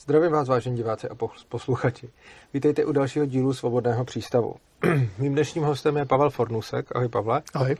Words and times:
Zdravím 0.00 0.32
vás, 0.32 0.48
vážení 0.48 0.76
diváci 0.76 1.08
a 1.08 1.14
posluchači. 1.48 2.10
Vítejte 2.54 2.84
u 2.84 2.92
dalšího 2.92 3.26
dílu 3.26 3.54
Svobodného 3.54 4.04
přístavu. 4.04 4.54
Mým 5.18 5.32
dnešním 5.32 5.64
hostem 5.64 5.96
je 5.96 6.04
Pavel 6.04 6.30
Fornusek. 6.30 6.96
Ahoj, 6.96 7.08
Pavle. 7.08 7.42
Ahoj. 7.54 7.76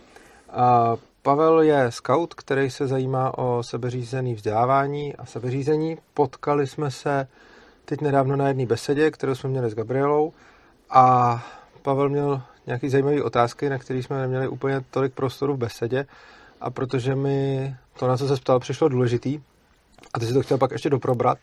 A 0.50 0.96
Pavel 1.22 1.60
je 1.60 1.92
scout, 1.92 2.34
který 2.34 2.71
se 2.71 2.87
zajímá 2.87 3.38
o 3.38 3.62
sebeřízený 3.62 4.34
vzdělávání 4.34 5.16
a 5.16 5.26
sebeřízení. 5.26 5.98
Potkali 6.14 6.66
jsme 6.66 6.90
se 6.90 7.29
teď 7.84 8.01
nedávno 8.01 8.37
na 8.37 8.48
jedné 8.48 8.67
besedě, 8.67 9.10
kterou 9.10 9.35
jsme 9.35 9.51
měli 9.51 9.71
s 9.71 9.74
Gabrielou 9.74 10.33
a 10.90 11.46
Pavel 11.83 12.08
měl 12.08 12.42
nějaký 12.67 12.88
zajímavé 12.88 13.22
otázky, 13.22 13.69
na 13.69 13.78
které 13.78 14.03
jsme 14.03 14.21
neměli 14.21 14.48
úplně 14.48 14.80
tolik 14.90 15.12
prostoru 15.12 15.54
v 15.54 15.58
besedě 15.58 16.06
a 16.60 16.70
protože 16.70 17.14
mi 17.14 17.74
to, 17.98 18.09
na 18.09 18.16
co 18.16 18.28
se 18.28 18.37
ptal, 18.37 18.60
přišlo 18.60 18.88
důležitý 18.88 19.41
a 20.14 20.19
ty 20.19 20.27
si 20.27 20.33
to 20.33 20.42
chtěl 20.42 20.59
pak 20.59 20.70
ještě 20.70 20.91
doprobrat, 20.91 21.38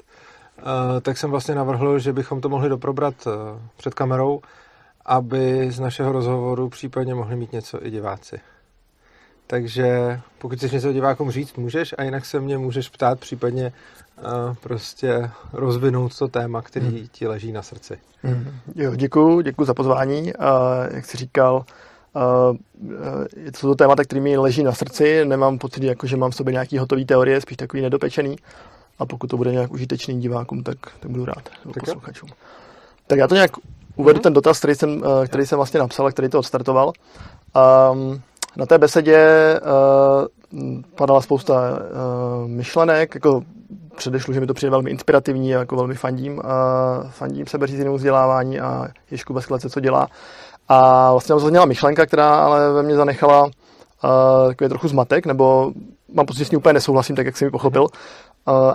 tak 1.02 1.18
jsem 1.18 1.32
vlastně 1.32 1.56
navrhl, 1.56 2.00
že 2.00 2.14
bychom 2.14 2.42
to 2.42 2.50
mohli 2.50 2.70
doprobrat 2.70 3.16
eh, 3.28 3.32
před 3.78 3.94
kamerou, 3.94 4.42
aby 5.06 5.72
z 5.72 5.80
našeho 5.80 6.12
rozhovoru 6.12 6.70
případně 6.70 7.16
mohli 7.16 7.36
mít 7.36 7.52
něco 7.52 7.86
i 7.86 7.92
diváci. 7.92 8.40
Takže 9.48 10.20
pokud 10.38 10.58
chceš 10.58 10.72
něco 10.72 10.94
divákům 10.94 11.32
říct, 11.32 11.56
můžeš 11.56 11.96
a 11.98 12.04
jinak 12.04 12.26
se 12.26 12.40
mě 12.40 12.58
můžeš 12.58 12.90
ptát, 12.90 13.20
případně 13.20 13.74
uh, 14.18 14.56
prostě 14.56 15.30
rozvinout 15.54 16.18
to 16.18 16.28
téma, 16.28 16.62
který 16.62 16.86
hmm. 16.86 17.08
ti 17.12 17.28
leží 17.28 17.52
na 17.52 17.62
srdci. 17.62 17.98
Hmm. 18.24 18.52
Jo, 18.76 18.96
děkuji, 18.96 19.42
děkuji 19.42 19.66
za 19.66 19.74
pozvání. 19.74 20.22
Uh, 20.22 20.34
jak 20.92 21.06
jsi 21.06 21.18
říkal, 21.18 21.66
uh, 22.16 22.58
jsou 23.56 23.68
to 23.68 23.76
témata, 23.76 24.04
které 24.04 24.22
mi 24.22 24.38
leží 24.38 24.64
na 24.64 24.72
srdci. 24.72 25.26
Nemám 25.26 25.58
pocit, 25.58 25.84
jako, 25.84 26.08
že 26.08 26.18
mám 26.18 26.32
v 26.32 26.36
sobě 26.36 26.52
nějaký 26.52 26.78
hotový 26.78 27.06
teorie, 27.06 27.42
spíš 27.42 27.58
takový 27.58 27.82
nedopečený 27.84 28.38
a 29.00 29.06
pokud 29.06 29.28
to 29.28 29.38
bude 29.38 29.52
nějak 29.52 29.72
užitečný 29.72 30.22
divákům, 30.22 30.64
tak, 30.64 30.78
tak 31.00 31.12
budu 31.12 31.26
rád, 31.26 31.50
nebo 31.64 31.74
tak 31.74 31.84
posluchačům. 31.86 32.30
Tak 33.08 33.20
já 33.20 33.28
to 33.28 33.36
nějak 33.36 33.52
uvedu 33.96 34.20
mm-hmm. 34.20 34.24
ten 34.24 34.34
dotaz, 34.34 34.60
který 34.60 34.76
jsem, 34.76 35.04
eh, 35.06 35.28
který 35.28 35.46
jsem 35.46 35.58
vlastně 35.58 35.80
napsal 35.80 36.06
a 36.06 36.12
který 36.12 36.30
to 36.30 36.40
odstartoval. 36.40 36.92
Um, 37.92 38.22
na 38.56 38.66
té 38.66 38.78
besedě 38.78 39.60
uh, 39.62 40.82
padala 40.96 41.22
spousta 41.22 41.54
uh, 41.54 42.50
myšlenek, 42.50 43.16
jako 43.16 43.42
předešlu, 43.96 44.34
že 44.34 44.40
mi 44.40 44.48
to 44.48 44.54
přijde 44.54 44.70
velmi 44.70 44.90
inspirativní 44.92 45.56
a 45.56 45.60
jako 45.60 45.76
velmi 45.76 45.96
fandím, 45.96 46.38
uh, 46.38 46.44
fandím 47.10 47.48
sebeřízenému 47.48 47.96
vzdělávání 47.96 48.60
a 48.60 48.88
Ježku 49.12 49.34
bez 49.34 49.46
klece, 49.46 49.70
co 49.70 49.80
dělá. 49.80 50.08
A 50.70 51.12
vlastně 51.12 51.34
tam 51.34 51.40
zazněla 51.40 51.66
myšlenka, 51.66 52.06
která 52.06 52.36
ale 52.36 52.74
ve 52.74 52.84
mně 52.84 52.96
zanechala 52.96 53.44
uh, 53.44 53.52
takový 54.48 54.70
trochu 54.70 54.88
zmatek, 54.88 55.26
nebo 55.26 55.72
mám 56.14 56.26
pocit, 56.26 56.40
že 56.40 56.46
s 56.46 56.52
ní 56.52 56.58
úplně 56.58 56.74
nesouhlasím, 56.74 57.16
tak 57.16 57.26
jak 57.26 57.38
jsem 57.38 57.46
mi 57.46 57.52
pochopil. 57.52 57.88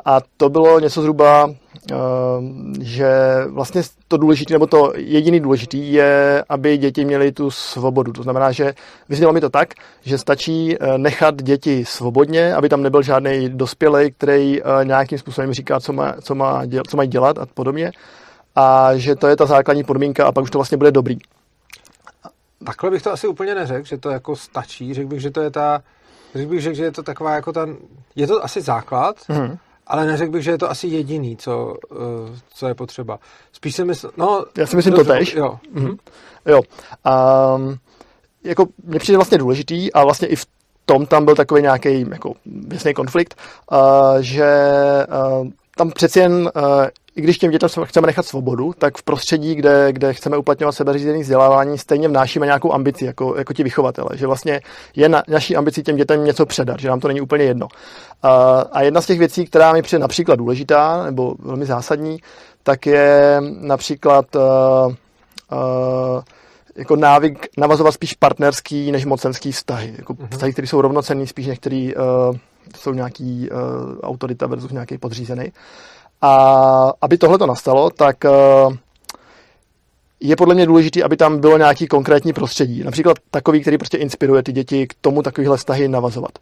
A 0.04 0.20
to 0.36 0.48
bylo 0.48 0.80
něco 0.80 1.00
zhruba, 1.00 1.50
že 2.80 3.10
vlastně 3.46 3.82
to 4.08 4.16
důležité, 4.16 4.54
nebo 4.54 4.66
to 4.66 4.92
jediný 4.96 5.40
důležitý 5.40 5.92
je, 5.92 6.44
aby 6.48 6.78
děti 6.78 7.04
měly 7.04 7.32
tu 7.32 7.50
svobodu. 7.50 8.12
To 8.12 8.22
znamená, 8.22 8.52
že 8.52 8.74
vyznělo 9.08 9.32
mi 9.32 9.40
to 9.40 9.50
tak, 9.50 9.74
že 10.02 10.18
stačí 10.18 10.76
e, 10.76 10.98
nechat 10.98 11.42
děti 11.42 11.84
svobodně, 11.84 12.54
aby 12.54 12.68
tam 12.68 12.82
nebyl 12.82 13.02
žádný 13.02 13.48
dospělý, 13.48 14.12
který 14.12 14.60
nějakým 14.84 15.18
způsobem 15.18 15.52
říká, 15.52 15.80
co, 15.80 15.92
má, 15.92 16.14
co, 16.20 16.34
má 16.34 16.66
děl, 16.66 16.82
co 16.88 16.96
mají 16.96 17.08
dělat 17.08 17.38
a 17.38 17.46
podobně. 17.46 17.92
A 18.56 18.96
že 18.96 19.16
to 19.16 19.26
je 19.26 19.36
ta 19.36 19.46
základní 19.46 19.84
podmínka 19.84 20.26
a 20.26 20.32
pak 20.32 20.44
už 20.44 20.50
to 20.50 20.58
vlastně 20.58 20.76
bude 20.78 20.90
dobrý. 20.90 21.16
Takhle 22.66 22.90
bych 22.90 23.02
to 23.02 23.12
asi 23.12 23.28
úplně 23.28 23.54
neřekl, 23.54 23.86
že 23.86 23.98
to 23.98 24.10
jako 24.10 24.36
stačí. 24.36 24.94
Řekl 24.94 25.08
bych, 25.08 25.20
že 25.20 25.30
to 25.30 25.40
je 25.40 25.50
ta 25.50 25.82
Řekl 26.34 26.50
bych, 26.50 26.62
že 26.62 26.84
je 26.84 26.92
to 26.92 27.02
taková 27.02 27.34
jako 27.34 27.52
ta... 27.52 27.68
Je 28.16 28.26
to 28.26 28.44
asi 28.44 28.60
základ, 28.60 29.16
mm. 29.28 29.58
ale 29.86 30.06
neřekl 30.06 30.32
bych, 30.32 30.42
že 30.42 30.50
je 30.50 30.58
to 30.58 30.70
asi 30.70 30.86
jediný, 30.86 31.36
co, 31.36 31.76
uh, 31.90 31.98
co 32.54 32.68
je 32.68 32.74
potřeba. 32.74 33.18
Spíš 33.52 33.74
si 33.74 33.84
myslím... 33.84 34.10
No, 34.16 34.44
Já 34.56 34.66
si 34.66 34.76
myslím 34.76 34.94
to 34.94 35.04
tež. 35.04 35.34
Jo. 35.34 35.58
Mm. 35.72 35.96
Jo. 36.46 36.60
Um, 37.56 37.78
jako 38.44 38.66
mně 38.84 38.98
přijde 38.98 39.18
vlastně 39.18 39.38
důležitý 39.38 39.92
a 39.92 40.04
vlastně 40.04 40.28
i 40.28 40.36
v 40.36 40.46
tom 40.86 41.06
tam 41.06 41.24
byl 41.24 41.34
takový 41.34 41.62
nějaký 41.62 42.06
jako 42.10 42.32
věcný 42.46 42.94
konflikt, 42.94 43.34
uh, 43.72 43.78
že 44.20 44.56
uh, 45.40 45.48
tam 45.76 45.90
přeci 45.90 46.18
jen 46.20 46.32
uh, 46.32 46.86
i 47.18 47.22
když 47.22 47.38
těm 47.38 47.50
dětem 47.50 47.68
chceme 47.84 48.06
nechat 48.06 48.26
svobodu, 48.26 48.72
tak 48.78 48.98
v 48.98 49.02
prostředí, 49.02 49.54
kde, 49.54 49.92
kde 49.92 50.14
chceme 50.14 50.36
uplatňovat 50.36 50.72
sebeřízený 50.72 51.22
vzdělávání, 51.22 51.78
stejně 51.78 52.08
vnášíme 52.08 52.46
nějakou 52.46 52.72
ambici 52.72 53.04
jako, 53.04 53.34
jako 53.38 53.52
ti 53.52 53.62
vychovatele, 53.62 54.08
že 54.14 54.26
vlastně 54.26 54.60
je 54.96 55.08
na, 55.08 55.22
naší 55.28 55.56
ambicí 55.56 55.82
těm 55.82 55.96
dětem 55.96 56.24
něco 56.24 56.46
předat, 56.46 56.80
že 56.80 56.88
nám 56.88 57.00
to 57.00 57.08
není 57.08 57.20
úplně 57.20 57.44
jedno. 57.44 57.68
A, 58.22 58.60
a 58.72 58.82
jedna 58.82 59.00
z 59.00 59.06
těch 59.06 59.18
věcí, 59.18 59.46
která 59.46 59.72
mi 59.72 59.82
přijde 59.82 60.00
například 60.00 60.36
důležitá 60.36 61.04
nebo 61.04 61.34
velmi 61.38 61.66
zásadní, 61.66 62.18
tak 62.62 62.86
je 62.86 63.40
například 63.60 64.36
uh, 64.36 64.42
uh, 64.92 66.22
jako 66.76 66.96
návyk 66.96 67.48
navazovat 67.56 67.94
spíš 67.94 68.14
partnerský 68.14 68.92
než 68.92 69.04
mocenský 69.04 69.52
vztahy. 69.52 69.94
Jako 69.98 70.14
uh-huh. 70.14 70.28
vztahy, 70.30 70.52
které 70.52 70.66
jsou 70.66 70.80
rovnocenný, 70.80 71.26
spíš 71.26 71.46
některý 71.46 71.94
uh, 71.94 72.02
jsou 72.78 72.92
nějaký 72.92 73.48
uh, 73.50 73.58
autorita 74.02 74.46
versus 74.46 74.70
nějaký 74.70 74.98
podřízený. 74.98 75.44
Uh, 75.44 75.52
a 76.20 76.92
aby 77.00 77.18
tohle 77.18 77.38
to 77.38 77.46
nastalo, 77.46 77.90
tak 77.90 78.24
eh, 78.24 78.30
je 80.20 80.36
podle 80.36 80.54
mě 80.54 80.66
důležité, 80.66 81.02
aby 81.02 81.16
tam 81.16 81.40
bylo 81.40 81.58
nějaký 81.58 81.86
konkrétní 81.86 82.32
prostředí. 82.32 82.84
Například 82.84 83.16
takový, 83.30 83.60
který 83.60 83.78
prostě 83.78 83.96
inspiruje 83.96 84.42
ty 84.42 84.52
děti 84.52 84.86
k 84.86 84.94
tomu 85.00 85.22
takovýhle 85.22 85.56
vztahy 85.56 85.88
navazovat. 85.88 86.38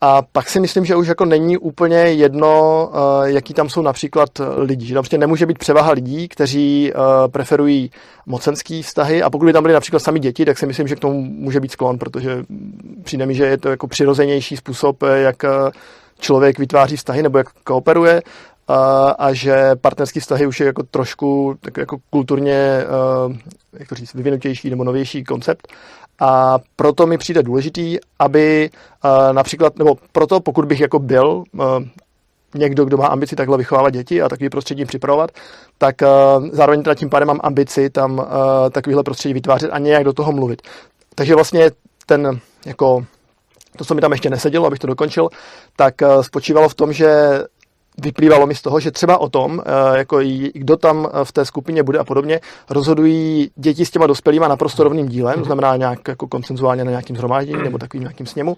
A 0.00 0.22
pak 0.22 0.48
si 0.48 0.60
myslím, 0.60 0.84
že 0.84 0.96
už 0.96 1.08
jako 1.08 1.24
není 1.24 1.58
úplně 1.58 1.96
jedno, 1.96 2.90
eh, 2.92 3.30
jaký 3.30 3.54
tam 3.54 3.68
jsou 3.68 3.82
například 3.82 4.28
lidi. 4.56 4.86
Že 4.86 4.94
tam 4.94 5.02
prostě 5.02 5.18
nemůže 5.18 5.46
být 5.46 5.58
převaha 5.58 5.92
lidí, 5.92 6.28
kteří 6.28 6.92
eh, 6.92 6.98
preferují 7.28 7.90
mocenský 8.26 8.82
vztahy 8.82 9.22
a 9.22 9.30
pokud 9.30 9.44
by 9.44 9.52
tam 9.52 9.62
byly 9.62 9.74
například 9.74 10.00
sami 10.00 10.20
děti, 10.20 10.44
tak 10.44 10.58
si 10.58 10.66
myslím, 10.66 10.88
že 10.88 10.96
k 10.96 11.00
tomu 11.00 11.20
může 11.20 11.60
být 11.60 11.72
sklon, 11.72 11.98
protože 11.98 12.44
přijde 13.02 13.26
mi, 13.26 13.34
že 13.34 13.44
je 13.44 13.58
to 13.58 13.68
jako 13.68 13.86
přirozenější 13.86 14.56
způsob, 14.56 15.02
jak 15.02 15.44
člověk 16.18 16.58
vytváří 16.58 16.96
vztahy 16.96 17.22
nebo 17.22 17.38
jak 17.38 17.52
kooperuje 17.64 18.22
a, 18.68 19.10
a 19.10 19.32
že 19.32 19.70
partnerský 19.80 20.20
vztahy 20.20 20.46
už 20.46 20.60
je 20.60 20.66
jako 20.66 20.82
trošku 20.82 21.56
tak 21.60 21.76
jako 21.76 21.98
kulturně, 22.10 22.84
uh, 23.26 23.36
jak 23.72 23.88
to 23.88 23.94
říct, 23.94 24.14
vyvinutější 24.14 24.70
nebo 24.70 24.84
novější 24.84 25.24
koncept. 25.24 25.68
A 26.20 26.58
proto 26.76 27.06
mi 27.06 27.18
přijde 27.18 27.42
důležitý, 27.42 27.98
aby 28.18 28.70
uh, 29.04 29.32
například, 29.32 29.78
nebo 29.78 29.96
proto 30.12 30.40
pokud 30.40 30.64
bych 30.64 30.80
jako 30.80 30.98
byl 30.98 31.26
uh, 31.26 31.64
někdo, 32.54 32.84
kdo 32.84 32.96
má 32.96 33.06
ambici 33.06 33.36
takhle 33.36 33.58
vychovávat 33.58 33.92
děti 33.92 34.22
a 34.22 34.28
takový 34.28 34.50
prostředí 34.50 34.84
připravovat, 34.84 35.30
tak 35.78 35.96
zároveň 36.52 36.82
teda 36.82 36.94
tím 36.94 37.10
pádem 37.10 37.28
mám 37.28 37.40
ambici 37.42 37.90
tam 37.90 38.26
takovýhle 38.70 39.02
prostředí 39.02 39.34
vytvářet 39.34 39.70
a 39.70 39.78
nějak 39.78 40.04
do 40.04 40.12
toho 40.12 40.32
mluvit. 40.32 40.62
Takže 41.14 41.34
vlastně 41.34 41.70
ten 42.06 42.40
jako 42.66 43.06
to, 43.78 43.84
co 43.84 43.94
mi 43.94 44.00
tam 44.00 44.12
ještě 44.12 44.30
nesedělo, 44.30 44.66
abych 44.66 44.78
to 44.78 44.86
dokončil, 44.86 45.28
tak 45.76 45.94
spočívalo 46.20 46.68
v 46.68 46.74
tom, 46.74 46.92
že 46.92 47.40
vyplývalo 47.98 48.46
mi 48.46 48.54
z 48.54 48.62
toho, 48.62 48.80
že 48.80 48.90
třeba 48.90 49.18
o 49.18 49.28
tom, 49.28 49.62
eh, 49.66 49.98
jako 49.98 50.18
kdo 50.54 50.76
tam 50.76 51.08
v 51.24 51.32
té 51.32 51.44
skupině 51.44 51.82
bude 51.82 51.98
a 51.98 52.04
podobně, 52.04 52.40
rozhodují 52.70 53.50
děti 53.56 53.86
s 53.86 53.90
těma 53.90 54.06
dospělýma 54.06 54.48
naprosto 54.48 54.84
rovným 54.84 55.08
dílem, 55.08 55.38
to 55.38 55.44
znamená 55.44 55.76
nějak 55.76 56.08
jako 56.08 56.28
koncenzuálně 56.28 56.84
na 56.84 56.90
nějakým 56.90 57.16
zhromáždění 57.16 57.62
nebo 57.62 57.78
takovým 57.78 58.02
nějakým 58.02 58.26
sněmu. 58.26 58.56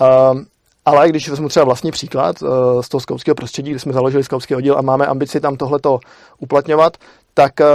Ehm, 0.00 0.46
ale 0.84 1.08
když 1.08 1.28
vezmu 1.28 1.48
třeba 1.48 1.64
vlastní 1.64 1.90
příklad 1.90 2.36
eh, 2.42 2.82
z 2.82 2.88
toho 2.88 3.00
skautského 3.00 3.34
prostředí, 3.34 3.70
kde 3.70 3.80
jsme 3.80 3.92
založili 3.92 4.24
skautský 4.24 4.54
oddíl 4.54 4.78
a 4.78 4.82
máme 4.82 5.06
ambici 5.06 5.40
tam 5.40 5.56
tohleto 5.56 5.98
uplatňovat, 6.38 6.96
tak 7.34 7.60
eh, 7.60 7.66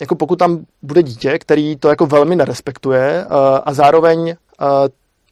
jako 0.00 0.14
pokud 0.14 0.38
tam 0.38 0.64
bude 0.82 1.02
dítě, 1.02 1.38
který 1.38 1.76
to 1.76 1.88
jako 1.88 2.06
velmi 2.06 2.36
nerespektuje 2.36 3.26
a 3.64 3.72
zároveň 3.72 4.34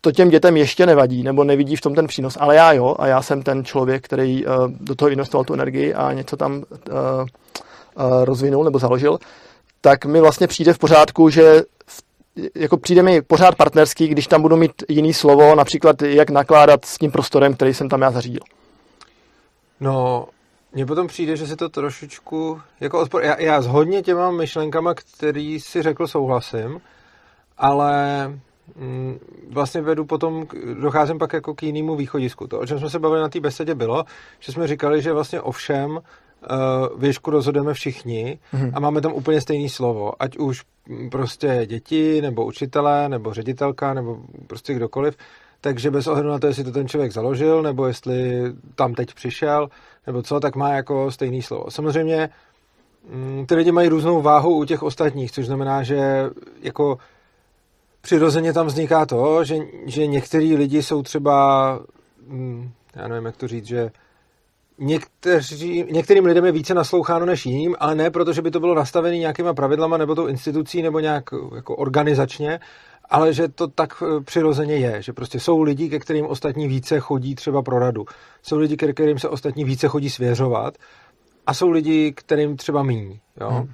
to 0.04 0.12
těm 0.12 0.30
dětem 0.30 0.56
ještě 0.56 0.86
nevadí, 0.86 1.22
nebo 1.22 1.44
nevidí 1.44 1.76
v 1.76 1.80
tom 1.80 1.94
ten 1.94 2.06
přínos, 2.06 2.36
ale 2.40 2.56
já 2.56 2.72
jo, 2.72 2.96
a 2.98 3.06
já 3.06 3.22
jsem 3.22 3.42
ten 3.42 3.64
člověk, 3.64 4.04
který 4.04 4.46
uh, 4.46 4.52
do 4.68 4.94
toho 4.94 5.08
investoval 5.08 5.44
tu 5.44 5.54
energii 5.54 5.94
a 5.94 6.12
něco 6.12 6.36
tam 6.36 6.52
uh, 6.52 6.62
uh, 6.64 8.24
rozvinul 8.24 8.64
nebo 8.64 8.78
založil, 8.78 9.18
tak 9.80 10.04
mi 10.04 10.20
vlastně 10.20 10.46
přijde 10.46 10.72
v 10.72 10.78
pořádku, 10.78 11.30
že 11.30 11.62
v, 11.86 12.02
jako 12.54 12.76
přijde 12.76 13.02
mi 13.02 13.22
pořád 13.22 13.54
partnerský, 13.54 14.08
když 14.08 14.26
tam 14.26 14.42
budu 14.42 14.56
mít 14.56 14.72
jiný 14.88 15.14
slovo, 15.14 15.54
například 15.54 16.02
jak 16.02 16.30
nakládat 16.30 16.84
s 16.84 16.98
tím 16.98 17.10
prostorem, 17.10 17.54
který 17.54 17.74
jsem 17.74 17.88
tam 17.88 18.02
já 18.02 18.10
zařídil. 18.10 18.42
No, 19.80 20.26
mně 20.72 20.86
potom 20.86 21.06
přijde, 21.06 21.36
že 21.36 21.46
si 21.46 21.56
to 21.56 21.68
trošičku 21.68 22.60
jako 22.80 23.00
odpor... 23.00 23.22
Já, 23.22 23.40
já 23.40 23.62
s 23.62 23.66
hodně 23.66 24.02
těma 24.02 24.30
myšlenkama, 24.30 24.94
který 24.94 25.60
si 25.60 25.82
řekl, 25.82 26.06
souhlasím, 26.06 26.80
ale 27.58 28.32
vlastně 29.50 29.80
vedu 29.80 30.04
potom, 30.04 30.46
docházím 30.80 31.18
pak 31.18 31.32
jako 31.32 31.54
k 31.54 31.62
jinému 31.62 31.96
východisku. 31.96 32.46
To, 32.46 32.60
o 32.60 32.66
čem 32.66 32.78
jsme 32.78 32.90
se 32.90 32.98
bavili 32.98 33.20
na 33.20 33.28
té 33.28 33.40
besedě, 33.40 33.74
bylo, 33.74 34.04
že 34.40 34.52
jsme 34.52 34.66
říkali, 34.66 35.02
že 35.02 35.12
vlastně 35.12 35.40
ovšem 35.40 35.90
uh, 35.90 36.00
věšku 37.00 37.30
rozhodujeme 37.30 37.74
všichni 37.74 38.38
mm-hmm. 38.54 38.70
a 38.74 38.80
máme 38.80 39.00
tam 39.00 39.12
úplně 39.12 39.40
stejné 39.40 39.68
slovo. 39.68 40.22
Ať 40.22 40.36
už 40.36 40.62
prostě 41.10 41.62
děti, 41.66 42.22
nebo 42.22 42.44
učitelé, 42.44 43.08
nebo 43.08 43.34
ředitelka, 43.34 43.94
nebo 43.94 44.18
prostě 44.46 44.74
kdokoliv, 44.74 45.16
takže 45.60 45.90
bez 45.90 46.06
ohledu 46.06 46.28
na 46.28 46.38
to, 46.38 46.46
jestli 46.46 46.64
to 46.64 46.72
ten 46.72 46.88
člověk 46.88 47.12
založil, 47.12 47.62
nebo 47.62 47.86
jestli 47.86 48.42
tam 48.74 48.94
teď 48.94 49.14
přišel, 49.14 49.68
nebo 50.06 50.22
co, 50.22 50.40
tak 50.40 50.56
má 50.56 50.72
jako 50.72 51.10
stejný 51.10 51.42
slovo. 51.42 51.70
Samozřejmě 51.70 52.28
mm, 53.10 53.46
ty 53.46 53.54
lidi 53.54 53.72
mají 53.72 53.88
různou 53.88 54.22
váhu 54.22 54.58
u 54.58 54.64
těch 54.64 54.82
ostatních, 54.82 55.32
což 55.32 55.46
znamená, 55.46 55.82
že 55.82 56.30
jako 56.62 56.98
přirozeně 58.02 58.52
tam 58.52 58.66
vzniká 58.66 59.06
to, 59.06 59.44
že, 59.44 59.56
že 59.86 60.06
některý 60.06 60.56
lidi 60.56 60.82
jsou 60.82 61.02
třeba, 61.02 61.80
mm, 62.26 62.70
já 62.96 63.08
nevím, 63.08 63.26
jak 63.26 63.36
to 63.36 63.48
říct, 63.48 63.66
že 63.66 63.90
někteří, 64.78 65.84
některým 65.90 66.24
lidem 66.24 66.44
je 66.44 66.52
více 66.52 66.74
nasloucháno 66.74 67.26
než 67.26 67.46
jiným, 67.46 67.76
ale 67.78 67.94
ne 67.94 68.10
proto, 68.10 68.32
že 68.32 68.42
by 68.42 68.50
to 68.50 68.60
bylo 68.60 68.74
nastavené 68.74 69.18
nějakýma 69.18 69.54
pravidlama 69.54 69.96
nebo 69.96 70.14
tou 70.14 70.26
institucí 70.26 70.82
nebo 70.82 71.00
nějak 71.00 71.24
jako 71.54 71.76
organizačně, 71.76 72.60
ale 73.10 73.32
že 73.32 73.48
to 73.48 73.68
tak 73.68 74.02
eh, 74.02 74.20
přirozeně 74.20 74.76
je, 74.76 75.02
že 75.02 75.12
prostě 75.12 75.40
jsou 75.40 75.62
lidi, 75.62 75.88
ke 75.88 75.98
kterým 75.98 76.26
ostatní 76.26 76.68
více 76.68 77.00
chodí 77.00 77.34
třeba 77.34 77.62
pro 77.62 77.78
radu. 77.78 78.04
Jsou 78.42 78.58
lidi, 78.58 78.76
ke 78.76 78.92
kterým 78.92 79.18
se 79.18 79.28
ostatní 79.28 79.64
více 79.64 79.88
chodí 79.88 80.10
svěřovat 80.10 80.78
a 81.46 81.54
jsou 81.54 81.70
lidi, 81.70 82.12
kterým 82.12 82.56
třeba 82.56 82.82
míní. 82.82 83.20
Jo? 83.40 83.50
Hmm. 83.50 83.72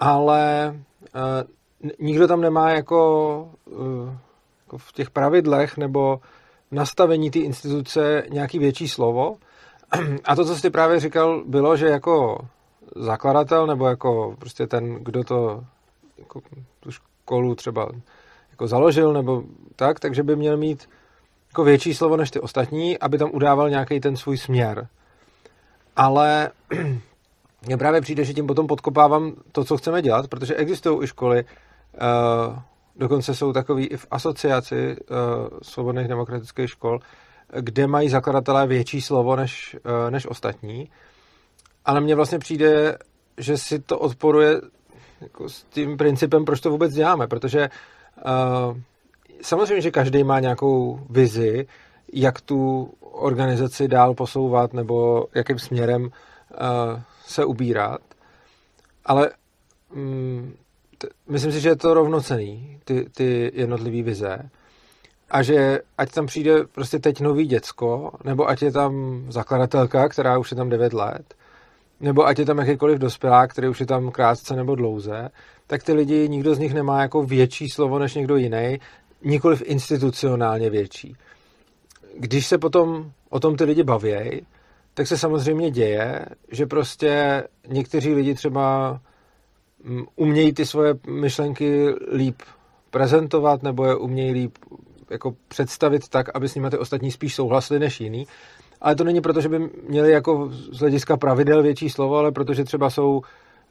Ale 0.00 0.74
uh, 1.14 1.50
nikdo 1.98 2.28
tam 2.28 2.40
nemá 2.40 2.70
jako, 2.70 3.50
uh, 3.64 4.14
jako 4.64 4.78
v 4.78 4.92
těch 4.92 5.10
pravidlech 5.10 5.76
nebo 5.76 6.20
nastavení 6.70 7.30
té 7.30 7.38
instituce 7.38 8.22
nějaký 8.30 8.58
větší 8.58 8.88
slovo. 8.88 9.36
A 10.24 10.36
to, 10.36 10.44
co 10.44 10.56
jsi 10.56 10.70
právě 10.70 11.00
říkal, 11.00 11.42
bylo, 11.46 11.76
že 11.76 11.86
jako 11.86 12.38
zakladatel 12.96 13.66
nebo 13.66 13.86
jako 13.86 14.36
prostě 14.38 14.66
ten, 14.66 14.94
kdo 14.94 15.24
to 15.24 15.64
jako 16.18 16.40
tu 16.80 16.90
školu 16.90 17.54
třeba 17.54 17.88
jako 18.50 18.66
založil 18.66 19.12
nebo 19.12 19.42
tak, 19.76 20.00
takže 20.00 20.22
by 20.22 20.36
měl 20.36 20.56
mít 20.56 20.88
jako 21.48 21.64
větší 21.64 21.94
slovo 21.94 22.16
než 22.16 22.30
ty 22.30 22.40
ostatní, 22.40 22.98
aby 22.98 23.18
tam 23.18 23.30
udával 23.32 23.70
nějaký 23.70 24.00
ten 24.00 24.16
svůj 24.16 24.38
směr. 24.38 24.88
Ale 25.96 26.50
mně 27.66 27.76
právě 27.76 28.00
přijde, 28.00 28.24
že 28.24 28.34
tím 28.34 28.46
potom 28.46 28.66
podkopávám 28.66 29.32
to, 29.52 29.64
co 29.64 29.76
chceme 29.76 30.02
dělat, 30.02 30.28
protože 30.28 30.54
existují 30.54 31.04
i 31.04 31.06
školy, 31.06 31.44
dokonce 32.96 33.34
jsou 33.34 33.52
takový 33.52 33.86
i 33.86 33.96
v 33.96 34.06
asociaci 34.10 34.96
uh, 34.96 35.16
svobodných 35.62 36.08
demokratických 36.08 36.70
škol, 36.70 37.00
kde 37.60 37.86
mají 37.86 38.08
zakladatelé 38.08 38.66
větší 38.66 39.00
slovo 39.00 39.36
než, 39.36 39.76
uh, 39.84 40.10
než 40.10 40.26
ostatní. 40.26 40.90
Ale 41.84 42.00
mně 42.00 42.14
vlastně 42.14 42.38
přijde, 42.38 42.98
že 43.38 43.58
si 43.58 43.78
to 43.78 43.98
odporuje 43.98 44.60
jako 45.20 45.48
s 45.48 45.64
tím 45.64 45.96
principem, 45.96 46.44
proč 46.44 46.60
to 46.60 46.70
vůbec 46.70 46.92
děláme, 46.92 47.26
protože 47.26 47.70
Uh, 48.16 48.76
samozřejmě, 49.42 49.80
že 49.80 49.90
každý 49.90 50.24
má 50.24 50.40
nějakou 50.40 51.00
vizi, 51.10 51.66
jak 52.12 52.40
tu 52.40 52.92
organizaci 53.00 53.88
dál 53.88 54.14
posouvat 54.14 54.72
nebo 54.72 55.26
jakým 55.34 55.58
směrem 55.58 56.02
uh, 56.02 56.08
se 57.26 57.44
ubírat, 57.44 58.00
ale 59.04 59.30
um, 59.94 60.54
t- 61.02 61.08
myslím 61.28 61.52
si, 61.52 61.60
že 61.60 61.68
je 61.68 61.76
to 61.76 61.94
rovnocený, 61.94 62.78
ty, 62.84 63.06
ty 63.14 63.52
jednotlivé 63.54 64.02
vize 64.02 64.50
a 65.30 65.42
že 65.42 65.80
ať 65.98 66.12
tam 66.12 66.26
přijde 66.26 66.64
prostě 66.64 66.98
teď 66.98 67.20
nový 67.20 67.46
děcko, 67.46 68.12
nebo 68.24 68.48
ať 68.48 68.62
je 68.62 68.72
tam 68.72 69.24
zakladatelka, 69.28 70.08
která 70.08 70.38
už 70.38 70.50
je 70.50 70.56
tam 70.56 70.68
9 70.68 70.92
let, 70.92 71.34
nebo 72.00 72.26
ať 72.26 72.38
je 72.38 72.46
tam 72.46 72.58
jakýkoliv 72.58 72.98
dospělák, 72.98 73.50
který 73.50 73.68
už 73.68 73.80
je 73.80 73.86
tam 73.86 74.10
krátce 74.10 74.56
nebo 74.56 74.74
dlouze, 74.74 75.28
tak 75.66 75.82
ty 75.82 75.92
lidi, 75.92 76.28
nikdo 76.28 76.54
z 76.54 76.58
nich 76.58 76.74
nemá 76.74 77.02
jako 77.02 77.22
větší 77.22 77.68
slovo 77.68 77.98
než 77.98 78.14
někdo 78.14 78.36
jiný, 78.36 78.78
nikoliv 79.24 79.62
institucionálně 79.64 80.70
větší. 80.70 81.16
Když 82.18 82.46
se 82.46 82.58
potom 82.58 83.12
o 83.30 83.40
tom 83.40 83.56
ty 83.56 83.64
lidi 83.64 83.82
bavějí, 83.82 84.40
tak 84.94 85.06
se 85.06 85.18
samozřejmě 85.18 85.70
děje, 85.70 86.26
že 86.50 86.66
prostě 86.66 87.44
někteří 87.68 88.14
lidi 88.14 88.34
třeba 88.34 89.00
umějí 90.16 90.52
ty 90.52 90.66
svoje 90.66 90.94
myšlenky 91.06 91.94
líp 92.12 92.42
prezentovat 92.90 93.62
nebo 93.62 93.84
je 93.84 93.96
umějí 93.96 94.32
líp 94.32 94.58
jako 95.10 95.34
představit 95.48 96.08
tak, 96.08 96.26
aby 96.34 96.48
s 96.48 96.54
nimi 96.54 96.70
ty 96.70 96.78
ostatní 96.78 97.10
spíš 97.10 97.34
souhlasili 97.34 97.80
než 97.80 98.00
jiný. 98.00 98.26
Ale 98.80 98.94
to 98.94 99.04
není 99.04 99.20
proto, 99.20 99.40
že 99.40 99.48
by 99.48 99.70
měli 99.88 100.10
jako 100.10 100.48
z 100.50 100.78
hlediska 100.78 101.16
pravidel 101.16 101.62
větší 101.62 101.90
slovo, 101.90 102.16
ale 102.16 102.32
protože 102.32 102.64
třeba 102.64 102.90
jsou 102.90 103.22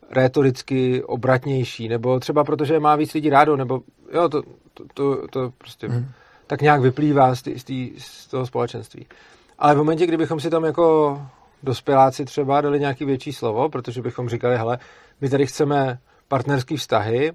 rétoricky 0.09 1.03
obratnější, 1.03 1.87
nebo 1.87 2.19
třeba 2.19 2.43
protože 2.43 2.79
má 2.79 2.95
víc 2.95 3.13
lidí 3.13 3.29
rádo, 3.29 3.57
nebo 3.57 3.81
jo, 4.13 4.29
to, 4.29 4.41
to, 4.73 4.83
to, 4.93 5.27
to 5.27 5.51
prostě 5.57 5.87
hmm. 5.87 6.05
tak 6.47 6.61
nějak 6.61 6.81
vyplývá 6.81 7.35
z, 7.35 7.41
tý, 7.41 7.59
z, 7.59 7.63
tý, 7.63 7.91
z 7.97 8.27
toho 8.27 8.45
společenství. 8.45 9.05
Ale 9.59 9.75
v 9.75 9.77
momentě, 9.77 10.07
kdybychom 10.07 10.39
si 10.39 10.49
tam 10.49 10.65
jako 10.65 11.21
dospěláci 11.63 12.25
třeba 12.25 12.61
dali 12.61 12.79
nějaký 12.79 13.05
větší 13.05 13.33
slovo, 13.33 13.69
protože 13.69 14.01
bychom 14.01 14.29
říkali, 14.29 14.57
hele, 14.57 14.79
my 15.21 15.29
tady 15.29 15.45
chceme 15.45 15.99
partnerský 16.27 16.77
vztahy 16.77 17.31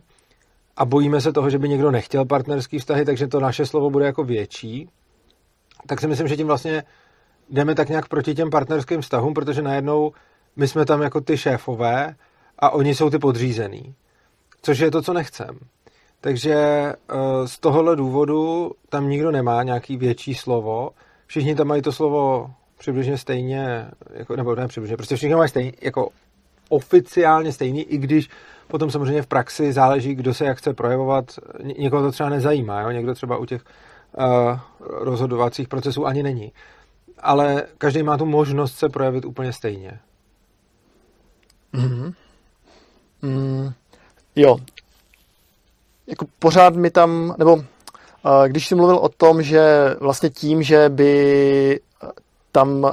a 0.76 0.84
bojíme 0.84 1.20
se 1.20 1.32
toho, 1.32 1.50
že 1.50 1.58
by 1.58 1.68
někdo 1.68 1.90
nechtěl 1.90 2.24
partnerský 2.24 2.78
vztahy, 2.78 3.04
takže 3.04 3.26
to 3.26 3.40
naše 3.40 3.66
slovo 3.66 3.90
bude 3.90 4.06
jako 4.06 4.24
větší, 4.24 4.88
tak 5.86 6.00
si 6.00 6.08
myslím, 6.08 6.28
že 6.28 6.36
tím 6.36 6.46
vlastně 6.46 6.82
jdeme 7.50 7.74
tak 7.74 7.88
nějak 7.88 8.08
proti 8.08 8.34
těm 8.34 8.50
partnerským 8.50 9.00
vztahům, 9.00 9.34
protože 9.34 9.62
najednou 9.62 10.12
my 10.56 10.68
jsme 10.68 10.84
tam 10.84 11.02
jako 11.02 11.20
ty 11.20 11.36
šéfové 11.36 12.14
a 12.58 12.70
oni 12.70 12.94
jsou 12.94 13.10
ty 13.10 13.18
podřízený. 13.18 13.94
Což 14.62 14.78
je 14.78 14.90
to, 14.90 15.02
co 15.02 15.12
nechcem. 15.12 15.58
Takže 16.20 16.54
eh, 16.54 16.94
z 17.48 17.58
tohohle 17.58 17.96
důvodu 17.96 18.72
tam 18.88 19.08
nikdo 19.08 19.30
nemá 19.30 19.62
nějaký 19.62 19.96
větší 19.96 20.34
slovo. 20.34 20.90
Všichni 21.26 21.54
tam 21.54 21.66
mají 21.66 21.82
to 21.82 21.92
slovo 21.92 22.50
přibližně 22.78 23.18
stejně, 23.18 23.90
jako, 24.10 24.36
nebo 24.36 24.54
ne 24.54 24.68
přibližně, 24.68 24.96
prostě 24.96 25.16
všichni 25.16 25.34
mají 25.34 25.48
stejně, 25.48 25.72
jako 25.82 26.08
oficiálně 26.68 27.52
stejný, 27.52 27.82
i 27.82 27.98
když 27.98 28.30
potom 28.68 28.90
samozřejmě 28.90 29.22
v 29.22 29.26
praxi 29.26 29.72
záleží, 29.72 30.14
kdo 30.14 30.34
se 30.34 30.44
jak 30.44 30.58
chce 30.58 30.74
projevovat. 30.74 31.38
Někoho 31.78 32.02
to 32.02 32.12
třeba 32.12 32.28
nezajímá, 32.28 32.80
jo? 32.80 32.90
někdo 32.90 33.14
třeba 33.14 33.36
u 33.36 33.44
těch 33.44 33.62
uh, 34.18 34.58
rozhodovacích 34.80 35.68
procesů 35.68 36.06
ani 36.06 36.22
není. 36.22 36.52
Ale 37.18 37.62
každý 37.78 38.02
má 38.02 38.16
tu 38.16 38.26
možnost 38.26 38.78
se 38.78 38.88
projevit 38.88 39.24
úplně 39.24 39.52
stejně. 39.52 39.98
Mm-hmm. 41.74 42.14
Mm, 43.22 43.72
jo. 44.36 44.56
Jako 46.06 46.26
pořád 46.38 46.74
mi 46.74 46.90
tam, 46.90 47.34
nebo 47.38 47.54
uh, 47.54 47.62
když 48.46 48.66
jsi 48.66 48.74
mluvil 48.74 48.96
o 48.96 49.08
tom, 49.08 49.42
že 49.42 49.94
vlastně 50.00 50.30
tím, 50.30 50.62
že 50.62 50.88
by 50.88 51.80
tam 52.52 52.84
uh, 52.84 52.90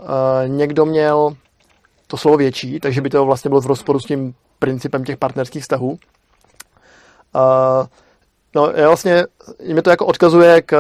někdo 0.48 0.86
měl 0.86 1.36
to 2.14 2.18
slovo 2.18 2.38
větší, 2.38 2.80
takže 2.80 3.02
by 3.02 3.10
to 3.10 3.26
vlastně 3.26 3.50
bylo 3.50 3.62
v 3.62 3.66
rozporu 3.66 4.00
s 4.00 4.06
tím 4.06 4.34
principem 4.60 5.04
těch 5.04 5.18
partnerských 5.18 5.62
vztahů. 5.62 5.90
Uh, 5.90 5.98
no, 8.56 8.72
je 8.76 8.88
vlastně, 8.88 9.24
mě 9.74 9.82
to 9.82 9.90
jako 9.90 10.06
odkazuje 10.06 10.62
k 10.62 10.78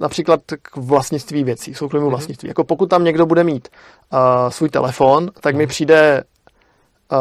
například 0.00 0.40
k 0.62 0.76
vlastnictví 0.76 1.44
věcí, 1.44 1.74
soukromému 1.74 2.06
mm-hmm. 2.06 2.10
vlastnictví. 2.10 2.48
Jako 2.48 2.64
pokud 2.64 2.86
tam 2.86 3.04
někdo 3.04 3.26
bude 3.26 3.44
mít 3.44 3.68
uh, 4.12 4.50
svůj 4.50 4.68
telefon, 4.68 5.30
tak 5.40 5.54
mm-hmm. 5.54 5.58
mi 5.58 5.64
mhm. 5.64 5.68
přijde 5.68 6.24
uh, 7.12 7.18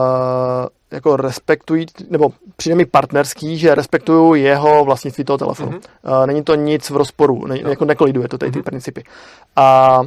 jako 0.92 1.15
respektují, 1.15 1.86
nebo 2.10 2.30
přijde 2.56 2.75
mi 2.75 2.86
partnerský, 2.86 3.58
že 3.58 3.75
respektuju 3.75 4.36
jeho 4.36 4.86
vlastnictví 4.86 5.24
toho 5.24 5.38
telefonu. 5.38 5.72
Mm-hmm. 5.72 6.20
Uh, 6.22 6.27
není 6.27 6.44
to 6.44 6.56
nic 6.56 6.89
v 6.89 6.96
rozporu, 6.96 7.48
ne, 7.48 7.56
no. 7.63 7.70
jako 7.70 7.86
nekoliduje 7.86 8.27
to 8.27 8.38
tady 8.38 8.51
ty 8.51 8.60
mm-hmm. 8.60 8.63
principy. 8.63 9.03
A 9.56 10.01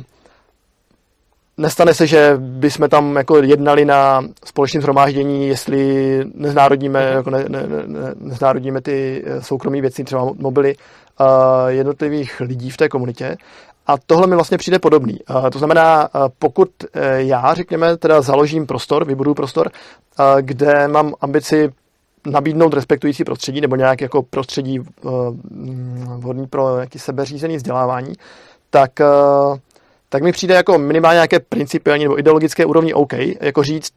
nestane 1.58 1.94
se, 1.94 2.06
že 2.06 2.34
bychom 2.38 2.88
tam 2.88 3.16
jako 3.16 3.36
jednali 3.36 3.84
na 3.84 4.22
společném 4.44 4.82
shromáždění, 4.82 5.48
jestli 5.48 6.20
neznárodníme, 6.34 7.00
mm-hmm. 7.00 7.16
jako 7.16 7.30
ne, 7.30 7.44
ne, 7.48 7.66
ne, 7.66 8.14
neznárodníme 8.20 8.80
ty 8.80 9.24
eh, 9.26 9.42
soukromé 9.42 9.80
věci, 9.80 10.04
třeba 10.04 10.32
mobily 10.38 10.76
uh, 11.20 11.26
jednotlivých 11.68 12.40
lidí 12.40 12.70
v 12.70 12.76
té 12.76 12.88
komunitě, 12.88 13.36
a 13.86 13.94
tohle 14.06 14.26
mi 14.26 14.34
vlastně 14.34 14.58
přijde 14.58 14.78
podobný. 14.78 15.18
To 15.52 15.58
znamená, 15.58 16.08
pokud 16.38 16.68
e, 16.92 17.22
já, 17.22 17.54
řekněme, 17.54 17.96
teda 17.96 18.20
založím 18.20 18.66
prostor, 18.66 19.04
vybudu 19.04 19.34
prostor, 19.34 19.70
kde 20.40 20.88
mám 20.88 21.14
ambici 21.20 21.72
nabídnout 22.26 22.74
respektující 22.74 23.24
prostředí 23.24 23.60
nebo 23.60 23.76
nějak 23.76 24.00
jako 24.00 24.22
prostředí 24.22 24.78
e, 24.78 24.82
vhodný 26.16 26.46
pro 26.46 26.74
nějaký 26.74 26.98
sebeřízený 26.98 27.56
vzdělávání, 27.56 28.12
tak, 28.70 29.00
e, 29.00 29.04
tak 30.08 30.22
mi 30.22 30.32
přijde 30.32 30.54
jako 30.54 30.78
minimálně 30.78 31.16
nějaké 31.16 31.40
principiální 31.40 32.04
nebo 32.04 32.18
ideologické 32.18 32.66
úrovni 32.66 32.94
OK, 32.94 33.12
jako 33.40 33.62
říct, 33.62 33.92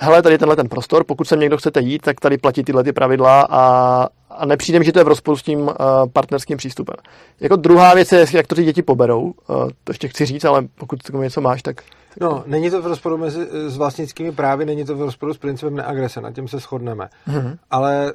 hele, 0.00 0.22
tady 0.22 0.38
tenhle 0.38 0.56
ten 0.56 0.68
prostor, 0.68 1.04
pokud 1.04 1.28
sem 1.28 1.40
někdo 1.40 1.56
chcete 1.56 1.80
jít, 1.80 2.02
tak 2.02 2.20
tady 2.20 2.38
platí 2.38 2.64
tyhle 2.64 2.84
ty 2.84 2.92
pravidla 2.92 3.46
a, 3.50 3.62
a 4.30 4.46
nepřijde 4.46 4.78
mi, 4.78 4.84
že 4.84 4.92
to 4.92 4.98
je 4.98 5.04
v 5.04 5.08
rozporu 5.08 5.36
s 5.36 5.42
tím 5.42 5.60
uh, 5.60 5.72
partnerským 6.12 6.56
přístupem. 6.56 6.96
Jako 7.40 7.56
druhá 7.56 7.94
věc 7.94 8.12
je, 8.12 8.26
jak 8.32 8.46
to 8.46 8.54
ty 8.54 8.64
děti 8.64 8.82
poberou, 8.82 9.22
uh, 9.22 9.32
to 9.84 9.90
ještě 9.90 10.08
chci 10.08 10.26
říct, 10.26 10.44
ale 10.44 10.62
pokud 10.74 11.02
tomu 11.02 11.22
něco 11.22 11.40
máš, 11.40 11.62
tak... 11.62 11.82
No, 12.20 12.42
není 12.46 12.70
to 12.70 12.82
v 12.82 12.86
rozporu 12.86 13.18
mezi, 13.18 13.46
s 13.66 13.76
vlastnickými 13.76 14.32
právy, 14.32 14.66
není 14.66 14.84
to 14.84 14.96
v 14.96 15.02
rozporu 15.02 15.34
s 15.34 15.38
principem 15.38 15.76
neagrese, 15.76 16.20
na 16.20 16.32
tím 16.32 16.48
se 16.48 16.58
shodneme. 16.58 17.08
Mm-hmm. 17.28 17.58
Ale 17.70 18.12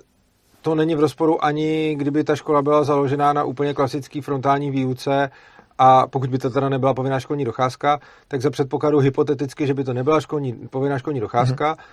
to 0.61 0.75
není 0.75 0.95
v 0.95 0.99
rozporu 0.99 1.45
ani, 1.45 1.95
kdyby 1.95 2.23
ta 2.23 2.35
škola 2.35 2.61
byla 2.61 2.83
založená 2.83 3.33
na 3.33 3.43
úplně 3.43 3.73
klasický 3.73 4.21
frontální 4.21 4.71
výuce 4.71 5.29
a 5.77 6.08
pokud 6.08 6.30
by 6.30 6.38
to 6.38 6.50
teda 6.50 6.70
nebyla 6.70 6.94
povinná 6.94 7.20
školní 7.20 7.46
docházka, 7.46 8.00
tak 8.27 8.42
za 8.42 8.50
předpokladu 8.50 9.00
hypoteticky, 9.00 9.68
že 9.68 9.74
by 9.74 9.84
to 9.84 9.94
nebyla 9.94 10.22
školní, 10.22 10.53
povinná 10.53 11.00
školní 11.00 11.20
docházka, 11.20 11.74
mm-hmm. 11.74 11.84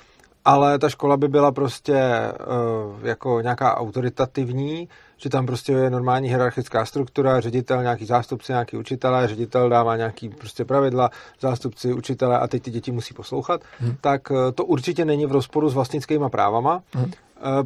ale 0.44 0.78
ta 0.78 0.88
škola 0.88 1.16
by 1.16 1.28
byla 1.28 1.52
prostě 1.52 1.98
uh, 2.00 3.06
jako 3.06 3.40
nějaká 3.40 3.76
autoritativní, 3.76 4.88
že 5.16 5.28
tam 5.28 5.46
prostě 5.46 5.72
je 5.72 5.90
normální 5.90 6.28
hierarchická 6.28 6.84
struktura, 6.84 7.40
ředitel, 7.40 7.82
nějaký 7.82 8.04
zástupci, 8.04 8.52
nějaký 8.52 8.76
učitelé, 8.76 9.28
ředitel 9.28 9.68
dává 9.68 9.96
nějaký 9.96 10.28
prostě 10.28 10.64
pravidla, 10.64 11.10
zástupci, 11.40 11.92
učitelé 11.92 12.38
a 12.38 12.46
teď 12.46 12.62
ty 12.62 12.70
děti 12.70 12.92
musí 12.92 13.14
poslouchat, 13.14 13.60
hmm. 13.78 13.96
tak 14.00 14.22
eh, 14.30 14.52
to 14.52 14.64
určitě 14.64 15.04
není 15.04 15.26
v 15.26 15.32
rozporu 15.32 15.68
s 15.68 15.74
vlastnickými 15.74 16.24
právama, 16.30 16.82
hmm. 16.92 17.12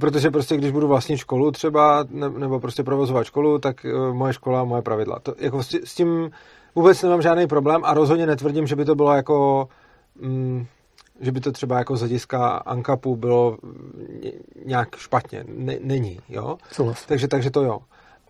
Protože 0.01 0.31
prostě 0.31 0.57
když 0.57 0.71
budu 0.71 0.89
vlastnit 0.89 1.17
školu 1.17 1.51
třeba, 1.51 2.05
nebo 2.11 2.61
prostě 2.61 2.83
provozovat 2.83 3.27
školu, 3.27 3.59
tak 3.59 3.85
eh, 3.85 4.13
moje 4.13 4.33
škola, 4.33 4.65
moje 4.65 4.83
pravidla. 4.83 5.19
To, 5.19 5.35
jako 5.39 5.63
s 5.63 5.95
tím 5.95 6.31
vůbec 6.75 7.03
nemám 7.03 7.23
žádný 7.23 7.47
problém 7.47 7.81
a 7.85 7.95
rozhodně 7.95 8.27
netvrdím, 8.27 8.67
že 8.67 8.77
by 8.77 8.85
to 8.85 8.95
bylo 8.95 9.13
jako 9.13 9.69
mm, 10.21 10.67
že 11.21 11.33
by 11.33 11.41
to 11.41 11.53
třeba 11.53 11.79
jako 11.79 11.97
z 11.97 12.01
hlediska 12.01 12.49
ANKAPu 12.49 13.17
bylo 13.17 13.59
nějak 14.65 14.97
špatně. 14.97 15.39
N- 15.39 15.79
není, 15.81 16.21
jo? 16.29 16.57
Takže, 17.09 17.29
takže 17.29 17.51
to 17.51 17.63
jo. 17.63 17.79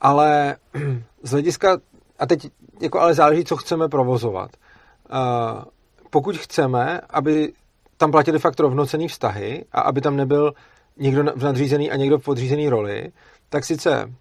Ale 0.00 0.56
z 1.22 1.30
hlediska, 1.30 1.78
a 2.18 2.26
teď 2.26 2.50
jako 2.80 3.00
ale 3.00 3.14
záleží, 3.14 3.44
co 3.44 3.56
chceme 3.56 3.88
provozovat. 3.88 4.50
Uh, 5.12 5.62
pokud 6.10 6.36
chceme, 6.36 7.00
aby 7.10 7.52
tam 7.96 8.10
platili 8.10 8.38
fakt 8.38 8.60
rovnocený 8.60 9.08
vztahy 9.08 9.64
a 9.72 9.80
aby 9.80 10.00
tam 10.00 10.16
nebyl 10.16 10.52
někdo 10.96 11.22
v 11.36 11.42
nadřízený 11.42 11.90
a 11.90 11.96
někdo 11.96 12.18
v 12.18 12.24
podřízený 12.24 12.68
roli, 12.68 13.12
tak 13.48 13.64
sice 13.64 14.12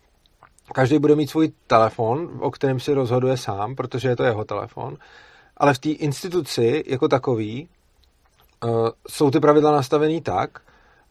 každý 0.74 1.00
bude 1.00 1.16
mít 1.16 1.30
svůj 1.30 1.52
telefon, 1.68 2.30
o 2.40 2.52
kterém 2.52 2.80
si 2.80 2.94
rozhoduje 2.94 3.38
sám, 3.38 3.76
protože 3.76 4.10
je 4.10 4.16
to 4.16 4.24
jeho 4.24 4.46
telefon, 4.46 4.98
ale 5.58 5.74
v 5.74 5.80
té 5.80 5.90
instituci 5.90 6.84
jako 6.88 7.08
takový 7.08 7.68
uh, 8.64 8.90
jsou 9.10 9.32
ty 9.32 9.40
pravidla 9.40 9.72
nastavený 9.72 10.22
tak, 10.22 10.60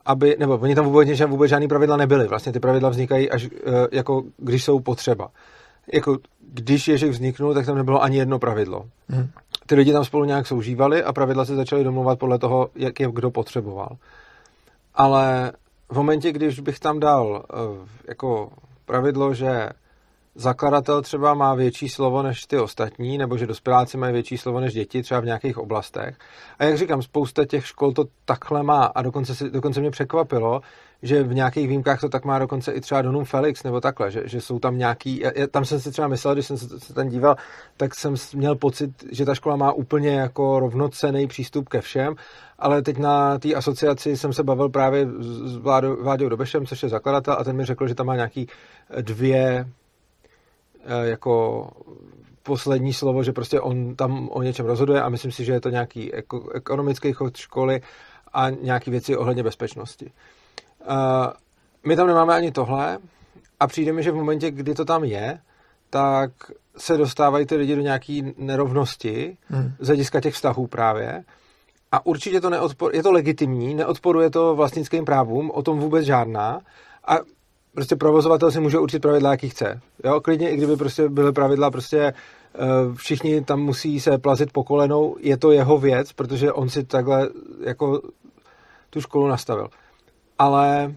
aby, 0.07 0.37
nebo 0.39 0.59
oni 0.59 0.75
tam 0.75 0.85
vůbec, 0.85 1.21
vůbec 1.21 1.51
žádný 1.51 1.69
pravidla 1.69 1.97
nebyly. 1.97 2.29
Vlastně 2.29 2.53
ty 2.53 2.61
pravidla 2.61 2.91
vznikají 2.91 3.31
až 3.31 3.45
uh, 3.45 3.51
jako 3.93 4.23
když 4.37 4.65
jsou 4.65 4.81
potřeba. 4.81 5.29
Jako 5.93 6.19
když 6.53 6.89
Ježek 6.89 7.11
vzniknul, 7.11 7.55
tak 7.55 7.67
tam 7.67 7.77
nebylo 7.77 8.03
ani 8.03 8.19
jedno 8.19 8.39
pravidlo. 8.39 8.85
Hmm. 9.09 9.31
Ty 9.67 9.75
lidi 9.75 9.93
tam 9.93 10.05
spolu 10.05 10.25
nějak 10.25 10.47
soužívali 10.47 11.03
a 11.03 11.13
pravidla 11.13 11.45
se 11.45 11.57
začaly 11.57 11.85
domluvat 11.85 12.19
podle 12.19 12.39
toho, 12.39 12.69
jak 12.75 13.01
je 13.01 13.09
kdo 13.13 13.31
potřeboval. 13.31 13.97
Ale 14.95 15.53
v 15.89 15.97
momentě, 15.97 16.33
když 16.33 16.61
bych 16.61 16.81
tam 16.81 17.01
dal 17.01 17.27
uh, 17.29 17.89
jako 18.09 18.53
pravidlo, 18.85 19.35
že 19.35 19.69
zakladatel 20.35 21.03
třeba 21.03 21.35
má 21.35 21.55
větší 21.55 21.89
slovo 21.89 22.23
než 22.23 22.47
ty 22.47 22.59
ostatní, 22.59 23.19
nebo 23.19 23.39
že 23.39 23.47
dospěláci 23.47 23.97
mají 23.97 24.13
větší 24.13 24.39
slovo 24.39 24.61
než 24.61 24.75
děti, 24.75 25.03
třeba 25.03 25.21
v 25.21 25.25
nějakých 25.25 25.59
oblastech. 25.59 26.19
A 26.59 26.65
jak 26.65 26.79
říkám, 26.79 27.03
spousta 27.03 27.45
těch 27.45 27.67
škol 27.67 27.93
to 27.93 28.05
takhle 28.25 28.63
má 28.63 28.85
a 28.85 29.03
dokonce, 29.03 29.35
si, 29.35 29.51
dokonce 29.51 29.81
mě 29.81 29.91
překvapilo, 29.91 30.61
že 31.03 31.23
v 31.23 31.35
nějakých 31.35 31.69
výjimkách 31.69 32.01
to 32.01 32.09
tak 32.09 32.25
má 32.25 32.39
dokonce 32.39 32.73
i 32.73 32.81
třeba 32.81 33.03
Donum 33.03 33.25
Felix 33.25 33.63
nebo 33.63 33.81
takhle, 33.81 34.11
že, 34.11 34.23
že 34.25 34.41
jsou 34.41 34.59
tam 34.59 34.79
nějaký, 34.79 35.21
já, 35.21 35.47
tam 35.51 35.65
jsem 35.65 35.81
si 35.81 35.91
třeba 35.91 36.09
myslel, 36.09 36.35
když 36.35 36.47
jsem 36.47 36.59
se, 36.59 36.81
se 36.81 36.95
tam 36.95 37.09
díval, 37.09 37.37
tak 37.77 37.95
jsem 37.95 38.15
měl 38.35 38.55
pocit, 38.57 38.91
že 39.13 39.25
ta 39.25 39.35
škola 39.35 39.57
má 39.57 39.73
úplně 39.73 40.11
jako 40.11 40.61
rovnocený 40.61 41.27
přístup 41.27 41.69
ke 41.69 41.81
všem, 41.81 42.15
ale 42.59 42.83
teď 42.83 42.99
na 42.99 43.39
té 43.39 43.55
asociaci 43.55 44.17
jsem 44.17 44.33
se 44.33 44.43
bavil 44.43 44.69
právě 44.69 45.07
s 45.21 45.57
Vláďou 46.03 46.29
Dobešem, 46.29 46.67
což 46.67 46.83
je 46.83 46.89
zakladatel 46.89 47.37
a 47.39 47.45
ten 47.45 47.57
mi 47.57 47.65
řekl, 47.65 47.89
že 47.89 47.95
tam 47.95 48.07
má 48.07 48.15
nějaký 48.15 48.47
dvě 49.01 49.67
Eh, 50.85 51.09
jako 51.09 51.69
poslední 52.43 52.93
slovo, 52.93 53.23
že 53.23 53.33
prostě 53.33 53.61
on 53.61 53.97
tam 53.97 54.29
o 54.33 54.43
něčem 54.43 54.67
rozhoduje 54.67 55.03
a 55.03 55.09
myslím 55.09 55.33
si, 55.33 55.45
že 55.45 55.53
je 55.53 55.61
to 55.61 55.69
nějaký 55.69 56.13
ekonomický 56.55 57.13
chod 57.13 57.37
školy 57.37 57.81
a 58.33 58.51
nějaký 58.51 58.91
věci 58.91 59.17
ohledně 59.17 59.43
bezpečnosti. 59.43 60.13
Eh, 60.83 61.33
my 61.87 61.97
tam 61.97 62.07
nemáme 62.07 62.35
ani 62.35 62.53
tohle 62.53 62.99
a 63.61 63.67
přijde 63.67 63.93
mi, 63.93 64.03
že 64.03 64.11
v 64.11 64.15
momentě, 64.15 64.51
kdy 64.51 64.75
to 64.75 64.85
tam 64.85 65.05
je, 65.05 65.39
tak 65.91 66.31
se 66.77 66.97
dostávají 66.97 67.47
ty 67.47 67.57
lidi 67.57 67.77
do 67.77 67.83
nějaké 67.83 68.21
nerovnosti 68.37 69.37
hmm. 69.49 69.73
z 69.79 69.87
hlediska 69.87 70.21
těch 70.21 70.35
vztahů 70.35 70.67
právě. 70.67 71.25
A 71.93 72.07
určitě 72.07 72.41
to 72.41 72.51
neodpor, 72.51 72.95
je 72.95 73.03
to 73.03 73.13
legitimní, 73.13 73.75
neodporuje 73.75 74.31
to 74.31 74.57
vlastnickým 74.57 75.05
právům, 75.05 75.51
o 75.51 75.63
tom 75.63 75.79
vůbec 75.79 76.05
žádná. 76.05 76.61
A 77.07 77.19
prostě 77.75 77.97
provozovatel 77.97 78.51
si 78.51 78.61
může 78.61 78.79
určit 78.79 79.03
pravidla, 79.03 79.31
jaký 79.31 79.49
chce. 79.49 79.81
Jo, 80.05 80.21
klidně 80.21 80.51
i 80.51 80.57
kdyby 80.57 80.77
prostě 80.77 81.09
byly 81.09 81.33
pravidla, 81.33 81.71
prostě 81.71 81.99
eh, 81.99 82.15
všichni 82.95 83.45
tam 83.45 83.61
musí 83.61 84.01
se 84.01 84.19
plazit 84.19 84.53
po 84.53 84.65
kolenou, 84.65 85.17
je 85.21 85.37
to 85.37 85.53
jeho 85.53 85.79
věc, 85.79 86.13
protože 86.13 86.53
on 86.53 86.69
si 86.69 86.85
takhle 86.85 87.29
jako 87.61 88.03
tu 88.91 89.01
školu 89.01 89.29
nastavil. 89.29 89.69
Ale 90.43 90.95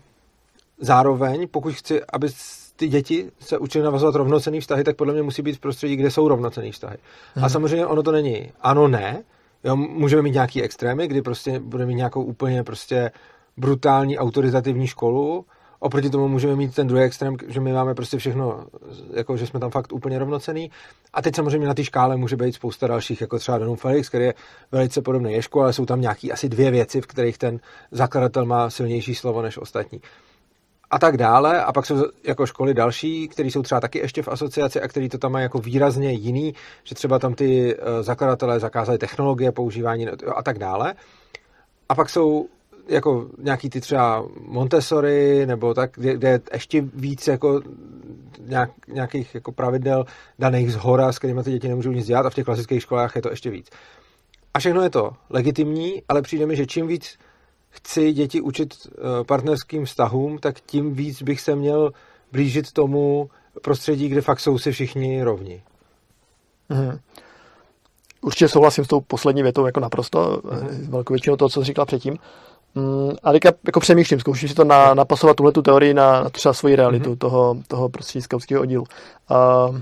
zároveň, 0.79 1.47
pokud 1.47 1.73
chci, 1.73 2.01
aby 2.13 2.27
ty 2.75 2.87
děti 2.87 3.31
se 3.39 3.57
učily 3.57 3.83
navazovat 3.83 4.15
rovnocený 4.15 4.59
vztahy, 4.59 4.83
tak 4.83 4.95
podle 4.95 5.13
mě 5.13 5.23
musí 5.23 5.41
být 5.41 5.55
v 5.55 5.59
prostředí, 5.59 5.95
kde 5.95 6.11
jsou 6.11 6.27
rovnocený 6.27 6.71
vztahy. 6.71 6.97
Hmm. 7.35 7.43
A 7.43 7.47
mhm. 7.47 7.53
samozřejmě 7.53 7.85
ono 7.85 8.03
to 8.03 8.11
není 8.11 8.51
ano, 8.61 8.87
ne. 8.87 9.23
Jo, 9.63 9.75
můžeme 9.75 10.21
mít 10.21 10.33
nějaký 10.33 10.61
extrémy, 10.61 11.07
kdy 11.07 11.21
prostě 11.21 11.59
budeme 11.59 11.87
mít 11.87 11.95
nějakou 11.95 12.23
úplně 12.23 12.63
prostě 12.63 13.11
brutální 13.57 14.17
autoritativní 14.17 14.87
školu, 14.87 15.45
Oproti 15.85 16.09
tomu 16.09 16.27
můžeme 16.27 16.55
mít 16.55 16.75
ten 16.75 16.87
druhý 16.87 17.03
extrém, 17.03 17.35
že 17.47 17.59
my 17.59 17.73
máme 17.73 17.95
prostě 17.95 18.17
všechno, 18.17 18.65
jako 19.13 19.37
že 19.37 19.47
jsme 19.47 19.59
tam 19.59 19.71
fakt 19.71 19.93
úplně 19.93 20.19
rovnocený. 20.19 20.71
A 21.13 21.21
teď 21.21 21.35
samozřejmě 21.35 21.67
na 21.67 21.73
té 21.73 21.83
škále 21.83 22.17
může 22.17 22.35
být 22.35 22.55
spousta 22.55 22.87
dalších, 22.87 23.21
jako 23.21 23.39
třeba 23.39 23.57
Donum 23.57 23.75
Felix, 23.75 24.09
který 24.09 24.25
je 24.25 24.33
velice 24.71 25.01
podobný 25.01 25.33
Ješku, 25.33 25.61
ale 25.61 25.73
jsou 25.73 25.85
tam 25.85 26.01
nějaký 26.01 26.31
asi 26.31 26.49
dvě 26.49 26.71
věci, 26.71 27.01
v 27.01 27.07
kterých 27.07 27.37
ten 27.37 27.59
zakladatel 27.91 28.45
má 28.45 28.69
silnější 28.69 29.15
slovo 29.15 29.41
než 29.41 29.57
ostatní. 29.57 30.01
A 30.91 30.99
tak 30.99 31.17
dále. 31.17 31.63
A 31.63 31.73
pak 31.73 31.85
jsou 31.85 32.05
jako 32.23 32.45
školy 32.45 32.73
další, 32.73 33.27
které 33.27 33.49
jsou 33.49 33.61
třeba 33.61 33.81
taky 33.81 33.99
ještě 33.99 34.21
v 34.21 34.27
asociaci 34.27 34.81
a 34.81 34.87
který 34.87 35.09
to 35.09 35.17
tam 35.17 35.31
mají 35.31 35.43
jako 35.43 35.59
výrazně 35.59 36.11
jiný, 36.11 36.53
že 36.83 36.95
třeba 36.95 37.19
tam 37.19 37.33
ty 37.33 37.75
eh, 37.75 38.03
zakladatelé 38.03 38.59
zakázali 38.59 38.97
technologie, 38.97 39.51
používání 39.51 40.07
a 40.35 40.43
tak 40.43 40.59
dále. 40.59 40.95
A 41.89 41.95
pak 41.95 42.09
jsou 42.09 42.47
jako 42.87 43.27
nějaký 43.37 43.69
ty 43.69 43.81
třeba 43.81 44.25
Montessori, 44.47 45.45
nebo 45.45 45.73
tak, 45.73 45.91
kde, 45.93 46.13
kde 46.13 46.29
je 46.29 46.41
ještě 46.53 46.81
víc 46.81 47.27
jako 47.27 47.61
nějak, 48.39 48.71
nějakých 48.87 49.35
jako 49.35 49.51
pravidel 49.51 50.05
daných 50.39 50.71
z 50.71 50.75
hora, 50.75 51.11
s 51.11 51.19
kterými 51.19 51.43
ty 51.43 51.51
děti 51.51 51.67
nemůžou 51.67 51.91
nic 51.91 52.05
dělat 52.05 52.25
a 52.25 52.29
v 52.29 52.33
těch 52.33 52.45
klasických 52.45 52.81
školách 52.81 53.15
je 53.15 53.21
to 53.21 53.29
ještě 53.29 53.49
víc. 53.49 53.69
A 54.53 54.59
všechno 54.59 54.81
je 54.81 54.89
to 54.89 55.11
legitimní, 55.29 56.03
ale 56.09 56.21
přijde 56.21 56.45
mi, 56.45 56.55
že 56.55 56.65
čím 56.65 56.87
víc 56.87 57.17
chci 57.69 58.13
děti 58.13 58.41
učit 58.41 58.73
eh, 58.87 59.23
partnerským 59.23 59.85
vztahům, 59.85 60.37
tak 60.37 60.59
tím 60.59 60.93
víc 60.93 61.21
bych 61.21 61.41
se 61.41 61.55
měl 61.55 61.91
blížit 62.31 62.71
tomu 62.71 63.29
prostředí, 63.61 64.09
kde 64.09 64.21
fakt 64.21 64.39
jsou 64.39 64.57
si 64.57 64.71
všichni 64.71 65.23
rovni. 65.23 65.63
Hmm. 66.69 66.99
Určitě 68.21 68.47
souhlasím 68.47 68.85
s 68.85 68.87
tou 68.87 69.01
poslední 69.01 69.43
větou 69.43 69.65
jako 69.65 69.79
naprosto, 69.79 70.41
mm-hmm. 70.43 70.89
velkou 70.89 71.13
většinou 71.13 71.35
toho, 71.35 71.49
co 71.49 71.61
jsi 71.61 71.65
říkal 71.65 71.85
předtím. 71.85 72.17
Mm, 72.75 73.11
a 73.23 73.31
teďka 73.31 73.51
jako 73.65 73.79
přemýšlím, 73.79 74.19
zkouším 74.19 74.49
si 74.49 74.55
to 74.55 74.63
na, 74.63 74.93
napasovat 74.93 75.35
tuhle 75.35 75.51
tu 75.51 75.61
teorii 75.61 75.93
na, 75.93 76.23
na 76.23 76.29
třeba 76.29 76.53
svoji 76.53 76.75
realitu 76.75 77.13
mm-hmm. 77.13 77.17
toho, 77.17 77.57
toho 77.67 77.89
prostě 77.89 78.21
skautského 78.21 78.61
oddílu. 78.61 78.83
Uh, 79.31 79.79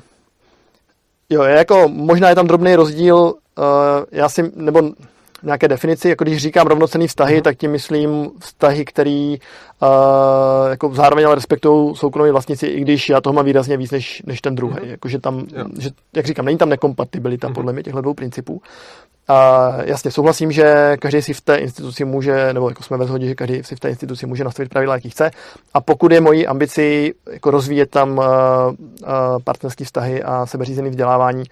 jo, 1.30 1.44
je 1.44 1.56
jako, 1.56 1.88
možná 1.88 2.30
je 2.30 2.36
tam 2.36 2.48
drobný 2.48 2.76
rozdíl, 2.76 3.16
uh, 3.16 3.34
já 4.12 4.30
si, 4.30 4.52
nebo 4.56 4.82
nějaké 5.44 5.68
definici, 5.68 6.10
jako 6.10 6.24
když 6.24 6.42
říkám 6.42 6.68
rovnocený 6.68 7.08
vztahy, 7.08 7.38
mm-hmm. 7.38 7.42
tak 7.42 7.58
tím 7.58 7.72
myslím 7.72 8.32
vztahy, 8.40 8.86
který 8.86 9.38
uh, 9.82 9.88
jako 10.70 10.94
zároveň 10.94 11.26
ale 11.26 11.36
respektují 11.36 11.96
soukromí 11.96 12.32
vlastníci, 12.32 12.68
i 12.68 12.82
když 12.82 13.10
já 13.10 13.22
toho 13.22 13.34
mám 13.34 13.46
výrazně 13.46 13.78
víc 13.78 13.92
než, 13.92 14.24
než 14.26 14.42
ten 14.42 14.56
druhý. 14.56 14.76
Mm-hmm. 14.76 14.90
Jakože 14.90 15.20
tam, 15.20 15.46
že, 15.80 15.90
jak 16.16 16.26
říkám, 16.26 16.46
není 16.46 16.58
tam 16.58 16.70
nekompatibilita 16.70 17.48
mm-hmm. 17.48 17.54
podle 17.54 17.74
mě 17.74 17.84
těchto 17.84 18.02
dvou 18.02 18.14
principů. 18.14 18.62
A 19.28 19.70
jasně, 19.84 20.12
souhlasím, 20.12 20.52
že 20.52 20.98
každý 21.00 21.22
si 21.22 21.34
v 21.34 21.42
té 21.42 21.56
instituci 21.56 22.06
může, 22.06 22.54
nebo 22.54 22.70
jako 22.70 22.84
jsme 22.84 22.98
ve 22.98 23.06
shodě, 23.06 23.28
že 23.28 23.36
každý 23.36 23.64
si 23.64 23.76
v 23.76 23.80
té 23.80 23.90
instituci 23.90 24.26
může 24.26 24.44
nastavit 24.44 24.70
pravidla, 24.70 24.96
jaký 24.96 25.10
chce. 25.10 25.32
A 25.74 25.82
pokud 25.82 26.12
je 26.12 26.22
mojí 26.22 26.48
ambici 26.48 27.14
jako 27.32 27.52
rozvíjet 27.52 27.90
tam 27.90 28.18
uh, 28.18 28.24
uh, 28.24 29.08
partnerské 29.44 29.86
vztahy 29.86 30.24
a 30.24 30.46
sebeřízené 30.46 30.90
vzdělávání, 30.90 31.44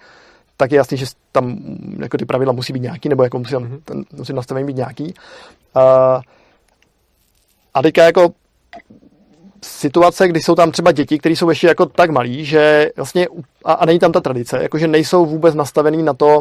tak 0.56 0.72
je 0.72 0.76
jasný, 0.76 0.96
že 0.96 1.06
tam 1.32 1.58
jako 2.02 2.16
ty 2.16 2.24
pravidla 2.24 2.52
musí 2.52 2.72
být 2.72 2.82
nějaký, 2.82 3.08
nebo 3.08 3.22
jako 3.22 3.38
musí, 3.38 3.52
tam, 3.52 3.78
ten, 3.84 4.04
musí 4.12 4.32
nastavení 4.32 4.66
být 4.66 4.76
nějaký. 4.76 5.14
Uh, 5.76 6.22
a 7.74 7.82
teďka 7.82 8.04
jako 8.04 8.32
situace, 9.64 10.28
kdy 10.28 10.40
jsou 10.40 10.54
tam 10.54 10.70
třeba 10.70 10.92
děti, 10.92 11.18
které 11.18 11.36
jsou 11.36 11.50
ještě 11.50 11.66
jako 11.66 11.86
tak 11.86 12.10
malí, 12.10 12.44
že 12.44 12.90
vlastně, 12.96 13.26
a, 13.64 13.72
a 13.72 13.86
není 13.86 13.98
tam 13.98 14.12
ta 14.12 14.20
tradice, 14.20 14.62
jakože 14.62 14.88
nejsou 14.88 15.26
vůbec 15.26 15.54
nastavený 15.54 16.02
na 16.02 16.14
to, 16.14 16.40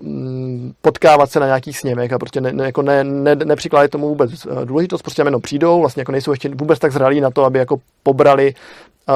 mm, 0.00 0.72
potkávat 0.82 1.30
se 1.30 1.40
na 1.40 1.46
nějakých 1.46 1.78
sněmech 1.78 2.12
a 2.12 2.18
prostě 2.18 2.40
ne, 2.40 2.52
ne, 2.52 2.64
jako 2.64 2.82
ne, 2.82 3.04
ne, 3.04 3.34
nepřikládat 3.34 3.90
tomu 3.90 4.08
vůbec 4.08 4.30
důležitost, 4.64 5.02
prostě 5.02 5.22
jenom 5.22 5.40
přijdou, 5.40 5.80
vlastně 5.80 6.00
jako 6.00 6.12
nejsou 6.12 6.30
ještě 6.30 6.48
vůbec 6.48 6.78
tak 6.78 6.92
zralí 6.92 7.20
na 7.20 7.30
to, 7.30 7.44
aby 7.44 7.58
jako 7.58 7.76
pobrali 8.02 8.54
uh, 9.08 9.14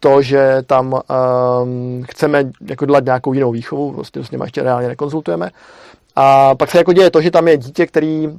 to, 0.00 0.22
že 0.22 0.62
tam 0.66 0.92
um, 0.92 2.02
chceme 2.10 2.44
jako 2.68 2.86
dělat 2.86 3.04
nějakou 3.04 3.32
jinou 3.32 3.52
výchovu, 3.52 3.92
prostě 3.92 4.24
s 4.24 4.30
nimi 4.30 4.44
ještě 4.44 4.62
reálně 4.62 4.88
nekonzultujeme. 4.88 5.50
A 6.16 6.54
pak 6.54 6.70
se 6.70 6.78
jako 6.78 6.92
děje 6.92 7.10
to, 7.10 7.20
že 7.20 7.30
tam 7.30 7.48
je 7.48 7.56
dítě, 7.56 7.86
který, 7.86 8.28
uh, 8.28 8.34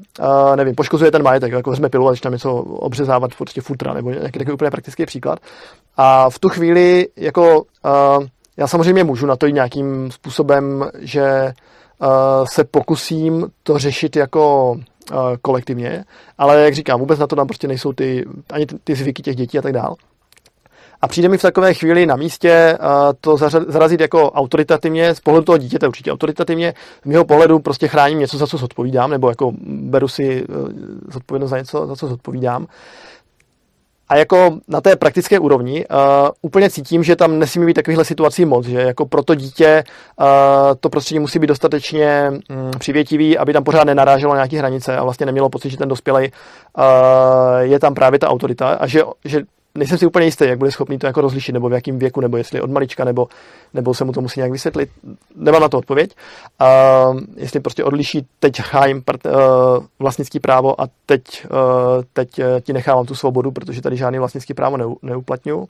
nevím, 0.56 0.76
poškozuje 0.76 1.12
ten 1.12 1.24
majetek, 1.24 1.52
jako 1.52 1.70
vezme 1.70 1.90
pilu 1.90 2.08
a 2.08 2.12
začne 2.12 2.32
něco 2.32 2.54
obřezávat 2.56 3.36
prostě 3.36 3.62
futra, 3.62 3.94
nebo 3.94 4.10
nějaký 4.10 4.40
takový 4.40 4.54
úplně 4.54 4.72
praktický 4.72 5.06
příklad. 5.06 5.40
A 5.98 6.30
v 6.30 6.40
tu 6.40 6.50
chvíli, 6.50 7.08
jako 7.16 7.62
uh, 7.62 8.26
já 8.58 8.68
samozřejmě 8.68 9.04
můžu 9.04 9.26
na 9.26 9.36
to 9.36 9.46
jít 9.46 9.54
nějakým 9.54 10.12
způsobem, 10.12 10.90
že 11.00 11.54
uh, 12.02 12.08
se 12.52 12.64
pokusím 12.64 13.48
to 13.64 13.78
řešit 13.78 14.16
jako 14.16 14.76
kolektivně, 15.42 16.04
ale 16.38 16.62
jak 16.62 16.76
říkám, 16.76 17.00
vůbec 17.00 17.20
na 17.20 17.28
to 17.28 17.36
tam 17.36 17.48
prostě 17.48 17.68
nejsou 17.68 17.94
ty, 17.94 18.26
ani 18.54 18.66
ty 18.84 18.96
zvyky 18.96 19.22
těch 19.22 19.36
dětí 19.36 19.60
a 19.60 19.62
tak 19.62 19.74
dále. 19.74 19.96
A 21.02 21.08
přijde 21.08 21.30
mi 21.30 21.38
v 21.38 21.42
takové 21.42 21.74
chvíli 21.74 22.06
na 22.06 22.16
místě 22.16 22.78
to 23.22 23.38
zarazit 23.68 24.02
jako 24.02 24.32
autoritativně, 24.32 25.16
z 25.16 25.20
pohledu 25.20 25.46
toho 25.46 25.58
dítěte 25.58 25.88
určitě 25.88 26.12
autoritativně, 26.12 26.74
z 27.04 27.06
mého 27.06 27.26
pohledu 27.26 27.60
prostě 27.60 27.88
chráním 27.88 28.20
něco, 28.20 28.38
za 28.38 28.48
co 28.48 28.58
zodpovídám, 28.58 29.12
nebo 29.12 29.30
jako 29.30 29.52
beru 29.64 30.08
si 30.08 30.46
uh, 30.46 30.70
zodpovědnost 31.14 31.50
za 31.50 31.58
něco, 31.58 31.88
za 31.88 31.96
co 31.96 32.08
zodpovídám. 32.08 32.68
A 34.10 34.16
jako 34.16 34.58
na 34.68 34.82
té 34.82 34.96
praktické 34.96 35.40
úrovni 35.40 35.86
uh, 35.86 35.98
úplně 36.42 36.70
cítím, 36.70 37.04
že 37.04 37.16
tam 37.16 37.40
nesmí 37.40 37.66
být 37.66 37.74
takovýchhle 37.74 38.06
situací 38.06 38.46
moc, 38.46 38.66
že 38.66 38.82
jako 38.82 39.06
pro 39.06 39.24
to 39.24 39.36
dítě 39.36 39.84
uh, 40.20 40.26
to 40.80 40.90
prostředí 40.90 41.20
musí 41.20 41.40
být 41.40 41.48
dostatečně 41.48 42.32
um, 42.32 42.72
přivětivý, 42.80 43.38
aby 43.38 43.54
tam 43.54 43.64
pořád 43.64 43.84
nenaráželo 43.84 44.34
nějaké 44.34 44.58
hranice 44.58 44.98
a 44.98 45.04
vlastně 45.04 45.26
nemělo 45.26 45.50
pocit, 45.50 45.70
že 45.70 45.78
ten 45.78 45.90
dospělej 45.90 46.32
uh, 46.78 46.84
je 47.60 47.80
tam 47.80 47.94
právě 47.94 48.20
ta 48.20 48.30
autorita 48.30 48.70
a 48.70 48.88
že, 48.88 49.04
že 49.26 49.42
nejsem 49.76 49.98
si 49.98 50.06
úplně 50.06 50.26
jistý, 50.26 50.46
jak 50.46 50.60
bude 50.60 50.72
schopný 50.72 50.98
to 50.98 51.08
jako 51.08 51.22
rozlišit, 51.22 51.54
nebo 51.54 51.70
v 51.70 51.74
jakém 51.74 52.00
věku, 52.00 52.22
nebo 52.22 52.38
jestli 52.38 52.62
od 52.62 52.72
malička, 52.72 53.04
nebo, 53.04 53.28
nebo 53.74 53.94
se 53.94 54.06
mu 54.06 54.12
to 54.12 54.22
musí 54.22 54.40
nějak 54.40 54.52
vysvětlit. 54.52 54.90
Nemám 55.36 55.62
na 55.62 55.70
to 55.70 55.78
odpověď. 55.78 56.16
Uh, 56.62 57.20
jestli 57.36 57.60
prostě 57.60 57.84
odliší, 57.84 58.28
teď 58.40 58.60
hájím 58.60 59.02
part, 59.02 59.26
uh, 59.26 59.32
vlastnický 60.00 60.40
právo 60.40 60.82
a 60.82 60.88
teď, 61.06 61.22
uh, 61.46 62.04
teď 62.14 62.40
uh, 62.40 62.46
ti 62.62 62.74
nechávám 62.74 63.06
tu 63.06 63.16
svobodu, 63.16 63.52
protože 63.52 63.82
tady 63.82 63.98
žádný 63.98 64.20
vlastnický 64.20 64.54
právo 64.54 64.78
ne, 64.78 64.86
neuplatňuju. 65.02 65.60
Uh, 65.60 65.66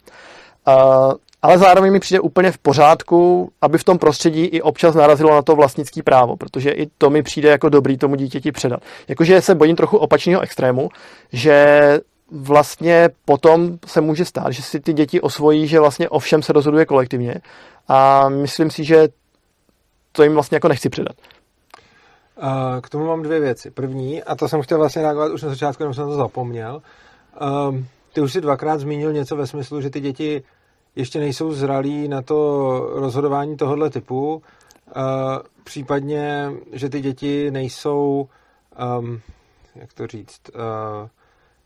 ale 1.41 1.57
zároveň 1.57 1.91
mi 1.91 1.99
přijde 1.99 2.19
úplně 2.19 2.51
v 2.51 2.57
pořádku, 2.57 3.51
aby 3.61 3.77
v 3.77 3.83
tom 3.83 3.97
prostředí 3.97 4.45
i 4.45 4.61
občas 4.61 4.95
narazilo 4.95 5.31
na 5.31 5.41
to 5.41 5.55
vlastnický 5.55 6.01
právo, 6.01 6.37
protože 6.37 6.71
i 6.71 6.87
to 6.97 7.09
mi 7.09 7.23
přijde 7.23 7.49
jako 7.49 7.69
dobrý 7.69 7.97
tomu 7.97 8.15
dítěti 8.15 8.51
předat. 8.51 8.79
Jakože 9.07 9.41
se 9.41 9.55
bojím 9.55 9.75
trochu 9.75 9.97
opačného 9.97 10.41
extrému, 10.41 10.89
že 11.33 11.99
vlastně 12.31 13.09
potom 13.25 13.77
se 13.85 14.01
může 14.01 14.25
stát, 14.25 14.51
že 14.51 14.61
si 14.61 14.79
ty 14.79 14.93
děti 14.93 15.21
osvojí, 15.21 15.67
že 15.67 15.79
vlastně 15.79 16.09
o 16.09 16.19
všem 16.19 16.43
se 16.43 16.53
rozhoduje 16.53 16.85
kolektivně 16.85 17.35
a 17.87 18.29
myslím 18.29 18.71
si, 18.71 18.83
že 18.83 19.07
to 20.11 20.23
jim 20.23 20.33
vlastně 20.33 20.55
jako 20.55 20.67
nechci 20.67 20.89
předat. 20.89 21.15
K 22.81 22.89
tomu 22.89 23.05
mám 23.05 23.21
dvě 23.21 23.39
věci. 23.39 23.71
První, 23.71 24.23
a 24.23 24.35
to 24.35 24.47
jsem 24.47 24.61
chtěl 24.61 24.77
vlastně 24.77 25.01
reagovat 25.01 25.31
už 25.31 25.41
na 25.41 25.49
začátku, 25.49 25.83
jenom 25.83 25.93
jsem 25.93 26.07
to 26.07 26.15
zapomněl. 26.15 26.81
Um, 27.69 27.87
ty 28.13 28.21
už 28.21 28.33
si 28.33 28.41
dvakrát 28.41 28.79
zmínil 28.79 29.13
něco 29.13 29.35
ve 29.35 29.47
smyslu, 29.47 29.81
že 29.81 29.89
ty 29.89 29.99
děti 29.99 30.43
ještě 30.95 31.19
nejsou 31.19 31.51
zralí 31.51 32.07
na 32.07 32.21
to 32.21 32.79
rozhodování 32.93 33.57
tohohle 33.57 33.89
typu, 33.89 34.33
uh, 34.33 35.01
případně, 35.63 36.51
že 36.71 36.89
ty 36.89 37.01
děti 37.01 37.51
nejsou, 37.51 38.29
um, 38.99 39.21
jak 39.75 39.93
to 39.93 40.07
říct, 40.07 40.41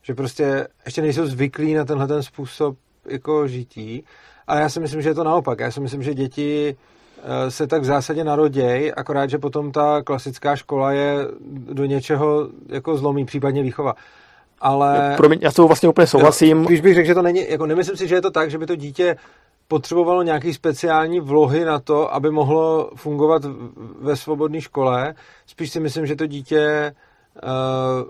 že 0.06 0.16
prostě 0.16 0.68
ještě 0.86 1.02
nejsou 1.02 1.26
zvyklí 1.26 1.74
na 1.74 1.86
tenhle 1.86 2.08
ten 2.08 2.24
způsob 2.24 2.76
jako 3.06 3.48
žití. 3.48 4.04
Ale 4.48 4.62
já 4.62 4.70
si 4.70 4.80
myslím, 4.80 5.02
že 5.02 5.10
je 5.10 5.14
to 5.14 5.24
naopak. 5.24 5.60
Já 5.60 5.72
si 5.72 5.80
myslím, 5.80 6.04
že 6.04 6.14
děti 6.14 6.76
eh, 7.18 7.52
se 7.52 7.68
tak 7.68 7.82
v 7.82 7.86
zásadě 7.86 8.24
naroděj, 8.24 8.94
akorát, 8.98 9.30
že 9.30 9.38
potom 9.38 9.72
ta 9.72 10.02
klasická 10.02 10.56
škola 10.56 10.92
je 10.92 11.16
do 11.50 11.86
něčeho 11.86 12.50
jako 12.70 12.98
zlomí, 12.98 13.26
případně 13.26 13.64
výchova. 13.64 13.94
Ale... 14.62 15.14
Promiň, 15.18 15.40
já 15.42 15.52
s 15.52 15.56
tou 15.56 15.68
vlastně 15.68 15.90
úplně 15.90 16.08
souhlasím. 16.08 16.66
Když 16.66 16.82
bych 16.82 16.96
řekl, 16.96 17.08
že 17.08 17.16
to 17.16 17.22
není, 17.22 17.50
jako 17.50 17.66
nemyslím 17.66 17.98
si, 17.98 18.08
že 18.08 18.16
je 18.16 18.22
to 18.22 18.32
tak, 18.32 18.52
že 18.52 18.58
by 18.58 18.66
to 18.66 18.76
dítě 18.76 19.16
potřebovalo 19.68 20.24
nějaký 20.24 20.54
speciální 20.54 21.20
vlohy 21.20 21.66
na 21.66 21.80
to, 21.80 22.14
aby 22.14 22.32
mohlo 22.32 22.92
fungovat 22.96 23.42
ve 24.02 24.16
svobodné 24.16 24.62
škole. 24.62 25.16
Spíš 25.46 25.72
si 25.72 25.80
myslím, 25.80 26.06
že 26.06 26.16
to 26.16 26.28
dítě 26.28 26.94
uh, 27.44 28.10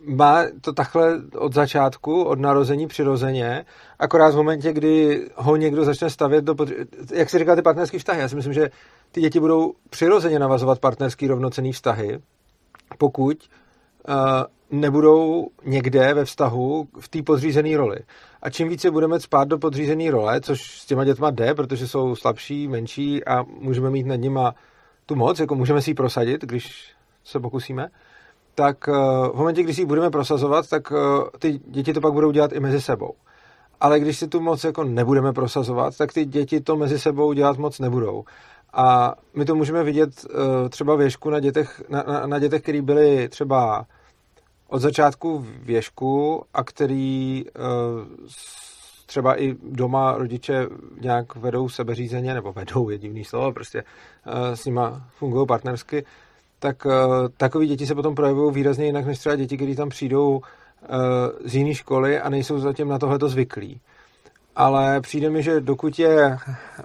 má 0.00 0.42
to 0.60 0.72
takhle 0.72 1.22
od 1.38 1.54
začátku, 1.54 2.24
od 2.24 2.40
narození 2.40 2.86
přirozeně, 2.86 3.64
akorát 3.98 4.34
v 4.34 4.36
momentě, 4.36 4.72
kdy 4.72 5.26
ho 5.34 5.56
někdo 5.56 5.84
začne 5.84 6.10
stavět 6.10 6.44
do... 6.44 6.54
Jak 7.14 7.30
si 7.30 7.38
říká 7.38 7.56
ty 7.56 7.62
partnerské 7.62 7.98
vztahy? 7.98 8.20
Já 8.20 8.28
si 8.28 8.36
myslím, 8.36 8.54
že 8.54 8.70
ty 9.12 9.20
děti 9.20 9.40
budou 9.40 9.72
přirozeně 9.90 10.38
navazovat 10.38 10.78
partnerský 10.78 11.26
rovnocený 11.26 11.72
vztahy, 11.72 12.18
pokud 12.98 13.48
uh, 14.08 14.14
nebudou 14.70 15.48
někde 15.64 16.14
ve 16.14 16.24
vztahu 16.24 16.88
v 17.00 17.08
té 17.08 17.22
podřízené 17.22 17.76
roli. 17.76 17.96
A 18.42 18.50
čím 18.50 18.68
více 18.68 18.90
budeme 18.90 19.20
spát 19.20 19.48
do 19.48 19.58
podřízené 19.58 20.10
role, 20.10 20.40
což 20.40 20.80
s 20.80 20.86
těma 20.86 21.04
dětma 21.04 21.30
jde, 21.30 21.54
protože 21.54 21.88
jsou 21.88 22.16
slabší, 22.16 22.68
menší 22.68 23.24
a 23.24 23.42
můžeme 23.42 23.90
mít 23.90 24.06
nad 24.06 24.16
nima 24.16 24.54
tu 25.06 25.14
moc, 25.14 25.40
jako 25.40 25.54
můžeme 25.54 25.82
si 25.82 25.90
ji 25.90 25.94
prosadit, 25.94 26.42
když 26.44 26.92
se 27.24 27.40
pokusíme, 27.40 27.88
tak 28.56 28.88
eh, 28.88 28.92
v 29.28 29.34
momentě, 29.34 29.62
kdy 29.62 29.74
si 29.74 29.80
ji 29.80 29.86
budeme 29.86 30.10
prosazovat, 30.10 30.68
tak 30.68 30.92
eh, 30.92 31.38
ty 31.38 31.60
děti 31.66 31.92
to 31.92 32.00
pak 32.00 32.12
budou 32.12 32.30
dělat 32.30 32.52
i 32.52 32.60
mezi 32.60 32.80
sebou. 32.80 33.14
Ale 33.80 34.00
když 34.00 34.18
si 34.18 34.28
tu 34.28 34.40
moc 34.40 34.64
jako 34.64 34.84
nebudeme 34.84 35.32
prosazovat, 35.32 35.96
tak 35.96 36.12
ty 36.12 36.24
děti 36.24 36.60
to 36.60 36.76
mezi 36.76 36.98
sebou 36.98 37.32
dělat 37.32 37.58
moc 37.58 37.78
nebudou. 37.78 38.24
A 38.72 39.14
my 39.34 39.44
to 39.44 39.54
můžeme 39.54 39.84
vidět 39.84 40.10
eh, 40.24 40.68
třeba 40.68 40.96
věšku 40.96 41.30
na 41.30 41.40
dětech, 41.40 41.82
na, 41.88 42.04
na, 42.06 42.26
na 42.26 42.38
dětech, 42.38 42.62
který 42.62 42.82
byli 42.82 43.28
třeba 43.28 43.86
od 44.68 44.78
začátku 44.78 45.46
věšku 45.62 46.44
a 46.54 46.64
který 46.64 47.44
třeba 49.06 49.42
i 49.42 49.56
doma 49.62 50.14
rodiče 50.18 50.66
nějak 51.00 51.36
vedou 51.36 51.68
sebeřízeně, 51.68 52.34
nebo 52.34 52.52
vedou 52.52 52.90
je 52.90 52.98
divný 52.98 53.24
slovo, 53.24 53.52
prostě 53.52 53.84
s 54.54 54.64
nima 54.64 55.02
fungují 55.18 55.46
partnersky, 55.46 56.04
tak 56.58 56.84
uh, 56.84 56.92
takový 57.36 57.66
děti 57.66 57.86
se 57.86 57.94
potom 57.94 58.14
projevují 58.14 58.54
výrazně 58.54 58.86
jinak 58.86 59.06
než 59.06 59.18
třeba 59.18 59.36
děti, 59.36 59.56
které 59.56 59.74
tam 59.74 59.88
přijdou 59.88 60.36
uh, 60.36 60.40
z 61.44 61.54
jiné 61.54 61.74
školy 61.74 62.20
a 62.20 62.28
nejsou 62.28 62.58
zatím 62.58 62.88
na 62.88 62.98
tohleto 62.98 63.28
zvyklí. 63.28 63.80
Ale 64.56 65.00
přijde 65.00 65.30
mi, 65.30 65.42
že 65.42 65.60
dokud 65.60 65.98
je, 65.98 66.38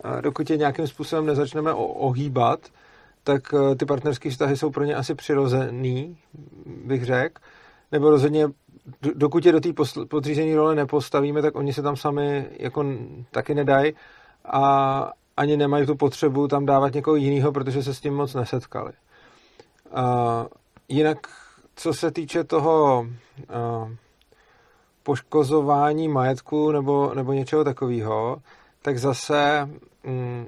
uh, 0.05 0.21
dokud 0.21 0.49
je 0.49 0.57
nějakým 0.57 0.87
způsobem 0.87 1.25
nezačneme 1.25 1.73
ohýbat, 1.73 2.59
tak 3.23 3.53
ty 3.77 3.85
partnerské 3.85 4.29
vztahy 4.29 4.57
jsou 4.57 4.69
pro 4.69 4.83
ně 4.83 4.95
asi 4.95 5.15
přirozený, 5.15 6.17
bych 6.85 7.05
řekl. 7.05 7.41
Nebo 7.91 8.09
rozhodně, 8.09 8.47
dokud 9.15 9.45
je 9.45 9.51
do 9.51 9.59
té 9.59 9.69
podřízené 10.09 10.55
role 10.55 10.75
nepostavíme, 10.75 11.41
tak 11.41 11.55
oni 11.55 11.73
se 11.73 11.81
tam 11.81 11.95
sami 11.95 12.45
jako 12.59 12.85
taky 13.31 13.55
nedají 13.55 13.93
a 14.45 15.11
ani 15.37 15.57
nemají 15.57 15.85
tu 15.85 15.95
potřebu 15.95 16.47
tam 16.47 16.65
dávat 16.65 16.93
někoho 16.93 17.15
jiného, 17.15 17.51
protože 17.51 17.83
se 17.83 17.93
s 17.93 17.99
tím 17.99 18.13
moc 18.13 18.33
nesetkali. 18.33 18.91
Jinak, 20.87 21.17
co 21.75 21.93
se 21.93 22.11
týče 22.11 22.43
toho 22.43 23.01
uh, 23.01 23.91
poškozování 25.03 26.07
majetku 26.07 26.71
nebo, 26.71 27.13
nebo 27.15 27.33
něčeho 27.33 27.63
takového, 27.63 28.37
tak 28.81 28.97
zase 28.97 29.69
um, 30.03 30.47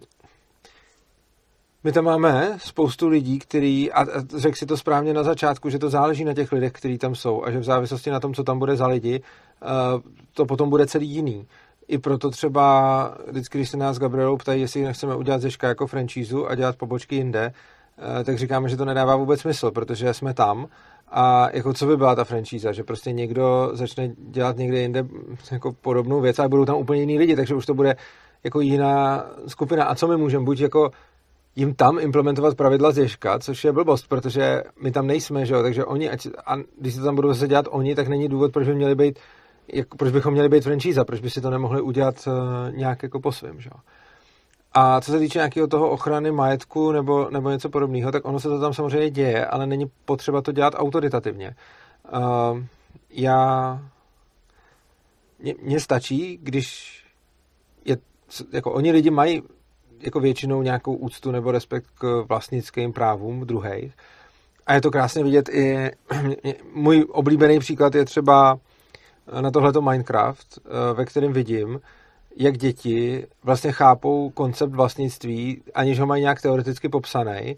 my 1.84 1.92
tam 1.92 2.06
máme 2.06 2.58
spoustu 2.58 3.08
lidí, 3.08 3.40
který, 3.40 3.92
a 3.92 4.06
řekl 4.38 4.58
si 4.58 4.66
to 4.66 4.78
správně 4.78 5.14
na 5.14 5.24
začátku, 5.24 5.70
že 5.70 5.80
to 5.80 5.90
záleží 5.90 6.24
na 6.24 6.34
těch 6.34 6.52
lidech, 6.52 6.72
kteří 6.72 6.98
tam 6.98 7.16
jsou 7.16 7.44
a 7.44 7.52
že 7.52 7.60
v 7.60 7.64
závislosti 7.64 8.10
na 8.10 8.20
tom, 8.20 8.34
co 8.34 8.44
tam 8.44 8.60
bude 8.60 8.76
za 8.76 8.88
lidi, 8.88 9.22
to 10.34 10.46
potom 10.46 10.70
bude 10.70 10.88
celý 10.88 11.10
jiný. 11.10 11.48
I 11.88 11.98
proto 11.98 12.30
třeba 12.30 13.18
vždycky, 13.28 13.58
když 13.58 13.70
se 13.70 13.78
nás 13.78 14.00
Gabrielou 14.00 14.38
ptají, 14.38 14.62
jestli 14.62 14.82
nechceme 14.82 15.16
udělat 15.16 15.42
Zeška 15.42 15.68
jako 15.68 15.88
franšízu 15.88 16.48
a 16.50 16.56
dělat 16.56 16.76
pobočky 16.76 17.16
jinde, 17.16 17.54
tak 18.24 18.38
říkáme, 18.38 18.70
že 18.70 18.78
to 18.78 18.86
nedává 18.86 19.16
vůbec 19.16 19.42
smysl, 19.42 19.72
protože 19.72 20.14
jsme 20.14 20.34
tam 20.34 20.68
a 21.12 21.50
jako 21.54 21.74
co 21.74 21.86
by 21.86 21.98
byla 21.98 22.16
ta 22.16 22.24
franšíza, 22.24 22.72
že 22.72 22.84
prostě 22.84 23.12
někdo 23.12 23.70
začne 23.74 24.14
dělat 24.18 24.58
někde 24.58 24.80
jinde 24.80 25.06
jako 25.52 25.72
podobnou 25.74 26.22
věc 26.22 26.40
a 26.40 26.48
budou 26.48 26.66
tam 26.66 26.76
úplně 26.76 27.00
jiní 27.00 27.18
lidi, 27.18 27.36
takže 27.36 27.56
už 27.56 27.66
to 27.66 27.74
bude 27.74 27.96
jako 28.44 28.62
jiná 28.62 29.26
skupina. 29.48 29.86
A 29.86 29.96
co 29.96 30.08
my 30.08 30.18
můžeme? 30.18 30.46
Buď 30.46 30.60
jako 30.60 30.92
jim 31.56 31.74
tam 31.74 32.00
implementovat 32.00 32.56
pravidla 32.56 32.92
z 32.92 32.98
Ježka, 32.98 33.40
což 33.40 33.64
je 33.64 33.72
blbost, 33.72 34.08
protože 34.08 34.64
my 34.82 34.92
tam 34.92 35.08
nejsme, 35.08 35.46
že 35.46 35.54
jo? 35.54 35.64
takže 35.64 35.86
oni, 35.86 36.10
ať, 36.10 36.28
a 36.46 36.56
když 36.80 36.94
se 36.94 37.02
tam 37.02 37.16
budou 37.16 37.28
zase 37.28 37.48
dělat 37.48 37.66
oni, 37.70 37.96
tak 37.96 38.08
není 38.08 38.28
důvod, 38.28 38.54
proč 38.54 38.68
by 38.68 38.76
měli 38.76 38.96
být, 38.96 39.20
jak, 39.74 39.96
proč 39.96 40.12
bychom 40.12 40.34
měli 40.34 40.50
být 40.50 40.64
franšíza, 40.64 41.06
proč 41.06 41.20
by 41.20 41.30
si 41.30 41.42
to 41.42 41.50
nemohli 41.50 41.82
udělat 41.82 42.16
uh, 42.28 42.34
nějak 42.76 43.04
jako 43.04 43.20
po 43.20 43.32
svém, 43.32 43.62
že 43.62 43.70
jo? 43.74 43.80
A 44.74 45.02
co 45.02 45.12
se 45.12 45.20
týče 45.20 45.40
nějakého 45.40 45.68
toho 45.68 45.90
ochrany 45.90 46.32
majetku 46.32 46.92
nebo, 46.92 47.30
nebo 47.30 47.50
něco 47.50 47.70
podobného, 47.70 48.12
tak 48.12 48.26
ono 48.26 48.40
se 48.40 48.50
to 48.50 48.60
tam 48.60 48.74
samozřejmě 48.74 49.10
děje, 49.10 49.46
ale 49.46 49.68
není 49.68 49.86
potřeba 50.06 50.42
to 50.42 50.52
dělat 50.52 50.74
autoritativně. 50.78 51.56
Uh, 52.14 52.64
já... 53.10 53.80
Mně 55.62 55.80
stačí, 55.80 56.40
když 56.42 56.98
je, 57.86 57.98
jako 58.52 58.72
oni 58.72 58.92
lidi 58.92 59.10
mají 59.10 59.44
jako 60.00 60.20
většinou 60.20 60.62
nějakou 60.62 60.96
úctu 60.96 61.32
nebo 61.32 61.52
respekt 61.52 61.88
k 61.96 62.26
vlastnickým 62.30 62.94
právům 62.94 63.46
druhých. 63.46 63.94
A 64.66 64.74
je 64.74 64.82
to 64.82 64.92
krásně 64.92 65.24
vidět 65.24 65.50
i, 65.50 65.92
můj 66.74 67.06
oblíbený 67.10 67.60
příklad 67.60 67.96
je 67.96 68.06
třeba 68.06 68.60
na 69.42 69.52
tohleto 69.52 69.82
Minecraft, 69.82 70.60
eh, 70.60 70.94
ve 70.94 71.06
kterém 71.06 71.34
vidím, 71.34 71.80
jak 72.38 72.58
děti 72.58 73.28
vlastně 73.44 73.72
chápou 73.72 74.30
koncept 74.30 74.72
vlastnictví, 74.72 75.62
aniž 75.76 76.00
ho 76.00 76.06
mají 76.06 76.22
nějak 76.22 76.42
teoreticky 76.42 76.90
popsaný 76.90 77.58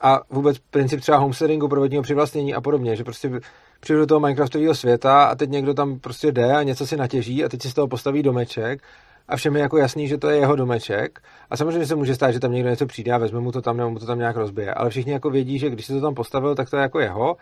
a 0.00 0.20
vůbec 0.30 0.58
princip 0.58 1.00
třeba 1.00 1.18
homesteadingu, 1.18 1.68
provodního 1.68 2.02
přivlastnění 2.02 2.54
a 2.54 2.60
podobně, 2.60 2.96
že 2.96 3.04
prostě 3.04 3.40
přijdu 3.80 4.00
do 4.00 4.06
toho 4.06 4.20
Minecraftového 4.20 4.74
světa 4.74 5.24
a 5.24 5.34
teď 5.34 5.50
někdo 5.50 5.74
tam 5.74 5.98
prostě 5.98 6.32
jde 6.32 6.56
a 6.56 6.62
něco 6.62 6.86
si 6.86 6.96
natěží 6.96 7.44
a 7.44 7.48
teď 7.48 7.62
si 7.62 7.70
z 7.70 7.74
toho 7.74 7.88
postaví 7.88 8.22
domeček 8.22 8.82
a 9.30 9.36
všem 9.36 9.56
je 9.56 9.62
jako 9.62 9.76
jasný, 9.76 10.08
že 10.08 10.18
to 10.18 10.30
je 10.30 10.38
jeho 10.38 10.56
domeček. 10.56 11.20
A 11.50 11.56
samozřejmě 11.56 11.86
se 11.86 11.94
může 11.94 12.14
stát, 12.14 12.30
že 12.30 12.40
tam 12.40 12.52
někdo 12.52 12.70
něco 12.70 12.86
přijde 12.86 13.12
a 13.12 13.18
vezme 13.18 13.40
mu 13.40 13.52
to 13.52 13.62
tam 13.62 13.76
nebo 13.76 13.90
mu 13.90 13.98
to 13.98 14.06
tam 14.06 14.18
nějak 14.18 14.36
rozbije. 14.36 14.74
Ale 14.74 14.90
všichni 14.90 15.12
jako 15.12 15.30
vědí, 15.30 15.58
že 15.58 15.70
když 15.70 15.86
si 15.86 15.92
to 15.92 16.00
tam 16.00 16.14
postavil, 16.14 16.54
tak 16.54 16.70
to 16.70 16.76
je 16.76 16.82
jako 16.82 17.00
jeho. 17.00 17.36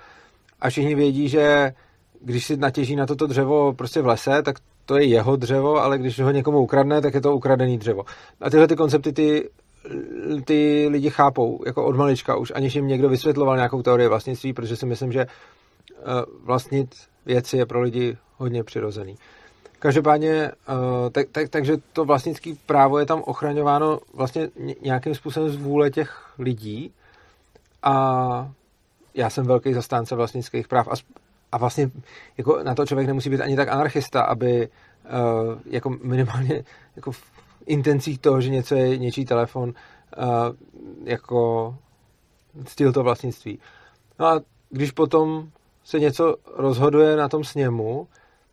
A 0.61 0.70
všichni 0.70 0.94
vědí, 0.94 1.28
že 1.28 1.72
když 2.20 2.46
si 2.46 2.57
natěží 2.57 2.96
na 2.96 3.07
toto 3.07 3.26
dřevo 3.26 3.72
prostě 3.72 4.02
v 4.02 4.07
lese, 4.07 4.42
tak 4.42 4.57
to 4.87 4.96
je 4.96 5.04
jeho 5.04 5.37
dřevo, 5.37 5.76
ale 5.76 5.98
když 5.98 6.20
ho 6.20 6.31
někomu 6.31 6.59
ukradne, 6.59 7.00
tak 7.00 7.14
je 7.14 7.20
to 7.20 7.37
ukradený 7.37 7.78
dřevo. 7.78 8.04
A 8.40 8.50
tyhle 8.50 8.68
ty 8.68 8.76
koncepty 8.76 9.12
ty, 9.12 9.48
ty 10.44 10.88
lidi 10.90 11.11
chápou 11.11 11.62
jako 11.66 11.85
od 11.85 11.96
malička 11.96 12.37
už, 12.37 12.52
aniž 12.54 12.74
jim 12.74 12.88
někdo 12.88 13.09
vysvětloval 13.09 13.57
nějakou 13.57 13.83
teorii 13.83 14.09
vlastnictví, 14.09 14.52
protože 14.52 14.76
si 14.76 14.87
myslím, 14.87 15.12
že 15.12 15.20
eh, 15.20 15.26
vlastnit 16.44 16.94
věci 17.26 17.57
je 17.57 17.66
pro 17.66 17.81
lidi 17.81 18.16
hodně 18.37 18.64
přirozený. 18.64 19.16
Každopádně, 19.78 20.31
eh, 20.31 21.11
tak, 21.11 21.28
tak, 21.33 21.48
takže 21.48 21.76
to 21.92 22.04
vlastnické 22.04 22.52
právo 22.66 22.98
je 22.98 23.07
tam 23.07 23.22
ochraňováno 23.26 23.98
vlastně 24.14 24.48
nějakým 24.83 25.14
způsobem 25.14 25.50
z 25.50 25.57
vůle 25.57 25.90
těch 25.90 26.33
lidí 26.38 26.92
a 27.83 28.50
já 29.14 29.31
jsem 29.31 29.46
velký 29.46 29.74
zastánce 29.74 30.14
vlastnických 30.14 30.68
práv 30.68 30.88
a, 30.88 30.94
a 31.52 31.58
vlastně 31.58 31.90
jako 32.37 32.62
na 32.62 32.74
to 32.74 32.87
člověk 32.87 33.06
nemusí 33.06 33.30
být 33.30 33.40
ani 33.40 33.56
tak 33.56 33.68
anarchista, 33.68 34.22
aby 34.22 34.68
uh, 34.68 35.58
jako 35.66 35.90
minimálně 35.90 36.64
jako 36.96 37.12
v 37.12 37.22
intencích 37.66 38.18
toho, 38.18 38.40
že 38.40 38.50
něco 38.50 38.74
je 38.74 38.98
něčí 38.98 39.24
telefon, 39.24 39.68
uh, 39.68 40.24
jako 41.04 41.74
styl 42.66 42.92
to 42.92 43.02
vlastnictví. 43.02 43.58
No 44.18 44.26
a 44.26 44.40
když 44.70 44.90
potom 44.90 45.50
se 45.84 46.00
něco 46.00 46.37
rozhoduje 46.56 47.16
na 47.16 47.28
tom 47.28 47.44
sněmu, 47.44 48.08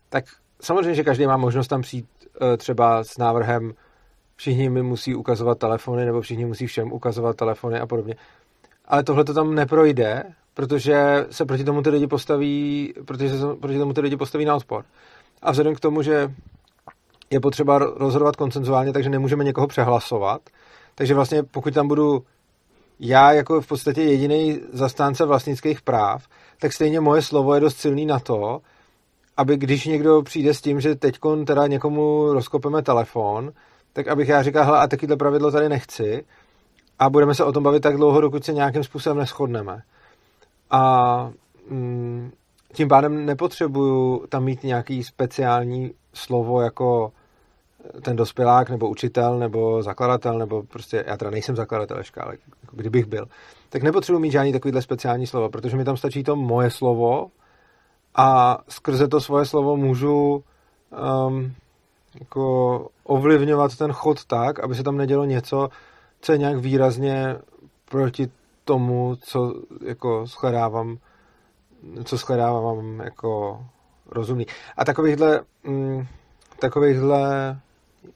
tak 0.09 0.25
samozřejmě, 0.61 0.95
že 0.95 1.03
každý 1.03 1.27
má 1.27 1.37
možnost 1.37 1.67
tam 1.67 1.81
přijít 1.81 2.05
uh, 2.41 2.57
třeba 2.57 3.03
s 3.03 3.17
návrhem 3.17 3.73
všichni 4.35 4.69
mi 4.69 4.83
musí 4.83 5.15
ukazovat 5.15 5.59
telefony, 5.59 6.05
nebo 6.05 6.21
všichni 6.21 6.45
musí 6.45 6.67
všem 6.67 6.93
ukazovat 6.93 7.35
telefony 7.35 7.79
a 7.79 7.87
podobně. 7.87 8.15
Ale 8.85 9.03
tohle 9.03 9.23
to 9.23 9.33
tam 9.33 9.55
neprojde, 9.55 10.23
protože 10.55 11.25
se 11.31 11.45
proti 11.45 11.63
tomu 11.63 11.81
ty 11.81 11.89
lidi 11.89 12.07
postaví, 12.07 12.93
protože 13.05 13.39
se 13.39 13.45
proti 13.61 13.77
tomu 13.77 13.93
ty 13.93 14.01
lidi 14.01 14.17
postaví 14.17 14.45
na 14.45 14.55
odpor. 14.55 14.85
A 15.41 15.51
vzhledem 15.51 15.75
k 15.75 15.79
tomu, 15.79 16.01
že 16.01 16.33
je 17.29 17.39
potřeba 17.39 17.77
rozhodovat 17.77 18.35
koncenzuálně, 18.35 18.93
takže 18.93 19.09
nemůžeme 19.09 19.43
někoho 19.43 19.67
přehlasovat, 19.67 20.41
takže 20.95 21.13
vlastně 21.13 21.43
pokud 21.43 21.73
tam 21.73 21.87
budu 21.87 22.23
já 22.99 23.31
jako 23.31 23.61
v 23.61 23.67
podstatě 23.67 24.01
jediný 24.01 24.59
zastánce 24.73 25.25
vlastnických 25.25 25.81
práv, 25.81 26.23
tak 26.59 26.73
stejně 26.73 26.99
moje 26.99 27.21
slovo 27.21 27.55
je 27.55 27.61
dost 27.61 27.77
silný 27.77 28.05
na 28.05 28.19
to, 28.19 28.61
aby 29.37 29.57
když 29.57 29.85
někdo 29.85 30.21
přijde 30.21 30.53
s 30.53 30.61
tím, 30.61 30.81
že 30.81 30.95
teď 30.95 31.19
teda 31.47 31.67
někomu 31.67 32.33
rozkopeme 32.33 32.81
telefon, 32.81 33.51
tak 33.93 34.07
abych 34.07 34.29
já 34.29 34.43
říkal, 34.43 34.65
hele, 34.65 34.79
a 34.79 34.87
takovýhle 34.87 35.17
pravidlo 35.17 35.51
tady 35.51 35.69
nechci 35.69 36.25
a 36.99 37.09
budeme 37.09 37.35
se 37.35 37.43
o 37.43 37.51
tom 37.51 37.63
bavit 37.63 37.83
tak 37.83 37.97
dlouho, 37.97 38.21
dokud 38.21 38.45
se 38.45 38.53
nějakým 38.53 38.83
způsobem 38.83 39.17
neschodneme 39.17 39.81
a 40.71 41.31
mm, 41.69 42.31
tím 42.73 42.87
pádem 42.87 43.25
nepotřebuju 43.25 44.27
tam 44.29 44.43
mít 44.43 44.63
nějaký 44.63 45.03
speciální 45.03 45.91
slovo 46.13 46.61
jako 46.61 47.11
ten 48.01 48.15
dospělák, 48.15 48.69
nebo 48.69 48.89
učitel, 48.89 49.39
nebo 49.39 49.83
zakladatel, 49.83 50.37
nebo 50.37 50.63
prostě, 50.63 51.03
já 51.07 51.17
teda 51.17 51.31
nejsem 51.31 51.55
zakladatel 51.55 51.97
ještě, 51.97 52.21
ale 52.21 52.37
jako 52.63 52.75
kdybych 52.75 53.05
byl, 53.05 53.25
tak 53.69 53.83
nepotřebuji 53.83 54.19
mít 54.19 54.31
žádný 54.31 54.53
takovýhle 54.53 54.81
speciální 54.81 55.27
slovo, 55.27 55.49
protože 55.49 55.77
mi 55.77 55.83
tam 55.83 55.97
stačí 55.97 56.23
to 56.23 56.35
moje 56.35 56.71
slovo 56.71 57.27
a 58.15 58.57
skrze 58.69 59.07
to 59.07 59.21
svoje 59.21 59.45
slovo 59.45 59.77
můžu 59.77 60.43
um, 61.27 61.53
jako 62.19 62.87
ovlivňovat 63.03 63.75
ten 63.75 63.91
chod 63.91 64.25
tak, 64.25 64.59
aby 64.59 64.75
se 64.75 64.83
tam 64.83 64.97
nedělo 64.97 65.25
něco, 65.25 65.69
co 66.21 66.31
je 66.31 66.37
nějak 66.37 66.57
výrazně 66.57 67.35
proti 67.89 68.31
tomu, 68.65 69.15
co 69.21 69.53
jako 69.85 70.25
shledávám, 70.25 70.97
co 72.03 72.17
shledávám 72.17 72.99
jako 72.99 73.61
rozumný. 74.05 74.45
A 74.77 74.85
takovýchhle, 74.85 75.41
mm, 75.63 76.07
takovýchhle, 76.59 77.59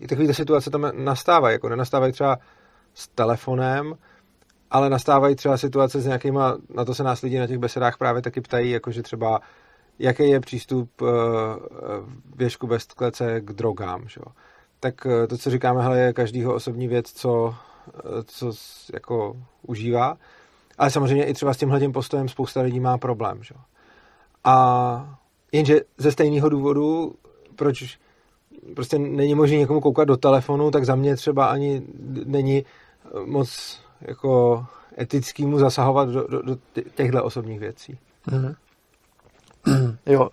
takovýhle 0.09 0.33
situace 0.33 0.69
tam 0.69 0.91
nastávají, 0.93 1.53
jako 1.53 1.69
nenastávají 1.69 2.13
třeba 2.13 2.37
s 2.93 3.07
telefonem, 3.07 3.95
ale 4.71 4.89
nastávají 4.89 5.35
třeba 5.35 5.57
situace 5.57 6.01
s 6.01 6.05
nějakýma, 6.05 6.57
na 6.75 6.85
to 6.85 6.93
se 6.93 7.03
nás 7.03 7.21
lidi 7.21 7.39
na 7.39 7.47
těch 7.47 7.57
besedách 7.57 7.97
právě 7.97 8.21
taky 8.21 8.41
ptají, 8.41 8.71
jakože 8.71 9.03
třeba 9.03 9.41
jaký 9.99 10.29
je 10.29 10.39
přístup 10.39 11.01
uh, 11.01 11.09
věžku 12.35 12.67
bez 12.67 12.85
klece 12.85 13.41
k 13.41 13.53
drogám, 13.53 14.07
že? 14.07 14.21
Tak 14.79 15.05
uh, 15.05 15.27
to, 15.27 15.37
co 15.37 15.49
říkáme, 15.49 15.83
hele, 15.83 15.99
je 15.99 16.13
každýho 16.13 16.53
osobní 16.53 16.87
věc, 16.87 17.11
co, 17.11 17.33
uh, 17.33 17.53
co 18.25 18.51
jako 18.93 19.37
užívá 19.61 20.17
ale 20.79 20.91
samozřejmě 20.91 21.25
i 21.25 21.33
třeba 21.33 21.53
s 21.53 21.57
tímhle 21.57 21.89
postojem 21.89 22.29
spousta 22.29 22.61
lidí 22.61 22.79
má 22.79 22.97
problém. 22.97 23.43
Že? 23.43 23.55
A 24.43 25.17
jenže 25.51 25.81
ze 25.97 26.11
stejného 26.11 26.49
důvodu, 26.49 27.15
proč 27.55 27.99
prostě 28.75 28.99
není 28.99 29.35
možné 29.35 29.57
někomu 29.57 29.81
koukat 29.81 30.07
do 30.07 30.17
telefonu, 30.17 30.71
tak 30.71 30.85
za 30.85 30.95
mě 30.95 31.15
třeba 31.15 31.45
ani 31.45 31.81
není 32.25 32.65
moc 33.25 33.79
jako 34.01 34.65
etický 34.99 35.45
mu 35.45 35.59
zasahovat 35.59 36.09
do, 36.09 36.27
do, 36.27 36.41
do 36.41 36.57
těchto 36.95 37.23
osobních 37.23 37.59
věcí. 37.59 37.97
Mm-hmm. 38.27 38.55
Jo, 40.05 40.29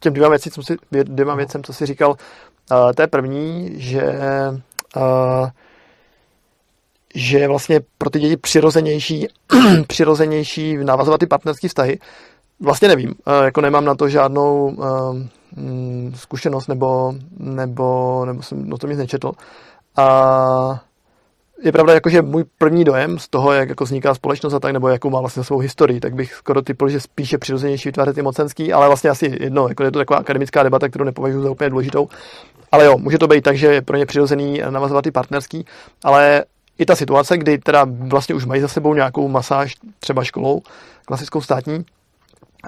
těm 0.00 0.12
dvěma, 0.12 0.30
věcí, 0.30 0.50
co 0.50 0.62
si, 0.62 0.76
dvěma 0.90 1.34
věcem, 1.34 1.62
co 1.62 1.72
jsi 1.72 1.86
říkal, 1.86 2.10
uh, 2.10 2.92
to 2.96 3.02
je 3.02 3.08
první, 3.08 3.72
že 3.80 4.12
uh, 4.96 5.48
že 7.14 7.38
je 7.38 7.48
vlastně 7.48 7.80
pro 7.98 8.10
ty 8.10 8.20
děti 8.20 8.36
přirozenější, 8.36 9.26
přirozenější 9.86 10.76
navazovat 10.76 11.20
ty 11.20 11.26
partnerské 11.26 11.68
vztahy. 11.68 11.98
Vlastně 12.60 12.88
nevím, 12.88 13.14
eh, 13.26 13.44
jako 13.44 13.60
nemám 13.60 13.84
na 13.84 13.94
to 13.94 14.08
žádnou 14.08 14.66
uh, 14.66 15.16
zkušenost 16.14 16.66
nebo, 16.66 17.14
nebo, 17.38 18.24
nebo 18.24 18.42
jsem 18.42 18.72
o 18.72 18.78
tom 18.78 18.90
nic 18.90 18.98
nečetl. 18.98 19.32
A 19.96 20.80
je 21.62 21.72
pravda, 21.72 21.94
jako, 21.94 22.08
že 22.08 22.22
můj 22.22 22.44
první 22.58 22.84
dojem 22.84 23.18
z 23.18 23.28
toho, 23.28 23.52
jak 23.52 23.68
jako 23.68 23.84
vzniká 23.84 24.14
společnost 24.14 24.54
a 24.54 24.60
tak, 24.60 24.72
nebo 24.72 24.88
jakou 24.88 25.10
má 25.10 25.20
vlastně 25.20 25.44
svou 25.44 25.58
historii, 25.58 26.00
tak 26.00 26.14
bych 26.14 26.34
skoro 26.34 26.62
typl, 26.62 26.88
že 26.88 27.00
spíše 27.00 27.38
přirozenější 27.38 27.88
vytvářet 27.88 28.14
ty 28.14 28.22
mocenský, 28.22 28.72
ale 28.72 28.86
vlastně 28.86 29.10
asi 29.10 29.36
jedno, 29.40 29.68
jako 29.68 29.84
je 29.84 29.90
to 29.90 29.98
taková 29.98 30.18
akademická 30.18 30.62
debata, 30.62 30.88
kterou 30.88 31.04
nepovažuji 31.04 31.42
za 31.42 31.50
úplně 31.50 31.70
důležitou. 31.70 32.08
Ale 32.72 32.84
jo, 32.84 32.98
může 32.98 33.18
to 33.18 33.28
být 33.28 33.44
tak, 33.44 33.56
že 33.56 33.66
je 33.66 33.82
pro 33.82 33.96
ně 33.96 34.06
přirozený 34.06 34.62
navazovat 34.70 35.02
ty 35.02 35.10
partnerský, 35.10 35.66
ale 36.04 36.44
i 36.78 36.86
ta 36.86 36.96
situace, 36.96 37.38
kdy 37.38 37.58
teda 37.58 37.86
vlastně 37.88 38.34
už 38.34 38.44
mají 38.44 38.60
za 38.60 38.68
sebou 38.68 38.94
nějakou 38.94 39.28
masáž 39.28 39.74
třeba 40.00 40.24
školou, 40.24 40.60
klasickou 41.04 41.40
státní, 41.40 41.84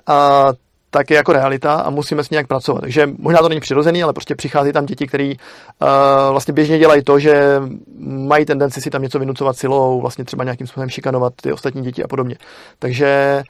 a 0.07 0.49
tak 0.90 1.11
je 1.11 1.16
jako 1.16 1.33
realita 1.33 1.75
a 1.75 1.90
musíme 1.90 2.25
s 2.25 2.31
nějak 2.31 2.47
pracovat. 2.47 2.81
Takže 2.81 3.11
možná 3.18 3.40
to 3.40 3.49
není 3.49 3.61
přirozený, 3.61 4.03
ale 4.03 4.12
prostě 4.12 4.35
přichází 4.35 4.73
tam 4.73 4.87
děti, 4.87 5.07
které 5.07 5.33
uh, 5.35 5.88
vlastně 6.31 6.55
běžně 6.55 6.79
dělají 6.79 7.05
to, 7.05 7.18
že 7.18 7.61
mají 8.01 8.44
tendenci 8.44 8.81
si 8.81 8.90
tam 8.90 9.03
něco 9.03 9.18
vynucovat 9.18 9.57
silou, 9.57 10.01
vlastně 10.01 10.25
třeba 10.25 10.44
nějakým 10.44 10.66
způsobem 10.66 10.88
šikanovat 10.88 11.33
ty 11.42 11.53
ostatní 11.53 11.83
děti 11.83 12.05
a 12.05 12.09
podobně. 12.09 12.37
Takže 12.79 13.42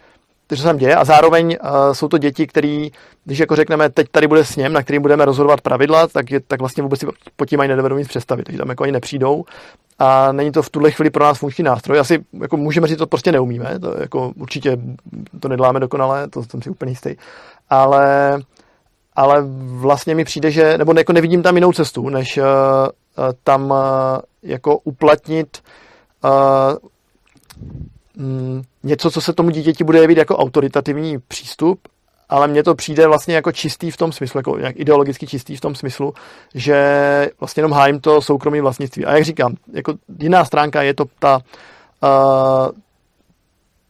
co 0.57 0.63
se 0.63 0.69
tam 0.69 0.77
děje. 0.77 0.97
A 0.97 1.05
zároveň 1.05 1.57
uh, 1.63 1.93
jsou 1.93 2.09
to 2.09 2.19
děti, 2.19 2.47
který, 2.47 2.91
když 3.25 3.39
jako 3.39 3.57
řekneme, 3.57 3.91
teď 3.91 4.07
tady 4.11 4.27
bude 4.27 4.45
sněm, 4.45 4.73
na 4.73 4.83
kterým 4.83 5.03
budeme 5.03 5.25
rozhodovat 5.25 5.61
pravidla, 5.61 6.07
tak, 6.07 6.31
je, 6.31 6.41
tak 6.41 6.61
vlastně 6.61 6.83
vůbec 6.83 7.01
si 7.01 7.07
pod 7.37 7.49
tím 7.49 7.61
ani 7.61 7.69
nedovedou 7.69 7.99
nic 7.99 8.09
představit. 8.09 8.43
Takže 8.45 8.59
tam 8.59 8.69
jako 8.69 8.83
ani 8.83 8.93
nepřijdou. 8.93 9.45
A 9.99 10.33
není 10.33 10.53
to 10.53 10.63
v 10.63 10.71
tuhle 10.71 10.91
chvíli 10.91 11.11
pro 11.11 11.25
nás 11.25 11.39
funkční 11.39 11.65
nástroj. 11.65 11.99
Asi 11.99 12.25
jako 12.41 12.57
můžeme 12.57 12.87
říct, 12.87 12.99
to 12.99 13.07
prostě 13.07 13.33
neumíme. 13.33 13.79
To 13.79 13.95
jako 14.01 14.33
určitě 14.37 14.79
to 15.41 15.49
nedláme 15.49 15.81
dokonale, 15.81 16.29
to 16.29 16.43
jsem 16.43 16.63
si 16.63 16.71
úplně 16.71 16.93
jistý. 16.93 17.17
Ale, 17.71 18.39
ale 19.17 19.45
vlastně 19.67 20.15
mi 20.15 20.25
přijde, 20.25 20.51
že, 20.51 20.79
nebo 20.79 20.95
jako 20.99 21.13
nevidím 21.13 21.43
tam 21.43 21.55
jinou 21.55 21.73
cestu, 21.73 22.09
než 22.09 22.37
uh, 22.39 22.45
tam 23.45 23.71
uh, 23.71 23.77
jako 24.43 24.79
uplatnit 24.79 25.59
uh, 26.25 26.31
mm, 28.19 28.63
něco, 28.83 29.11
co 29.11 29.21
se 29.21 29.33
tomu 29.33 29.51
dítěti 29.51 29.85
bude 29.85 29.99
jevit 29.99 30.19
jako 30.19 30.37
autoritativní 30.37 31.19
přístup, 31.19 31.81
ale 32.29 32.49
mně 32.49 32.63
to 32.63 32.75
přijde 32.75 33.07
vlastně 33.07 33.35
jako 33.35 33.53
čistý 33.53 33.91
v 33.91 33.97
tom 33.97 34.13
smyslu, 34.13 34.39
jako 34.39 34.59
nějak 34.59 34.81
ideologicky 34.81 35.27
čistý 35.27 35.57
v 35.57 35.61
tom 35.61 35.75
smyslu, 35.75 36.15
že 36.55 37.31
vlastně 37.41 37.61
jenom 37.61 37.73
hájím 37.73 38.01
to 38.01 38.23
soukromí 38.23 38.61
vlastnictví. 38.61 39.05
A 39.05 39.15
jak 39.15 39.25
říkám, 39.25 39.55
jako 39.73 39.95
jiná 40.19 40.45
stránka 40.45 40.83
je 40.83 40.95
to 40.95 41.05
ta, 41.19 41.37
uh, 41.37 42.71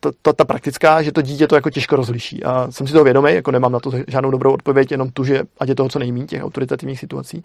ta, 0.01 0.11
ta, 0.23 0.33
ta 0.33 0.45
praktická, 0.45 1.03
že 1.03 1.13
to 1.13 1.23
dítě 1.23 1.47
to 1.47 1.55
jako 1.55 1.71
těžko 1.71 1.97
rozliší. 1.97 2.45
A 2.45 2.67
jsem 2.71 2.87
si 2.87 2.93
toho 2.93 3.05
vědomý, 3.05 3.35
jako 3.35 3.51
nemám 3.51 3.73
na 3.73 3.81
to 3.81 3.91
žádnou 4.09 4.31
dobrou 4.31 4.53
odpověď, 4.53 4.91
jenom 4.91 5.11
tu, 5.11 5.25
že 5.25 5.43
ať 5.61 5.69
je 5.69 5.75
toho 5.75 5.89
co 5.89 5.99
nejméně 5.99 6.27
těch 6.27 6.45
autoritativních 6.45 7.01
situací. 7.01 7.45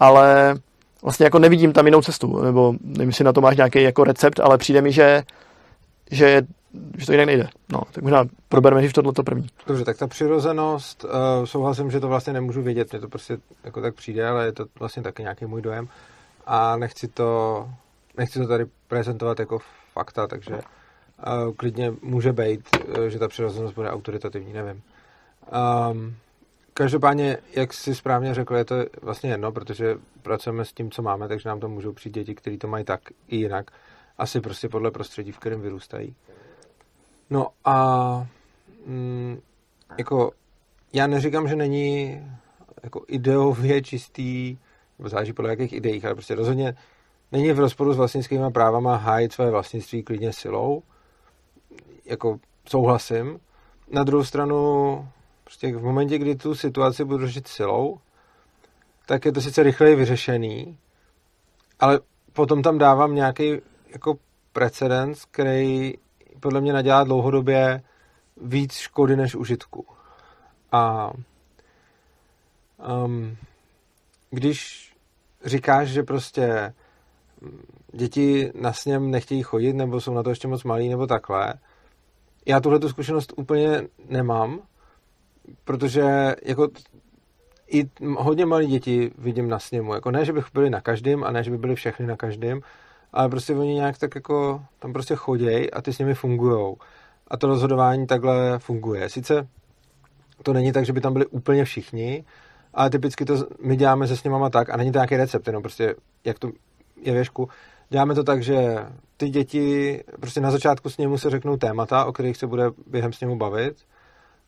Ale 0.00 0.54
vlastně 1.02 1.24
jako 1.24 1.38
nevidím 1.38 1.72
tam 1.72 1.86
jinou 1.86 2.02
cestu, 2.02 2.42
nebo 2.42 2.74
nevím, 2.80 3.08
jestli 3.08 3.24
na 3.24 3.32
to 3.32 3.40
máš 3.40 3.56
nějaký 3.56 3.82
jako 3.82 4.04
recept, 4.04 4.40
ale 4.40 4.58
přijde 4.58 4.82
mi, 4.82 4.92
že, 4.92 5.22
že, 6.10 6.42
že 6.98 7.06
to 7.06 7.12
jinak 7.12 7.26
nejde. 7.26 7.48
No, 7.72 7.80
tak 7.92 8.02
možná 8.02 8.24
probereme 8.48 8.82
než 8.82 8.92
tohle 8.92 9.12
první. 9.24 9.46
Dobře, 9.66 9.84
tak 9.84 9.98
ta 9.98 10.06
přirozenost, 10.06 11.04
uh, 11.04 11.10
souhlasím, 11.44 11.90
že 11.90 12.00
to 12.00 12.08
vlastně 12.08 12.32
nemůžu 12.32 12.62
vědět, 12.62 12.92
mě 12.92 13.00
to 13.00 13.08
prostě 13.08 13.38
jako 13.64 13.80
tak 13.80 13.94
přijde, 13.94 14.28
ale 14.28 14.44
je 14.44 14.52
to 14.52 14.66
vlastně 14.78 15.02
taky 15.02 15.22
nějaký 15.22 15.46
můj 15.46 15.62
dojem 15.62 15.88
a 16.46 16.76
nechci 16.76 17.08
to, 17.08 17.68
nechci 18.16 18.38
to 18.38 18.46
tady 18.46 18.66
prezentovat 18.88 19.40
jako 19.40 19.58
fakta, 19.92 20.26
takže 20.26 20.54
uh, 20.54 21.54
klidně 21.56 21.94
může 22.02 22.32
být, 22.32 22.68
uh, 22.98 23.04
že 23.06 23.18
ta 23.18 23.28
přirozenost 23.28 23.74
bude 23.74 23.90
autoritativní, 23.90 24.52
nevím. 24.52 24.82
Um, 25.90 26.16
Každopádně, 26.78 27.38
jak 27.52 27.72
jsi 27.72 27.94
správně 27.94 28.34
řekl, 28.34 28.56
je 28.56 28.64
to 28.64 28.74
vlastně 29.02 29.30
jedno, 29.30 29.52
protože 29.52 29.98
pracujeme 30.22 30.64
s 30.64 30.72
tím, 30.72 30.90
co 30.90 31.02
máme, 31.02 31.28
takže 31.28 31.48
nám 31.48 31.60
to 31.60 31.68
můžou 31.68 31.92
přijít 31.92 32.14
děti, 32.14 32.34
kteří 32.34 32.58
to 32.58 32.68
mají 32.68 32.84
tak 32.84 33.00
i 33.28 33.36
jinak. 33.36 33.70
Asi 34.18 34.40
prostě 34.40 34.68
podle 34.68 34.90
prostředí, 34.90 35.32
v 35.32 35.38
kterém 35.38 35.60
vyrůstají. 35.60 36.14
No 37.30 37.48
a 37.64 38.26
mm, 38.86 39.40
jako 39.98 40.32
já 40.92 41.06
neříkám, 41.06 41.48
že 41.48 41.56
není 41.56 42.20
jako 42.82 43.04
ideově 43.08 43.82
čistý, 43.82 44.58
nebo 44.98 45.08
záleží 45.08 45.32
podle 45.32 45.50
jakých 45.50 45.72
ideích, 45.72 46.04
ale 46.04 46.14
prostě 46.14 46.34
rozhodně 46.34 46.76
není 47.32 47.52
v 47.52 47.58
rozporu 47.58 47.92
s 47.92 47.96
vlastnickými 47.96 48.50
právama 48.50 48.96
hájit 48.96 49.32
své 49.32 49.50
vlastnictví 49.50 50.02
klidně 50.02 50.32
silou. 50.32 50.82
Jako 52.04 52.38
souhlasím. 52.68 53.40
Na 53.90 54.04
druhou 54.04 54.24
stranu 54.24 55.08
Prostě 55.46 55.76
v 55.76 55.82
momentě, 55.82 56.18
kdy 56.18 56.34
tu 56.34 56.54
situaci 56.54 57.04
budu 57.04 57.26
řešit 57.26 57.48
silou, 57.48 57.98
tak 59.06 59.24
je 59.24 59.32
to 59.32 59.40
sice 59.40 59.62
rychleji 59.62 59.96
vyřešený, 59.96 60.78
ale 61.80 62.00
potom 62.32 62.62
tam 62.62 62.78
dávám 62.78 63.14
nějaký 63.14 63.60
jako 63.92 64.18
precedens, 64.52 65.24
který 65.24 65.94
podle 66.40 66.60
mě 66.60 66.72
nadělá 66.72 67.04
dlouhodobě 67.04 67.82
víc 68.42 68.72
škody 68.72 69.16
než 69.16 69.34
užitku. 69.34 69.86
A 70.72 71.10
um, 73.04 73.36
když 74.30 74.90
říkáš, 75.44 75.88
že 75.88 76.02
prostě 76.02 76.74
děti 77.92 78.52
na 78.60 78.72
sněm 78.72 79.10
nechtějí 79.10 79.42
chodit, 79.42 79.72
nebo 79.72 80.00
jsou 80.00 80.14
na 80.14 80.22
to 80.22 80.30
ještě 80.30 80.48
moc 80.48 80.64
malí, 80.64 80.88
nebo 80.88 81.06
takhle, 81.06 81.54
já 82.46 82.60
tuhle 82.60 82.78
tu 82.78 82.88
zkušenost 82.88 83.32
úplně 83.36 83.82
nemám, 84.08 84.60
protože 85.64 86.34
jako 86.42 86.68
i 87.68 87.90
hodně 88.16 88.46
malí 88.46 88.66
děti 88.66 89.10
vidím 89.18 89.48
na 89.48 89.58
sněmu. 89.58 89.94
Jako 89.94 90.10
ne, 90.10 90.24
že 90.24 90.32
bych 90.32 90.46
byli 90.52 90.70
na 90.70 90.80
každém 90.80 91.24
a 91.24 91.30
ne, 91.30 91.42
že 91.42 91.50
by 91.50 91.58
byli 91.58 91.74
všechny 91.74 92.06
na 92.06 92.16
každém, 92.16 92.60
ale 93.16 93.28
prostě 93.28 93.54
oni 93.54 93.74
nějak 93.74 93.98
tak 93.98 94.14
jako 94.14 94.62
tam 94.78 94.92
prostě 94.92 95.14
chodějí 95.14 95.70
a 95.70 95.82
ty 95.82 95.92
s 95.92 95.98
nimi 95.98 96.14
fungujou. 96.14 96.76
A 97.28 97.36
to 97.36 97.46
rozhodování 97.46 98.06
takhle 98.06 98.58
funguje. 98.58 99.08
Sice 99.08 99.48
to 100.42 100.52
není 100.52 100.72
tak, 100.72 100.86
že 100.86 100.92
by 100.92 101.00
tam 101.00 101.12
byli 101.12 101.26
úplně 101.26 101.64
všichni, 101.64 102.24
ale 102.74 102.90
typicky 102.90 103.24
to 103.24 103.34
my 103.62 103.76
děláme 103.76 104.08
se 104.08 104.16
sněmama 104.16 104.50
tak, 104.50 104.70
a 104.70 104.76
není 104.76 104.92
to 104.92 104.98
nějaký 104.98 105.16
recept, 105.16 105.46
jenom 105.46 105.62
prostě, 105.62 105.94
jak 106.24 106.38
to 106.38 106.50
je 107.02 107.12
věšku, 107.12 107.48
děláme 107.90 108.14
to 108.14 108.24
tak, 108.24 108.42
že 108.42 108.76
ty 109.16 109.28
děti 109.28 110.00
prostě 110.20 110.40
na 110.40 110.50
začátku 110.50 110.90
sněmu 110.90 111.18
se 111.18 111.30
řeknou 111.30 111.56
témata, 111.56 112.04
o 112.04 112.12
kterých 112.12 112.36
se 112.36 112.46
bude 112.46 112.70
během 112.86 113.12
sněmu 113.12 113.36
bavit, 113.36 113.76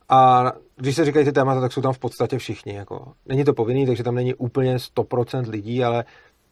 a 0.09 0.51
když 0.75 0.95
se 0.95 1.05
říkají 1.05 1.25
ty 1.25 1.31
témata, 1.31 1.61
tak 1.61 1.73
jsou 1.73 1.81
tam 1.81 1.93
v 1.93 1.99
podstatě 1.99 2.37
všichni. 2.37 2.75
Jako. 2.75 3.13
Není 3.25 3.43
to 3.43 3.53
povinný, 3.53 3.85
takže 3.85 4.03
tam 4.03 4.15
není 4.15 4.33
úplně 4.33 4.77
100% 4.77 5.49
lidí, 5.49 5.83
ale 5.83 6.05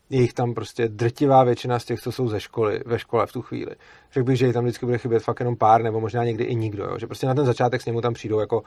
je 0.09 0.21
jich 0.21 0.33
tam 0.33 0.53
prostě 0.53 0.87
drtivá 0.87 1.43
většina 1.43 1.79
z 1.79 1.85
těch, 1.85 1.99
co 1.99 2.11
jsou 2.11 2.27
ze 2.27 2.39
školy, 2.39 2.81
ve 2.85 2.99
škole 2.99 3.27
v 3.27 3.31
tu 3.31 3.41
chvíli. 3.41 3.75
Řekl 4.13 4.25
bych, 4.25 4.37
že 4.37 4.45
jich 4.45 4.53
tam 4.53 4.63
vždycky 4.63 4.85
bude 4.85 4.97
chybět 4.97 5.19
fakt 5.19 5.39
jenom 5.39 5.55
pár, 5.55 5.83
nebo 5.83 6.01
možná 6.01 6.23
někdy 6.23 6.43
i 6.43 6.55
nikdo. 6.55 6.83
Jo? 6.83 6.99
Že 6.99 7.07
prostě 7.07 7.27
na 7.27 7.33
ten 7.33 7.45
začátek 7.45 7.81
s 7.81 7.85
němu 7.85 8.01
tam 8.01 8.13
přijdou 8.13 8.39
jako 8.39 8.63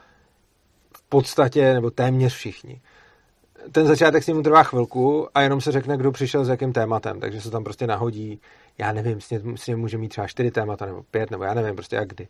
v 0.96 1.02
podstatě 1.02 1.74
nebo 1.74 1.90
téměř 1.90 2.34
všichni. 2.34 2.80
Ten 3.72 3.86
začátek 3.86 4.24
s 4.24 4.26
ním 4.26 4.42
trvá 4.42 4.62
chvilku 4.62 5.28
a 5.34 5.40
jenom 5.40 5.60
se 5.60 5.72
řekne, 5.72 5.96
kdo 5.96 6.12
přišel 6.12 6.44
s 6.44 6.48
jakým 6.48 6.72
tématem, 6.72 7.20
takže 7.20 7.40
se 7.40 7.50
tam 7.50 7.64
prostě 7.64 7.86
nahodí, 7.86 8.40
já 8.78 8.92
nevím, 8.92 9.20
s 9.56 9.66
ním 9.66 9.78
může 9.78 9.98
mít 9.98 10.08
třeba 10.08 10.26
čtyři 10.26 10.50
témata 10.50 10.86
nebo 10.86 11.02
pět, 11.10 11.30
nebo 11.30 11.44
já 11.44 11.54
nevím, 11.54 11.74
prostě 11.74 11.96
jak 11.96 12.08
kdy. 12.08 12.28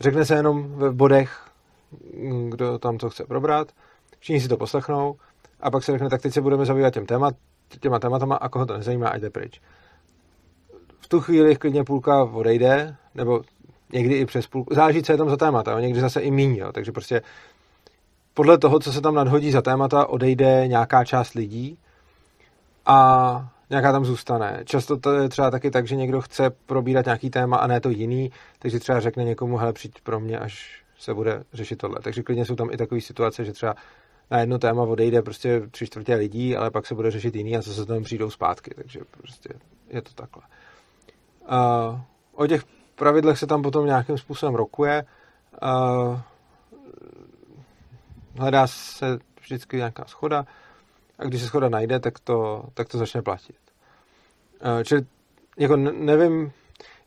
Řekne 0.00 0.24
se 0.24 0.34
jenom 0.34 0.62
v 0.62 0.92
bodech, 0.92 1.50
kdo 2.48 2.78
tam 2.78 2.98
co 2.98 3.10
chce 3.10 3.24
probrat, 3.24 3.68
všichni 4.18 4.40
si 4.40 4.48
to 4.48 4.56
poslechnou 4.56 5.16
a 5.60 5.70
pak 5.70 5.84
se 5.84 5.92
řekne, 5.92 6.08
tak 6.08 6.22
teď 6.22 6.32
se 6.32 6.40
budeme 6.40 6.66
zabývat 6.66 6.94
těm 6.94 7.06
témat, 7.06 7.34
těma 7.80 7.98
tématama 7.98 8.36
a 8.36 8.48
koho 8.48 8.66
to 8.66 8.76
nezajímá, 8.76 9.08
ať 9.08 9.20
jde 9.20 9.30
pryč. 9.30 9.60
V 11.00 11.08
tu 11.08 11.20
chvíli 11.20 11.56
klidně 11.56 11.84
půlka 11.84 12.24
odejde, 12.24 12.96
nebo 13.14 13.42
někdy 13.92 14.14
i 14.14 14.26
přes 14.26 14.46
půlku, 14.46 14.74
záleží, 14.74 15.02
co 15.02 15.12
je 15.12 15.18
tam 15.18 15.30
za 15.30 15.36
témata, 15.36 15.72
jo? 15.72 15.78
někdy 15.78 16.00
zase 16.00 16.20
i 16.20 16.30
míň, 16.30 16.56
jo? 16.56 16.72
takže 16.72 16.92
prostě 16.92 17.22
podle 18.34 18.58
toho, 18.58 18.78
co 18.80 18.92
se 18.92 19.00
tam 19.00 19.14
nadhodí 19.14 19.50
za 19.50 19.62
témata, 19.62 20.06
odejde 20.06 20.68
nějaká 20.68 21.04
část 21.04 21.34
lidí 21.34 21.78
a 22.86 23.48
nějaká 23.70 23.92
tam 23.92 24.04
zůstane. 24.04 24.60
Často 24.64 24.96
to 24.96 25.12
je 25.12 25.28
třeba 25.28 25.50
taky 25.50 25.70
tak, 25.70 25.86
že 25.86 25.96
někdo 25.96 26.20
chce 26.20 26.50
probírat 26.50 27.04
nějaký 27.04 27.30
téma 27.30 27.56
a 27.56 27.66
ne 27.66 27.80
to 27.80 27.90
jiný, 27.90 28.30
takže 28.58 28.78
třeba 28.78 29.00
řekne 29.00 29.24
někomu, 29.24 29.56
hele, 29.56 29.72
přijď 29.72 30.00
pro 30.02 30.20
mě, 30.20 30.38
až 30.38 30.82
se 30.98 31.14
bude 31.14 31.42
řešit 31.52 31.76
tohle. 31.76 31.98
Takže 32.02 32.22
klidně 32.22 32.44
jsou 32.44 32.54
tam 32.54 32.70
i 32.72 32.76
takové 32.76 33.00
situace, 33.00 33.44
že 33.44 33.52
třeba 33.52 33.74
na 34.30 34.40
jedno 34.40 34.58
téma 34.58 34.82
odejde 34.82 35.22
prostě 35.22 35.62
tři 35.70 35.86
čtvrtě 35.86 36.14
lidí, 36.14 36.56
ale 36.56 36.70
pak 36.70 36.86
se 36.86 36.94
bude 36.94 37.10
řešit 37.10 37.36
jiný 37.36 37.56
a 37.56 37.62
zase 37.62 37.86
tam 37.86 38.02
přijdou 38.02 38.30
zpátky, 38.30 38.74
takže 38.74 39.00
prostě 39.10 39.48
je 39.88 40.02
to 40.02 40.10
takhle. 40.14 40.42
Uh, 41.50 42.00
o 42.32 42.46
těch 42.46 42.64
pravidlech 42.94 43.38
se 43.38 43.46
tam 43.46 43.62
potom 43.62 43.86
nějakým 43.86 44.18
způsobem 44.18 44.54
rokuje. 44.54 45.04
Uh, 45.62 46.20
hledá 48.38 48.66
se 48.66 49.18
vždycky 49.40 49.76
nějaká 49.76 50.04
schoda 50.04 50.46
a 51.18 51.24
když 51.24 51.40
se 51.40 51.46
schoda 51.46 51.68
najde, 51.68 52.00
tak 52.00 52.18
to, 52.18 52.64
tak 52.74 52.88
to 52.88 52.98
začne 52.98 53.22
platit. 53.22 53.56
Uh, 54.64 54.82
čili 54.82 55.06
jako 55.58 55.76
nevím, 55.76 56.52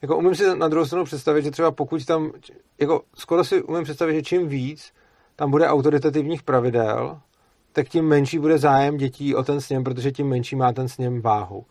jako 0.02 0.18
umím 0.18 0.36
si 0.36 0.56
na 0.56 0.68
druhou 0.68 0.86
stranu 0.86 1.06
představit, 1.06 1.44
že 1.44 1.52
třeba 1.52 1.72
pokud 1.72 2.06
tam, 2.06 2.32
jako 2.80 3.02
skoro 3.16 3.44
si 3.44 3.64
umím 3.64 3.84
představit, 3.84 4.14
že 4.14 4.24
čím 4.24 4.48
víc 4.48 4.94
tam 5.36 5.52
bude 5.52 5.68
autoritativních 5.68 6.44
pravidel, 6.44 7.20
tak 7.74 7.88
tím 7.88 8.06
menší 8.06 8.40
bude 8.40 8.58
zájem 8.58 8.98
dětí 8.98 9.36
o 9.36 9.44
ten 9.44 9.62
sněm, 9.62 9.84
protože 9.84 10.12
tím 10.12 10.28
menší 10.28 10.56
má 10.56 10.74
ten 10.74 10.88
sněm 10.88 11.22
váhu. 11.22 11.66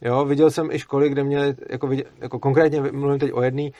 Jo, 0.00 0.24
viděl 0.24 0.50
jsem 0.50 0.70
i 0.70 0.78
školy, 0.78 1.08
kde 1.08 1.24
měli, 1.24 1.54
jako, 1.68 1.86
viděl, 1.86 2.06
jako 2.18 2.38
konkrétně 2.38 2.80
mluvím 2.80 3.18
teď 3.18 3.32
o 3.32 3.42
jedný, 3.42 3.72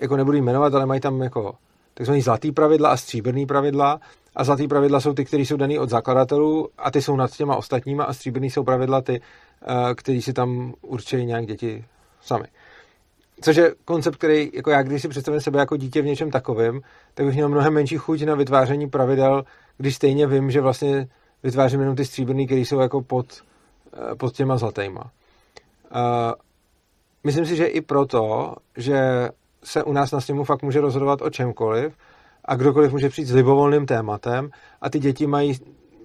jako 0.00 0.16
nebudu 0.16 0.36
jmenovat, 0.36 0.74
ale 0.74 0.86
mají 0.86 1.00
tam 1.00 1.22
jako 1.22 1.54
takzvaný 1.94 2.22
zlatý 2.22 2.52
pravidla 2.52 2.90
a 2.90 2.96
stříbrný 2.96 3.46
pravidla. 3.46 4.00
A 4.36 4.44
zlatý 4.44 4.68
pravidla 4.68 5.00
jsou 5.00 5.12
ty, 5.12 5.24
které 5.24 5.42
jsou 5.42 5.56
daný 5.56 5.78
od 5.78 5.90
zakladatelů 5.90 6.68
a 6.78 6.90
ty 6.90 7.02
jsou 7.02 7.16
nad 7.16 7.30
těma 7.30 7.56
ostatníma 7.56 8.04
a 8.04 8.12
stříbrný 8.12 8.50
jsou 8.50 8.64
pravidla 8.64 9.00
ty, 9.00 9.20
eh, 9.62 9.94
který 9.94 10.22
si 10.22 10.32
tam 10.32 10.74
určují 10.82 11.26
nějak 11.26 11.46
děti 11.46 11.84
sami. 12.20 12.44
Což 13.40 13.56
je 13.56 13.74
koncept, 13.84 14.16
který, 14.16 14.50
jako 14.54 14.70
já, 14.70 14.82
když 14.82 15.02
si 15.02 15.08
představím 15.08 15.40
sebe 15.40 15.58
jako 15.58 15.76
dítě 15.76 16.02
v 16.02 16.06
něčem 16.06 16.30
takovém, 16.30 16.80
tak 17.14 17.26
bych 17.26 17.34
měl 17.34 17.48
mnohem 17.48 17.74
menší 17.74 17.96
chuť 17.96 18.22
na 18.22 18.34
vytváření 18.34 18.88
pravidel, 18.88 19.44
když 19.76 19.96
stejně 19.96 20.26
vím, 20.26 20.50
že 20.50 20.60
vlastně 20.60 21.08
vytvářím 21.42 21.80
jenom 21.80 21.96
ty 21.96 22.04
stříbrný, 22.04 22.46
které 22.46 22.60
jsou 22.60 22.80
jako 22.80 23.02
pod, 23.02 23.26
eh, 23.92 24.14
pod 24.14 24.34
těma 24.34 24.56
zlatýma. 24.56 25.10
Uh, 25.94 26.32
myslím 27.24 27.46
si, 27.46 27.56
že 27.56 27.66
i 27.66 27.80
proto, 27.80 28.54
že 28.76 29.28
se 29.64 29.84
u 29.84 29.92
nás 29.92 30.12
na 30.12 30.20
sněmu 30.20 30.44
fakt 30.44 30.62
může 30.62 30.80
rozhodovat 30.80 31.22
o 31.22 31.30
čemkoliv 31.30 31.96
a 32.44 32.56
kdokoliv 32.56 32.92
může 32.92 33.08
přijít 33.08 33.26
s 33.28 33.34
libovolným 33.34 33.86
tématem 33.86 34.50
a 34.80 34.90
ty 34.90 34.98
děti 34.98 35.26
mají 35.26 35.54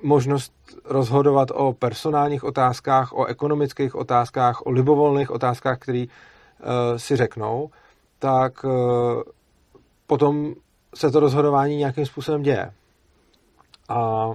možnost 0.03 0.53
rozhodovat 0.85 1.49
o 1.53 1.73
personálních 1.73 2.43
otázkách, 2.43 3.13
o 3.13 3.25
ekonomických 3.25 3.95
otázkách, 3.95 4.65
o 4.65 4.71
libovolných 4.71 5.31
otázkách, 5.31 5.79
které 5.79 6.05
si 6.97 7.15
řeknou, 7.15 7.69
tak 8.19 8.63
uh, 8.63 9.21
potom 10.07 10.53
se 10.95 11.11
to 11.11 11.19
rozhodování 11.19 11.77
nějakým 11.77 12.05
způsobem 12.05 12.41
děje. 12.41 12.73
A 13.89 14.29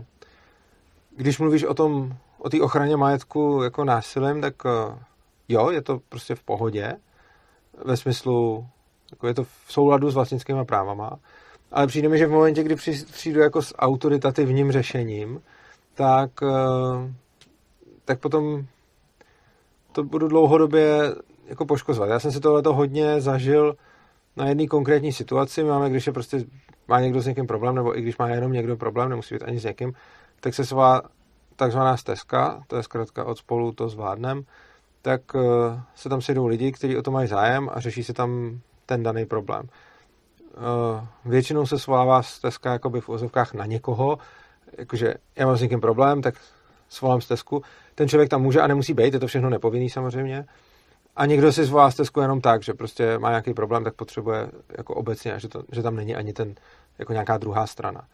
když 1.17 1.39
mluvíš 1.39 1.65
o 1.65 1.75
tom, 1.75 2.17
o 2.39 2.51
té 2.51 2.61
ochraně 2.61 2.97
majetku 2.97 3.63
jako 3.63 3.85
násilím, 3.85 4.41
tak 4.41 4.65
uh, 4.65 4.99
jo, 5.49 5.71
je 5.71 5.83
to 5.83 6.01
prostě 6.09 6.35
v 6.35 6.43
pohodě, 6.43 6.93
ve 7.85 7.97
smyslu, 7.97 8.67
jako 9.11 9.27
je 9.27 9.35
to 9.35 9.45
v 9.45 9.51
souladu 9.69 10.11
s 10.11 10.15
vlastnickými 10.15 10.65
právama, 10.65 11.19
ale 11.73 11.87
přijde 11.87 12.09
mi, 12.09 12.19
že 12.19 12.27
v 12.27 12.31
momentě, 12.31 12.63
kdy 12.63 12.77
přijdu 13.13 13.41
jako 13.41 13.63
s 13.63 13.75
autoritativním 13.79 14.73
řešením, 14.73 15.43
tak, 15.95 16.31
eh, 16.43 17.13
tak 18.05 18.21
potom 18.21 18.67
to 19.93 20.03
budu 20.03 20.29
dlouhodobě 20.29 21.15
jako 21.49 21.67
poškozovat. 21.67 22.11
Já 22.11 22.21
jsem 22.21 22.33
si 22.33 22.41
tohleto 22.41 22.75
hodně 22.75 23.21
zažil 23.21 23.77
na 24.37 24.47
jedné 24.49 24.67
konkrétní 24.67 25.13
situaci. 25.13 25.65
Máme, 25.65 25.91
když 25.91 26.07
je 26.07 26.13
prostě 26.13 26.45
má 26.89 27.01
někdo 27.01 27.21
s 27.21 27.27
někým 27.27 27.47
problém, 27.47 27.75
nebo 27.75 27.99
i 27.99 28.03
když 28.03 28.19
má 28.19 28.29
jenom 28.29 28.53
někdo 28.53 28.77
problém, 28.77 29.09
nemusí 29.09 29.35
být 29.35 29.43
ani 29.43 29.61
s 29.61 29.65
někým, 29.65 29.93
tak 30.41 30.55
se 30.55 30.67
svá 30.67 31.03
takzvaná 31.57 31.97
stezka, 31.97 32.63
to 32.67 32.77
je 32.77 32.83
zkrátka 32.83 33.25
od 33.25 33.39
spolu 33.39 33.73
to 33.73 33.89
zvládnem, 33.89 34.43
tak 35.03 35.21
eh, 35.35 35.41
se 35.95 36.09
tam 36.09 36.21
sejdou 36.21 36.47
lidi, 36.47 36.73
kteří 36.73 36.97
o 36.97 37.03
to 37.03 37.11
mají 37.11 37.29
zájem 37.29 37.71
a 37.73 37.81
řeší 37.81 38.05
se 38.05 38.13
tam 38.13 38.61
ten 38.87 39.03
daný 39.03 39.27
problém. 39.27 39.69
Eh, 39.69 41.07
většinou 41.25 41.67
se 41.67 41.79
svolává 41.79 42.23
stezka 42.23 42.73
jakoby 42.73 43.01
v 43.01 43.09
úzovkách 43.09 43.55
na 43.55 43.67
někoho, 43.67 44.19
jakože 44.79 45.15
já 45.37 45.47
mám 45.47 45.57
s 45.57 45.63
někým 45.63 45.81
problém, 45.81 46.23
tak 46.23 46.35
svolám 46.89 47.21
stezku. 47.21 47.63
Ten 47.95 48.09
člověk 48.09 48.29
tam 48.31 48.43
může 48.43 48.61
a 48.61 48.67
nemusí 48.67 48.95
být, 48.95 49.15
je 49.15 49.21
to 49.21 49.27
všechno 49.27 49.51
nepovinný 49.51 49.91
samozřejmě. 49.91 50.47
A 51.19 51.27
někdo 51.27 51.53
si 51.53 51.65
zvolá 51.65 51.91
stezku 51.91 52.21
jenom 52.21 52.41
tak, 52.41 52.63
že 52.63 52.75
prostě 52.75 53.19
má 53.19 53.29
nějaký 53.29 53.55
problém, 53.55 53.85
tak 53.85 53.95
potřebuje 53.95 54.51
jako 54.79 54.95
obecně, 54.95 55.41
že, 55.41 55.49
to, 55.49 55.63
že 55.73 55.83
tam 55.83 55.97
není 55.97 56.15
ani 56.15 56.33
ten, 56.33 56.55
jako 56.99 57.13
nějaká 57.13 57.39
druhá 57.39 57.67
strana. 57.67 58.05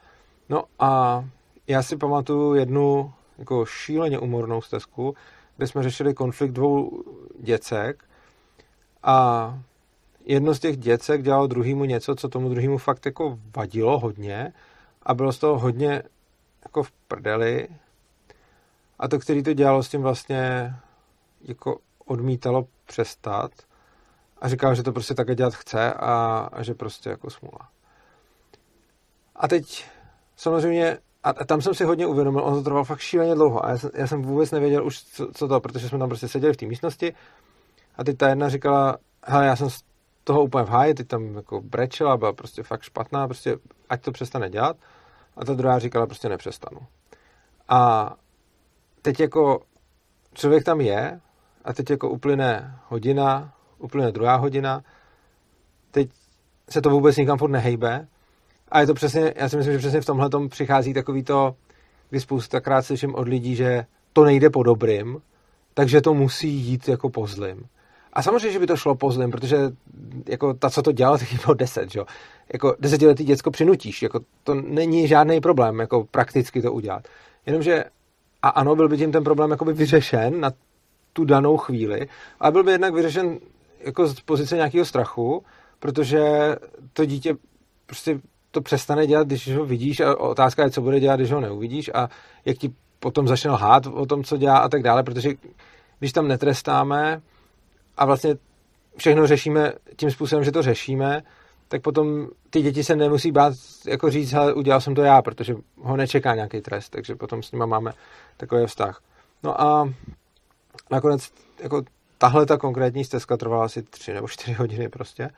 No 0.48 0.64
a 0.78 1.24
já 1.66 1.82
si 1.82 1.96
pamatuju 1.96 2.54
jednu 2.54 3.12
jako 3.38 3.66
šíleně 3.66 4.18
umornou 4.18 4.62
stezku, 4.62 5.14
kde 5.56 5.66
jsme 5.66 5.82
řešili 5.82 6.14
konflikt 6.14 6.52
dvou 6.52 7.02
děcek 7.40 8.04
a 9.02 9.58
jedno 10.24 10.54
z 10.54 10.60
těch 10.60 10.76
děcek 10.76 11.22
dělalo 11.22 11.46
druhýmu 11.46 11.84
něco, 11.84 12.14
co 12.14 12.28
tomu 12.28 12.48
druhému 12.48 12.78
fakt 12.78 13.06
jako 13.06 13.38
vadilo 13.56 13.98
hodně 13.98 14.52
a 15.02 15.14
bylo 15.14 15.32
z 15.32 15.38
toho 15.38 15.58
hodně 15.58 16.02
jako 16.64 16.82
v 16.82 16.90
prdeli 16.90 17.68
a 18.98 19.08
to, 19.08 19.18
který 19.18 19.42
to 19.42 19.52
dělalo 19.52 19.82
s 19.82 19.88
tím 19.88 20.02
vlastně 20.02 20.74
jako 21.42 21.78
odmítalo 22.04 22.66
přestat 22.86 23.50
a 24.38 24.48
říkal, 24.48 24.74
že 24.74 24.82
to 24.82 24.92
prostě 24.92 25.14
také 25.14 25.34
dělat 25.34 25.54
chce 25.54 25.92
a, 25.92 26.48
a 26.52 26.62
že 26.62 26.74
prostě 26.74 27.10
jako 27.10 27.30
smůla. 27.30 27.68
A 29.36 29.48
teď 29.48 29.84
samozřejmě, 30.36 30.98
a, 31.24 31.30
a 31.30 31.44
tam 31.44 31.62
jsem 31.62 31.74
si 31.74 31.84
hodně 31.84 32.06
uvědomil, 32.06 32.44
on 32.44 32.54
to 32.54 32.62
trval 32.62 32.84
fakt 32.84 33.00
šíleně 33.00 33.34
dlouho 33.34 33.64
a 33.64 33.70
já 33.70 33.78
jsem, 33.78 33.90
já 33.94 34.06
jsem 34.06 34.22
vůbec 34.22 34.50
nevěděl 34.50 34.86
už, 34.86 35.02
co, 35.02 35.32
co 35.32 35.48
to, 35.48 35.60
protože 35.60 35.88
jsme 35.88 35.98
tam 35.98 36.08
prostě 36.08 36.28
seděli 36.28 36.52
v 36.52 36.56
té 36.56 36.66
místnosti 36.66 37.14
a 37.96 38.04
teď 38.04 38.16
ta 38.16 38.28
jedna 38.28 38.48
říkala, 38.48 38.98
hele, 39.24 39.46
já 39.46 39.56
jsem 39.56 39.70
z 39.70 39.82
toho 40.24 40.42
úplně 40.42 40.64
v 40.64 40.68
háji, 40.68 40.94
teď 40.94 41.08
tam 41.08 41.34
jako 41.34 41.60
brečela, 41.60 42.16
byla 42.16 42.32
prostě 42.32 42.62
fakt 42.62 42.82
špatná, 42.82 43.26
prostě 43.26 43.56
ať 43.88 44.02
to 44.02 44.12
přestane 44.12 44.50
dělat 44.50 44.76
a 45.36 45.44
ta 45.44 45.54
druhá 45.54 45.78
říkala, 45.78 46.06
prostě 46.06 46.28
nepřestanu. 46.28 46.80
A 47.68 48.10
teď 49.02 49.20
jako 49.20 49.62
člověk 50.34 50.64
tam 50.64 50.80
je 50.80 51.20
a 51.64 51.72
teď 51.72 51.90
jako 51.90 52.10
uplyne 52.10 52.78
hodina, 52.88 53.54
uplyne 53.78 54.12
druhá 54.12 54.36
hodina, 54.36 54.82
teď 55.90 56.10
se 56.70 56.82
to 56.82 56.90
vůbec 56.90 57.16
nikam 57.16 57.38
furt 57.38 57.50
nehejbe 57.50 58.06
a 58.68 58.80
je 58.80 58.86
to 58.86 58.94
přesně, 58.94 59.34
já 59.36 59.48
si 59.48 59.56
myslím, 59.56 59.72
že 59.72 59.78
přesně 59.78 60.00
v 60.00 60.06
tomhle 60.06 60.30
tom 60.30 60.48
přichází 60.48 60.94
takový 60.94 61.22
to, 61.22 61.54
kdy 62.10 62.20
spoustakrát 62.20 62.86
slyším 62.86 63.14
od 63.14 63.28
lidí, 63.28 63.56
že 63.56 63.86
to 64.12 64.24
nejde 64.24 64.50
po 64.50 64.62
dobrým, 64.62 65.20
takže 65.74 66.00
to 66.00 66.14
musí 66.14 66.48
jít 66.48 66.88
jako 66.88 67.10
po 67.10 67.26
zlým. 67.26 67.66
A 68.12 68.22
samozřejmě, 68.22 68.52
že 68.52 68.58
by 68.58 68.66
to 68.66 68.76
šlo 68.76 68.94
po 68.94 69.12
zlým, 69.12 69.30
protože 69.30 69.56
jako 70.28 70.54
ta, 70.54 70.70
co 70.70 70.82
to 70.82 70.92
dělala, 70.92 71.18
tak 71.18 71.28
bylo 71.44 71.54
deset, 71.54 71.90
že? 71.90 72.00
Jako 72.52 72.76
desetiletý 72.80 73.24
děcko 73.24 73.50
přinutíš, 73.50 74.02
jako 74.02 74.20
to 74.44 74.54
není 74.54 75.08
žádný 75.08 75.40
problém, 75.40 75.80
jako 75.80 76.04
prakticky 76.10 76.62
to 76.62 76.72
udělat. 76.72 77.08
Jenomže, 77.46 77.84
a 78.42 78.48
ano, 78.48 78.76
byl 78.76 78.88
by 78.88 78.96
tím 78.96 79.12
ten 79.12 79.24
problém 79.24 79.50
jakoby 79.50 79.72
vyřešen 79.72 80.40
na 80.40 80.50
tu 81.14 81.24
danou 81.24 81.56
chvíli, 81.56 82.08
ale 82.40 82.52
byl 82.52 82.64
by 82.64 82.72
jednak 82.72 82.94
vyřešen 82.94 83.38
jako 83.80 84.06
z 84.06 84.20
pozice 84.20 84.56
nějakého 84.56 84.84
strachu, 84.84 85.44
protože 85.78 86.20
to 86.92 87.04
dítě 87.04 87.34
prostě 87.86 88.20
to 88.50 88.60
přestane 88.60 89.06
dělat, 89.06 89.26
když 89.26 89.56
ho 89.56 89.64
vidíš 89.64 90.00
a 90.00 90.16
otázka 90.16 90.64
je, 90.64 90.70
co 90.70 90.80
bude 90.80 91.00
dělat, 91.00 91.16
když 91.16 91.32
ho 91.32 91.40
neuvidíš 91.40 91.90
a 91.94 92.08
jak 92.44 92.58
ti 92.58 92.72
potom 93.00 93.28
začne 93.28 93.50
lhát 93.50 93.86
o 93.86 94.06
tom, 94.06 94.24
co 94.24 94.36
dělá 94.36 94.58
a 94.58 94.68
tak 94.68 94.82
dále, 94.82 95.02
protože 95.02 95.30
když 95.98 96.12
tam 96.12 96.28
netrestáme 96.28 97.22
a 97.96 98.04
vlastně 98.04 98.34
všechno 98.96 99.26
řešíme 99.26 99.72
tím 99.96 100.10
způsobem, 100.10 100.44
že 100.44 100.52
to 100.52 100.62
řešíme, 100.62 101.22
tak 101.68 101.82
potom 101.82 102.28
ty 102.50 102.62
děti 102.62 102.84
se 102.84 102.96
nemusí 102.96 103.32
bát 103.32 103.52
jako 103.86 104.10
říct, 104.10 104.32
hele, 104.32 104.54
udělal 104.54 104.80
jsem 104.80 104.94
to 104.94 105.02
já, 105.02 105.22
protože 105.22 105.54
ho 105.76 105.96
nečeká 105.96 106.34
nějaký 106.34 106.60
trest, 106.60 106.88
takže 106.88 107.14
potom 107.14 107.42
s 107.42 107.52
nima 107.52 107.66
máme 107.66 107.92
takový 108.36 108.66
vztah. 108.66 109.00
No 109.42 109.60
a 109.60 109.88
nakonec 110.90 111.32
jako 111.62 111.82
tahle 112.18 112.46
ta 112.46 112.56
konkrétní 112.56 113.04
stezka 113.04 113.36
trvala 113.36 113.64
asi 113.64 113.82
tři 113.82 114.12
nebo 114.12 114.28
čtyři 114.28 114.52
hodiny 114.58 114.88
prostě. 114.88 115.30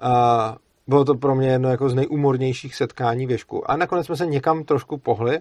A 0.00 0.56
bylo 0.86 1.04
to 1.04 1.14
pro 1.14 1.34
mě 1.34 1.48
jedno 1.48 1.70
jako 1.70 1.88
z 1.88 1.94
nejumornějších 1.94 2.74
setkání 2.74 3.26
věšku. 3.26 3.70
A 3.70 3.76
nakonec 3.76 4.06
jsme 4.06 4.16
se 4.16 4.26
někam 4.26 4.64
trošku 4.64 4.98
pohli 4.98 5.38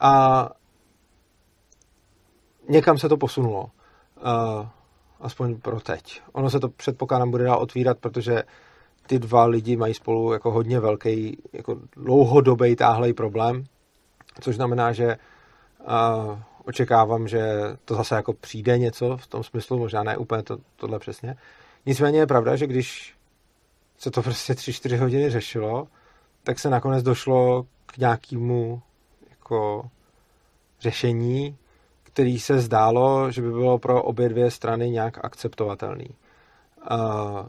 a 0.00 0.44
někam 2.68 2.98
se 2.98 3.08
to 3.08 3.16
posunulo. 3.16 3.70
Uh, 4.16 4.66
aspoň 5.20 5.60
pro 5.60 5.80
teď. 5.80 6.22
Ono 6.32 6.50
se 6.50 6.60
to 6.60 6.68
předpokládám 6.68 7.30
bude 7.30 7.44
dál 7.44 7.58
otvírat, 7.58 7.98
protože 7.98 8.42
ty 9.06 9.18
dva 9.18 9.44
lidi 9.44 9.76
mají 9.76 9.94
spolu 9.94 10.32
jako 10.32 10.50
hodně 10.50 10.80
velký, 10.80 11.42
jako 11.52 11.76
dlouhodobý 11.96 12.76
táhlej 12.76 13.12
problém, 13.12 13.64
což 14.40 14.56
znamená, 14.56 14.92
že 14.92 15.16
uh, 15.80 16.38
očekávám, 16.68 17.28
že 17.28 17.40
to 17.84 17.94
zase 17.94 18.14
jako 18.14 18.32
přijde 18.32 18.78
něco 18.78 19.16
v 19.16 19.26
tom 19.26 19.42
smyslu, 19.42 19.78
možná 19.78 20.02
ne 20.02 20.16
úplně 20.16 20.42
to, 20.42 20.58
tohle 20.76 20.98
přesně. 20.98 21.36
Nicméně 21.86 22.18
je 22.18 22.26
pravda, 22.26 22.56
že 22.56 22.66
když 22.66 23.14
se 23.98 24.10
to 24.10 24.22
prostě 24.22 24.52
3-4 24.52 24.98
hodiny 24.98 25.30
řešilo, 25.30 25.88
tak 26.42 26.58
se 26.58 26.70
nakonec 26.70 27.02
došlo 27.02 27.66
k 27.86 27.98
nějakému 27.98 28.82
jako 29.30 29.90
řešení, 30.80 31.56
který 32.02 32.38
se 32.40 32.60
zdálo, 32.60 33.30
že 33.30 33.42
by 33.42 33.50
bylo 33.50 33.78
pro 33.78 34.02
obě 34.02 34.28
dvě 34.28 34.50
strany 34.50 34.90
nějak 34.90 35.24
akceptovatelný. 35.24 36.08
Uh, 36.90 37.46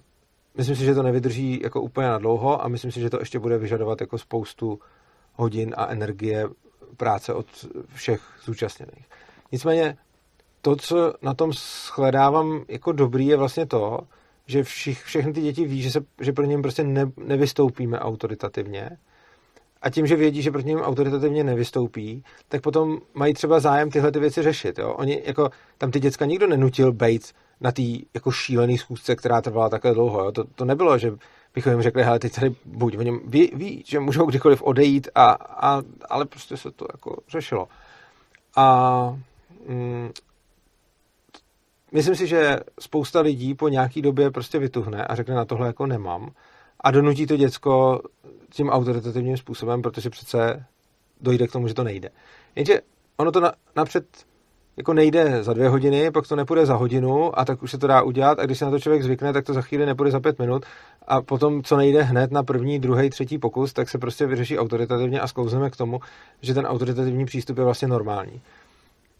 myslím 0.58 0.76
si, 0.76 0.86
že 0.86 0.96
to 0.96 1.04
nevydrží 1.04 1.60
jako 1.64 1.82
úplně 1.82 2.08
na 2.08 2.18
dlouho 2.18 2.64
a 2.64 2.68
myslím 2.68 2.92
si, 2.92 3.00
že 3.00 3.10
to 3.10 3.20
ještě 3.20 3.40
bude 3.40 3.58
vyžadovat 3.58 4.02
jako 4.02 4.18
spoustu 4.18 4.80
hodin 5.36 5.74
a 5.78 5.88
energie 5.88 6.48
práce 6.98 7.34
od 7.34 7.46
všech 7.96 8.22
zúčastněných. 8.44 9.06
Nicméně 9.52 9.98
to, 10.62 10.76
co 10.76 11.14
na 11.22 11.34
tom 11.34 11.54
shledávám 11.54 12.66
jako 12.68 12.92
dobrý, 12.92 13.28
je 13.28 13.38
vlastně 13.38 13.66
to, 13.66 14.00
že 14.46 14.64
všich, 14.64 15.04
všechny 15.04 15.34
ty 15.34 15.42
děti 15.42 15.66
ví, 15.66 15.82
že, 15.82 15.92
se, 15.92 16.00
že 16.22 16.34
pro 16.34 16.46
něm 16.46 16.62
prostě 16.62 16.84
ne, 16.84 17.12
nevystoupíme 17.18 18.00
autoritativně 18.00 18.90
a 19.82 19.90
tím, 19.90 20.08
že 20.08 20.16
vědí, 20.16 20.42
že 20.42 20.52
proti 20.52 20.68
něm 20.68 20.80
autoritativně 20.80 21.44
nevystoupí, 21.44 22.24
tak 22.48 22.62
potom 22.62 23.00
mají 23.14 23.34
třeba 23.34 23.60
zájem 23.60 23.92
tyhle 23.92 24.12
ty 24.12 24.20
věci 24.20 24.44
řešit. 24.44 24.80
Jo? 24.80 24.94
Oni, 24.94 25.22
jako, 25.26 25.50
tam 25.78 25.92
ty 25.92 26.00
děcka 26.00 26.26
nikdo 26.26 26.48
nenutil 26.48 26.92
být 26.92 27.34
na 27.62 27.72
té 27.72 27.82
jako 28.14 28.32
šílený 28.32 28.78
schůzce, 28.78 29.16
která 29.16 29.42
trvala 29.42 29.70
takhle 29.70 29.94
dlouho. 29.94 30.24
Jo? 30.24 30.32
To, 30.32 30.44
to 30.44 30.66
nebylo, 30.66 30.98
že 30.98 31.12
bychom 31.54 31.72
jim 31.72 31.82
řekli, 31.82 32.04
hele, 32.04 32.20
teď 32.20 32.36
tady 32.36 32.56
buď, 32.66 32.98
oni 32.98 33.20
ví, 33.26 33.52
ví, 33.54 33.84
že 33.88 34.00
můžou 34.00 34.26
kdykoliv 34.26 34.62
odejít, 34.62 35.08
a, 35.16 35.32
a, 35.42 35.82
ale 36.10 36.26
prostě 36.26 36.58
se 36.58 36.72
to 36.72 36.86
jako 36.94 37.18
řešilo. 37.30 37.68
A 38.56 39.20
mm, 39.68 40.10
myslím 41.92 42.16
si, 42.16 42.28
že 42.28 42.60
spousta 42.80 43.22
lidí 43.22 43.54
po 43.56 43.68
nějaký 43.68 44.02
době 44.02 44.32
prostě 44.32 44.60
vytuhne 44.60 45.06
a 45.06 45.16
řekne 45.16 45.36
na 45.36 45.46
tohle 45.46 45.68
jako 45.68 45.86
nemám 45.86 46.32
a 46.80 46.92
donutí 46.92 47.28
to 47.28 47.38
děcko 47.38 48.02
tím 48.50 48.70
autoritativním 48.70 49.38
způsobem, 49.38 49.82
protože 49.82 50.10
přece 50.10 50.66
dojde 51.22 51.48
k 51.48 51.52
tomu, 51.52 51.68
že 51.68 51.74
to 51.74 51.84
nejde. 51.84 52.10
Jenže 52.56 52.82
ono 53.18 53.32
to 53.32 53.40
na, 53.40 53.54
napřed 53.76 54.06
jako 54.80 54.94
nejde 54.94 55.44
za 55.44 55.54
dvě 55.54 55.70
hodiny, 55.70 56.12
pak 56.12 56.28
to 56.28 56.36
nepůjde 56.36 56.66
za 56.66 56.76
hodinu 56.76 57.40
a 57.40 57.46
tak 57.46 57.64
už 57.64 57.72
se 57.72 57.78
to 57.78 57.88
dá 57.88 58.02
udělat 58.02 58.40
a 58.40 58.46
když 58.46 58.58
se 58.58 58.66
na 58.66 58.72
to 58.72 58.80
člověk 58.80 59.04
zvykne, 59.04 59.34
tak 59.34 59.46
to 59.46 59.54
za 59.54 59.62
chvíli 59.62 59.86
nepůjde 59.86 60.12
za 60.12 60.20
pět 60.20 60.40
minut 60.40 60.66
a 61.08 61.22
potom, 61.22 61.64
co 61.64 61.78
nejde 61.78 62.04
hned 62.04 62.32
na 62.32 62.44
první, 62.44 62.80
druhý, 62.80 63.10
třetí 63.10 63.38
pokus, 63.38 63.74
tak 63.74 63.90
se 63.90 63.98
prostě 63.98 64.26
vyřeší 64.26 64.58
autoritativně 64.58 65.20
a 65.20 65.28
sklouzeme 65.28 65.70
k 65.70 65.76
tomu, 65.76 66.00
že 66.42 66.54
ten 66.54 66.66
autoritativní 66.66 67.26
přístup 67.26 67.58
je 67.58 67.64
vlastně 67.64 67.88
normální. 67.88 68.42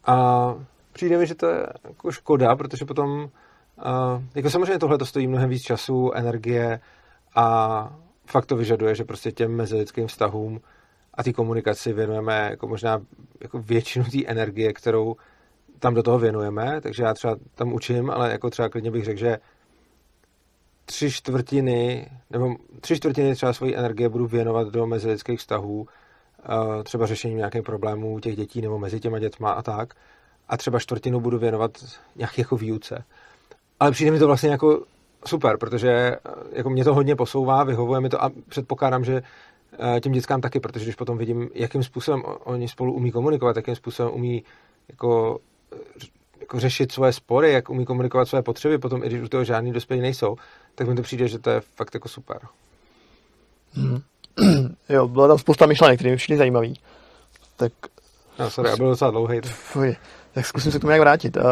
A 0.06 0.54
přijde 0.92 1.18
mi, 1.18 1.26
že 1.26 1.34
to 1.34 1.46
je 1.46 1.66
jako 1.84 2.12
škoda, 2.12 2.56
protože 2.56 2.84
potom, 2.84 3.10
uh, 3.20 4.22
jako 4.34 4.50
samozřejmě 4.50 4.78
tohle 4.78 4.98
to 4.98 5.06
stojí 5.06 5.26
mnohem 5.26 5.50
víc 5.50 5.62
času, 5.62 6.12
energie 6.12 6.80
a 7.36 7.96
fakt 8.26 8.46
to 8.46 8.56
vyžaduje, 8.56 8.94
že 8.94 9.04
prostě 9.04 9.32
těm 9.32 9.56
mezilidským 9.56 10.06
vztahům 10.06 10.60
a 11.14 11.22
té 11.22 11.32
komunikaci 11.32 11.92
věnujeme 11.92 12.48
jako 12.50 12.68
možná 12.68 13.00
jako 13.40 13.58
většinu 13.58 14.04
té 14.04 14.26
energie, 14.26 14.72
kterou 14.72 15.16
tam 15.80 15.94
do 15.94 16.02
toho 16.02 16.18
věnujeme, 16.18 16.80
takže 16.80 17.02
já 17.02 17.14
třeba 17.14 17.36
tam 17.54 17.72
učím, 17.72 18.10
ale 18.10 18.32
jako 18.32 18.50
třeba 18.50 18.68
klidně 18.68 18.90
bych 18.90 19.04
řekl, 19.04 19.18
že 19.18 19.38
tři 20.84 21.10
čtvrtiny, 21.10 22.10
nebo 22.30 22.54
tři 22.80 22.96
čtvrtiny 22.96 23.34
třeba 23.34 23.52
svojí 23.52 23.76
energie 23.76 24.08
budu 24.08 24.26
věnovat 24.26 24.68
do 24.68 24.86
mezilidských 24.86 25.38
vztahů, 25.38 25.86
eh, 26.42 26.82
třeba 26.82 27.06
řešením 27.06 27.38
nějakých 27.38 27.62
problémů 27.62 28.20
těch 28.20 28.36
dětí 28.36 28.60
nebo 28.60 28.78
mezi 28.78 29.00
těma 29.00 29.18
dětma 29.18 29.50
a 29.50 29.62
tak. 29.62 29.94
A 30.48 30.56
třeba 30.56 30.78
čtvrtinu 30.78 31.20
budu 31.20 31.38
věnovat 31.38 31.70
nějak 32.16 32.38
jako 32.38 32.56
výuce. 32.56 33.04
Ale 33.80 33.90
přijde 33.90 34.10
mi 34.10 34.18
to 34.18 34.26
vlastně 34.26 34.50
jako 34.50 34.84
super, 35.26 35.58
protože 35.58 35.90
eh, 35.90 36.18
jako 36.52 36.70
mě 36.70 36.84
to 36.84 36.94
hodně 36.94 37.16
posouvá, 37.16 37.64
vyhovuje 37.64 38.00
mi 38.00 38.08
to 38.08 38.24
a 38.24 38.30
předpokládám, 38.48 39.04
že 39.04 39.22
eh, 39.96 40.00
těm 40.00 40.12
dětskám 40.12 40.40
taky, 40.40 40.60
protože 40.60 40.84
když 40.84 40.96
potom 40.96 41.18
vidím, 41.18 41.50
jakým 41.54 41.82
způsobem 41.82 42.22
oni 42.44 42.68
spolu 42.68 42.92
umí 42.92 43.12
komunikovat, 43.12 43.56
jakým 43.56 43.74
způsobem 43.74 44.14
umí 44.14 44.42
jako 44.88 45.38
jako 46.40 46.60
řešit 46.60 46.92
svoje 46.92 47.12
spory, 47.12 47.52
jak 47.52 47.70
umí 47.70 47.84
komunikovat 47.84 48.28
své 48.28 48.42
potřeby, 48.42 48.78
potom 48.78 49.04
i 49.04 49.06
když 49.06 49.22
u 49.22 49.28
toho 49.28 49.44
žádný 49.44 49.72
dospělí 49.72 50.02
nejsou, 50.02 50.36
tak 50.74 50.88
mi 50.88 50.94
to 50.94 51.02
přijde, 51.02 51.28
že 51.28 51.38
to 51.38 51.50
je 51.50 51.60
fakt 51.60 51.94
jako 51.94 52.08
super. 52.08 52.38
Hmm. 53.72 54.00
jo, 54.88 55.08
byla 55.08 55.28
tam 55.28 55.38
spousta 55.38 55.66
myšlenek, 55.66 55.98
které 55.98 56.10
mi 56.10 56.16
všichni 56.16 56.36
zajímavý. 56.36 56.80
Tak... 57.56 57.72
No, 58.38 58.50
sorry, 58.50 58.70
já 58.70 58.76
byl 58.76 58.88
docela 58.88 59.10
dlouhý. 59.10 59.40
Fuj, 59.44 59.96
tak 60.32 60.46
zkusím 60.46 60.72
se 60.72 60.78
k 60.78 60.80
tomu 60.80 60.90
jak 60.90 61.00
vrátit. 61.00 61.36
Uh, 61.36 61.42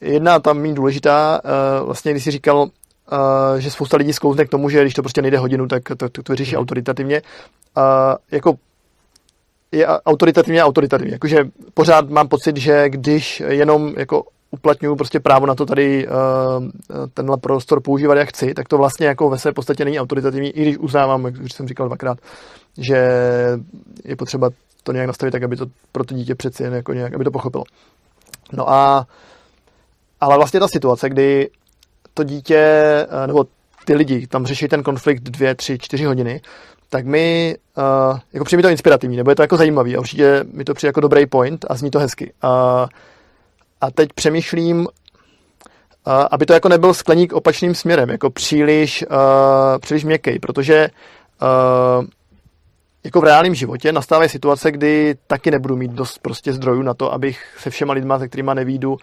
jedna 0.00 0.38
tam 0.38 0.58
mít 0.58 0.74
důležitá, 0.74 1.40
uh, 1.80 1.86
vlastně 1.86 2.12
když 2.12 2.24
jsi 2.24 2.30
říkal, 2.30 2.58
uh, 2.60 2.68
že 3.58 3.70
spousta 3.70 3.96
lidí 3.96 4.12
sklouzne 4.12 4.44
k 4.44 4.48
tomu, 4.48 4.70
že 4.70 4.82
když 4.82 4.94
to 4.94 5.02
prostě 5.02 5.22
nejde 5.22 5.38
hodinu, 5.38 5.68
tak 5.68 5.82
to, 5.96 6.08
to, 6.08 6.22
to 6.22 6.34
řeší 6.34 6.54
mm. 6.54 6.60
autoritativně. 6.60 7.22
Uh, 7.76 7.82
jako 8.30 8.54
je 9.72 9.86
autoritativně 9.86 10.64
autoritativně. 10.64 11.12
Jakože 11.12 11.38
pořád 11.74 12.10
mám 12.10 12.28
pocit, 12.28 12.56
že 12.56 12.88
když 12.88 13.42
jenom 13.48 13.94
jako 13.96 14.24
uplatňuju 14.50 14.96
prostě 14.96 15.20
právo 15.20 15.46
na 15.46 15.54
to 15.54 15.66
tady 15.66 16.08
uh, 16.08 16.14
tenhle 17.14 17.36
prostor 17.36 17.80
používat 17.82 18.14
jak 18.14 18.28
chci, 18.28 18.54
tak 18.54 18.68
to 18.68 18.78
vlastně 18.78 19.06
jako 19.06 19.30
ve 19.30 19.38
své 19.38 19.52
podstatě 19.52 19.84
není 19.84 20.00
autoritativní, 20.00 20.50
i 20.50 20.62
když 20.62 20.78
uznávám, 20.78 21.24
jak 21.24 21.34
už 21.44 21.52
jsem 21.52 21.68
říkal 21.68 21.86
dvakrát, 21.86 22.18
že 22.78 23.10
je 24.04 24.16
potřeba 24.16 24.50
to 24.82 24.92
nějak 24.92 25.06
nastavit 25.06 25.32
tak, 25.32 25.42
aby 25.42 25.56
to 25.56 25.66
pro 25.92 26.04
to 26.04 26.14
dítě 26.14 26.34
přeci 26.34 26.62
jen 26.62 26.74
jako 26.74 26.92
nějak, 26.92 27.14
aby 27.14 27.24
to 27.24 27.30
pochopilo. 27.30 27.64
No 28.52 28.70
a 28.70 29.06
ale 30.20 30.36
vlastně 30.36 30.60
ta 30.60 30.68
situace, 30.68 31.08
kdy 31.08 31.50
to 32.14 32.24
dítě, 32.24 32.56
eh, 32.58 33.26
nebo 33.26 33.44
ty 33.84 33.94
lidi 33.94 34.26
tam 34.26 34.46
řeší 34.46 34.68
ten 34.68 34.82
konflikt 34.82 35.22
dvě, 35.22 35.54
tři, 35.54 35.78
čtyři 35.78 36.04
hodiny, 36.04 36.40
tak 36.88 37.06
mi, 37.06 37.56
uh, 37.78 38.18
jako 38.32 38.44
přijde 38.44 38.58
mi 38.58 38.62
to 38.62 38.68
inspirativní, 38.68 39.16
nebo 39.16 39.30
je 39.30 39.36
to 39.36 39.42
jako 39.42 39.56
zajímavý 39.56 39.96
a 39.96 40.00
určitě 40.00 40.44
mi 40.52 40.64
to 40.64 40.74
přijde 40.74 40.88
jako 40.88 41.00
dobrý 41.00 41.26
point 41.26 41.64
a 41.68 41.74
zní 41.74 41.90
to 41.90 41.98
hezky. 41.98 42.32
Uh, 42.44 42.50
a 43.80 43.90
teď 43.90 44.12
přemýšlím, 44.12 44.78
uh, 44.80 44.86
aby 46.30 46.46
to 46.46 46.52
jako 46.52 46.68
nebyl 46.68 46.94
skleník 46.94 47.32
opačným 47.32 47.74
směrem, 47.74 48.10
jako 48.10 48.30
příliš, 48.30 49.04
uh, 49.10 49.78
příliš 49.78 50.04
měkký, 50.04 50.38
protože 50.38 50.88
uh, 51.42 52.06
jako 53.04 53.20
v 53.20 53.24
reálném 53.24 53.54
životě 53.54 53.92
nastávají 53.92 54.28
situace, 54.28 54.70
kdy 54.70 55.14
taky 55.26 55.50
nebudu 55.50 55.76
mít 55.76 55.90
dost 55.90 56.18
prostě 56.18 56.52
zdrojů 56.52 56.82
na 56.82 56.94
to, 56.94 57.12
abych 57.12 57.56
se 57.58 57.70
všema 57.70 57.92
lidma, 57.92 58.18
se 58.18 58.28
kterými 58.28 58.50
nevídu, 58.54 58.96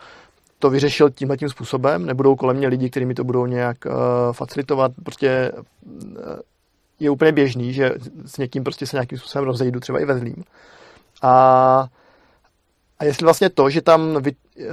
to 0.60 0.70
vyřešil 0.70 1.10
tímhle 1.10 1.38
tím 1.38 1.50
způsobem. 1.50 2.06
Nebudou 2.06 2.36
kolem 2.36 2.58
mě 2.58 2.68
lidi, 2.68 2.90
kteří 2.90 3.06
mi 3.06 3.14
to 3.14 3.24
budou 3.24 3.46
nějak 3.46 3.78
uh, 3.86 3.92
facilitovat. 4.32 4.92
Prostě 5.04 5.52
uh, 5.56 6.36
je 7.00 7.10
úplně 7.10 7.32
běžný, 7.32 7.74
že 7.74 7.92
s 8.26 8.38
někým 8.38 8.64
prostě 8.64 8.88
se 8.88 8.98
nějakým 8.98 9.18
způsobem 9.18 9.46
rozejdu, 9.46 9.80
třeba 9.80 10.00
i 10.00 10.06
ve 10.06 10.20
zlým. 10.20 10.44
A, 11.22 11.88
a 13.00 13.06
jestli 13.06 13.24
vlastně 13.24 13.50
to, 13.50 13.70
že 13.70 13.82
tam 13.82 14.22
vy, 14.22 14.32
uh, 14.32 14.66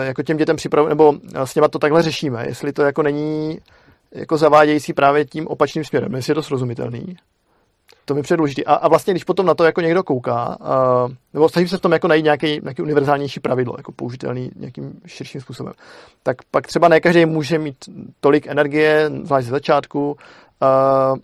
jako 0.00 0.22
těm 0.22 0.36
dětem 0.36 0.56
připravujeme, 0.56 0.90
nebo 0.90 1.14
s 1.44 1.54
něma 1.54 1.68
to 1.68 1.78
takhle 1.78 2.02
řešíme, 2.02 2.46
jestli 2.46 2.72
to 2.72 2.82
jako 2.82 3.02
není 3.02 3.58
jako 4.12 4.38
zavádějící 4.38 4.92
právě 4.92 5.24
tím 5.24 5.46
opačným 5.46 5.84
směrem, 5.84 6.14
jestli 6.14 6.30
je 6.30 6.34
to 6.34 6.42
srozumitelný. 6.42 7.16
To 8.04 8.14
mi 8.14 8.22
přijde. 8.22 8.42
A, 8.66 8.74
a 8.74 8.88
vlastně, 8.88 9.12
když 9.12 9.24
potom 9.24 9.46
na 9.46 9.54
to 9.54 9.64
jako 9.64 9.80
někdo 9.80 10.02
kouká, 10.02 10.58
uh, 10.60 11.12
nebo 11.34 11.48
snažím 11.48 11.68
se 11.68 11.78
v 11.78 11.80
tom 11.80 11.92
jako 11.92 12.08
najít 12.08 12.24
nějaký, 12.24 12.60
nějaký 12.62 12.82
univerzálnější 12.82 13.40
pravidlo, 13.40 13.74
jako 13.78 13.92
použitelný 13.92 14.50
nějakým 14.56 15.00
širším 15.06 15.40
způsobem, 15.40 15.72
tak 16.22 16.36
pak 16.50 16.66
třeba 16.66 16.88
ne 16.88 17.00
každý 17.00 17.26
může 17.26 17.58
mít 17.58 17.76
tolik 18.20 18.46
energie, 18.46 19.10
zvlášť 19.22 19.46
ze 19.46 19.50
začátku, 19.50 20.10
uh, 20.12 21.18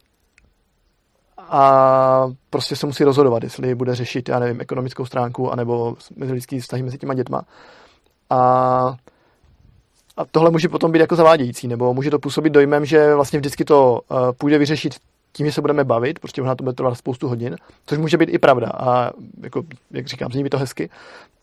a 1.54 2.32
prostě 2.50 2.76
se 2.76 2.86
musí 2.86 3.04
rozhodovat, 3.04 3.42
jestli 3.42 3.74
bude 3.74 3.94
řešit, 3.94 4.28
já 4.28 4.38
nevím, 4.38 4.60
ekonomickou 4.60 5.06
stránku 5.06 5.52
anebo 5.52 5.96
lidský 6.16 6.60
vztahy 6.60 6.82
mezi 6.82 6.98
těma 6.98 7.14
dětma. 7.14 7.42
A, 8.30 8.38
a 10.16 10.24
tohle 10.30 10.50
může 10.50 10.68
potom 10.68 10.92
být 10.92 10.98
jako 10.98 11.16
zavádějící, 11.16 11.68
nebo 11.68 11.94
může 11.94 12.10
to 12.10 12.18
působit 12.18 12.50
dojmem, 12.50 12.84
že 12.84 13.14
vlastně 13.14 13.38
vždycky 13.38 13.64
to 13.64 14.00
uh, 14.10 14.18
půjde 14.38 14.58
vyřešit 14.58 14.94
tím, 15.32 15.46
že 15.46 15.52
se 15.52 15.60
budeme 15.60 15.84
bavit, 15.84 16.18
prostě 16.18 16.42
možná 16.42 16.54
to 16.54 16.64
bude 16.64 16.74
trvat 16.74 16.94
spoustu 16.94 17.28
hodin, 17.28 17.56
což 17.86 17.98
může 17.98 18.18
být 18.18 18.28
i 18.28 18.38
pravda. 18.38 18.68
A 18.68 19.10
jako, 19.42 19.62
jak 19.90 20.06
říkám, 20.06 20.32
zní 20.32 20.42
mi 20.42 20.50
to 20.50 20.58
hezky. 20.58 20.90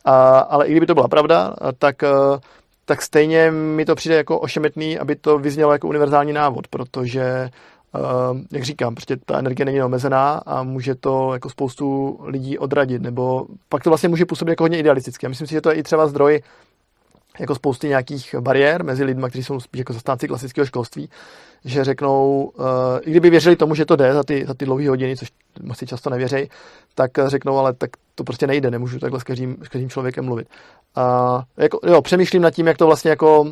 A, 0.06 0.40
ale 0.40 0.68
i 0.68 0.72
kdyby 0.72 0.86
to 0.86 0.94
byla 0.94 1.08
pravda, 1.08 1.54
tak, 1.80 1.96
uh, 2.04 2.40
tak 2.86 3.02
stejně 3.02 3.52
mi 3.52 3.86
to 3.86 3.96
přijde 3.96 4.16
jako 4.16 4.40
ošemetný, 4.40 5.00
aby 5.00 5.16
to 5.16 5.40
vyznělo 5.40 5.72
jako 5.72 5.88
univerzální 5.88 6.34
návod, 6.34 6.68
protože 6.68 7.50
jak 8.52 8.64
říkám, 8.64 8.96
prostě 8.96 9.18
ta 9.18 9.40
energie 9.40 9.66
není 9.66 9.82
omezená 9.82 10.42
a 10.46 10.64
může 10.64 10.96
to 10.96 11.34
jako 11.34 11.50
spoustu 11.50 12.20
lidí 12.24 12.58
odradit, 12.58 13.02
nebo 13.02 13.46
pak 13.70 13.84
to 13.84 13.90
vlastně 13.90 14.10
může 14.10 14.26
působit 14.26 14.52
jako 14.52 14.64
hodně 14.64 14.80
idealisticky. 14.80 15.26
Já 15.26 15.30
myslím 15.30 15.48
si, 15.48 15.54
že 15.54 15.62
to 15.62 15.70
je 15.70 15.76
i 15.76 15.84
třeba 15.84 16.08
zdroj 16.08 16.42
jako 17.40 17.56
spousty 17.56 17.88
nějakých 17.88 18.36
bariér 18.40 18.84
mezi 18.84 19.04
lidmi, 19.04 19.26
kteří 19.30 19.44
jsou 19.44 19.60
spíš 19.60 19.80
jako 19.80 19.94
zastánci 19.94 20.28
klasického 20.28 20.66
školství, 20.66 21.10
že 21.66 21.84
řeknou, 21.84 22.52
uh, 22.56 22.66
i 23.02 23.12
kdyby 23.12 23.30
věřili 23.30 23.56
tomu, 23.56 23.76
že 23.76 23.86
to 23.86 23.96
jde 23.96 24.14
za 24.14 24.24
ty, 24.24 24.46
za 24.48 24.54
ty 24.54 24.66
dlouhé 24.66 24.90
hodiny, 24.90 25.18
což 25.18 25.32
si 25.74 25.88
často 25.88 26.10
nevěří, 26.10 26.50
tak 26.96 27.12
řeknou, 27.26 27.58
ale 27.58 27.74
tak 27.74 27.90
to 28.16 28.24
prostě 28.24 28.48
nejde, 28.48 28.72
nemůžu 28.72 29.00
takhle 29.00 29.20
s 29.20 29.24
každým, 29.24 29.58
s 29.64 29.68
každým 29.68 29.90
člověkem 29.90 30.26
mluvit. 30.26 30.48
A 30.96 31.44
jako, 31.58 31.80
jo, 31.86 32.02
přemýšlím 32.02 32.42
nad 32.42 32.52
tím, 32.52 32.68
jak 32.68 32.78
to 32.78 32.86
vlastně 32.86 33.10
jako 33.10 33.42
uh, 33.42 33.48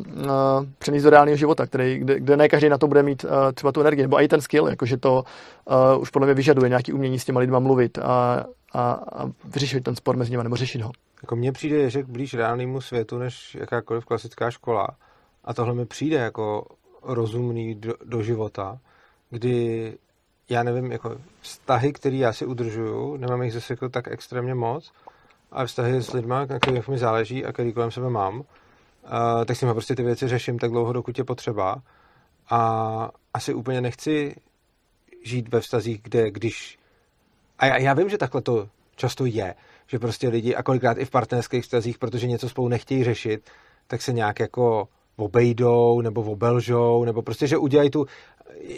přenést 0.78 1.02
do 1.02 1.10
reálného 1.10 1.36
života, 1.36 1.66
který, 1.66 1.98
kde, 1.98 2.20
kde 2.20 2.36
ne 2.36 2.48
každý 2.48 2.68
na 2.68 2.78
to 2.78 2.88
bude 2.88 3.02
mít 3.02 3.24
uh, 3.24 3.30
třeba 3.54 3.72
tu 3.72 3.80
energii, 3.80 4.02
nebo 4.02 4.22
i 4.22 4.28
ten 4.28 4.40
skill, 4.40 4.68
jakože 4.68 4.96
to 4.96 5.24
uh, 5.94 6.02
už 6.02 6.10
podle 6.10 6.26
mě 6.26 6.34
vyžaduje 6.34 6.68
nějaký 6.68 6.92
umění 6.92 7.18
s 7.18 7.24
těma 7.24 7.40
lidma 7.40 7.58
mluvit 7.58 7.98
a, 7.98 8.44
a, 8.72 8.92
a 8.92 9.30
vyřešit 9.44 9.84
ten 9.84 9.96
spor 9.96 10.16
mezi 10.16 10.30
nimi, 10.30 10.42
nebo 10.42 10.56
řešit 10.56 10.82
ho. 10.82 10.90
Jako 11.22 11.36
mně 11.36 11.52
přijde 11.52 11.76
Ježek 11.76 12.06
blíž 12.06 12.34
reálnému 12.34 12.80
světu, 12.80 13.18
než 13.18 13.56
jakákoliv 13.60 14.04
klasická 14.04 14.50
škola. 14.50 14.88
A 15.44 15.54
tohle 15.54 15.74
mi 15.74 15.86
přijde 15.86 16.16
jako 16.16 16.66
rozumný 17.02 17.74
do, 17.74 17.94
do 18.04 18.22
života, 18.22 18.78
kdy 19.30 19.98
já 20.50 20.62
nevím, 20.62 20.92
jako 20.92 21.20
vztahy, 21.40 21.92
které 21.92 22.16
já 22.16 22.32
si 22.32 22.46
udržuju, 22.46 23.16
nemám 23.16 23.42
jich 23.42 23.52
zase 23.52 23.72
jako 23.72 23.88
tak 23.88 24.08
extrémně 24.08 24.54
moc, 24.54 24.92
ale 25.50 25.66
vztahy 25.66 26.02
s 26.02 26.12
lidmi, 26.12 26.34
na 26.48 26.58
kterých 26.58 26.88
mi 26.88 26.98
záleží 26.98 27.44
a 27.44 27.52
který 27.52 27.72
kolem 27.72 27.90
sebe 27.90 28.10
mám, 28.10 28.38
uh, 28.38 28.44
tak 29.44 29.56
si 29.56 29.66
prostě 29.66 29.94
ty 29.94 30.02
věci 30.02 30.28
řeším 30.28 30.58
tak 30.58 30.70
dlouho, 30.70 30.92
dokud 30.92 31.18
je 31.18 31.24
potřeba. 31.24 31.82
A 32.50 33.10
asi 33.34 33.54
úplně 33.54 33.80
nechci 33.80 34.36
žít 35.24 35.48
ve 35.48 35.60
vztazích, 35.60 36.02
kde 36.02 36.30
když... 36.30 36.78
A 37.58 37.66
já, 37.66 37.78
já 37.78 37.94
vím, 37.94 38.08
že 38.08 38.18
takhle 38.18 38.42
to 38.42 38.68
často 38.96 39.26
je, 39.26 39.54
že 39.86 39.98
prostě 39.98 40.28
lidi, 40.28 40.54
a 40.54 40.62
kolikrát 40.62 40.98
i 40.98 41.04
v 41.04 41.10
partnerských 41.10 41.64
vztazích, 41.64 41.98
protože 41.98 42.26
něco 42.26 42.48
spolu 42.48 42.68
nechtějí 42.68 43.04
řešit, 43.04 43.50
tak 43.86 44.02
se 44.02 44.12
nějak 44.12 44.40
jako 44.40 44.88
obejdou 45.20 46.00
nebo 46.00 46.22
obelžou, 46.22 47.04
nebo 47.04 47.22
prostě, 47.22 47.46
že 47.46 47.58
udělají 47.58 47.90
tu 47.90 48.06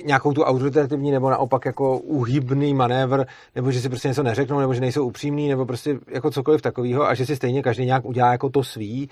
nějakou 0.04 0.32
tu 0.32 0.42
autoritativní 0.42 1.10
nebo 1.10 1.30
naopak 1.30 1.64
jako 1.64 1.98
uhybný 1.98 2.74
manévr, 2.74 3.24
nebo 3.54 3.70
že 3.70 3.80
si 3.80 3.88
prostě 3.88 4.08
něco 4.08 4.22
neřeknou, 4.22 4.60
nebo 4.60 4.74
že 4.74 4.80
nejsou 4.80 5.06
upřímní, 5.06 5.48
nebo 5.48 5.66
prostě 5.66 5.98
jako 6.08 6.30
cokoliv 6.30 6.62
takového 6.62 7.08
a 7.08 7.14
že 7.14 7.26
si 7.26 7.36
stejně 7.36 7.62
každý 7.62 7.86
nějak 7.86 8.04
udělá 8.04 8.32
jako 8.32 8.48
to 8.48 8.64
svý, 8.64 9.08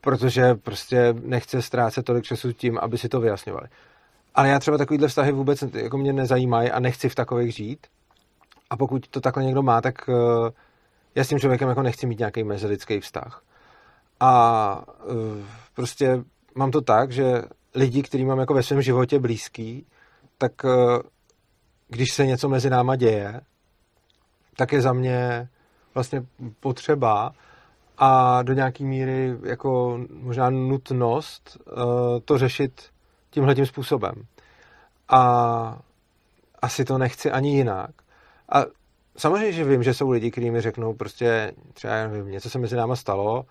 protože 0.00 0.54
prostě 0.54 1.14
nechce 1.22 1.62
ztrácet 1.62 2.04
tolik 2.04 2.24
času 2.24 2.52
tím, 2.52 2.78
aby 2.78 2.98
si 2.98 3.08
to 3.08 3.20
vyjasňovali. 3.20 3.68
Ale 4.34 4.48
já 4.48 4.58
třeba 4.58 4.78
takovýhle 4.78 5.08
vztahy 5.08 5.32
vůbec 5.32 5.64
jako 5.74 5.98
mě 5.98 6.12
nezajímají 6.12 6.70
a 6.70 6.80
nechci 6.80 7.08
v 7.08 7.14
takových 7.14 7.54
žít. 7.54 7.86
A 8.70 8.76
pokud 8.76 9.08
to 9.08 9.20
takhle 9.20 9.44
někdo 9.44 9.62
má, 9.62 9.80
tak 9.80 10.08
eh, 10.08 10.50
já 11.14 11.24
s 11.24 11.28
tím 11.28 11.40
člověkem 11.40 11.68
jako 11.68 11.82
nechci 11.82 12.06
mít 12.06 12.18
nějaký 12.18 12.44
mezilidský 12.44 13.00
vztah. 13.00 13.42
A 14.20 14.84
eh, 15.00 15.44
prostě 15.74 16.24
mám 16.60 16.70
to 16.70 16.80
tak, 16.80 17.12
že 17.12 17.42
lidi, 17.74 18.02
který 18.02 18.24
mám 18.24 18.38
jako 18.38 18.54
ve 18.54 18.62
svém 18.62 18.82
životě 18.82 19.18
blízký, 19.18 19.86
tak 20.38 20.52
eh, 20.64 20.98
když 21.88 22.12
se 22.12 22.26
něco 22.26 22.48
mezi 22.48 22.70
náma 22.70 22.96
děje, 22.96 23.40
tak 24.56 24.72
je 24.72 24.80
za 24.80 24.92
mě 24.92 25.48
vlastně 25.94 26.22
potřeba 26.60 27.32
a 27.98 28.42
do 28.42 28.52
nějaký 28.52 28.84
míry 28.84 29.36
jako 29.42 30.00
možná 30.10 30.50
nutnost 30.50 31.58
uh, 31.66 31.74
to 32.24 32.38
řešit 32.38 32.82
tímhle 33.30 33.54
tím 33.54 33.66
způsobem. 33.66 34.12
A 35.08 35.78
asi 36.62 36.84
to 36.84 36.98
nechci 36.98 37.30
ani 37.30 37.56
jinak. 37.56 37.90
A 38.52 38.64
samozřejmě, 39.16 39.52
že 39.52 39.64
vím, 39.64 39.82
že 39.82 39.94
jsou 39.94 40.10
lidi, 40.10 40.30
kteří 40.30 40.50
mi 40.50 40.60
řeknou 40.60 40.94
prostě 40.94 41.52
třeba, 41.74 41.94
já 41.94 42.08
nevím, 42.08 42.30
něco 42.30 42.50
se 42.50 42.58
mezi 42.58 42.76
náma 42.76 42.96
stalo, 42.96 43.44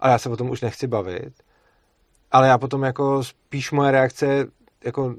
ale 0.00 0.12
já 0.12 0.18
se 0.18 0.28
o 0.28 0.36
tom 0.36 0.50
už 0.50 0.60
nechci 0.60 0.86
bavit. 0.86 1.43
Ale 2.34 2.48
já 2.48 2.58
potom 2.58 2.82
jako 2.82 3.24
spíš 3.24 3.72
moje 3.72 3.90
reakce 3.90 4.46
jako 4.84 5.14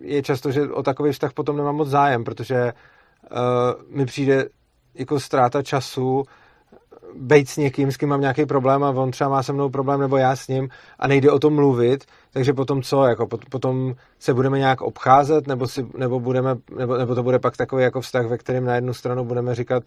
je 0.00 0.22
často, 0.22 0.50
že 0.50 0.70
o 0.70 0.82
takový 0.82 1.12
vztah 1.12 1.32
potom 1.32 1.56
nemám 1.56 1.76
moc 1.76 1.88
zájem, 1.88 2.24
protože 2.24 2.72
uh, 3.30 3.96
mi 3.96 4.06
přijde 4.06 4.48
jako 4.94 5.20
ztráta 5.20 5.62
času 5.62 6.22
být 7.14 7.48
s 7.48 7.56
někým, 7.56 7.92
s 7.92 7.96
kým 7.96 8.08
mám 8.08 8.20
nějaký 8.20 8.46
problém 8.46 8.84
a 8.84 8.90
on 8.90 9.10
třeba 9.10 9.30
má 9.30 9.42
se 9.42 9.52
mnou 9.52 9.68
problém 9.68 10.00
nebo 10.00 10.16
já 10.16 10.36
s 10.36 10.48
ním 10.48 10.68
a 10.98 11.08
nejde 11.08 11.30
o 11.30 11.38
tom 11.38 11.54
mluvit, 11.54 12.04
takže 12.32 12.52
potom 12.52 12.82
co, 12.82 13.04
jako 13.04 13.26
potom 13.50 13.94
se 14.18 14.34
budeme 14.34 14.58
nějak 14.58 14.80
obcházet 14.80 15.46
nebo, 15.46 15.68
si, 15.68 15.86
nebo, 15.96 16.20
budeme, 16.20 16.56
nebo, 16.76 16.96
nebo 16.96 17.14
to 17.14 17.22
bude 17.22 17.38
pak 17.38 17.56
takový 17.56 17.82
jako 17.82 18.00
vztah, 18.00 18.26
ve 18.26 18.38
kterém 18.38 18.64
na 18.64 18.74
jednu 18.74 18.94
stranu 18.94 19.24
budeme 19.24 19.54
říkat, 19.54 19.82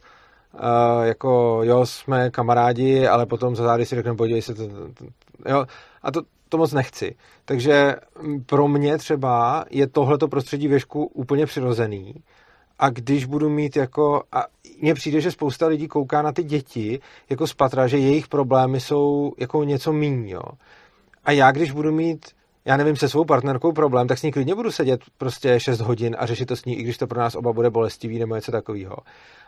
uh, 0.53 0.61
jako 1.03 1.61
jo, 1.63 1.85
jsme 1.85 2.29
kamarádi, 2.29 3.07
ale 3.07 3.25
potom 3.25 3.55
za 3.55 3.63
zády 3.63 3.85
si 3.85 3.95
řekneme, 3.95 4.17
podívej 4.17 4.41
se, 4.41 4.53
to, 4.53 4.67
to, 4.67 4.73
to, 4.93 5.05
jo, 5.49 5.65
a 6.03 6.11
to, 6.11 6.21
to 6.49 6.57
moc 6.57 6.73
nechci. 6.73 7.15
Takže 7.45 7.95
pro 8.45 8.67
mě 8.67 8.97
třeba 8.97 9.65
je 9.69 9.87
tohleto 9.87 10.27
prostředí 10.27 10.67
věšku 10.67 11.05
úplně 11.05 11.45
přirozený 11.45 12.15
a 12.79 12.89
když 12.89 13.25
budu 13.25 13.49
mít 13.49 13.75
jako, 13.75 14.23
a 14.31 14.45
mně 14.81 14.93
přijde, 14.93 15.21
že 15.21 15.31
spousta 15.31 15.67
lidí 15.67 15.87
kouká 15.87 16.21
na 16.21 16.31
ty 16.31 16.43
děti 16.43 16.99
jako 17.29 17.47
z 17.47 17.53
patra, 17.53 17.87
že 17.87 17.97
jejich 17.97 18.27
problémy 18.27 18.79
jsou 18.79 19.33
jako 19.37 19.63
něco 19.63 19.93
míň, 19.93 20.27
jo. 20.29 20.41
A 21.25 21.31
já, 21.31 21.51
když 21.51 21.71
budu 21.71 21.91
mít, 21.91 22.25
já 22.65 22.77
nevím, 22.77 22.95
se 22.95 23.09
svou 23.09 23.25
partnerkou 23.25 23.71
problém, 23.71 24.07
tak 24.07 24.17
s 24.17 24.23
ní 24.23 24.31
klidně 24.31 24.55
budu 24.55 24.71
sedět 24.71 25.01
prostě 25.17 25.59
6 25.59 25.79
hodin 25.79 26.15
a 26.19 26.25
řešit 26.25 26.45
to 26.45 26.55
s 26.55 26.65
ní, 26.65 26.79
i 26.79 26.83
když 26.83 26.97
to 26.97 27.07
pro 27.07 27.19
nás 27.19 27.35
oba 27.35 27.53
bude 27.53 27.69
bolestivý 27.69 28.19
nebo 28.19 28.35
něco 28.35 28.51
takového. 28.51 28.97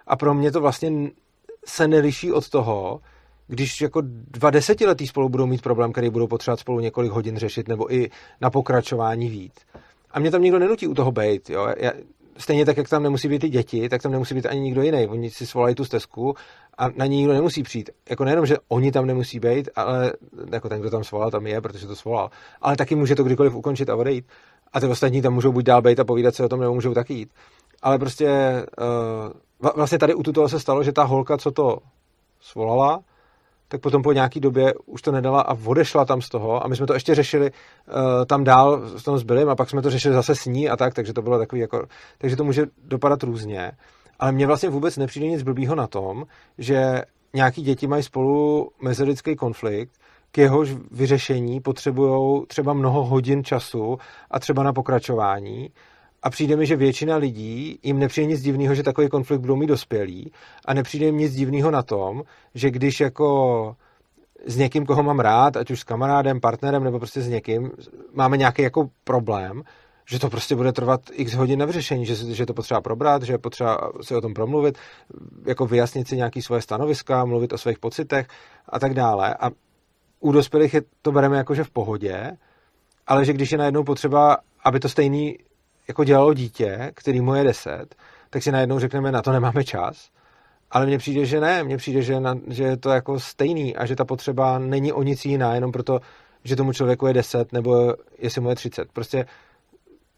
A 0.08 0.16
pro 0.16 0.34
mě 0.34 0.52
to 0.52 0.62
vlastně 0.62 0.92
se 1.66 1.88
neliší 1.88 2.32
od 2.32 2.50
toho, 2.50 3.00
když 3.52 3.82
jako 3.82 4.02
dva 4.06 4.50
desetiletí 4.50 5.08
spolu 5.08 5.30
budou 5.30 5.46
mít 5.46 5.62
problém, 5.62 5.92
který 5.92 6.10
budou 6.10 6.28
potřebovat 6.28 6.60
spolu 6.60 6.80
několik 6.80 7.12
hodin 7.12 7.38
řešit, 7.38 7.68
nebo 7.68 7.94
i 7.94 8.10
na 8.42 8.50
pokračování 8.50 9.30
víc. 9.30 9.54
A 10.12 10.20
mě 10.20 10.32
tam 10.32 10.42
nikdo 10.42 10.60
nenutí 10.60 10.88
u 10.88 10.94
toho 10.94 11.12
být. 11.12 11.50
Jo? 11.50 11.68
Já, 11.78 11.92
stejně 12.38 12.66
tak, 12.66 12.78
jak 12.78 12.90
tam 12.90 13.04
nemusí 13.04 13.28
být 13.28 13.40
ty 13.40 13.50
děti, 13.50 13.90
tak 13.90 14.02
tam 14.02 14.12
nemusí 14.12 14.36
být 14.36 14.46
ani 14.46 14.60
nikdo 14.60 14.82
jiný. 14.82 15.08
Oni 15.08 15.30
si 15.30 15.48
svolají 15.48 15.76
tu 15.76 15.86
stezku 15.86 16.36
a 16.78 16.90
na 16.96 17.06
ní 17.06 17.18
nikdo 17.18 17.34
nemusí 17.34 17.64
přijít. 17.64 17.90
Jako 18.10 18.26
nejenom, 18.26 18.46
že 18.46 18.58
oni 18.68 18.92
tam 18.92 19.06
nemusí 19.06 19.40
být, 19.40 19.70
ale 19.76 20.14
jako 20.52 20.70
ten, 20.70 20.82
kdo 20.82 20.90
tam 20.90 21.04
svolal, 21.04 21.32
tam 21.32 21.48
je, 21.48 21.62
protože 21.62 21.88
to 21.88 21.96
svolal. 21.96 22.30
Ale 22.62 22.78
taky 22.78 22.96
může 22.96 23.16
to 23.16 23.24
kdykoliv 23.24 23.56
ukončit 23.56 23.90
a 23.90 23.96
odejít. 23.96 24.26
A 24.74 24.80
ty 24.80 24.88
ostatní 24.88 25.22
tam 25.22 25.34
můžou 25.34 25.52
buď 25.52 25.66
dál 25.66 25.82
být 25.82 26.00
a 26.00 26.04
povídat 26.04 26.36
se 26.36 26.46
o 26.46 26.50
tom, 26.50 26.60
nebo 26.60 26.74
můžou 26.74 26.94
taky 26.94 27.14
jít. 27.14 27.30
Ale 27.82 28.00
prostě 28.00 28.30
uh, 29.62 29.72
vlastně 29.76 29.98
tady 29.98 30.14
u 30.14 30.24
toho 30.24 30.50
se 30.50 30.60
stalo, 30.60 30.84
že 30.84 30.92
ta 30.92 31.04
holka, 31.04 31.38
co 31.38 31.52
to 31.52 31.78
svolala, 32.40 33.00
tak 33.72 33.82
potom 33.82 34.02
po 34.02 34.14
nějaký 34.14 34.40
době 34.40 34.74
už 34.86 35.02
to 35.02 35.12
nedala 35.12 35.42
a 35.42 35.58
odešla 35.66 36.06
tam 36.06 36.22
z 36.22 36.30
toho 36.30 36.66
a 36.66 36.68
my 36.68 36.76
jsme 36.76 36.88
to 36.88 36.94
ještě 36.94 37.16
řešili 37.16 37.52
uh, 37.52 38.26
tam 38.26 38.44
dál 38.44 38.90
s 38.98 39.04
tom 39.04 39.18
zbylým 39.18 39.50
a 39.50 39.56
pak 39.56 39.70
jsme 39.70 39.82
to 39.82 39.90
řešili 39.90 40.14
zase 40.16 40.36
s 40.36 40.46
ní 40.46 40.70
a 40.70 40.78
tak, 40.78 40.94
takže 40.94 41.14
to 41.14 41.22
bylo 41.22 41.40
takový 41.40 41.62
jako, 41.62 41.86
takže 42.18 42.36
to 42.36 42.44
může 42.44 42.66
dopadat 42.84 43.24
různě, 43.24 43.72
ale 44.20 44.32
mně 44.32 44.48
vlastně 44.48 44.70
vůbec 44.70 44.98
nepřijde 44.98 45.28
nic 45.28 45.44
blbýho 45.44 45.76
na 45.76 45.88
tom, 45.88 46.24
že 46.58 47.02
nějaký 47.34 47.62
děti 47.62 47.88
mají 47.88 48.04
spolu 48.04 48.70
mezilidský 48.82 49.36
konflikt, 49.36 49.92
k 50.32 50.38
jehož 50.38 50.76
vyřešení 50.92 51.60
potřebují 51.60 52.46
třeba 52.48 52.74
mnoho 52.74 53.04
hodin 53.04 53.44
času 53.44 53.98
a 54.32 54.40
třeba 54.40 54.64
na 54.64 54.74
pokračování 54.74 55.70
a 56.24 56.30
přijde 56.30 56.56
mi, 56.56 56.66
že 56.66 56.76
většina 56.76 57.16
lidí 57.16 57.80
jim 57.84 58.00
nepřijde 58.00 58.28
nic 58.28 58.42
divného, 58.42 58.76
že 58.76 58.84
takový 58.84 59.10
konflikt 59.10 59.42
budou 59.42 59.56
mít 59.56 59.68
dospělí 59.68 60.32
a 60.66 60.74
nepřijde 60.74 61.06
jim 61.06 61.18
nic 61.18 61.36
divného 61.36 61.72
na 61.72 61.84
tom, 61.84 62.24
že 62.56 62.72
když 62.72 63.00
jako 63.00 63.76
s 64.46 64.58
někým, 64.58 64.86
koho 64.86 65.04
mám 65.04 65.20
rád, 65.20 65.58
ať 65.58 65.72
už 65.72 65.80
s 65.80 65.84
kamarádem, 65.84 66.40
partnerem 66.40 66.84
nebo 66.84 67.00
prostě 67.00 67.22
s 67.22 67.28
někým, 67.28 67.72
máme 68.14 68.38
nějaký 68.38 68.62
jako 68.62 68.90
problém, 69.04 69.62
že 70.06 70.20
to 70.20 70.30
prostě 70.30 70.56
bude 70.56 70.72
trvat 70.72 71.02
x 71.12 71.34
hodin 71.34 71.60
na 71.60 71.66
vyřešení, 71.66 72.06
že, 72.06 72.16
že 72.16 72.46
to 72.46 72.54
potřeba 72.54 72.82
probrat, 72.82 73.24
že 73.24 73.34
je 73.34 73.38
potřeba 73.38 73.92
si 74.02 74.16
o 74.16 74.22
tom 74.22 74.34
promluvit, 74.34 74.78
jako 75.46 75.66
vyjasnit 75.66 76.08
si 76.08 76.18
nějaké 76.18 76.42
svoje 76.42 76.62
stanoviska, 76.62 77.26
mluvit 77.26 77.54
o 77.54 77.58
svých 77.58 77.80
pocitech 77.80 78.28
a 78.70 78.80
tak 78.80 78.94
dále. 78.94 79.36
A 79.40 79.50
u 80.20 80.32
dospělých 80.32 80.74
je, 80.74 80.82
to 81.02 81.12
bereme 81.12 81.38
jako, 81.38 81.56
že 81.56 81.64
v 81.64 81.70
pohodě, 81.70 82.32
ale 83.08 83.26
že 83.26 83.34
když 83.34 83.52
je 83.52 83.58
najednou 83.58 83.84
potřeba, 83.84 84.38
aby 84.64 84.80
to 84.80 84.90
stejný 84.90 85.38
jako 85.88 86.04
dělalo 86.04 86.34
dítě, 86.34 86.92
který 86.96 87.22
mu 87.22 87.36
je 87.36 87.44
deset, 87.44 87.96
tak 88.30 88.44
si 88.44 88.52
najednou 88.52 88.80
řekneme, 88.80 89.12
na 89.12 89.22
to 89.22 89.32
nemáme 89.32 89.64
čas. 89.64 90.10
Ale 90.72 90.86
mně 90.86 90.98
přijde, 90.98 91.26
že 91.26 91.40
ne, 91.40 91.64
mně 91.64 91.78
přijde, 91.78 92.02
že, 92.02 92.20
na, 92.20 92.36
že 92.48 92.64
je 92.64 92.78
to 92.78 92.90
jako 92.90 93.20
stejný 93.20 93.76
a 93.76 93.86
že 93.86 93.96
ta 93.96 94.06
potřeba 94.06 94.60
není 94.60 94.94
o 94.94 95.04
nic 95.04 95.26
jiná, 95.26 95.56
jenom 95.56 95.72
proto, 95.72 96.00
že 96.44 96.56
tomu 96.56 96.74
člověku 96.74 97.08
je 97.08 97.14
10 97.14 97.54
nebo 97.54 97.94
jestli 98.18 98.42
mu 98.42 98.50
je 98.50 98.56
30. 98.56 98.92
Prostě 98.94 99.26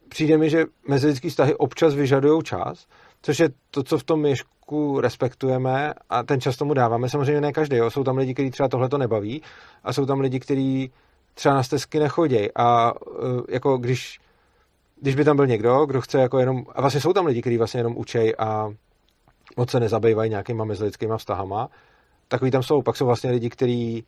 přijde 0.10 0.38
mi, 0.38 0.50
že 0.50 0.66
mezilidský 0.88 1.30
vztahy 1.30 1.56
občas 1.56 1.94
vyžadují 1.94 2.44
čas, 2.44 2.88
což 3.22 3.40
je 3.40 3.50
to, 3.72 3.84
co 3.84 3.98
v 3.98 4.04
tom 4.04 4.20
měšku 4.20 5.00
respektujeme 5.02 5.94
a 6.10 6.24
ten 6.24 6.42
čas 6.42 6.58
tomu 6.58 6.74
dáváme. 6.74 7.10
Samozřejmě 7.10 7.42
ne 7.42 7.52
každý, 7.52 7.76
jo. 7.76 7.90
jsou 7.90 8.04
tam 8.04 8.18
lidi, 8.18 8.34
kteří 8.34 8.52
třeba 8.52 8.70
tohle 8.70 8.90
to 8.90 8.98
nebaví 8.98 9.42
a 9.84 9.94
jsou 9.94 10.06
tam 10.06 10.20
lidi, 10.20 10.40
kteří 10.40 10.92
třeba 11.34 11.56
na 11.56 11.64
stezky 11.64 12.00
nechodí 12.00 12.48
a 12.56 12.92
e, 12.92 13.54
jako 13.54 13.78
když 13.78 14.20
když 15.04 15.16
by 15.16 15.24
tam 15.24 15.36
byl 15.36 15.48
někdo, 15.48 15.86
kdo 15.86 16.02
chce 16.02 16.20
jako 16.20 16.40
jenom, 16.40 16.66
a 16.76 16.82
vlastně 16.82 17.02
jsou 17.02 17.14
tam 17.14 17.26
lidi, 17.26 17.42
kteří 17.42 17.58
vlastně 17.58 17.80
jenom 17.80 17.98
učej 17.98 18.36
a 18.38 18.74
moc 19.58 19.72
se 19.72 19.80
nezabývají 19.80 20.30
nějakýma 20.30 20.66
mezilidskýma 20.66 21.18
vztahama, 21.18 21.70
takový 22.28 22.52
tam 22.52 22.64
jsou. 22.64 22.82
Pak 22.82 22.98
jsou 22.98 23.06
vlastně 23.06 23.32
lidi, 23.32 23.50
kteří 23.50 24.06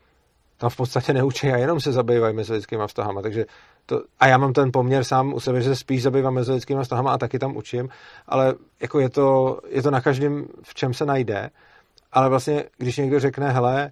tam 0.58 0.70
v 0.70 0.76
podstatě 0.76 1.14
neučí 1.14 1.50
a 1.50 1.58
jenom 1.58 1.80
se 1.80 1.92
zabývají 1.92 2.36
mezilidskýma 2.36 2.88
vztahama. 2.88 3.22
Takže 3.22 3.46
to, 3.86 4.02
a 4.20 4.28
já 4.28 4.38
mám 4.38 4.54
ten 4.54 4.72
poměr 4.72 5.04
sám 5.04 5.34
u 5.34 5.40
sebe, 5.40 5.62
že 5.62 5.70
se 5.70 5.76
spíš 5.76 6.04
zabývám 6.04 6.34
mezilidskýma 6.34 6.84
vztahama 6.84 7.12
a 7.12 7.18
taky 7.18 7.40
tam 7.40 7.58
učím, 7.58 7.90
ale 8.28 8.54
jako 8.82 9.00
je 9.00 9.10
to, 9.10 9.60
je 9.70 9.82
to 9.82 9.92
na 9.92 10.02
každém, 10.02 10.48
v 10.64 10.74
čem 10.74 10.94
se 10.94 11.06
najde. 11.06 11.50
Ale 12.12 12.30
vlastně, 12.30 12.64
když 12.78 12.98
někdo 12.98 13.20
řekne, 13.20 13.52
hele, 13.52 13.92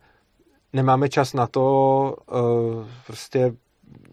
nemáme 0.74 1.10
čas 1.10 1.34
na 1.34 1.48
to 1.48 2.16
uh, 2.32 2.86
prostě 3.08 3.54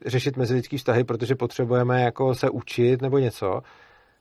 řešit 0.07 0.37
mezilidský 0.37 0.77
vztahy, 0.77 1.05
protože 1.05 1.35
potřebujeme 1.35 2.03
jako 2.03 2.35
se 2.35 2.51
učit 2.51 3.03
nebo 3.03 3.19
něco, 3.19 3.61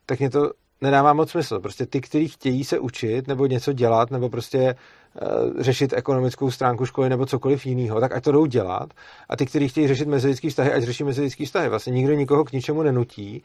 tak 0.06 0.20
mě 0.20 0.30
to 0.30 0.52
nedává 0.82 1.14
moc 1.14 1.32
smysl. 1.32 1.60
Prostě 1.60 1.86
ty, 1.86 2.02
kteří 2.02 2.28
chtějí 2.28 2.64
se 2.64 2.80
učit 2.80 3.28
nebo 3.28 3.46
něco 3.46 3.74
dělat 3.74 4.12
nebo 4.12 4.30
prostě 4.30 4.76
uh, 5.22 5.62
řešit 5.62 5.94
ekonomickou 5.94 6.52
stránku 6.52 6.86
školy 6.86 7.10
nebo 7.10 7.26
cokoliv 7.26 7.66
jiného, 7.66 8.00
tak 8.00 8.12
ať 8.12 8.24
to 8.24 8.32
jdou 8.32 8.46
dělat. 8.46 8.94
A 9.30 9.36
ty, 9.36 9.46
kteří 9.46 9.68
chtějí 9.68 9.88
řešit 9.88 10.08
mezilidský 10.08 10.50
vztahy, 10.50 10.74
ať 10.74 10.84
řeší 10.84 11.04
mezilidský 11.04 11.46
vztahy. 11.46 11.70
Vlastně 11.70 11.92
nikdo 11.94 12.14
nikoho 12.14 12.44
k 12.46 12.52
ničemu 12.52 12.84
nenutí. 12.84 13.44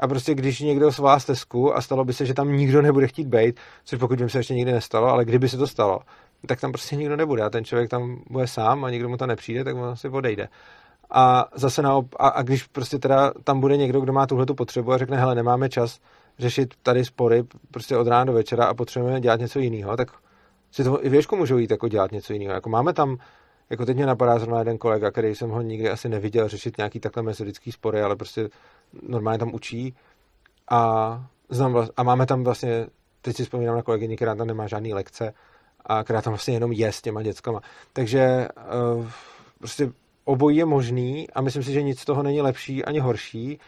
A 0.00 0.08
prostě 0.08 0.34
když 0.34 0.60
někdo 0.60 0.92
svá 0.92 1.18
stezku 1.18 1.76
a 1.76 1.80
stalo 1.80 2.04
by 2.04 2.12
se, 2.12 2.26
že 2.26 2.34
tam 2.34 2.56
nikdo 2.56 2.82
nebude 2.82 3.06
chtít 3.06 3.26
být, 3.26 3.60
což 3.84 3.98
pokud 3.98 4.18
vím 4.18 4.28
se 4.28 4.38
ještě 4.38 4.54
nikdy 4.54 4.72
nestalo, 4.72 5.08
ale 5.08 5.24
kdyby 5.24 5.48
se 5.48 5.56
to 5.56 5.66
stalo, 5.66 6.00
tak 6.46 6.60
tam 6.60 6.72
prostě 6.72 6.96
nikdo 6.96 7.16
nebude 7.16 7.42
a 7.42 7.50
ten 7.50 7.64
člověk 7.64 7.90
tam 7.90 8.22
bude 8.30 8.46
sám 8.46 8.84
a 8.84 8.90
nikdo 8.90 9.08
mu 9.08 9.16
to 9.16 9.26
nepřijde, 9.26 9.64
tak 9.64 9.76
on 9.76 9.96
si 9.96 10.08
odejde. 10.08 10.48
A 11.10 11.48
zase 11.54 11.82
na, 11.82 12.02
a, 12.16 12.28
a 12.28 12.42
když 12.42 12.62
prostě 12.66 12.98
teda 12.98 13.32
tam 13.44 13.60
bude 13.60 13.76
někdo, 13.76 14.00
kdo 14.00 14.12
má 14.12 14.26
tuhle 14.26 14.46
tu 14.46 14.54
potřebu 14.54 14.92
a 14.92 14.98
řekne, 14.98 15.16
hele, 15.16 15.34
nemáme 15.34 15.68
čas 15.68 16.00
řešit 16.38 16.74
tady 16.82 17.04
spory 17.04 17.44
prostě 17.70 17.96
od 17.96 18.06
rána 18.06 18.24
do 18.24 18.32
večera 18.32 18.64
a 18.64 18.74
potřebujeme 18.74 19.20
dělat 19.20 19.40
něco 19.40 19.58
jiného, 19.58 19.96
tak 19.96 20.10
si 20.70 20.84
to 20.84 21.06
i 21.06 21.08
věšku 21.08 21.36
můžou 21.36 21.58
jít 21.58 21.70
jako 21.70 21.88
dělat 21.88 22.12
něco 22.12 22.32
jiného. 22.32 22.52
Jako 22.54 22.68
máme 22.68 22.92
tam, 22.92 23.16
jako 23.70 23.86
teď 23.86 23.96
mě 23.96 24.06
napadá 24.06 24.38
zrovna 24.38 24.58
jeden 24.58 24.78
kolega, 24.78 25.10
který 25.10 25.34
jsem 25.34 25.50
ho 25.50 25.62
nikdy 25.62 25.90
asi 25.90 26.08
neviděl 26.08 26.48
řešit 26.48 26.78
nějaký 26.78 27.00
takhle 27.00 27.22
metodický 27.22 27.72
spory, 27.72 28.02
ale 28.02 28.16
prostě 28.16 28.48
normálně 29.02 29.38
tam 29.38 29.54
učí 29.54 29.96
a, 30.70 31.24
znám 31.48 31.72
vlast, 31.72 31.92
a 31.96 32.02
máme 32.02 32.26
tam 32.26 32.44
vlastně, 32.44 32.86
teď 33.22 33.36
si 33.36 33.44
vzpomínám 33.44 33.76
na 33.76 33.82
kolegyni, 33.82 34.16
která 34.16 34.34
tam 34.34 34.46
nemá 34.46 34.66
žádný 34.66 34.94
lekce 34.94 35.34
a 35.86 36.04
která 36.04 36.22
tam 36.22 36.32
vlastně 36.32 36.54
jenom 36.54 36.72
je 36.72 36.92
s 36.92 37.02
těma 37.02 37.22
dětskama. 37.22 37.60
Takže 37.92 38.48
uh, 38.98 39.06
prostě 39.58 39.92
obojí 40.28 40.56
je 40.56 40.64
možný 40.64 41.30
a 41.30 41.40
myslím 41.40 41.62
si, 41.62 41.72
že 41.72 41.82
nic 41.82 42.00
z 42.00 42.04
toho 42.04 42.22
není 42.22 42.42
lepší 42.42 42.84
ani 42.84 42.98
horší, 42.98 43.58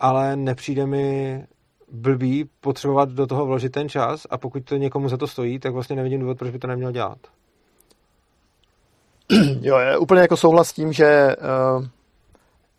ale 0.00 0.36
nepřijde 0.36 0.86
mi 0.86 1.44
blbý 1.92 2.44
potřebovat 2.60 3.08
do 3.08 3.26
toho 3.26 3.46
vložit 3.46 3.72
ten 3.72 3.88
čas 3.88 4.26
a 4.30 4.38
pokud 4.38 4.64
to 4.64 4.76
někomu 4.76 5.08
za 5.08 5.16
to 5.16 5.26
stojí, 5.26 5.58
tak 5.58 5.72
vlastně 5.72 5.96
nevidím 5.96 6.20
důvod, 6.20 6.38
proč 6.38 6.50
by 6.50 6.58
to 6.58 6.66
neměl 6.66 6.92
dělat. 6.92 7.18
Jo, 9.60 9.78
je 9.78 9.98
úplně 9.98 10.20
jako 10.20 10.36
souhlas 10.36 10.68
s 10.68 10.72
tím, 10.72 10.92
že 10.92 11.36
uh, 11.78 11.86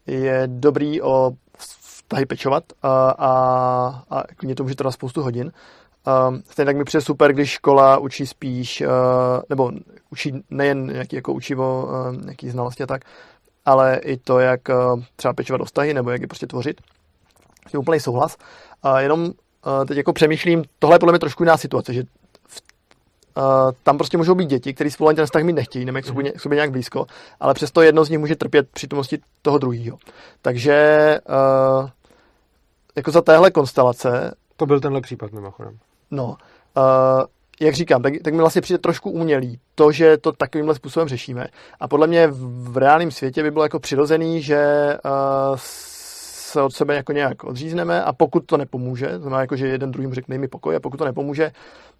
je 0.07 0.43
dobrý 0.47 1.01
o 1.01 1.31
vztahy 1.57 2.25
pečovat 2.25 2.63
a, 2.83 3.09
a, 3.09 3.29
a 4.09 4.23
mě 4.43 4.55
to 4.55 4.63
může 4.63 4.75
trvat 4.75 4.91
spoustu 4.91 5.21
hodin. 5.21 5.51
Uh, 6.07 6.37
stejně 6.49 6.65
tak 6.65 6.77
mi 6.77 6.83
přijde 6.83 7.01
super, 7.01 7.33
když 7.33 7.49
škola 7.49 7.97
učí 7.97 8.27
spíš, 8.27 8.81
uh, 8.81 8.87
nebo 9.49 9.71
učí 10.11 10.43
nejen 10.49 10.87
nějaký 10.87 11.15
jako 11.15 11.33
učivo, 11.33 11.85
uh, 11.85 12.15
nějaký 12.23 12.49
znalosti 12.49 12.83
a 12.83 12.87
tak, 12.87 13.01
ale 13.65 13.95
i 13.97 14.17
to, 14.17 14.39
jak 14.39 14.61
uh, 14.69 15.03
třeba 15.15 15.33
pečovat 15.33 15.61
o 15.61 15.65
vztahy, 15.65 15.93
nebo 15.93 16.11
jak 16.11 16.21
je 16.21 16.27
prostě 16.27 16.47
tvořit. 16.47 16.81
Je 17.73 17.79
úplný 17.79 17.99
souhlas. 17.99 18.37
A 18.83 18.91
uh, 18.91 18.97
jenom 18.97 19.21
uh, 19.21 19.31
teď 19.87 19.97
jako 19.97 20.13
přemýšlím, 20.13 20.63
tohle 20.79 20.95
je 20.95 20.99
podle 20.99 21.11
mě 21.13 21.19
trošku 21.19 21.43
jiná 21.43 21.57
situace, 21.57 21.93
že 21.93 22.03
tam 23.83 23.97
prostě 23.97 24.17
můžou 24.17 24.35
být 24.35 24.49
děti, 24.49 24.73
které 24.73 24.91
spolu 24.91 25.07
ani 25.07 25.15
ten 25.15 25.25
vztah 25.25 25.43
mít 25.43 25.53
nechtějí, 25.53 25.85
nemají 25.85 26.03
k 26.03 26.05
sobě, 26.05 26.31
k 26.31 26.39
sobě 26.39 26.55
nějak 26.55 26.71
blízko, 26.71 27.05
ale 27.39 27.53
přesto 27.53 27.81
jedno 27.81 28.05
z 28.05 28.09
nich 28.09 28.19
může 28.19 28.35
trpět 28.35 28.69
přítomnosti 28.69 29.19
toho 29.41 29.57
druhého. 29.57 29.97
Takže 30.41 31.19
uh, 31.29 31.89
jako 32.95 33.11
za 33.11 33.21
téhle 33.21 33.51
konstelace... 33.51 34.35
To 34.55 34.65
byl 34.65 34.79
tenhle 34.79 35.01
případ 35.01 35.31
mimochodem. 35.31 35.77
No, 36.11 36.25
uh, 36.27 37.23
jak 37.59 37.75
říkám, 37.75 38.01
tak, 38.01 38.13
tak 38.23 38.33
mi 38.33 38.39
vlastně 38.39 38.61
přijde 38.61 38.77
trošku 38.77 39.11
umělý 39.11 39.59
to, 39.75 39.91
že 39.91 40.17
to 40.17 40.31
takovýmhle 40.31 40.75
způsobem 40.75 41.07
řešíme. 41.07 41.47
A 41.79 41.87
podle 41.87 42.07
mě 42.07 42.27
v, 42.27 42.71
v 42.71 42.77
reálném 42.77 43.11
světě 43.11 43.43
by 43.43 43.51
bylo 43.51 43.65
jako 43.65 43.79
přirozený, 43.79 44.41
že 44.41 44.93
uh, 45.05 45.55
se 46.55 46.61
od 46.61 46.73
sebe 46.73 46.95
jako 46.95 47.11
nějak 47.11 47.43
odřízneme 47.43 48.03
a 48.03 48.13
pokud 48.13 48.45
to 48.45 48.57
nepomůže, 48.57 49.07
to 49.07 49.19
znamená 49.19 49.41
jako, 49.41 49.55
že 49.55 49.67
jeden 49.67 49.91
druhým 49.91 50.13
řekne 50.13 50.37
mi 50.37 50.47
pokoj 50.47 50.75
a 50.75 50.79
pokud 50.79 50.97
to 50.97 51.05
nepomůže, 51.05 51.51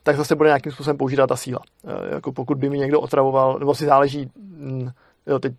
tak 0.04 0.18
zase 0.18 0.36
bude 0.36 0.50
nějakým 0.50 0.72
způsobem 0.72 0.98
použít 0.98 1.20
ta 1.30 1.36
síla. 1.36 1.60
Uh, 1.84 1.92
jako 2.12 2.32
pokud 2.32 2.58
by 2.58 2.70
mi 2.70 2.78
někdo 2.78 3.02
otravoval, 3.02 3.60
nebo 3.60 3.76
si 3.76 3.86
záleží, 3.86 4.30
mm, 4.36 4.90
Jo, 5.28 5.40
teď... 5.40 5.54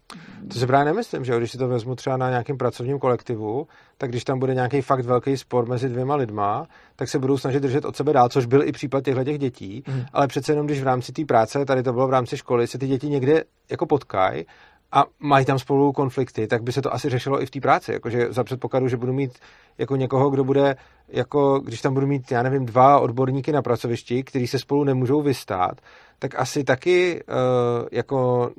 To 0.53 0.59
se 0.59 0.67
právě 0.67 0.85
nemyslím, 0.85 1.25
že 1.25 1.39
když 1.39 1.51
si 1.51 1.59
to 1.59 1.69
vezmu 1.69 1.95
třeba 1.95 2.17
na 2.17 2.31
nějakém 2.31 2.59
pracovním 2.59 2.99
kolektivu, 2.99 3.67
tak 3.99 4.11
když 4.11 4.25
tam 4.25 4.39
bude 4.39 4.55
nějaký 4.55 4.81
fakt 4.81 5.05
velký 5.05 5.37
spor 5.37 5.67
mezi 5.67 5.89
dvěma 5.89 6.17
lidma, 6.17 6.67
tak 6.97 7.09
se 7.09 7.19
budou 7.19 7.39
snažit 7.39 7.61
držet 7.61 7.85
od 7.85 7.97
sebe 7.97 8.13
dál, 8.13 8.29
což 8.29 8.47
byl 8.47 8.63
i 8.63 8.73
případ 8.73 9.05
těchto 9.05 9.25
těch 9.25 9.39
dětí, 9.39 9.83
mm. 9.89 10.03
ale 10.13 10.29
přece 10.29 10.53
jenom, 10.53 10.67
když 10.67 10.81
v 10.81 10.85
rámci 10.85 11.13
té 11.13 11.25
práce, 11.25 11.65
tady 11.65 11.83
to 11.83 11.93
bylo 11.93 12.07
v 12.07 12.11
rámci 12.11 12.37
školy, 12.37 12.67
se 12.67 12.79
ty 12.79 12.87
děti 12.87 13.09
někde 13.09 13.45
jako 13.71 13.87
potkají 13.87 14.47
a 14.93 15.05
mají 15.21 15.47
tam 15.47 15.59
spolu 15.59 15.93
konflikty, 15.93 16.47
tak 16.47 16.63
by 16.63 16.73
se 16.73 16.83
to 16.83 16.95
asi 16.95 17.11
řešilo 17.11 17.43
i 17.43 17.47
v 17.47 17.51
té 17.51 17.61
práci. 17.61 17.93
Jakože 17.93 18.33
za 18.33 18.45
předpokladu, 18.45 18.89
že 18.89 18.97
budu 18.97 19.13
mít 19.13 19.39
jako 19.79 19.97
někoho, 19.97 20.31
kdo 20.31 20.45
bude, 20.45 20.77
jako 21.09 21.59
když 21.59 21.81
tam 21.81 21.95
budu 21.95 22.07
mít, 22.07 22.31
já 22.31 22.43
nevím, 22.43 22.67
dva 22.67 23.01
odborníky 23.01 23.53
na 23.53 23.63
pracovišti, 23.63 24.23
kteří 24.23 24.47
se 24.47 24.59
spolu 24.59 24.85
nemůžou 24.85 25.23
vystát, 25.23 25.81
tak 26.19 26.35
asi 26.35 26.65
taky 26.65 27.25
uh, 27.25 27.89
jako 27.93 28.51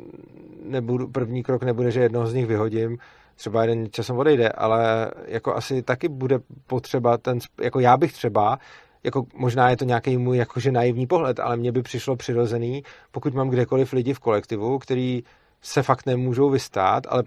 nebudu, 0.63 1.07
první 1.07 1.43
krok 1.43 1.63
nebude, 1.63 1.91
že 1.91 2.01
jednoho 2.01 2.27
z 2.27 2.33
nich 2.33 2.45
vyhodím, 2.45 2.97
třeba 3.35 3.61
jeden 3.61 3.87
časem 3.91 4.17
odejde, 4.17 4.49
ale 4.49 5.11
jako 5.25 5.55
asi 5.55 5.81
taky 5.81 6.07
bude 6.07 6.39
potřeba 6.67 7.17
ten, 7.17 7.39
jako 7.61 7.79
já 7.79 7.97
bych 7.97 8.13
třeba, 8.13 8.59
jako 9.03 9.25
možná 9.35 9.69
je 9.69 9.77
to 9.77 9.85
nějaký 9.85 10.17
můj 10.17 10.37
jakože 10.37 10.71
naivní 10.71 11.07
pohled, 11.07 11.39
ale 11.39 11.57
mně 11.57 11.71
by 11.71 11.81
přišlo 11.81 12.15
přirozený, 12.15 12.83
pokud 13.11 13.33
mám 13.33 13.49
kdekoliv 13.49 13.93
lidi 13.93 14.13
v 14.13 14.19
kolektivu, 14.19 14.79
který 14.79 15.23
se 15.61 15.83
fakt 15.83 16.05
nemůžou 16.05 16.49
vystát, 16.49 17.03
ale 17.09 17.23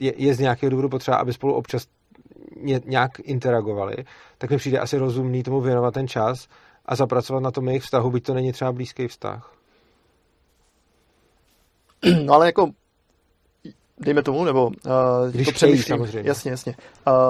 je, 0.00 0.12
je 0.16 0.34
z 0.34 0.38
nějakého 0.38 0.70
důvodu 0.70 0.88
potřeba, 0.88 1.16
aby 1.16 1.32
spolu 1.32 1.54
občas 1.54 1.86
ně, 2.56 2.80
nějak 2.84 3.10
interagovali, 3.20 3.96
tak 4.38 4.50
mi 4.50 4.56
přijde 4.56 4.78
asi 4.78 4.98
rozumný 4.98 5.42
tomu 5.42 5.60
věnovat 5.60 5.94
ten 5.94 6.08
čas 6.08 6.48
a 6.86 6.96
zapracovat 6.96 7.40
na 7.40 7.50
tom 7.50 7.68
jejich 7.68 7.82
vztahu, 7.82 8.10
byť 8.10 8.24
to 8.24 8.34
není 8.34 8.52
třeba 8.52 8.72
blízký 8.72 9.08
vztah. 9.08 9.54
No 12.24 12.34
ale 12.34 12.46
jako, 12.46 12.70
dejme 13.98 14.22
tomu, 14.22 14.44
nebo 14.44 14.66
uh, 14.66 14.72
Když 15.30 15.46
to 15.46 15.52
chtějí, 15.52 15.82
samozřejmě. 15.82 16.28
Jasně, 16.28 16.50
jasně. 16.50 16.74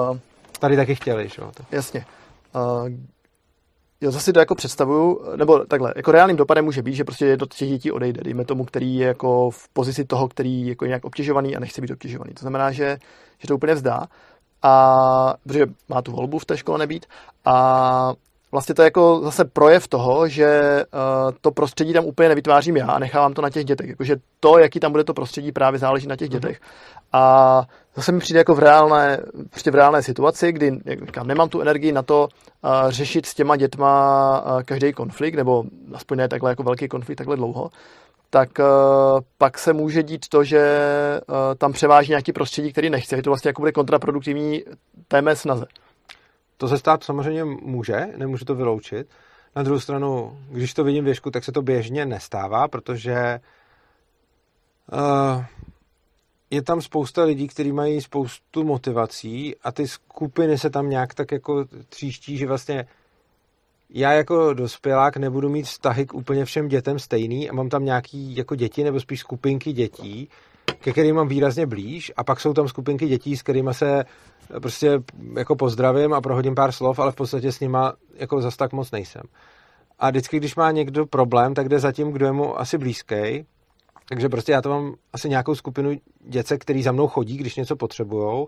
Uh, 0.09 0.17
Tady 0.59 0.75
taky 0.75 0.95
chtěli, 0.95 1.29
že 1.29 1.41
jo? 1.41 1.51
Jasně. 1.71 2.05
Uh, 2.55 2.89
jo, 4.01 4.11
zase 4.11 4.33
to 4.33 4.39
jako 4.39 4.55
představuju, 4.55 5.21
nebo 5.35 5.59
takhle, 5.59 5.93
jako 5.95 6.11
reálným 6.11 6.37
dopadem 6.37 6.65
může 6.65 6.81
být, 6.81 6.95
že 6.95 7.03
prostě 7.03 7.25
jedno 7.25 7.47
těch 7.47 7.69
dětí 7.69 7.91
odejde, 7.91 8.21
dejme 8.23 8.45
tomu, 8.45 8.65
který 8.65 8.95
je 8.95 9.07
jako 9.07 9.49
v 9.49 9.69
pozici 9.69 10.05
toho, 10.05 10.27
který 10.27 10.61
je 10.61 10.69
jako 10.69 10.85
nějak 10.85 11.05
obtěžovaný 11.05 11.55
a 11.55 11.59
nechce 11.59 11.81
být 11.81 11.91
obtěžovaný. 11.91 12.33
To 12.33 12.41
znamená, 12.41 12.71
že, 12.71 12.97
že 13.39 13.47
to 13.47 13.55
úplně 13.55 13.73
vzdá, 13.73 14.07
a, 14.61 15.33
protože 15.43 15.65
má 15.89 16.01
tu 16.01 16.11
volbu 16.11 16.39
v 16.39 16.45
té 16.45 16.57
škole 16.57 16.79
nebýt 16.79 17.05
a 17.45 18.13
vlastně 18.51 18.75
to 18.75 18.81
je 18.81 18.85
jako 18.85 19.21
zase 19.23 19.45
projev 19.45 19.87
toho, 19.87 20.27
že 20.27 20.83
uh, 20.93 21.31
to 21.41 21.51
prostředí 21.51 21.93
tam 21.93 22.05
úplně 22.05 22.29
nevytvářím 22.29 22.77
já 22.77 22.87
a 22.87 22.99
nechávám 22.99 23.33
to 23.33 23.41
na 23.41 23.49
těch 23.49 23.65
dětech. 23.65 23.89
Jakože 23.89 24.15
to, 24.39 24.57
jaký 24.57 24.79
tam 24.79 24.91
bude 24.91 25.03
to 25.03 25.13
prostředí, 25.13 25.51
právě 25.51 25.79
záleží 25.79 26.07
na 26.07 26.15
těch 26.15 26.29
mm-hmm. 26.29 26.31
dětech. 26.31 26.61
A 27.13 27.63
zase 27.95 28.11
mi 28.11 28.19
přijde 28.19 28.39
jako 28.39 28.55
v 28.55 28.59
reálné, 28.59 29.19
prostě 29.49 29.71
v 29.71 29.75
reálné 29.75 30.03
situaci, 30.03 30.51
kdy 30.51 30.79
říkám, 31.05 31.27
nemám 31.27 31.49
tu 31.49 31.61
energii 31.61 31.91
na 31.91 32.01
to 32.03 32.27
uh, 32.63 32.89
řešit 32.89 33.25
s 33.25 33.35
těma 33.35 33.55
dětma 33.55 34.43
uh, 34.45 34.61
každý 34.63 34.93
konflikt, 34.93 35.35
nebo 35.35 35.63
aspoň 35.93 36.17
ne 36.17 36.27
takhle 36.27 36.51
jako 36.51 36.63
velký 36.63 36.87
konflikt 36.87 37.17
takhle 37.17 37.35
dlouho, 37.35 37.69
tak 38.29 38.49
uh, 38.59 38.65
pak 39.37 39.57
se 39.57 39.73
může 39.73 40.03
dít 40.03 40.29
to, 40.29 40.43
že 40.43 40.61
uh, 41.27 41.35
tam 41.57 41.73
převáží 41.73 42.09
nějaký 42.09 42.33
prostředí, 42.33 42.71
který 42.71 42.89
nechce. 42.89 43.15
Je 43.15 43.23
to 43.23 43.29
vlastně 43.29 43.49
jako 43.49 43.61
bude 43.61 43.71
kontraproduktivní 43.71 44.63
té 45.07 45.21
mé 45.21 45.35
snaze. 45.35 45.65
To 46.57 46.67
se 46.67 46.77
stát 46.77 47.03
samozřejmě 47.03 47.43
může, 47.45 48.07
nemůžu 48.17 48.45
to 48.45 48.55
vyloučit. 48.55 49.07
Na 49.55 49.63
druhou 49.63 49.79
stranu, 49.79 50.37
když 50.49 50.73
to 50.73 50.83
vidím 50.83 51.05
věšku, 51.05 51.31
tak 51.31 51.43
se 51.43 51.51
to 51.51 51.61
běžně 51.61 52.05
nestává, 52.05 52.67
protože 52.67 53.39
uh, 54.93 55.43
je 56.51 56.61
tam 56.61 56.81
spousta 56.81 57.23
lidí, 57.23 57.47
kteří 57.47 57.71
mají 57.71 58.01
spoustu 58.01 58.63
motivací 58.63 59.55
a 59.63 59.71
ty 59.71 59.87
skupiny 59.87 60.57
se 60.57 60.69
tam 60.69 60.89
nějak 60.89 61.13
tak 61.13 61.31
jako 61.31 61.65
tříští, 61.89 62.37
že 62.37 62.47
vlastně 62.47 62.85
já 63.89 64.11
jako 64.11 64.53
dospělák 64.53 65.17
nebudu 65.17 65.49
mít 65.49 65.63
vztahy 65.63 66.05
k 66.05 66.13
úplně 66.13 66.45
všem 66.45 66.67
dětem 66.67 66.99
stejný 66.99 67.49
a 67.49 67.53
mám 67.53 67.69
tam 67.69 67.85
nějaký 67.85 68.35
jako 68.35 68.55
děti 68.55 68.83
nebo 68.83 68.99
spíš 68.99 69.19
skupinky 69.19 69.73
dětí, 69.73 70.29
ke 70.79 70.91
kterým 70.91 71.15
mám 71.15 71.27
výrazně 71.27 71.65
blíž 71.65 72.11
a 72.17 72.23
pak 72.23 72.39
jsou 72.39 72.53
tam 72.53 72.67
skupinky 72.67 73.07
dětí, 73.07 73.37
s 73.37 73.43
kterými 73.43 73.73
se 73.73 74.05
prostě 74.61 74.99
jako 75.37 75.55
pozdravím 75.55 76.13
a 76.13 76.21
prohodím 76.21 76.55
pár 76.55 76.71
slov, 76.71 76.99
ale 76.99 77.11
v 77.11 77.15
podstatě 77.15 77.51
s 77.51 77.59
nima 77.59 77.93
jako 78.13 78.41
zas 78.41 78.57
tak 78.57 78.73
moc 78.73 78.91
nejsem. 78.91 79.23
A 79.99 80.09
vždycky, 80.09 80.37
když 80.37 80.55
má 80.55 80.71
někdo 80.71 81.05
problém, 81.05 81.53
tak 81.53 81.69
jde 81.69 81.79
za 81.79 81.91
tím, 81.91 82.11
kdo 82.11 82.25
je 82.25 82.31
mu 82.31 82.59
asi 82.59 82.77
blízký. 82.77 83.45
Takže 84.11 84.29
prostě 84.29 84.51
já 84.51 84.61
to 84.61 84.69
mám 84.69 84.95
asi 85.13 85.29
nějakou 85.29 85.55
skupinu 85.55 85.91
děcek, 86.19 86.61
který 86.61 86.83
za 86.83 86.91
mnou 86.91 87.07
chodí, 87.07 87.37
když 87.37 87.55
něco 87.55 87.75
potřebujou. 87.75 88.47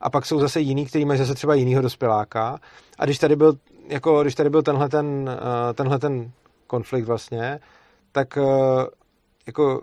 A 0.00 0.10
pak 0.10 0.26
jsou 0.26 0.40
zase 0.40 0.60
jiný, 0.60 0.86
kteří 0.86 1.04
mají 1.04 1.18
zase 1.18 1.34
třeba 1.34 1.54
jinýho 1.54 1.82
dospěláka. 1.82 2.58
A 2.98 3.04
když 3.04 3.18
tady 3.18 3.36
byl, 3.36 3.52
jako, 3.88 4.22
když 4.22 4.34
tady 4.34 4.50
byl 4.50 4.62
tenhle 4.62 4.88
ten, 4.88 5.30
eh, 5.30 5.74
tenhle 5.74 5.98
ten 5.98 6.30
konflikt 6.66 7.04
vlastně, 7.04 7.60
tak 8.12 8.38
eh, 8.38 8.42
jako 9.46 9.82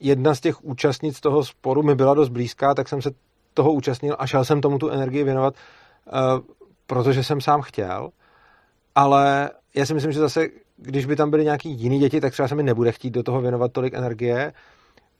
jedna 0.00 0.34
z 0.34 0.40
těch 0.40 0.64
účastnic 0.64 1.20
toho 1.20 1.44
sporu 1.44 1.82
mi 1.82 1.94
byla 1.94 2.14
dost 2.14 2.28
blízká, 2.28 2.74
tak 2.74 2.88
jsem 2.88 3.02
se 3.02 3.10
toho 3.54 3.72
účastnil 3.72 4.16
a 4.18 4.26
šel 4.26 4.44
jsem 4.44 4.60
tomu 4.60 4.78
tu 4.78 4.88
energii 4.88 5.24
věnovat, 5.24 5.54
uh, 5.54 6.40
protože 6.86 7.24
jsem 7.24 7.40
sám 7.40 7.62
chtěl. 7.62 8.10
Ale 8.94 9.50
já 9.74 9.86
si 9.86 9.94
myslím, 9.94 10.12
že 10.12 10.20
zase, 10.20 10.48
když 10.76 11.06
by 11.06 11.16
tam 11.16 11.30
byly 11.30 11.44
nějaký 11.44 11.70
jiný 11.70 11.98
děti, 11.98 12.20
tak 12.20 12.32
třeba 12.32 12.48
se 12.48 12.54
mi 12.54 12.62
nebude 12.62 12.92
chtít 12.92 13.10
do 13.10 13.22
toho 13.22 13.40
věnovat 13.40 13.72
tolik 13.72 13.94
energie, 13.94 14.52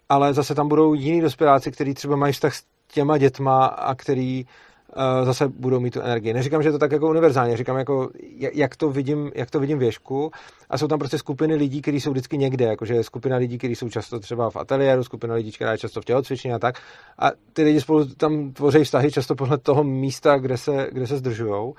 ale 0.08 0.34
zase 0.34 0.54
tam 0.54 0.68
budou 0.68 0.94
jiní 0.94 1.20
dospěláci, 1.20 1.70
kteří 1.70 1.94
třeba 1.94 2.16
mají 2.16 2.32
vztah 2.32 2.54
s 2.54 2.64
těma 2.92 3.18
dětma 3.18 3.66
a 3.66 3.94
který 3.94 4.44
uh, 4.44 5.26
zase 5.26 5.48
budou 5.48 5.80
mít 5.80 5.90
tu 5.90 6.00
energii. 6.00 6.32
Neříkám, 6.32 6.62
že 6.62 6.68
je 6.68 6.72
to 6.72 6.78
tak 6.78 6.92
jako 6.92 7.08
univerzálně, 7.08 7.56
říkám, 7.56 7.76
jako, 7.76 8.10
jak, 8.52 8.76
to 8.76 8.90
vidím, 8.90 9.30
jak 9.34 9.50
to 9.50 9.60
vidím 9.60 9.78
věšku 9.78 10.30
a 10.70 10.78
jsou 10.78 10.88
tam 10.88 10.98
prostě 10.98 11.18
skupiny 11.18 11.54
lidí, 11.54 11.82
kteří 11.82 12.00
jsou 12.00 12.10
vždycky 12.10 12.38
někde, 12.38 12.64
jakože 12.64 13.02
skupina 13.02 13.36
lidí, 13.36 13.58
kteří 13.58 13.74
jsou 13.74 13.88
často 13.88 14.20
třeba 14.20 14.50
v 14.50 14.56
ateliéru, 14.56 15.04
skupina 15.04 15.34
lidí, 15.34 15.52
která 15.52 15.72
je 15.72 15.78
často 15.78 16.00
v 16.00 16.04
tělocvičně 16.04 16.54
a 16.54 16.58
tak. 16.58 16.78
A 17.18 17.30
ty 17.52 17.62
lidi 17.62 17.80
spolu 17.80 18.04
tam 18.04 18.52
tvoří 18.52 18.84
vztahy 18.84 19.12
často 19.12 19.34
podle 19.34 19.58
toho 19.58 19.84
místa, 19.84 20.38
kde 20.38 20.56
se, 20.56 20.88
kde 20.92 21.06
se 21.06 21.16
zdržujou. 21.16 21.74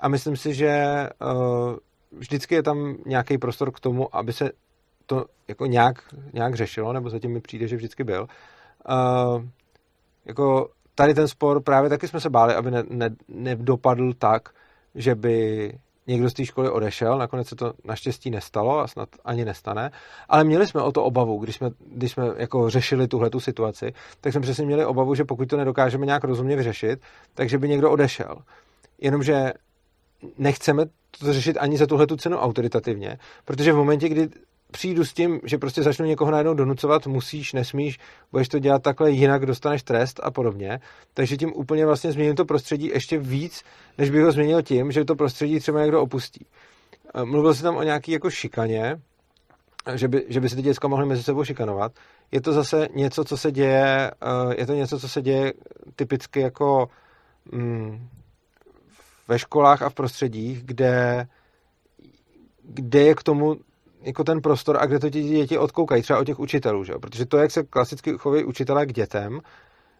A 0.00 0.08
myslím 0.08 0.36
si, 0.36 0.54
že 0.54 0.84
uh, 1.22 1.76
vždycky 2.18 2.54
je 2.54 2.62
tam 2.62 2.96
nějaký 3.06 3.38
prostor 3.38 3.70
k 3.70 3.80
tomu, 3.80 4.16
aby 4.16 4.32
se 4.32 4.50
to 5.06 5.24
jako 5.48 5.66
nějak, 5.66 6.14
nějak 6.32 6.54
řešilo, 6.54 6.92
nebo 6.92 7.10
zatím 7.10 7.32
mi 7.32 7.40
přijde, 7.40 7.68
že 7.68 7.76
vždycky 7.76 8.04
byl. 8.04 8.26
Uh, 8.88 9.44
jako 10.24 10.68
tady 10.94 11.14
ten 11.14 11.28
spor 11.28 11.62
právě 11.62 11.90
taky 11.90 12.08
jsme 12.08 12.20
se 12.20 12.30
báli, 12.30 12.54
aby 12.54 12.70
ne, 12.70 12.82
ne, 12.88 13.10
nedopadl 13.28 14.12
tak, 14.12 14.48
že 14.94 15.14
by 15.14 15.72
někdo 16.06 16.30
z 16.30 16.34
té 16.34 16.44
školy 16.44 16.70
odešel, 16.70 17.18
nakonec 17.18 17.48
se 17.48 17.56
to 17.56 17.72
naštěstí 17.84 18.30
nestalo 18.30 18.80
a 18.80 18.86
snad 18.86 19.08
ani 19.24 19.44
nestane, 19.44 19.90
ale 20.28 20.44
měli 20.44 20.66
jsme 20.66 20.82
o 20.82 20.92
to 20.92 21.04
obavu, 21.04 21.38
když 21.38 21.56
jsme, 21.56 21.70
když 21.86 22.12
jsme 22.12 22.24
jako 22.36 22.70
řešili 22.70 23.08
tuhle 23.08 23.30
tu 23.30 23.40
situaci, 23.40 23.92
tak 24.20 24.32
jsme 24.32 24.40
přesně 24.40 24.66
měli 24.66 24.84
obavu, 24.84 25.14
že 25.14 25.24
pokud 25.24 25.48
to 25.48 25.56
nedokážeme 25.56 26.06
nějak 26.06 26.24
rozumně 26.24 26.56
vyřešit, 26.56 27.00
takže 27.34 27.58
by 27.58 27.68
někdo 27.68 27.90
odešel. 27.90 28.36
Jenomže 28.98 29.52
nechceme 30.38 30.84
to 31.18 31.32
řešit 31.32 31.56
ani 31.60 31.78
za 31.78 31.86
tuhle 31.86 32.06
tu 32.06 32.16
cenu 32.16 32.36
autoritativně, 32.36 33.18
protože 33.44 33.72
v 33.72 33.76
momentě, 33.76 34.08
kdy 34.08 34.28
přijdu 34.72 35.04
s 35.04 35.12
tím, 35.12 35.40
že 35.44 35.58
prostě 35.58 35.82
začnu 35.82 36.06
někoho 36.06 36.30
najednou 36.30 36.54
donucovat, 36.54 37.06
musíš, 37.06 37.52
nesmíš, 37.52 37.98
budeš 38.32 38.48
to 38.48 38.58
dělat 38.58 38.82
takhle, 38.82 39.10
jinak 39.10 39.46
dostaneš 39.46 39.82
trest 39.82 40.20
a 40.22 40.30
podobně. 40.30 40.80
Takže 41.14 41.36
tím 41.36 41.52
úplně 41.54 41.86
vlastně 41.86 42.12
změním 42.12 42.34
to 42.34 42.44
prostředí 42.44 42.86
ještě 42.86 43.18
víc, 43.18 43.62
než 43.98 44.10
bych 44.10 44.22
ho 44.22 44.32
změnil 44.32 44.62
tím, 44.62 44.92
že 44.92 45.04
to 45.04 45.16
prostředí 45.16 45.60
třeba 45.60 45.80
někdo 45.80 46.02
opustí. 46.02 46.46
Eh, 47.14 47.24
mluvil 47.24 47.54
jsem 47.54 47.62
tam 47.62 47.76
o 47.76 47.82
nějaký 47.82 48.12
jako 48.12 48.30
šikaně, 48.30 49.00
že 49.94 50.08
by, 50.08 50.24
že 50.28 50.40
by 50.40 50.48
se 50.48 50.56
ty 50.56 50.62
děcka 50.62 50.88
mohly 50.88 51.06
mezi 51.06 51.22
sebou 51.22 51.44
šikanovat. 51.44 51.92
Je 52.32 52.40
to 52.40 52.52
zase 52.52 52.88
něco, 52.94 53.24
co 53.24 53.36
se 53.36 53.52
děje, 53.52 54.10
eh, 54.10 54.54
je 54.58 54.66
to 54.66 54.74
něco, 54.74 55.00
co 55.00 55.08
se 55.08 55.22
děje 55.22 55.52
typicky 55.96 56.40
jako 56.40 56.88
mm, 57.52 58.08
ve 59.32 59.38
školách 59.38 59.82
a 59.82 59.88
v 59.88 59.94
prostředích, 59.94 60.64
kde, 60.64 61.26
kde 62.62 63.00
je 63.00 63.14
k 63.14 63.22
tomu 63.22 63.56
jako 64.02 64.24
ten 64.24 64.40
prostor 64.40 64.76
a 64.80 64.86
kde 64.86 64.98
to 64.98 65.10
ti 65.10 65.22
děti 65.22 65.58
odkoukají, 65.58 66.02
třeba 66.02 66.18
od 66.18 66.24
těch 66.24 66.38
učitelů, 66.38 66.84
že? 66.84 66.92
protože 67.00 67.26
to, 67.26 67.38
jak 67.38 67.50
se 67.50 67.62
klasicky 67.62 68.12
chovají 68.18 68.44
učitelé 68.44 68.86
k 68.86 68.92
dětem, 68.92 69.40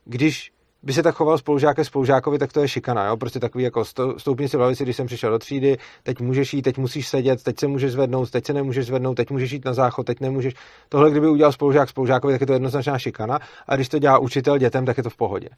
když 0.04 0.52
by 0.82 0.92
se 0.92 1.02
tak 1.02 1.14
choval 1.14 1.38
spolužák 1.38 1.76
ke 1.76 1.84
spolužákovi, 1.84 2.38
tak 2.38 2.52
to 2.52 2.60
je 2.60 2.68
šikana, 2.68 3.06
jo? 3.06 3.16
prostě 3.16 3.40
takový 3.40 3.64
jako 3.64 3.84
stoupni 4.18 4.48
si 4.48 4.56
v 4.56 4.60
lavici, 4.60 4.84
když 4.84 4.96
jsem 4.96 5.06
přišel 5.06 5.30
do 5.30 5.38
třídy, 5.38 5.78
teď 6.02 6.20
můžeš 6.20 6.54
jít, 6.54 6.62
teď 6.62 6.78
musíš 6.78 7.08
sedět, 7.08 7.42
teď 7.42 7.58
se 7.60 7.66
můžeš 7.66 7.92
zvednout, 7.92 8.30
teď 8.30 8.46
se 8.46 8.52
nemůžeš 8.52 8.86
zvednout, 8.86 9.14
teď 9.14 9.30
můžeš 9.30 9.52
jít 9.52 9.64
na 9.64 9.74
záchod, 9.74 10.06
teď 10.06 10.20
nemůžeš. 10.20 10.54
Tohle, 10.88 11.10
kdyby 11.10 11.28
udělal 11.28 11.52
spolužák 11.52 11.88
spolužákovi, 11.88 12.34
tak 12.34 12.40
je 12.40 12.46
to 12.46 12.52
jednoznačná 12.52 12.98
šikana 12.98 13.38
a 13.66 13.76
když 13.76 13.88
to 13.88 13.98
dělá 13.98 14.18
učitel 14.18 14.58
dětem, 14.58 14.86
tak 14.86 14.96
je 14.96 15.02
to 15.02 15.10
v 15.10 15.16
pohodě. 15.16 15.48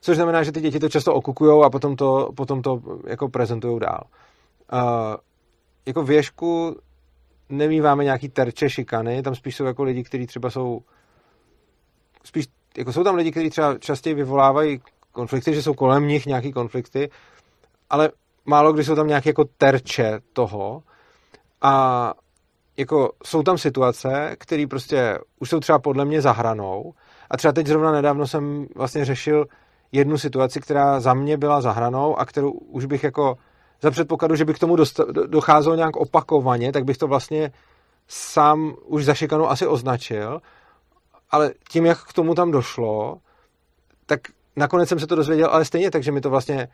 Což 0.00 0.16
znamená, 0.16 0.42
že 0.42 0.52
ty 0.52 0.60
děti 0.60 0.78
to 0.78 0.88
často 0.88 1.14
okukují 1.14 1.64
a 1.64 1.70
potom 1.70 1.96
to, 1.96 2.28
potom 2.36 2.62
to 2.62 2.80
jako 3.06 3.28
prezentují 3.28 3.80
dál. 3.80 4.00
Uh, 4.72 4.80
jako 5.86 6.02
věžku 6.02 6.76
nemýváme 7.48 8.04
nějaký 8.04 8.28
terče 8.28 8.70
šikany, 8.70 9.22
tam 9.22 9.34
spíš 9.34 9.56
jsou 9.56 9.64
jako 9.64 9.82
lidi, 9.82 10.04
kteří 10.04 10.26
třeba 10.26 10.50
jsou 10.50 10.80
spíš, 12.24 12.46
jako 12.78 12.92
jsou 12.92 13.04
tam 13.04 13.14
lidi, 13.14 13.30
kteří 13.30 13.50
třeba 13.50 13.78
častěji 13.78 14.14
vyvolávají 14.14 14.80
konflikty, 15.12 15.54
že 15.54 15.62
jsou 15.62 15.74
kolem 15.74 16.08
nich 16.08 16.26
nějaký 16.26 16.52
konflikty, 16.52 17.10
ale 17.90 18.10
málo 18.44 18.72
kdy 18.72 18.84
jsou 18.84 18.94
tam 18.94 19.06
nějaké 19.06 19.30
jako 19.30 19.44
terče 19.44 20.20
toho 20.32 20.82
a 21.62 22.14
jako 22.76 23.12
jsou 23.24 23.42
tam 23.42 23.58
situace, 23.58 24.36
které 24.38 24.66
prostě 24.66 25.18
už 25.38 25.50
jsou 25.50 25.60
třeba 25.60 25.78
podle 25.78 26.04
mě 26.04 26.20
zahranou 26.20 26.94
a 27.30 27.36
třeba 27.36 27.52
teď 27.52 27.66
zrovna 27.66 27.92
nedávno 27.92 28.26
jsem 28.26 28.66
vlastně 28.76 29.04
řešil 29.04 29.46
jednu 29.92 30.18
situaci, 30.18 30.60
která 30.60 31.00
za 31.00 31.14
mě 31.14 31.36
byla 31.36 31.60
zahranou 31.60 32.18
a 32.18 32.26
kterou 32.26 32.50
už 32.50 32.84
bych 32.84 33.04
jako 33.04 33.36
za 33.82 33.90
předpokladu, 33.90 34.36
že 34.36 34.44
by 34.44 34.54
k 34.54 34.58
tomu 34.58 34.76
docházelo 35.26 35.76
nějak 35.76 35.96
opakovaně, 35.96 36.72
tak 36.72 36.84
bych 36.84 36.98
to 36.98 37.06
vlastně 37.06 37.52
sám 38.08 38.74
už 38.84 39.04
za 39.04 39.14
šikanu 39.14 39.50
asi 39.50 39.66
označil, 39.66 40.40
ale 41.30 41.52
tím, 41.68 41.86
jak 41.86 42.04
k 42.04 42.12
tomu 42.12 42.34
tam 42.34 42.50
došlo, 42.50 43.18
tak 44.06 44.20
nakonec 44.56 44.88
jsem 44.88 44.98
se 44.98 45.06
to 45.06 45.16
dozvěděl, 45.16 45.48
ale 45.52 45.64
stejně 45.64 45.90
tak, 45.90 46.02
že 46.02 46.12
mi 46.12 46.20
to 46.20 46.30
vlastně 46.30 46.68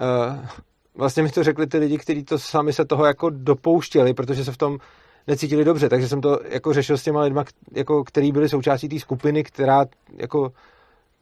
uh, 0.00 0.46
vlastně 0.94 1.22
mi 1.22 1.30
to 1.30 1.44
řekli 1.44 1.66
ty 1.66 1.78
lidi, 1.78 1.98
kteří 1.98 2.24
to 2.24 2.38
sami 2.38 2.72
se 2.72 2.84
toho 2.84 3.04
jako 3.04 3.30
dopouštěli, 3.30 4.14
protože 4.14 4.44
se 4.44 4.52
v 4.52 4.56
tom 4.56 4.78
necítili 5.26 5.64
dobře, 5.64 5.88
takže 5.88 6.08
jsem 6.08 6.20
to 6.20 6.40
jako 6.48 6.72
řešil 6.72 6.98
s 6.98 7.02
těma 7.02 7.22
lidma, 7.22 7.44
jako, 7.72 8.04
který 8.04 8.32
byli 8.32 8.48
součástí 8.48 8.88
té 8.88 8.98
skupiny, 8.98 9.44
která 9.44 9.84
jako 10.16 10.52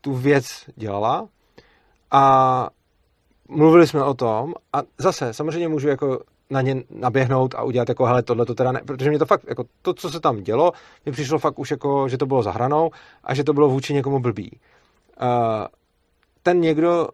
tu 0.03 0.15
věc 0.15 0.45
dělala 0.77 1.29
a 2.11 2.69
mluvili 3.49 3.87
jsme 3.87 4.05
o 4.05 4.15
tom 4.15 4.55
a 4.73 4.83
zase 4.99 5.35
samozřejmě 5.35 5.69
můžu 5.69 5.89
jako 5.89 6.19
na 6.51 6.61
ně 6.61 6.83
naběhnout 6.91 7.55
a 7.55 7.63
udělat 7.63 7.89
jako, 7.89 8.05
hele, 8.05 8.23
tohle 8.23 8.47
to 8.47 8.55
teda 8.55 8.73
ne, 8.73 8.81
protože 8.87 9.11
mě 9.11 9.19
to 9.19 9.27
fakt, 9.27 9.45
jako 9.49 9.65
to, 9.83 9.95
co 9.95 10.11
se 10.11 10.21
tam 10.21 10.43
dělo, 10.43 10.73
mi 11.07 11.13
přišlo 11.13 11.39
fakt 11.39 11.59
už 11.59 11.71
jako, 11.71 12.09
že 12.09 12.19
to 12.19 12.27
bylo 12.27 12.43
zahranou 12.43 12.91
a 13.25 13.35
že 13.35 13.45
to 13.45 13.53
bylo 13.53 13.69
vůči 13.69 13.95
někomu 13.95 14.21
blbý. 14.21 14.59
Uh, 15.23 15.29
ten 16.43 16.61
někdo 16.61 17.09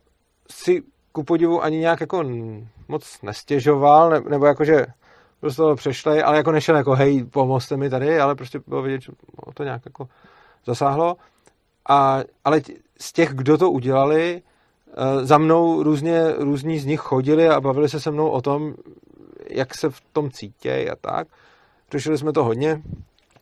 si 0.50 0.82
ku 1.12 1.22
podivu 1.22 1.62
ani 1.62 1.78
nějak 1.78 2.00
jako 2.00 2.24
moc 2.88 3.22
nestěžoval, 3.22 4.10
ne, 4.10 4.20
nebo 4.20 4.46
jakože 4.46 4.86
byl 5.40 5.50
z 5.50 5.56
toho 5.56 5.76
přešlej, 5.76 6.22
ale 6.24 6.36
jako 6.36 6.52
nešel 6.52 6.76
jako 6.76 6.94
hej, 6.94 7.24
pomozte 7.24 7.76
mi 7.76 7.90
tady, 7.90 8.20
ale 8.20 8.34
prostě 8.34 8.60
bylo 8.66 8.82
vidět, 8.82 9.02
že 9.02 9.12
to 9.54 9.64
nějak 9.64 9.82
jako 9.84 10.08
zasáhlo. 10.66 11.16
A, 11.88 12.20
ale 12.44 12.60
z 13.00 13.12
těch, 13.12 13.34
kdo 13.34 13.58
to 13.58 13.70
udělali, 13.70 14.42
eh, 14.42 15.24
za 15.24 15.38
mnou 15.38 15.82
různě, 15.82 16.32
různí 16.38 16.78
z 16.78 16.86
nich 16.86 17.00
chodili 17.00 17.48
a 17.48 17.60
bavili 17.60 17.88
se 17.88 18.00
se 18.00 18.10
mnou 18.10 18.28
o 18.28 18.42
tom, 18.42 18.74
jak 19.50 19.74
se 19.74 19.90
v 19.90 20.00
tom 20.12 20.30
cítějí 20.30 20.90
a 20.90 20.96
tak. 20.96 21.28
Řešili 21.92 22.18
jsme 22.18 22.32
to 22.32 22.44
hodně, 22.44 22.82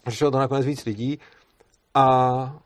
řešilo 0.07 0.31
to 0.31 0.39
nakonec 0.39 0.67
víc 0.67 0.85
lidí 0.85 1.19
a 1.95 2.59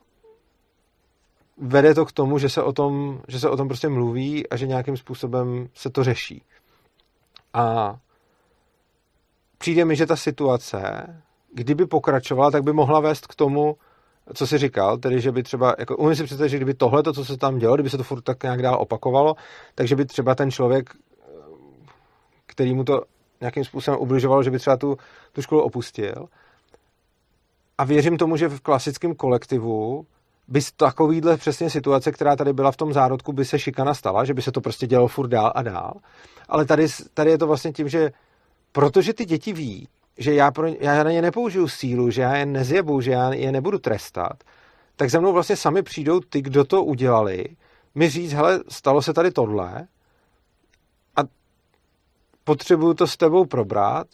vede 1.58 1.94
to 1.94 2.04
k 2.04 2.12
tomu, 2.12 2.38
že 2.38 2.48
se 2.48 2.62
o 2.62 2.72
tom, 2.72 3.20
že 3.28 3.40
se 3.40 3.48
o 3.48 3.56
tom 3.56 3.68
prostě 3.68 3.88
mluví 3.88 4.48
a 4.48 4.56
že 4.56 4.66
nějakým 4.66 4.96
způsobem 4.96 5.68
se 5.74 5.90
to 5.90 6.04
řeší. 6.04 6.42
A 7.54 7.96
přijde 9.58 9.84
mi, 9.84 9.96
že 9.96 10.06
ta 10.06 10.16
situace, 10.16 11.06
kdyby 11.54 11.86
pokračovala, 11.86 12.50
tak 12.50 12.62
by 12.62 12.72
mohla 12.72 13.00
vést 13.00 13.26
k 13.26 13.34
tomu, 13.34 13.76
co 14.34 14.46
jsi 14.46 14.58
říkal, 14.58 14.98
tedy 14.98 15.20
že 15.20 15.32
by 15.32 15.42
třeba, 15.42 15.74
jako 15.78 15.96
umím 15.96 16.16
si 16.16 16.24
představit, 16.24 16.50
že 16.50 16.56
kdyby 16.56 16.74
tohle, 16.74 17.02
to, 17.02 17.12
co 17.12 17.24
se 17.24 17.36
tam 17.36 17.58
dělo, 17.58 17.74
kdyby 17.74 17.90
se 17.90 17.96
to 17.96 18.02
furt 18.02 18.20
tak 18.20 18.42
nějak 18.42 18.62
dál 18.62 18.76
opakovalo, 18.80 19.34
takže 19.74 19.96
by 19.96 20.04
třeba 20.04 20.34
ten 20.34 20.50
člověk, 20.50 20.90
který 22.46 22.74
mu 22.74 22.84
to 22.84 23.02
nějakým 23.40 23.64
způsobem 23.64 24.00
ubližovalo, 24.00 24.42
že 24.42 24.50
by 24.50 24.58
třeba 24.58 24.76
tu, 24.76 24.96
tu 25.32 25.42
školu 25.42 25.62
opustil. 25.62 26.28
A 27.78 27.84
věřím 27.84 28.16
tomu, 28.16 28.36
že 28.36 28.48
v 28.48 28.60
klasickém 28.60 29.14
kolektivu 29.14 30.06
by 30.48 30.60
takovýhle 30.76 31.36
přesně 31.36 31.70
situace, 31.70 32.12
která 32.12 32.36
tady 32.36 32.52
byla 32.52 32.72
v 32.72 32.76
tom 32.76 32.92
zárodku, 32.92 33.32
by 33.32 33.44
se 33.44 33.58
šikana 33.58 33.94
stala, 33.94 34.24
že 34.24 34.34
by 34.34 34.42
se 34.42 34.52
to 34.52 34.60
prostě 34.60 34.86
dělalo 34.86 35.08
furt 35.08 35.28
dál 35.28 35.52
a 35.54 35.62
dál. 35.62 35.92
Ale 36.48 36.64
tady, 36.64 36.86
tady 37.14 37.30
je 37.30 37.38
to 37.38 37.46
vlastně 37.46 37.72
tím, 37.72 37.88
že 37.88 38.10
protože 38.72 39.14
ty 39.14 39.24
děti 39.24 39.52
ví, 39.52 39.88
že 40.20 40.34
já, 40.34 40.50
pro, 40.50 40.66
já 40.80 41.04
na 41.04 41.10
ně 41.10 41.22
nepoužiju 41.22 41.68
sílu, 41.68 42.10
že 42.10 42.22
já 42.22 42.36
je 42.36 42.46
nezjebu, 42.46 43.00
že 43.00 43.10
já 43.10 43.32
je 43.32 43.52
nebudu 43.52 43.78
trestat, 43.78 44.44
tak 44.96 45.10
za 45.10 45.20
mnou 45.20 45.32
vlastně 45.32 45.56
sami 45.56 45.82
přijdou 45.82 46.20
ty, 46.20 46.42
kdo 46.42 46.64
to 46.64 46.84
udělali, 46.84 47.44
mi 47.94 48.10
říct, 48.10 48.32
hele, 48.32 48.60
stalo 48.68 49.02
se 49.02 49.12
tady 49.12 49.30
tohle 49.30 49.86
a 51.16 51.20
potřebuju 52.44 52.94
to 52.94 53.06
s 53.06 53.16
tebou 53.16 53.44
probrat 53.44 54.06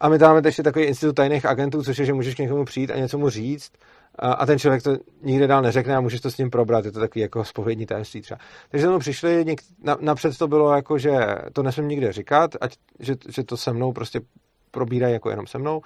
a 0.00 0.08
my 0.08 0.18
dáme 0.18 0.42
ještě 0.44 0.62
takový 0.62 0.84
institut 0.84 1.12
tajných 1.12 1.46
agentů, 1.46 1.82
což 1.82 1.98
je, 1.98 2.04
že 2.04 2.12
můžeš 2.12 2.34
k 2.34 2.38
někomu 2.38 2.64
přijít 2.64 2.90
a 2.90 2.96
něco 2.96 3.18
mu 3.18 3.30
říct 3.30 3.72
a, 4.18 4.46
ten 4.46 4.58
člověk 4.58 4.82
to 4.82 4.96
nikde 5.22 5.46
dál 5.46 5.62
neřekne 5.62 5.96
a 5.96 6.00
můžeš 6.00 6.20
to 6.20 6.30
s 6.30 6.38
ním 6.38 6.50
probrat. 6.50 6.84
Je 6.84 6.92
to 6.92 7.00
takový 7.00 7.20
jako 7.20 7.44
spovědní 7.44 7.86
tajemství 7.86 8.20
třeba. 8.20 8.40
Takže 8.70 8.86
mnou 8.86 8.98
přišli, 8.98 9.44
něk, 9.44 9.60
na, 9.82 9.96
napřed 10.00 10.38
to 10.38 10.48
bylo 10.48 10.74
jako, 10.74 10.98
že 10.98 11.18
to 11.52 11.62
nesmím 11.62 11.88
nikde 11.88 12.12
říkat, 12.12 12.56
ať, 12.60 12.76
že, 12.98 13.14
že 13.28 13.44
to 13.44 13.56
se 13.56 13.72
mnou 13.72 13.92
prostě 13.92 14.20
probírají 14.70 15.12
jako 15.12 15.30
jenom 15.30 15.46
se 15.46 15.58
mnou. 15.58 15.82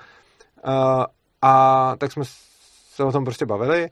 A, 0.64 1.06
a 1.42 1.96
tak 1.96 2.12
jsme 2.12 2.24
se 2.94 3.04
o 3.04 3.12
tom 3.12 3.24
prostě 3.24 3.46
bavili 3.46 3.90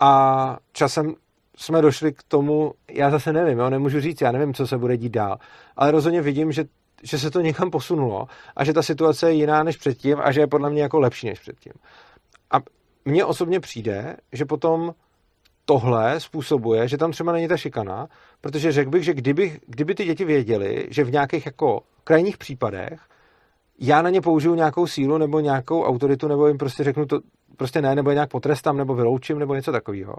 a 0.00 0.56
časem 0.72 1.14
jsme 1.56 1.82
došli 1.82 2.12
k 2.12 2.22
tomu, 2.22 2.72
já 2.90 3.10
zase 3.10 3.32
nevím, 3.32 3.58
jo, 3.58 3.70
nemůžu 3.70 4.00
říct, 4.00 4.20
já 4.20 4.32
nevím, 4.32 4.54
co 4.54 4.66
se 4.66 4.78
bude 4.78 4.96
dít 4.96 5.12
dál, 5.12 5.38
ale 5.76 5.90
rozhodně 5.90 6.22
vidím, 6.22 6.52
že, 6.52 6.64
že 7.02 7.18
se 7.18 7.30
to 7.30 7.40
někam 7.40 7.70
posunulo 7.70 8.26
a 8.56 8.64
že 8.64 8.72
ta 8.72 8.82
situace 8.82 9.30
je 9.30 9.34
jiná 9.34 9.62
než 9.62 9.76
předtím 9.76 10.18
a 10.20 10.32
že 10.32 10.40
je 10.40 10.46
podle 10.46 10.70
mě 10.70 10.82
jako 10.82 11.00
lepší 11.00 11.26
než 11.26 11.40
předtím. 11.40 11.72
A 12.50 12.56
mně 13.04 13.24
osobně 13.24 13.60
přijde, 13.60 14.16
že 14.32 14.44
potom 14.44 14.94
tohle 15.64 16.20
způsobuje, 16.20 16.88
že 16.88 16.98
tam 16.98 17.12
třeba 17.12 17.32
není 17.32 17.48
ta 17.48 17.56
šikana, 17.56 18.08
protože 18.40 18.72
řekl 18.72 18.90
bych, 18.90 19.04
že 19.04 19.14
kdyby, 19.14 19.60
kdyby 19.66 19.94
ty 19.94 20.04
děti 20.04 20.24
věděli, 20.24 20.86
že 20.90 21.04
v 21.04 21.12
nějakých 21.12 21.46
jako 21.46 21.80
krajních 22.04 22.38
případech 22.38 23.00
já 23.80 24.02
na 24.02 24.10
ně 24.10 24.20
použiju 24.20 24.54
nějakou 24.54 24.86
sílu 24.86 25.18
nebo 25.18 25.40
nějakou 25.40 25.84
autoritu, 25.84 26.28
nebo 26.28 26.48
jim 26.48 26.58
prostě 26.58 26.84
řeknu 26.84 27.06
to 27.06 27.18
prostě 27.56 27.82
ne, 27.82 27.94
nebo 27.94 28.10
je 28.10 28.14
nějak 28.14 28.30
potrestám, 28.30 28.76
nebo 28.76 28.94
vyloučím, 28.94 29.38
nebo 29.38 29.54
něco 29.54 29.72
takového, 29.72 30.14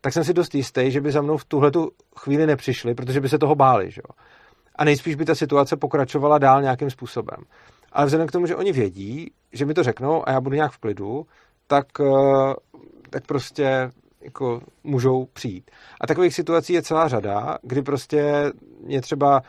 tak 0.00 0.12
jsem 0.12 0.24
si 0.24 0.34
dost 0.34 0.54
jistý, 0.54 0.90
že 0.90 1.00
by 1.00 1.12
za 1.12 1.22
mnou 1.22 1.36
v 1.36 1.44
tuhle 1.44 1.70
chvíli 2.18 2.46
nepřišli, 2.46 2.94
protože 2.94 3.20
by 3.20 3.28
se 3.28 3.38
toho 3.38 3.54
báli. 3.54 3.90
Že? 3.90 4.02
A 4.76 4.84
nejspíš 4.84 5.14
by 5.14 5.24
ta 5.24 5.34
situace 5.34 5.76
pokračovala 5.76 6.38
dál 6.38 6.62
nějakým 6.62 6.90
způsobem. 6.90 7.38
Ale 7.92 8.06
vzhledem 8.06 8.28
k 8.28 8.32
tomu, 8.32 8.46
že 8.46 8.56
oni 8.56 8.72
vědí, 8.72 9.30
že 9.52 9.64
mi 9.64 9.74
to 9.74 9.82
řeknou 9.82 10.28
a 10.28 10.32
já 10.32 10.40
budu 10.40 10.56
nějak 10.56 10.72
v 10.72 10.78
klidu, 10.78 11.26
tak, 11.66 11.86
eh, 12.00 12.54
tak 13.10 13.26
prostě 13.26 13.90
jako 14.20 14.60
můžou 14.84 15.24
přijít. 15.32 15.70
A 16.00 16.06
takových 16.06 16.34
situací 16.34 16.72
je 16.72 16.82
celá 16.82 17.08
řada, 17.08 17.58
kdy 17.62 17.82
prostě 17.82 18.52
mě 18.84 19.00
třeba 19.00 19.42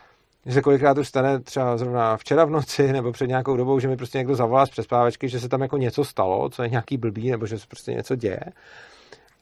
že 0.48 0.54
se 0.54 0.62
kolikrát 0.62 0.98
už 0.98 1.08
stane 1.08 1.39
třeba 1.39 1.78
zrovna 1.78 2.18
včera 2.18 2.45
v 2.45 2.50
noci 2.50 2.93
nebo 2.93 3.12
před 3.12 3.28
nějakou 3.28 3.58
dobou, 3.58 3.80
že 3.80 3.88
mi 3.88 3.98
prostě 3.98 4.18
někdo 4.18 4.36
zavolá 4.36 4.66
z 4.66 4.70
přespávečky, 4.70 5.30
že 5.30 5.39
se 5.39 5.50
tam 5.50 5.62
jako 5.62 5.78
něco 5.78 6.04
stalo, 6.04 6.50
co 6.50 6.64
je 6.64 6.70
nějaký 6.70 6.98
blbý, 6.98 7.32
nebo 7.32 7.45
že 7.45 7.60
se 7.60 7.68
prostě 7.68 7.91
něco 7.91 8.16
děje. 8.16 8.39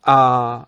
A 0.05 0.65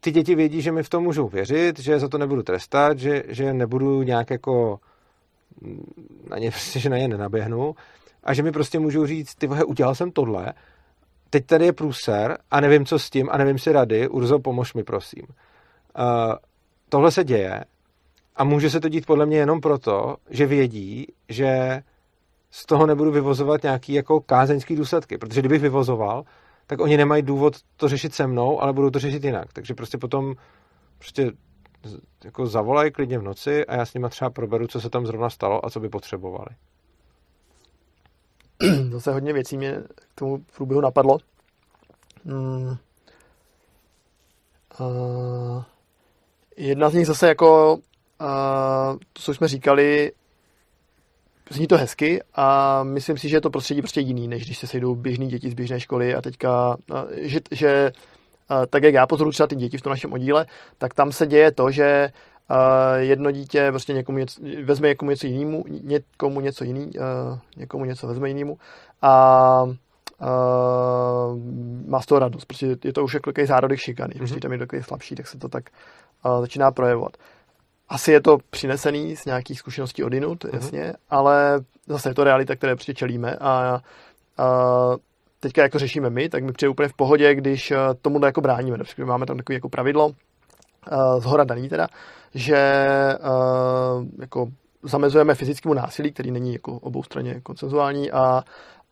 ty 0.00 0.10
děti 0.10 0.34
vědí, 0.34 0.62
že 0.62 0.72
mi 0.72 0.82
v 0.82 0.88
tom 0.88 1.04
můžou 1.04 1.28
věřit, 1.28 1.78
že 1.78 1.98
za 1.98 2.08
to 2.08 2.18
nebudu 2.18 2.42
trestat, 2.42 2.98
že, 2.98 3.22
že 3.28 3.52
nebudu 3.52 4.02
nějak 4.02 4.30
jako 4.30 4.80
na 6.30 6.38
ně, 6.38 6.50
prostě, 6.50 6.80
že 6.80 6.90
na 6.90 6.98
ně 6.98 7.08
nenaběhnu 7.08 7.74
a 8.24 8.34
že 8.34 8.42
mi 8.42 8.52
prostě 8.52 8.78
můžou 8.78 9.06
říct, 9.06 9.34
ty 9.34 9.46
vole, 9.46 9.64
udělal 9.64 9.94
jsem 9.94 10.10
tohle, 10.10 10.52
teď 11.30 11.46
tady 11.46 11.64
je 11.64 11.72
průser 11.72 12.38
a 12.50 12.60
nevím, 12.60 12.86
co 12.86 12.98
s 12.98 13.10
tím 13.10 13.28
a 13.32 13.38
nevím 13.38 13.58
si 13.58 13.72
rady, 13.72 14.08
Urzo, 14.08 14.38
pomož 14.38 14.74
mi, 14.74 14.84
prosím. 14.84 15.22
Uh, 15.98 16.34
tohle 16.88 17.10
se 17.10 17.24
děje 17.24 17.64
a 18.36 18.44
může 18.44 18.70
se 18.70 18.80
to 18.80 18.88
dít 18.88 19.06
podle 19.06 19.26
mě 19.26 19.36
jenom 19.36 19.60
proto, 19.60 20.16
že 20.30 20.46
vědí, 20.46 21.06
že 21.28 21.80
z 22.50 22.66
toho 22.66 22.86
nebudu 22.86 23.12
vyvozovat 23.12 23.62
nějaký 23.62 23.92
jako 23.92 24.20
kázeňský 24.20 24.76
důsledky, 24.76 25.18
protože 25.18 25.40
kdybych 25.40 25.62
vyvozoval, 25.62 26.24
tak 26.66 26.80
oni 26.80 26.96
nemají 26.96 27.22
důvod 27.22 27.56
to 27.76 27.88
řešit 27.88 28.14
se 28.14 28.26
mnou, 28.26 28.62
ale 28.62 28.72
budou 28.72 28.90
to 28.90 28.98
řešit 28.98 29.24
jinak. 29.24 29.52
Takže 29.52 29.74
prostě 29.74 29.98
potom 29.98 30.34
prostě 30.98 31.32
jako 32.24 32.46
zavolají 32.46 32.92
klidně 32.92 33.18
v 33.18 33.22
noci 33.22 33.66
a 33.66 33.76
já 33.76 33.86
s 33.86 33.94
nima 33.94 34.08
třeba 34.08 34.30
proberu, 34.30 34.66
co 34.66 34.80
se 34.80 34.90
tam 34.90 35.06
zrovna 35.06 35.30
stalo 35.30 35.66
a 35.66 35.70
co 35.70 35.80
by 35.80 35.88
potřebovali. 35.88 36.48
zase 38.90 39.12
hodně 39.12 39.32
věcí 39.32 39.56
mě 39.56 39.82
k 39.98 40.14
tomu 40.14 40.44
průběhu 40.56 40.80
napadlo. 40.80 41.18
Hmm. 42.24 42.76
Uh, 44.80 45.62
jedna 46.56 46.90
z 46.90 46.94
nich 46.94 47.06
zase 47.06 47.28
jako, 47.28 47.78
uh, 48.20 48.98
to, 49.12 49.22
co 49.22 49.34
jsme 49.34 49.48
říkali, 49.48 50.12
zní 51.50 51.66
to 51.66 51.76
hezky 51.76 52.22
a 52.34 52.82
myslím 52.82 53.18
si, 53.18 53.28
že 53.28 53.36
je 53.36 53.40
to 53.40 53.50
prostředí 53.50 53.82
prostě 53.82 54.00
jiný, 54.00 54.28
než 54.28 54.44
když 54.44 54.58
se 54.58 54.66
sejdou 54.66 54.94
běžní 54.94 55.28
děti 55.28 55.50
z 55.50 55.54
běžné 55.54 55.80
školy 55.80 56.14
a 56.14 56.22
teďka, 56.22 56.76
že, 57.16 57.40
že 57.50 57.92
tak 58.70 58.82
jak 58.82 58.94
já 58.94 59.06
pozoruju 59.06 59.32
třeba 59.32 59.46
ty 59.46 59.56
děti 59.56 59.78
v 59.78 59.82
tom 59.82 59.90
našem 59.90 60.12
oddíle, 60.12 60.46
tak 60.78 60.94
tam 60.94 61.12
se 61.12 61.26
děje 61.26 61.52
to, 61.52 61.70
že 61.70 62.08
jedno 62.96 63.30
dítě 63.30 63.70
prostě 63.70 63.92
někomu 63.92 64.18
něco, 64.18 64.40
vezme 64.64 64.88
někomu 64.88 65.10
něco 65.10 65.26
jinému, 65.26 65.64
někomu 65.82 66.40
něco 66.40 66.64
jiný, 66.64 66.90
někomu 67.56 67.84
něco 67.84 68.06
vezme 68.06 68.28
jinému 68.28 68.58
a 69.02 69.62
uh, 69.62 70.28
má 71.86 72.00
z 72.00 72.06
toho 72.06 72.18
radost. 72.18 72.44
Prostě 72.44 72.76
je 72.84 72.92
to 72.92 73.04
už 73.04 73.14
jako 73.14 73.30
takový 73.30 73.46
zárodek 73.46 73.78
šikany. 73.78 74.14
Mm-hmm. 74.14 74.18
Prostě 74.18 74.40
tam 74.40 74.52
je 74.52 74.58
takový 74.58 74.82
slabší, 74.82 75.14
tak 75.14 75.26
se 75.26 75.38
to 75.38 75.48
tak 75.48 75.70
uh, 76.24 76.40
začíná 76.40 76.70
projevovat. 76.70 77.16
Asi 77.88 78.12
je 78.12 78.20
to 78.20 78.38
přinesený 78.50 79.16
z 79.16 79.24
nějakých 79.24 79.58
zkušeností 79.58 80.04
odinut, 80.04 80.44
mm-hmm. 80.44 80.54
jasně, 80.54 80.92
ale 81.10 81.60
zase 81.86 82.08
je 82.08 82.14
to 82.14 82.24
realita, 82.24 82.56
které 82.56 82.76
prostě 82.76 82.94
čelíme 82.94 83.36
a, 83.40 83.50
a 83.50 83.80
teďka 85.40 85.62
jako 85.62 85.78
řešíme 85.78 86.10
my, 86.10 86.28
tak 86.28 86.44
mi 86.44 86.52
přijde 86.52 86.70
úplně 86.70 86.88
v 86.88 86.94
pohodě, 86.94 87.34
když 87.34 87.72
tomu 88.02 88.24
jako 88.24 88.40
bráníme. 88.40 88.78
Máme 89.04 89.26
tam 89.26 89.36
takové 89.36 89.54
jako 89.54 89.68
pravidlo, 89.68 90.06
uh, 90.06 90.14
zhora 91.18 91.44
daný 91.44 91.68
teda, 91.68 91.88
že 92.34 92.88
uh, 93.20 94.06
jako 94.20 94.46
zamezujeme 94.82 95.34
fyzickému 95.34 95.74
násilí, 95.74 96.12
který 96.12 96.30
není 96.30 96.52
jako 96.52 96.72
oboustranně 96.72 97.40
koncenzuální 97.40 98.10
a 98.12 98.42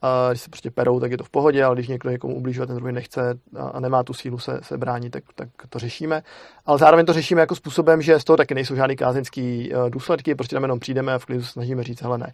a 0.04 0.28
když 0.30 0.42
se 0.42 0.50
prostě 0.50 0.70
perou, 0.70 1.00
tak 1.00 1.10
je 1.10 1.18
to 1.18 1.24
v 1.24 1.30
pohodě, 1.30 1.64
ale 1.64 1.74
když 1.74 1.88
někdo 1.88 2.10
někomu 2.10 2.34
ubližuje, 2.34 2.66
ten 2.66 2.76
druhý 2.76 2.92
nechce 2.92 3.38
a 3.72 3.80
nemá 3.80 4.02
tu 4.02 4.14
sílu 4.14 4.38
se, 4.38 4.60
se 4.62 4.78
bránit, 4.78 5.10
tak, 5.10 5.24
tak 5.34 5.48
to 5.68 5.78
řešíme. 5.78 6.22
Ale 6.66 6.78
zároveň 6.78 7.06
to 7.06 7.12
řešíme 7.12 7.40
jako 7.40 7.54
způsobem, 7.54 8.02
že 8.02 8.20
z 8.20 8.24
toho 8.24 8.36
taky 8.36 8.54
nejsou 8.54 8.74
žádný 8.74 8.96
kázeňský 8.96 9.72
e, 9.74 9.90
důsledky, 9.90 10.34
prostě 10.34 10.56
tam 10.56 10.62
jenom 10.62 10.80
přijdeme 10.80 11.14
a 11.14 11.18
v 11.18 11.24
klidu 11.24 11.44
snažíme 11.44 11.82
říct, 11.82 12.02
hele 12.02 12.18
ne, 12.18 12.30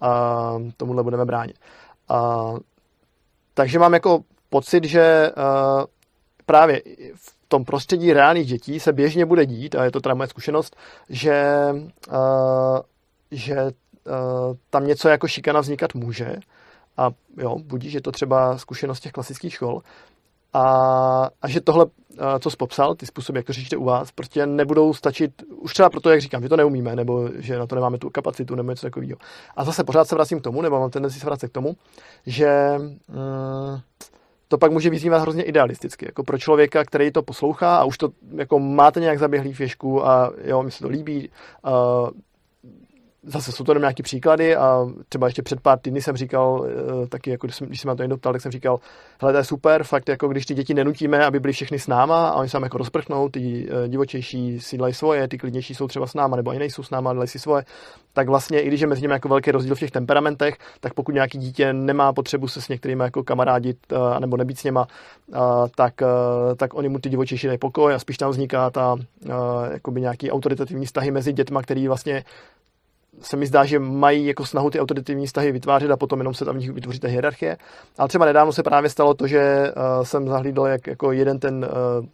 a 0.00 0.54
tomuhle 0.76 1.02
budeme 1.02 1.24
bránit. 1.24 1.58
A, 2.08 2.52
takže 3.54 3.78
mám 3.78 3.94
jako 3.94 4.20
pocit, 4.50 4.84
že 4.84 5.30
a, 5.30 5.82
e, 5.82 5.86
právě 6.46 6.82
v 7.14 7.34
tom 7.48 7.64
prostředí 7.64 8.12
reálných 8.12 8.46
dětí 8.46 8.80
se 8.80 8.92
běžně 8.92 9.26
bude 9.26 9.46
dít, 9.46 9.74
a 9.74 9.84
je 9.84 9.90
to 9.90 10.00
teda 10.00 10.14
moje 10.14 10.26
zkušenost, 10.28 10.76
že, 11.08 11.68
a, 12.10 12.80
e, 13.30 13.36
že 13.36 13.60
a, 13.60 13.70
tam 14.70 14.86
něco 14.86 15.08
jako 15.08 15.28
šikana 15.28 15.60
vznikat 15.60 15.94
může, 15.94 16.36
a 16.96 17.10
jo, 17.36 17.56
budí, 17.58 17.90
že 17.90 18.00
to 18.00 18.12
třeba 18.12 18.58
zkušenost 18.58 19.00
těch 19.00 19.12
klasických 19.12 19.54
škol. 19.54 19.82
A, 20.52 21.30
a 21.42 21.48
že 21.48 21.60
tohle, 21.60 21.86
co 22.40 22.50
jsi 22.50 22.56
popsal, 22.56 22.94
ty 22.94 23.06
způsoby, 23.06 23.38
jak 23.38 23.46
to 23.46 23.52
řešíte 23.52 23.76
u 23.76 23.84
vás, 23.84 24.12
prostě 24.12 24.46
nebudou 24.46 24.94
stačit, 24.94 25.42
už 25.56 25.72
třeba 25.72 25.90
proto, 25.90 26.10
jak 26.10 26.20
říkám, 26.20 26.42
že 26.42 26.48
to 26.48 26.56
neumíme, 26.56 26.96
nebo 26.96 27.28
že 27.34 27.58
na 27.58 27.66
to 27.66 27.74
nemáme 27.74 27.98
tu 27.98 28.10
kapacitu, 28.10 28.54
nebo 28.54 28.70
něco 28.70 28.86
takového. 28.86 29.18
A 29.56 29.64
zase 29.64 29.84
pořád 29.84 30.08
se 30.08 30.14
vracím 30.14 30.40
k 30.40 30.44
tomu, 30.44 30.62
nebo 30.62 30.80
mám 30.80 30.90
tendenci 30.90 31.20
se 31.20 31.26
vracet 31.26 31.48
k 31.48 31.52
tomu, 31.52 31.76
že 32.26 32.74
mm, 32.78 33.80
to 34.48 34.58
pak 34.58 34.72
může 34.72 34.90
vyzývat 34.90 35.22
hrozně 35.22 35.42
idealisticky, 35.42 36.06
jako 36.06 36.24
pro 36.24 36.38
člověka, 36.38 36.84
který 36.84 37.12
to 37.12 37.22
poslouchá 37.22 37.76
a 37.76 37.84
už 37.84 37.98
to 37.98 38.08
jako 38.36 38.58
máte 38.58 39.00
nějak 39.00 39.18
zaběhlý 39.18 39.52
věšku 39.52 40.06
a 40.06 40.32
jo, 40.44 40.62
mi 40.62 40.70
se 40.70 40.82
to 40.82 40.88
líbí, 40.88 41.30
uh, 41.64 42.10
zase 43.22 43.52
jsou 43.52 43.64
to 43.64 43.72
jenom 43.72 43.80
nějaký 43.80 44.02
příklady 44.02 44.56
a 44.56 44.86
třeba 45.08 45.26
ještě 45.26 45.42
před 45.42 45.60
pár 45.60 45.78
týdny 45.78 46.02
jsem 46.02 46.16
říkal, 46.16 46.66
eh, 46.66 47.06
taky 47.06 47.30
jako 47.30 47.46
když 47.46 47.56
jsem, 47.56 47.66
když 47.66 47.80
jsem 47.80 47.88
na 47.88 47.94
to 47.94 48.02
někdo 48.02 48.16
ptal, 48.16 48.32
tak 48.32 48.42
jsem 48.42 48.52
říkal, 48.52 48.80
hele, 49.20 49.32
to 49.32 49.38
je 49.38 49.44
super, 49.44 49.84
fakt 49.84 50.08
jako 50.08 50.28
když 50.28 50.46
ty 50.46 50.54
děti 50.54 50.74
nenutíme, 50.74 51.24
aby 51.26 51.40
byly 51.40 51.52
všechny 51.52 51.78
s 51.78 51.86
náma 51.86 52.28
a 52.28 52.34
oni 52.34 52.48
se 52.48 52.52
tam 52.52 52.62
jako 52.62 52.78
rozprchnou, 52.78 53.28
ty 53.28 53.68
eh, 53.70 53.88
divočejší 53.88 54.60
si 54.60 54.76
dělají 54.76 54.94
svoje, 54.94 55.28
ty 55.28 55.38
klidnější 55.38 55.74
jsou 55.74 55.88
třeba 55.88 56.06
s 56.06 56.14
náma, 56.14 56.36
nebo 56.36 56.50
ani 56.50 56.58
nejsou 56.58 56.82
s 56.82 56.90
náma, 56.90 57.12
dělají 57.12 57.28
si 57.28 57.38
svoje, 57.38 57.64
tak 58.12 58.28
vlastně 58.28 58.60
i 58.60 58.68
když 58.68 58.80
je 58.80 58.86
mezi 58.86 59.02
nimi 59.02 59.12
jako 59.12 59.28
velký 59.28 59.50
rozdíl 59.50 59.74
v 59.74 59.80
těch 59.80 59.90
temperamentech, 59.90 60.58
tak 60.80 60.94
pokud 60.94 61.14
nějaký 61.14 61.38
dítě 61.38 61.72
nemá 61.72 62.12
potřebu 62.12 62.48
se 62.48 62.62
s 62.62 62.68
některými 62.68 63.02
jako 63.04 63.24
kamarádit 63.24 63.78
eh, 63.92 64.20
nebo 64.20 64.36
nebýt 64.36 64.58
s 64.58 64.64
něma, 64.64 64.86
tak, 65.76 65.94
tak 66.56 66.74
oni 66.74 66.88
mu 66.88 66.98
ty 66.98 67.08
divočejší 67.08 67.46
dají 67.46 67.58
pokoj 67.58 67.94
a 67.94 67.98
spíš 67.98 68.18
tam 68.18 68.30
vzniká 68.30 68.70
ta 68.70 68.96
jakoby 69.72 70.00
nějaký 70.00 70.30
autoritativní 70.30 70.86
vztahy 70.86 71.10
mezi 71.10 71.32
dětma, 71.32 71.62
který 71.62 71.88
vlastně 71.88 72.24
se 73.20 73.36
mi 73.36 73.46
zdá, 73.46 73.64
že 73.64 73.78
mají 73.78 74.26
jako 74.26 74.46
snahu 74.46 74.70
ty 74.70 74.80
autoritativní 74.80 75.26
vztahy 75.26 75.52
vytvářet 75.52 75.90
a 75.90 75.96
potom 75.96 76.18
jenom 76.18 76.34
se 76.34 76.44
tam 76.44 76.58
vytvoří 76.58 77.00
ta 77.00 77.08
hierarchie. 77.08 77.56
Ale 77.98 78.08
třeba 78.08 78.26
nedávno 78.26 78.52
se 78.52 78.62
právě 78.62 78.90
stalo 78.90 79.14
to, 79.14 79.26
že 79.26 79.72
uh, 79.76 80.04
jsem 80.04 80.28
zahlídl, 80.28 80.66
jak 80.66 80.86
jako 80.86 81.12
jeden 81.12 81.38
ten 81.38 81.66
uh, 82.00 82.06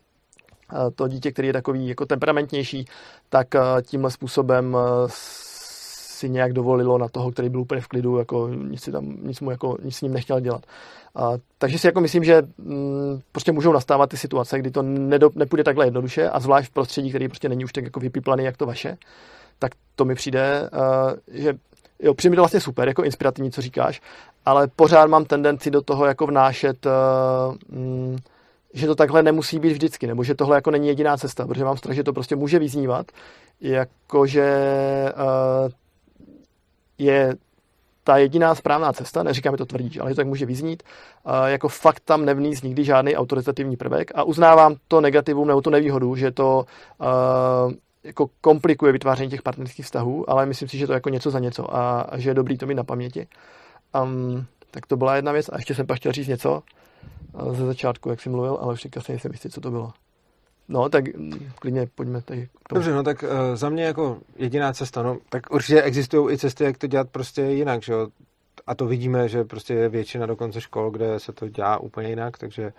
to 0.95 1.09
dítě, 1.09 1.33
který 1.33 1.49
je 1.49 1.53
takový 1.53 1.89
jako 1.89 2.07
temperamentnější, 2.07 2.85
tak 3.29 3.47
tímhle 3.83 4.11
způsobem 4.11 4.77
si 6.19 6.31
nějak 6.31 6.53
dovolilo 6.53 6.99
na 6.99 7.09
toho, 7.09 7.33
který 7.33 7.49
byl 7.49 7.61
úplně 7.61 7.81
v 7.81 7.89
klidu, 7.89 8.19
jako 8.19 8.49
nic, 8.49 8.83
si 8.83 8.93
tam, 8.93 9.17
nic, 9.23 9.41
mu 9.41 9.51
jako, 9.51 9.77
nic 9.83 9.97
s 9.97 10.03
ním 10.03 10.13
nechtěl 10.13 10.41
dělat. 10.41 10.67
A, 11.15 11.33
takže 11.59 11.79
si 11.79 11.87
jako 11.87 12.01
myslím, 12.01 12.25
že 12.25 12.43
mm, 12.59 13.21
prostě 13.33 13.53
můžou 13.53 13.73
nastávat 13.73 14.11
ty 14.11 14.17
situace, 14.17 14.59
kdy 14.59 14.71
to 14.71 14.83
nedo, 14.83 15.31
nepůjde 15.35 15.65
takhle 15.65 15.87
jednoduše 15.87 16.29
a 16.29 16.41
zvlášť 16.41 16.71
v 16.71 16.75
prostředí, 16.75 17.09
který 17.09 17.29
prostě 17.29 17.49
není 17.49 17.65
už 17.65 17.73
tak 17.73 17.85
jako 17.85 18.01
vypiplaný, 18.01 18.45
jak 18.45 18.57
to 18.57 18.67
vaše 18.67 18.97
tak 19.59 19.73
to 19.97 20.05
mi 20.05 20.15
přijde, 20.15 20.71
uh, 20.73 21.13
že 21.29 21.55
jo, 22.03 22.15
přijde 22.15 22.31
mi 22.31 22.37
to 22.37 22.43
vlastně 22.43 22.61
super, 22.61 22.89
jako 22.89 23.05
inspirativní, 23.05 23.51
co 23.51 23.63
říkáš, 23.63 24.01
ale 24.45 24.69
pořád 24.77 25.07
mám 25.07 25.25
tendenci 25.25 25.71
do 25.71 25.83
toho 25.83 26.05
jako 26.07 26.27
vnášet, 26.27 26.87
uh, 26.87 27.77
mm, 27.79 28.17
že 28.75 28.87
to 28.87 28.95
takhle 28.95 29.23
nemusí 29.23 29.59
být 29.59 29.73
vždycky, 29.73 30.07
nebo 30.07 30.25
že 30.25 30.35
tohle 30.35 30.57
jako 30.57 30.71
není 30.71 30.89
jediná 30.89 31.17
cesta, 31.17 31.47
protože 31.47 31.65
mám 31.65 31.77
strach, 31.77 31.97
že 31.97 32.05
to 32.05 32.13
prostě 32.13 32.37
může 32.37 32.59
vyznívat, 32.59 33.07
jakože 33.61 34.53
uh, 35.17 35.71
je 36.99 37.35
ta 38.05 38.17
jediná 38.17 38.55
správná 38.55 38.93
cesta, 38.93 39.23
neříkám, 39.23 39.53
že 39.53 39.57
to 39.59 39.67
tvrdíš, 39.67 39.99
ale 39.99 40.11
že 40.11 40.15
to 40.15 40.19
tak 40.19 40.27
může 40.27 40.47
vyznít, 40.47 40.83
jako 41.47 41.69
fakt 41.69 42.01
tam 42.05 42.25
nevníst 42.25 42.65
nikdy 42.65 42.85
žádný 42.85 43.17
autoritativní 43.17 43.77
prvek 43.77 44.11
a 44.15 44.23
uznávám 44.23 44.77
to 44.89 45.01
negativum 45.01 45.49
nebo 45.49 45.61
tu 45.61 45.71
nevýhodu, 45.71 46.17
že 46.17 46.31
to 46.31 46.65
jako 48.05 48.31
komplikuje 48.41 48.93
vytváření 48.93 49.31
těch 49.31 49.43
partnerských 49.43 49.85
vztahů, 49.85 50.31
ale 50.31 50.47
myslím 50.47 50.69
si, 50.69 50.79
že 50.79 50.87
to 50.87 50.93
je 50.93 50.97
jako 50.97 51.09
něco 51.09 51.31
za 51.31 51.39
něco 51.39 51.77
a, 51.77 52.01
a 52.01 52.19
že 52.19 52.31
je 52.31 52.35
dobrý 52.35 52.59
to 52.59 52.67
mít 52.67 52.75
na 52.75 52.85
paměti. 52.85 53.27
Um, 54.03 54.47
tak 54.71 54.87
to 54.87 54.97
byla 54.97 55.17
jedna 55.17 55.33
věc 55.33 55.49
a 55.49 55.57
ještě 55.57 55.75
jsem 55.75 55.87
pak 55.87 55.97
chtěl 55.97 56.13
říct 56.13 56.29
něco 56.29 56.63
ze 57.53 57.67
začátku, 57.67 58.11
jak 58.11 58.21
jsi 58.21 58.29
mluvil, 58.29 58.59
ale 58.61 58.73
už 58.75 58.83
teďka 58.83 59.01
si 59.01 59.13
nejsem 59.13 59.33
jistý, 59.33 59.51
co 59.51 59.61
to 59.61 59.71
bylo. 59.71 59.93
No, 60.69 60.89
tak 60.89 61.17
mm, 61.17 61.51
klidně 61.59 61.89
pojďme 61.95 62.23
tady 62.23 62.47
k 62.47 62.69
tomu. 62.69 62.79
Dobře, 62.79 62.93
no 62.93 63.03
tak 63.03 63.23
uh, 63.23 63.29
za 63.55 63.69
mě 63.69 63.85
jako 63.85 64.19
jediná 64.37 64.73
cesta, 64.73 65.03
no, 65.03 65.19
tak 65.29 65.51
určitě 65.51 65.83
existují 65.83 66.35
i 66.35 66.39
cesty, 66.39 66.65
jak 66.65 66.79
to 66.79 66.87
dělat 66.87 67.09
prostě 67.11 67.43
jinak, 67.43 67.83
že 67.83 67.93
jo. 67.93 68.09
A 68.67 68.75
to 68.75 68.87
vidíme, 68.87 69.29
že 69.29 69.45
prostě 69.45 69.75
je 69.75 69.89
většina 69.89 70.27
dokonce 70.27 70.61
škol, 70.61 70.91
kde 70.91 71.21
se 71.21 71.33
to 71.33 71.49
dělá 71.49 71.79
úplně 71.79 72.09
jinak, 72.09 72.39
takže 72.39 72.73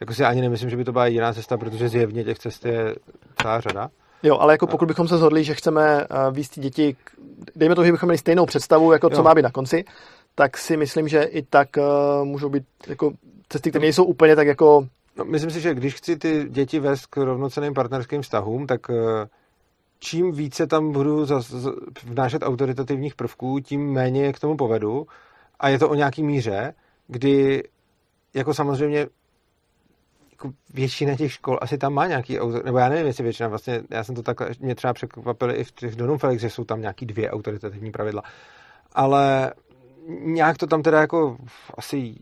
jako 0.00 0.14
si 0.14 0.24
ani 0.24 0.40
nemyslím, 0.40 0.70
že 0.70 0.76
by 0.76 0.84
to 0.84 0.92
byla 0.92 1.06
jediná 1.06 1.32
cesta, 1.32 1.56
protože 1.56 1.88
zjevně 1.88 2.24
těch 2.24 2.38
cest 2.38 2.64
je 2.64 2.94
celá 3.42 3.60
řada. 3.60 3.90
Jo, 4.22 4.38
ale 4.38 4.54
jako 4.54 4.66
pokud 4.66 4.86
bychom 4.86 5.08
se 5.08 5.18
shodli, 5.18 5.44
že 5.44 5.54
chceme 5.54 6.06
uh, 6.06 6.34
výst 6.34 6.58
děti, 6.58 6.96
dejme 7.56 7.74
to, 7.74 7.84
že 7.84 7.92
bychom 7.92 8.06
měli 8.06 8.18
stejnou 8.18 8.46
představu, 8.46 8.92
jako 8.92 9.10
co 9.10 9.16
jo. 9.16 9.22
má 9.22 9.34
být 9.34 9.42
na 9.42 9.50
konci, 9.50 9.84
tak 10.34 10.58
si 10.58 10.76
myslím, 10.76 11.08
že 11.08 11.22
i 11.22 11.42
tak 11.42 11.68
uh, 11.76 12.24
můžou 12.24 12.48
být 12.48 12.64
jako 12.86 13.12
cesty, 13.48 13.70
které 13.70 13.82
nejsou 13.82 14.04
úplně 14.04 14.36
tak 14.36 14.46
jako... 14.46 14.86
No, 15.16 15.24
myslím 15.24 15.50
si, 15.50 15.60
že 15.60 15.74
když 15.74 15.94
chci 15.94 16.16
ty 16.16 16.46
děti 16.48 16.80
vést 16.80 17.06
k 17.06 17.16
rovnoceným 17.16 17.74
partnerským 17.74 18.22
vztahům, 18.22 18.66
tak 18.66 18.88
uh, 18.88 18.96
čím 19.98 20.32
více 20.32 20.66
tam 20.66 20.92
budu 20.92 21.24
zas, 21.24 21.54
vnášet 22.04 22.42
autoritativních 22.42 23.14
prvků, 23.14 23.60
tím 23.60 23.92
méně 23.92 24.24
je 24.24 24.32
k 24.32 24.40
tomu 24.40 24.56
povedu. 24.56 25.06
A 25.60 25.68
je 25.68 25.78
to 25.78 25.88
o 25.88 25.94
nějaký 25.94 26.22
míře, 26.22 26.74
kdy 27.08 27.62
jako 28.34 28.54
samozřejmě 28.54 29.06
jako 30.42 30.54
většina 30.74 31.16
těch 31.16 31.32
škol 31.32 31.58
asi 31.60 31.78
tam 31.78 31.94
má 31.94 32.06
nějaký, 32.06 32.38
nebo 32.64 32.78
já 32.78 32.88
nevím, 32.88 33.06
jestli 33.06 33.24
většina, 33.24 33.48
vlastně, 33.48 33.82
já 33.90 34.04
jsem 34.04 34.14
to 34.14 34.22
tak, 34.22 34.60
mě 34.60 34.74
třeba 34.74 34.92
překvapili 34.92 35.54
i 35.54 35.64
v 35.64 35.72
těch 35.72 35.96
Donum 35.96 36.18
že 36.36 36.50
jsou 36.50 36.64
tam 36.64 36.80
nějaký 36.80 37.06
dvě 37.06 37.30
autoritativní 37.30 37.90
pravidla. 37.90 38.22
Ale 38.92 39.52
nějak 40.08 40.58
to 40.58 40.66
tam 40.66 40.82
teda 40.82 41.00
jako 41.00 41.36
asi 41.74 42.14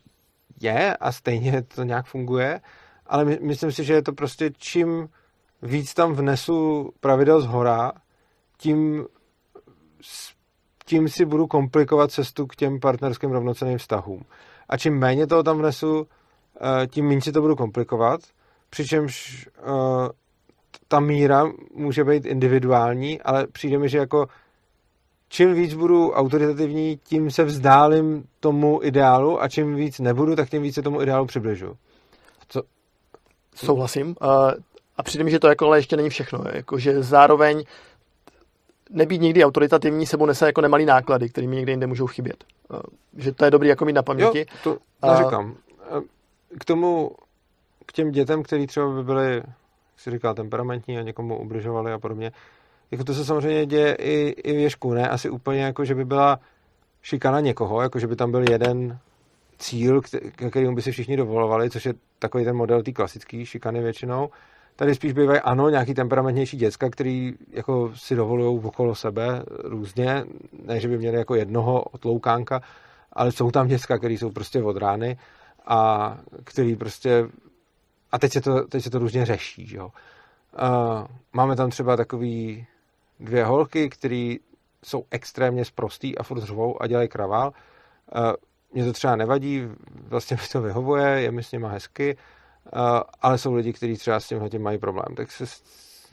je 0.61 0.97
a 0.97 1.13
stejně 1.13 1.63
to 1.63 1.83
nějak 1.83 2.07
funguje, 2.07 2.61
ale 3.07 3.25
my, 3.25 3.39
myslím 3.43 3.73
si, 3.73 3.85
že 3.85 3.95
je 3.95 4.03
to 4.03 4.13
prostě 4.13 4.51
čím 4.59 5.09
víc 5.63 5.95
tam 5.95 6.13
vnesu 6.13 6.91
pravidel 7.01 7.41
z 7.41 7.47
hora, 7.47 7.93
tím, 8.59 9.07
tím 10.85 11.09
si 11.09 11.25
budu 11.25 11.47
komplikovat 11.47 12.11
cestu 12.13 12.47
k 12.47 12.57
těm 12.57 12.81
partnerským 12.81 13.31
rovnoceným 13.31 13.79
vztahům. 13.79 14.25
A 14.69 14.77
čím 14.77 14.99
méně 14.99 15.27
toho 15.27 15.43
tam 15.43 15.59
vnesu, 15.59 16.07
tím 16.91 17.09
méně 17.09 17.21
si 17.21 17.33
to 17.33 17.41
budu 17.41 17.57
komplikovat, 17.57 18.21
přičemž 18.71 19.49
uh, 19.63 20.09
ta 20.89 21.01
míra 21.01 21.45
může 21.75 22.05
být 22.05 22.27
individuální, 22.27 23.21
ale 23.21 23.47
přijde 23.47 23.79
mi, 23.79 23.89
že 23.89 23.99
jako 23.99 24.27
čím 25.29 25.55
víc 25.55 25.75
budu 25.75 26.13
autoritativní, 26.13 27.01
tím 27.05 27.31
se 27.31 27.45
vzdálím 27.45 28.25
tomu 28.41 28.81
ideálu 28.83 29.43
a 29.43 29.49
čím 29.49 29.75
víc 29.75 29.99
nebudu, 29.99 30.37
tak 30.37 30.51
tím 30.51 30.63
víc 30.63 30.75
se 30.75 30.83
tomu 30.83 31.03
ideálu 31.03 31.27
přibližu. 31.27 31.77
Co? 32.49 32.63
Souhlasím. 33.55 34.17
A 34.97 35.03
přijde 35.03 35.25
mi, 35.25 35.31
že 35.31 35.39
to 35.39 35.49
jako 35.49 35.67
ale 35.67 35.79
ještě 35.79 35.97
není 35.97 36.11
všechno. 36.11 36.45
Jako, 36.53 36.79
že 36.79 37.03
zároveň 37.03 37.65
nebýt 38.91 39.21
nikdy 39.21 39.45
autoritativní 39.45 40.07
sebou 40.07 40.27
nese 40.27 40.47
jako 40.47 40.61
nemalý 40.61 40.85
náklady, 40.85 41.29
kterými 41.29 41.57
někde 41.57 41.73
jinde 41.73 41.87
můžou 41.87 42.07
chybět. 42.07 42.45
Že 43.17 43.33
to 43.33 43.45
je 43.45 43.51
dobrý 43.51 43.69
jako 43.69 43.85
mít 43.85 43.93
na 43.93 44.03
paměti. 44.03 44.39
Jo, 44.39 44.45
to 44.65 44.79
neříkám. 45.07 45.57
K 46.59 46.65
tomu, 46.65 47.11
k 47.87 47.93
těm 47.93 48.11
dětem, 48.11 48.43
který 48.43 48.67
třeba 48.67 48.95
by 48.95 49.03
byly, 49.03 49.35
jak 49.35 49.45
si 49.97 50.11
říká, 50.11 50.35
temperamentní 50.35 50.99
a 50.99 51.03
někomu 51.03 51.39
ubližovali 51.39 51.93
a 51.93 51.99
podobně, 51.99 52.33
jako 52.91 53.05
to 53.05 53.15
se 53.15 53.25
samozřejmě 53.25 53.67
děje 53.67 53.95
i, 53.95 54.29
i 54.29 54.53
věšku, 54.53 54.95
ne? 54.95 55.09
Asi 55.09 55.31
úplně 55.31 55.63
jako, 55.63 55.85
že 55.85 55.95
by 55.95 56.05
byla 56.05 56.41
šikana 57.03 57.41
někoho, 57.41 57.83
jako 57.83 57.99
že 57.99 58.07
by 58.07 58.17
tam 58.17 58.31
byl 58.31 58.51
jeden 58.51 58.99
cíl, 59.59 60.01
který 60.51 60.75
by 60.75 60.83
si 60.83 60.93
všichni 60.93 61.17
dovolovali, 61.17 61.71
což 61.71 61.87
je 61.87 61.95
takový 62.19 62.45
ten 62.45 62.57
model 62.57 62.83
té 62.83 62.93
klasické 62.93 63.47
šikany 63.47 63.81
většinou. 63.81 64.29
Tady 64.77 64.95
spíš 64.95 65.13
bývají, 65.13 65.41
ano, 65.41 65.69
nějaký 65.69 65.95
temperamentnější 65.95 66.57
děcka, 66.57 66.91
který 66.91 67.33
jako 67.51 67.93
si 67.95 68.17
dovolují 68.17 68.61
okolo 68.65 68.95
sebe 68.95 69.43
různě, 69.65 70.25
ne, 70.67 70.81
že 70.81 70.89
by 70.89 70.99
měli 70.99 71.17
jako 71.17 71.35
jednoho 71.35 71.83
otloukánka, 71.83 72.61
ale 73.13 73.33
jsou 73.33 73.51
tam 73.51 73.67
děcka, 73.67 73.99
které 73.99 74.15
jsou 74.15 74.31
prostě 74.31 74.63
od 74.63 74.77
rány 74.77 75.19
a 75.71 76.19
který 76.45 76.77
prostě 76.77 77.29
a 78.13 78.19
teď 78.19 78.33
se 78.33 78.41
to, 78.41 78.67
teď 78.67 78.83
se 78.83 78.91
to 78.91 78.99
různě 78.99 79.27
řeší, 79.27 79.75
jo. 79.75 79.87
Uh, 79.87 81.07
máme 81.33 81.57
tam 81.57 81.71
třeba 81.71 81.97
takový 81.97 82.67
dvě 83.21 83.45
holky, 83.45 83.89
které 83.89 84.35
jsou 84.85 85.05
extrémně 85.11 85.65
sprostý 85.65 86.19
a 86.19 86.23
furt 86.23 86.41
řvou 86.41 86.83
a 86.83 86.87
dělají 86.87 87.09
kravál. 87.09 87.53
Uh, 88.17 88.33
mě 88.73 88.85
to 88.85 88.93
třeba 88.93 89.17
nevadí, 89.17 89.69
vlastně 89.91 90.37
mi 90.37 90.49
to 90.53 90.63
vyhovuje, 90.63 91.07
je 91.07 91.31
mi 91.31 91.43
s 91.43 91.53
nima 91.53 91.69
hezky, 91.69 92.17
uh, 92.17 92.81
ale 93.23 93.39
jsou 93.39 93.55
lidi, 93.55 93.73
kteří 93.73 93.97
třeba 93.97 94.21
s 94.21 94.29
tím 94.29 94.63
mají 94.63 94.79
problém. 94.79 95.15
Tak 95.17 95.31
se 95.31 95.45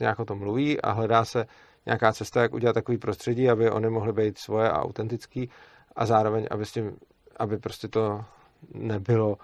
nějak 0.00 0.18
o 0.18 0.24
tom 0.24 0.38
mluví 0.38 0.80
a 0.80 0.92
hledá 0.92 1.24
se 1.24 1.46
nějaká 1.86 2.12
cesta, 2.12 2.42
jak 2.42 2.54
udělat 2.54 2.72
takový 2.72 2.98
prostředí, 2.98 3.50
aby 3.50 3.70
oni 3.70 3.90
mohli 3.90 4.12
být 4.12 4.38
svoje 4.38 4.70
a 4.70 4.82
autentický 4.82 5.50
a 5.96 6.06
zároveň, 6.06 6.46
aby, 6.50 6.66
s 6.66 6.72
tím, 6.72 6.96
aby 7.36 7.58
prostě 7.58 7.88
to 7.88 8.24
nebylo 8.74 9.36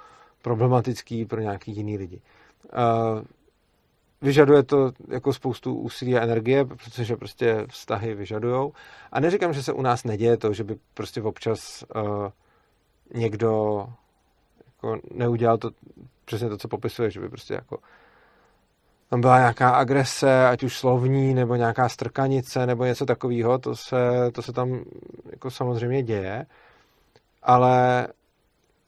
problematický 0.42 1.24
pro 1.24 1.40
nějaký 1.40 1.76
jiný 1.76 1.98
lidi. 1.98 2.20
Vyžaduje 4.22 4.62
to 4.62 4.92
jako 5.08 5.32
spoustu 5.32 5.74
úsilí 5.74 6.16
a 6.16 6.22
energie, 6.22 6.64
protože 6.64 7.16
prostě 7.16 7.66
vztahy 7.68 8.14
vyžadujou. 8.14 8.72
A 9.12 9.20
neříkám, 9.20 9.52
že 9.52 9.62
se 9.62 9.72
u 9.72 9.82
nás 9.82 10.04
neděje 10.04 10.36
to, 10.36 10.52
že 10.52 10.64
by 10.64 10.76
prostě 10.94 11.22
občas 11.22 11.84
uh, 11.96 12.28
někdo 13.14 13.86
jako 14.66 15.00
neudělal 15.14 15.58
to 15.58 15.70
přesně 16.24 16.48
to, 16.48 16.58
co 16.58 16.68
popisuje, 16.68 17.10
že 17.10 17.20
by 17.20 17.28
prostě 17.28 17.54
jako 17.54 17.78
tam 19.10 19.20
byla 19.20 19.38
nějaká 19.38 19.70
agrese, 19.70 20.46
ať 20.46 20.62
už 20.62 20.78
slovní, 20.78 21.34
nebo 21.34 21.54
nějaká 21.54 21.88
strkanice, 21.88 22.66
nebo 22.66 22.84
něco 22.84 23.06
takového, 23.06 23.58
to 23.58 23.76
se, 23.76 23.96
to 24.32 24.42
se 24.42 24.52
tam 24.52 24.84
jako 25.30 25.50
samozřejmě 25.50 26.02
děje, 26.02 26.46
ale 27.42 28.06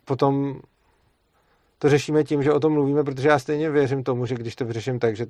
potom 0.07 0.61
to 1.79 1.89
řešíme 1.89 2.25
tím, 2.25 2.43
že 2.43 2.53
o 2.53 2.61
tom 2.61 2.73
mluvíme, 2.73 3.05
protože 3.05 3.29
já 3.29 3.39
stejně 3.39 3.71
věřím 3.71 4.03
tomu, 4.03 4.27
že 4.27 4.35
když 4.35 4.57
to 4.57 4.65
vyřeším 4.65 4.99
tak, 4.99 5.17
že 5.17 5.27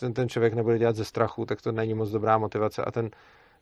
ten, 0.00 0.12
ten 0.12 0.28
člověk 0.28 0.54
nebude 0.54 0.78
dělat 0.78 0.96
ze 0.96 1.04
strachu, 1.04 1.44
tak 1.44 1.62
to 1.62 1.72
není 1.72 1.94
moc 1.94 2.10
dobrá 2.10 2.38
motivace 2.38 2.84
a 2.84 2.90
ten 2.90 3.10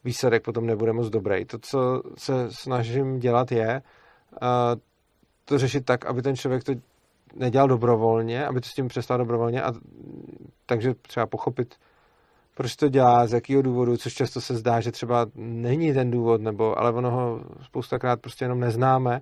výsledek 0.05 0.43
potom 0.43 0.67
nebude 0.67 0.93
moc 0.93 1.09
dobrý. 1.11 1.45
To, 1.45 1.59
co 1.59 2.03
se 2.19 2.49
snažím 2.51 3.19
dělat, 3.19 3.53
je 3.53 3.83
uh, 4.43 4.49
to 5.45 5.59
řešit 5.59 5.85
tak, 5.85 6.07
aby 6.07 6.23
ten 6.23 6.37
člověk 6.37 6.65
to 6.65 6.73
nedělal 7.35 7.69
dobrovolně, 7.69 8.47
aby 8.47 8.61
to 8.61 8.69
s 8.69 8.75
tím 8.75 8.89
přestal 8.89 9.19
dobrovolně 9.19 9.63
a 9.63 9.73
takže 10.67 10.95
třeba 10.95 11.27
pochopit, 11.27 11.75
proč 12.55 12.77
to 12.77 12.89
dělá, 12.89 13.27
z 13.27 13.33
jakého 13.33 13.63
důvodu, 13.63 13.97
což 13.97 14.15
často 14.15 14.41
se 14.41 14.55
zdá, 14.55 14.81
že 14.81 14.93
třeba 14.93 15.27
není 15.35 15.95
ten 15.95 16.11
důvod, 16.11 16.41
nebo, 16.41 16.79
ale 16.79 16.93
ono 16.93 17.11
ho 17.11 17.41
spoustakrát 17.63 18.21
prostě 18.21 18.45
jenom 18.45 18.61
neznáme 18.61 19.21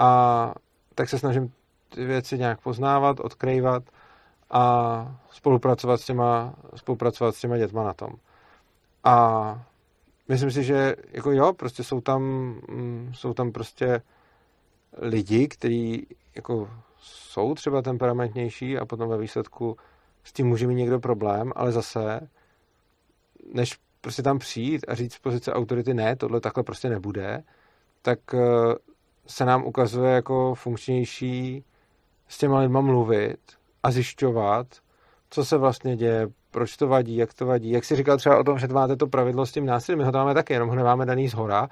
a 0.00 0.54
tak 0.94 1.08
se 1.08 1.18
snažím 1.18 1.52
ty 1.88 2.04
věci 2.04 2.38
nějak 2.38 2.60
poznávat, 2.60 3.20
odkrývat 3.20 3.82
a 4.50 5.16
spolupracovat 5.30 6.00
s 6.00 6.04
těma, 6.04 6.54
spolupracovat 6.76 7.34
s 7.34 7.40
těma 7.40 7.58
dětma 7.58 7.84
na 7.84 7.94
tom. 7.94 8.10
A 9.04 9.66
myslím 10.28 10.50
si, 10.50 10.64
že 10.64 10.96
jako 11.12 11.32
jo, 11.32 11.52
prostě 11.52 11.84
jsou 11.84 12.00
tam, 12.00 12.22
mm, 12.68 13.12
jsou 13.14 13.34
tam 13.34 13.52
prostě 13.52 14.02
lidi, 14.98 15.48
kteří 15.48 16.06
jako 16.34 16.70
jsou 16.98 17.54
třeba 17.54 17.82
temperamentnější 17.82 18.78
a 18.78 18.86
potom 18.86 19.08
ve 19.08 19.18
výsledku 19.18 19.76
s 20.24 20.32
tím 20.32 20.46
může 20.46 20.66
mít 20.66 20.74
někdo 20.74 21.00
problém, 21.00 21.52
ale 21.56 21.72
zase, 21.72 22.28
než 23.54 23.78
prostě 24.00 24.22
tam 24.22 24.38
přijít 24.38 24.84
a 24.88 24.94
říct 24.94 25.14
z 25.14 25.18
pozice 25.18 25.52
autority 25.52 25.94
ne, 25.94 26.16
tohle 26.16 26.40
takhle 26.40 26.64
prostě 26.64 26.88
nebude, 26.88 27.42
tak 28.02 28.18
eh, 28.34 28.74
se 29.30 29.44
nám 29.44 29.64
ukazuje 29.64 30.12
jako 30.12 30.54
funkčnější 30.54 31.64
s 32.28 32.38
těma 32.38 32.58
lidma 32.58 32.80
mluvit 32.80 33.38
a 33.82 33.90
zjišťovat, 33.90 34.66
co 35.30 35.44
se 35.44 35.58
vlastně 35.58 35.96
děje, 35.96 36.28
proč 36.50 36.76
to 36.76 36.88
vadí, 36.88 37.16
jak 37.16 37.34
to 37.34 37.46
vadí. 37.46 37.70
Jak 37.70 37.84
si 37.84 37.96
říkal 37.96 38.16
třeba 38.16 38.38
o 38.38 38.44
tom, 38.44 38.58
že 38.58 38.68
máte 38.68 38.96
to 38.96 39.06
pravidlo 39.06 39.46
s 39.46 39.52
tím 39.52 39.66
násilím, 39.66 39.98
my 39.98 40.04
ho 40.04 40.12
tam 40.12 40.20
máme 40.20 40.34
taky, 40.34 40.52
jenom 40.52 40.68
ho 40.68 40.74
nemáme 40.74 41.06
daný 41.06 41.28
z 41.28 41.34
hora, 41.34 41.68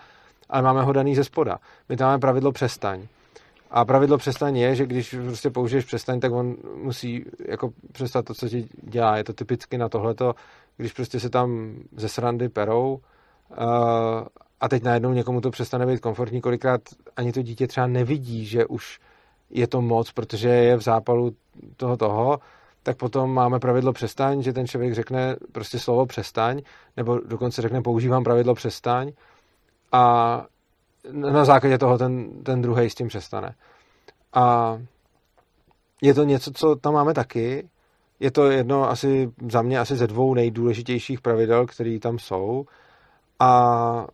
ale 0.48 0.62
máme 0.62 0.82
ho 0.82 0.92
daný 0.92 1.14
ze 1.14 1.24
spoda. 1.24 1.59
My 1.88 1.96
tam 1.96 2.09
máme 2.09 2.18
pravidlo 2.18 2.52
přestaň. 2.52 3.06
A 3.70 3.84
pravidlo 3.84 4.18
přestaň 4.18 4.56
je, 4.56 4.74
že 4.74 4.86
když 4.86 5.14
prostě 5.26 5.50
použiješ 5.50 5.84
přestaň, 5.84 6.20
tak 6.20 6.32
on 6.32 6.56
musí 6.74 7.24
jako 7.48 7.72
přestat 7.92 8.24
to, 8.24 8.34
co 8.34 8.48
ti 8.48 8.68
dělá. 8.82 9.16
Je 9.16 9.24
to 9.24 9.32
typicky 9.32 9.78
na 9.78 9.88
tohleto, 9.88 10.34
když 10.76 10.92
prostě 10.92 11.20
se 11.20 11.30
tam 11.30 11.74
ze 11.96 12.09
srandy 12.09 12.48
perou 12.48 13.00
uh, 13.50 14.26
a 14.61 14.68
teď 14.68 14.82
najednou 14.82 15.12
někomu 15.12 15.40
to 15.40 15.50
přestane 15.50 15.86
být 15.86 16.00
komfortní, 16.00 16.40
kolikrát 16.40 16.80
ani 17.16 17.32
to 17.32 17.42
dítě 17.42 17.66
třeba 17.66 17.86
nevidí, 17.86 18.46
že 18.46 18.66
už 18.66 19.00
je 19.50 19.66
to 19.66 19.82
moc, 19.82 20.12
protože 20.12 20.48
je 20.48 20.76
v 20.76 20.82
zápalu 20.82 21.32
toho 21.76 21.96
toho, 21.96 22.38
tak 22.82 22.96
potom 22.96 23.34
máme 23.34 23.59
pravidlo 23.59 23.92
přestaň, 23.92 24.42
že 24.42 24.52
ten 24.52 24.66
člověk 24.66 24.94
řekne 24.94 25.36
prostě 25.52 25.78
slovo 25.78 26.06
přestaň, 26.06 26.62
nebo 26.96 27.18
dokonce 27.18 27.62
řekne 27.62 27.82
používám 27.82 28.24
pravidlo 28.24 28.54
přestaň 28.54 29.12
a 29.92 30.44
na 31.12 31.44
základě 31.44 31.78
toho 31.78 31.98
ten, 31.98 32.42
ten 32.42 32.62
druhý 32.62 32.90
s 32.90 32.94
tím 32.94 33.09
přestane. 33.09 33.54
A 34.32 34.78
je 36.02 36.14
to 36.14 36.24
něco, 36.24 36.50
co 36.52 36.76
tam 36.76 36.94
máme 36.94 37.14
taky. 37.14 37.68
Je 38.20 38.30
to 38.30 38.50
jedno 38.50 38.90
asi 38.90 39.30
za 39.50 39.62
mě 39.62 39.78
asi 39.78 39.96
ze 39.96 40.06
dvou 40.06 40.34
nejdůležitějších 40.34 41.20
pravidel, 41.20 41.66
které 41.66 41.98
tam 41.98 42.18
jsou. 42.18 42.64
A, 43.38 44.06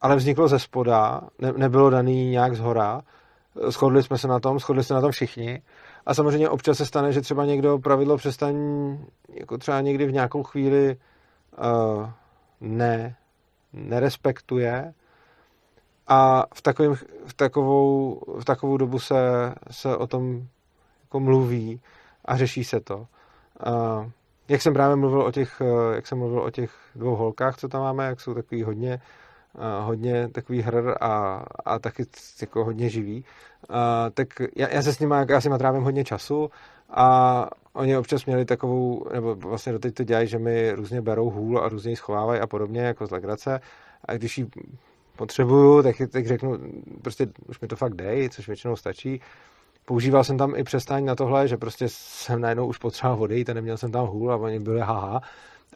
ale 0.00 0.16
vzniklo 0.16 0.48
ze 0.48 0.58
spoda, 0.58 1.20
ne, 1.38 1.52
nebylo 1.56 1.90
daný 1.90 2.30
nějak 2.30 2.56
z 2.56 2.60
hora 2.60 3.02
shodli 3.68 4.02
jsme 4.02 4.18
se 4.18 4.28
na 4.28 4.40
tom, 4.40 4.58
shodli 4.58 4.84
se 4.84 4.94
na 4.94 5.00
tom 5.00 5.10
všichni. 5.10 5.62
A 6.06 6.14
samozřejmě 6.14 6.48
občas 6.48 6.76
se 6.76 6.86
stane, 6.86 7.12
že 7.12 7.20
třeba 7.20 7.44
někdo 7.44 7.78
pravidlo 7.78 8.16
přestaň, 8.16 8.56
jako 9.34 9.58
třeba 9.58 9.80
někdy 9.80 10.06
v 10.06 10.12
nějakou 10.12 10.42
chvíli 10.42 10.96
uh, 11.58 12.10
ne, 12.60 13.16
nerespektuje 13.72 14.94
a 16.06 16.44
v, 16.54 16.62
takovým, 16.62 16.94
v, 17.26 17.34
takovou, 17.36 18.20
v 18.40 18.44
takovou 18.44 18.76
dobu 18.76 18.98
se, 18.98 19.54
se 19.70 19.96
o 19.96 20.06
tom 20.06 20.46
jako 21.02 21.20
mluví 21.20 21.80
a 22.24 22.36
řeší 22.36 22.64
se 22.64 22.80
to. 22.80 22.96
Uh, 23.66 24.10
jak 24.48 24.62
jsem 24.62 24.74
právě 24.74 24.96
mluvil 24.96 25.22
o 25.22 25.32
těch, 25.32 25.62
jak 25.94 26.06
jsem 26.06 26.18
mluvil 26.18 26.40
o 26.40 26.50
těch 26.50 26.70
dvou 26.94 27.16
holkách, 27.16 27.56
co 27.56 27.68
tam 27.68 27.80
máme, 27.80 28.06
jak 28.06 28.20
jsou 28.20 28.34
takový 28.34 28.62
hodně 28.62 29.00
hodně 29.80 30.28
takový 30.28 30.62
hr 30.62 30.94
a, 31.00 31.44
a 31.64 31.78
taky 31.78 32.04
jako 32.40 32.64
hodně 32.64 32.88
živý. 32.88 33.24
A, 33.68 34.10
tak 34.10 34.28
já, 34.56 34.68
já 34.68 34.82
se 34.82 34.92
s 34.92 34.98
nimi, 34.98 35.14
já 35.28 35.40
si 35.40 35.48
trávím 35.58 35.82
hodně 35.82 36.04
času 36.04 36.50
a 36.90 37.50
oni 37.72 37.96
občas 37.96 38.26
měli 38.26 38.44
takovou, 38.44 39.06
nebo 39.12 39.34
vlastně 39.34 39.72
doteď 39.72 39.94
to 39.94 40.04
dělají, 40.04 40.28
že 40.28 40.38
mi 40.38 40.72
různě 40.72 41.00
berou 41.00 41.30
hůl 41.30 41.58
a 41.58 41.68
různě 41.68 41.90
ji 41.90 41.96
schovávají 41.96 42.40
a 42.40 42.46
podobně, 42.46 42.80
jako 42.80 43.06
z 43.06 43.10
legrace. 43.10 43.60
A 44.04 44.14
když 44.14 44.38
ji 44.38 44.46
potřebuju, 45.16 45.82
tak, 45.82 45.96
tak 46.10 46.26
řeknu, 46.26 46.58
prostě 47.02 47.26
už 47.48 47.60
mi 47.60 47.68
to 47.68 47.76
fakt 47.76 47.94
dej, 47.94 48.28
což 48.28 48.46
většinou 48.46 48.76
stačí. 48.76 49.20
Používal 49.88 50.24
jsem 50.24 50.38
tam 50.38 50.52
i 50.56 50.64
přestání 50.64 51.06
na 51.06 51.14
tohle, 51.14 51.48
že 51.48 51.56
prostě 51.56 51.84
jsem 51.88 52.40
najednou 52.40 52.66
už 52.66 52.78
potřeboval 52.78 53.16
vody, 53.16 53.44
a 53.50 53.54
neměl 53.54 53.76
jsem 53.76 53.92
tam 53.92 54.06
hůl 54.06 54.32
a 54.32 54.36
oni 54.36 54.60
byli 54.60 54.80
haha 54.80 55.20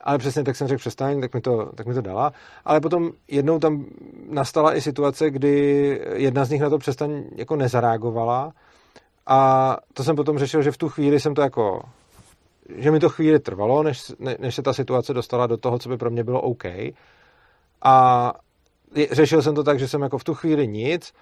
ale 0.02 0.18
přesně 0.18 0.44
tak 0.44 0.56
jsem 0.56 0.68
řekl 0.68 0.78
přestaň, 0.78 1.20
tak 1.20 1.34
mi, 1.34 1.40
to, 1.40 1.70
tak 1.74 1.86
mi 1.86 1.94
to 1.94 2.00
dala. 2.00 2.32
Ale 2.64 2.80
potom 2.80 3.10
jednou 3.28 3.58
tam 3.58 3.84
nastala 4.30 4.76
i 4.76 4.80
situace, 4.80 5.30
kdy 5.30 6.00
jedna 6.14 6.44
z 6.44 6.50
nich 6.50 6.60
na 6.60 6.70
to 6.70 6.78
přestaň 6.78 7.24
jako 7.36 7.56
nezareagovala 7.56 8.52
a 9.26 9.76
to 9.94 10.04
jsem 10.04 10.16
potom 10.16 10.38
řešil, 10.38 10.62
že 10.62 10.70
v 10.70 10.78
tu 10.78 10.88
chvíli 10.88 11.20
jsem 11.20 11.34
to 11.34 11.42
jako 11.42 11.82
že 12.76 12.90
mi 12.90 13.00
to 13.00 13.08
chvíli 13.08 13.38
trvalo, 13.38 13.82
než, 13.82 14.12
ne, 14.18 14.36
než 14.40 14.54
se 14.54 14.62
ta 14.62 14.72
situace 14.72 15.14
dostala 15.14 15.46
do 15.46 15.56
toho, 15.56 15.78
co 15.78 15.88
by 15.88 15.96
pro 15.96 16.10
mě 16.10 16.24
bylo 16.24 16.40
OK. 16.40 16.64
A 17.82 18.32
řešil 19.12 19.42
jsem 19.42 19.54
to 19.54 19.64
tak, 19.64 19.78
že 19.78 19.88
jsem 19.88 20.02
jako 20.02 20.18
v 20.18 20.24
tu 20.24 20.34
chvíli 20.34 20.68
nic, 20.68 21.12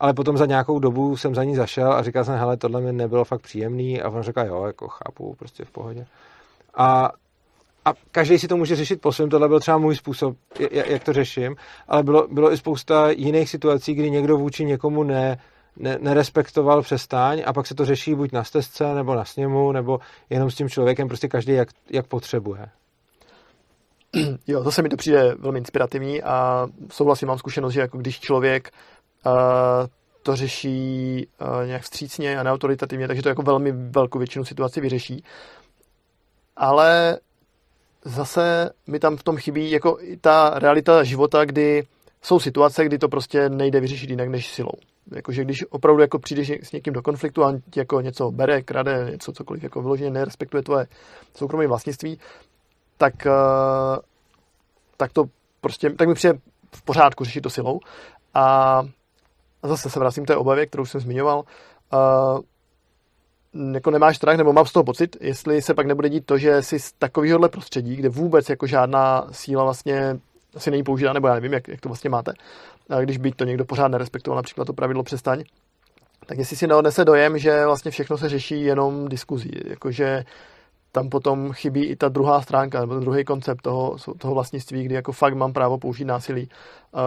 ale 0.00 0.14
potom 0.14 0.36
za 0.36 0.46
nějakou 0.46 0.78
dobu 0.78 1.16
jsem 1.16 1.34
za 1.34 1.44
ní 1.44 1.56
zašel 1.56 1.92
a 1.92 2.02
říkal 2.02 2.24
jsem, 2.24 2.38
hele, 2.38 2.56
tohle 2.56 2.80
mi 2.80 2.92
nebylo 2.92 3.24
fakt 3.24 3.42
příjemný. 3.42 4.02
A 4.02 4.10
on 4.10 4.22
řekl, 4.22 4.40
jo, 4.40 4.64
jako 4.64 4.88
chápu, 4.88 5.34
prostě 5.38 5.64
v 5.64 5.70
pohodě. 5.70 6.06
A, 6.74 7.10
a 7.84 7.92
každý 8.10 8.38
si 8.38 8.48
to 8.48 8.56
může 8.56 8.76
řešit 8.76 9.00
po 9.00 9.12
svém, 9.12 9.28
tohle 9.28 9.48
byl 9.48 9.60
třeba 9.60 9.78
můj 9.78 9.96
způsob, 9.96 10.36
jak 10.70 11.04
to 11.04 11.12
řeším, 11.12 11.56
ale 11.88 12.02
bylo, 12.02 12.28
bylo 12.30 12.52
i 12.52 12.56
spousta 12.56 13.10
jiných 13.10 13.50
situací, 13.50 13.94
kdy 13.94 14.10
někdo 14.10 14.36
vůči 14.36 14.64
někomu 14.64 15.02
ne, 15.02 15.38
ne, 15.76 15.98
nerespektoval 16.00 16.82
přestáň 16.82 17.42
a 17.46 17.52
pak 17.52 17.66
se 17.66 17.74
to 17.74 17.84
řeší 17.84 18.14
buď 18.14 18.32
na 18.32 18.44
stezce, 18.44 18.94
nebo 18.94 19.14
na 19.14 19.24
sněmu, 19.24 19.72
nebo 19.72 19.98
jenom 20.30 20.50
s 20.50 20.54
tím 20.54 20.68
člověkem, 20.68 21.08
prostě 21.08 21.28
každý 21.28 21.52
jak, 21.52 21.68
jak 21.90 22.06
potřebuje. 22.06 22.68
Jo, 24.46 24.64
to 24.64 24.72
se 24.72 24.82
mi 24.82 24.88
to 24.88 24.96
přijde 24.96 25.34
velmi 25.38 25.58
inspirativní 25.58 26.22
a 26.22 26.66
souhlasím, 26.90 27.28
mám 27.28 27.38
zkušenost, 27.38 27.72
že 27.72 27.80
jako 27.80 27.98
když 27.98 28.20
člověk 28.20 28.70
to 30.22 30.36
řeší 30.36 31.26
uh, 31.40 31.66
nějak 31.66 31.82
vstřícně 31.82 32.38
a 32.38 32.42
neautoritativně, 32.42 33.06
takže 33.06 33.22
to 33.22 33.28
jako 33.28 33.42
velmi 33.42 33.72
velkou 33.72 34.18
většinu 34.18 34.44
situací 34.44 34.80
vyřeší. 34.80 35.24
Ale 36.56 37.18
zase 38.04 38.70
mi 38.86 38.98
tam 38.98 39.16
v 39.16 39.22
tom 39.22 39.36
chybí 39.36 39.70
jako 39.70 39.98
i 40.00 40.16
ta 40.16 40.58
realita 40.58 41.04
života, 41.04 41.44
kdy 41.44 41.86
jsou 42.22 42.40
situace, 42.40 42.84
kdy 42.84 42.98
to 42.98 43.08
prostě 43.08 43.48
nejde 43.48 43.80
vyřešit 43.80 44.10
jinak 44.10 44.28
než 44.28 44.46
silou. 44.54 44.78
Jakože 45.14 45.44
když 45.44 45.64
opravdu 45.70 46.02
jako 46.02 46.18
přijdeš 46.18 46.50
s 46.50 46.72
někým 46.72 46.92
do 46.92 47.02
konfliktu 47.02 47.44
a 47.44 47.54
ti 47.70 47.80
jako 47.80 48.00
něco 48.00 48.30
bere, 48.30 48.62
krade, 48.62 49.08
něco 49.10 49.32
cokoliv 49.32 49.62
jako 49.62 49.82
vyloženě 49.82 50.10
nerespektuje 50.10 50.62
tvoje 50.62 50.86
soukromé 51.34 51.66
vlastnictví, 51.66 52.18
tak, 52.96 53.26
eh, 53.26 53.30
tak 54.96 55.12
to 55.12 55.24
prostě, 55.60 55.90
tak 55.90 56.08
mi 56.08 56.14
přijde 56.14 56.38
v 56.74 56.82
pořádku 56.82 57.24
řešit 57.24 57.40
to 57.40 57.50
silou. 57.50 57.80
A 58.34 58.82
zase 59.68 59.90
se 59.90 59.98
vracím 59.98 60.24
k 60.24 60.26
té 60.26 60.36
obavě, 60.36 60.66
kterou 60.66 60.86
jsem 60.86 61.00
zmiňoval. 61.00 61.44
A 61.90 62.34
jako 63.72 63.90
nemáš 63.90 64.16
strach, 64.16 64.36
nebo 64.36 64.52
mám 64.52 64.66
z 64.66 64.72
toho 64.72 64.84
pocit, 64.84 65.16
jestli 65.20 65.62
se 65.62 65.74
pak 65.74 65.86
nebude 65.86 66.08
dít 66.08 66.26
to, 66.26 66.38
že 66.38 66.62
si 66.62 66.78
z 66.78 66.92
takovéhohle 66.92 67.48
prostředí, 67.48 67.96
kde 67.96 68.08
vůbec 68.08 68.48
jako 68.48 68.66
žádná 68.66 69.28
síla 69.30 69.64
vlastně 69.64 70.18
asi 70.54 70.70
není 70.70 70.82
použitá, 70.82 71.12
nebo 71.12 71.28
já 71.28 71.34
nevím, 71.34 71.52
jak, 71.52 71.68
jak 71.68 71.80
to 71.80 71.88
vlastně 71.88 72.10
máte, 72.10 72.32
a 72.90 73.00
když 73.00 73.18
by 73.18 73.32
to 73.32 73.44
někdo 73.44 73.64
pořád 73.64 73.88
nerespektoval, 73.88 74.36
například 74.36 74.64
to 74.64 74.72
pravidlo 74.72 75.02
přestaň, 75.02 75.44
tak 76.26 76.38
jestli 76.38 76.56
si 76.56 76.66
neodnese 76.66 77.04
dojem, 77.04 77.38
že 77.38 77.66
vlastně 77.66 77.90
všechno 77.90 78.18
se 78.18 78.28
řeší 78.28 78.62
jenom 78.62 79.08
diskuzí, 79.08 79.50
jakože 79.64 80.24
tam 80.94 81.08
potom 81.08 81.52
chybí 81.52 81.84
i 81.84 81.96
ta 81.96 82.08
druhá 82.08 82.42
stránka, 82.42 82.80
nebo 82.80 82.94
druhý 82.94 83.24
koncept 83.24 83.62
toho, 83.62 83.96
toho 84.18 84.34
vlastnictví, 84.34 84.84
kdy 84.84 84.94
jako 84.94 85.12
fakt 85.12 85.34
mám 85.34 85.52
právo 85.52 85.78
použít 85.78 86.04
násilí, 86.04 86.48
uh, 86.92 87.00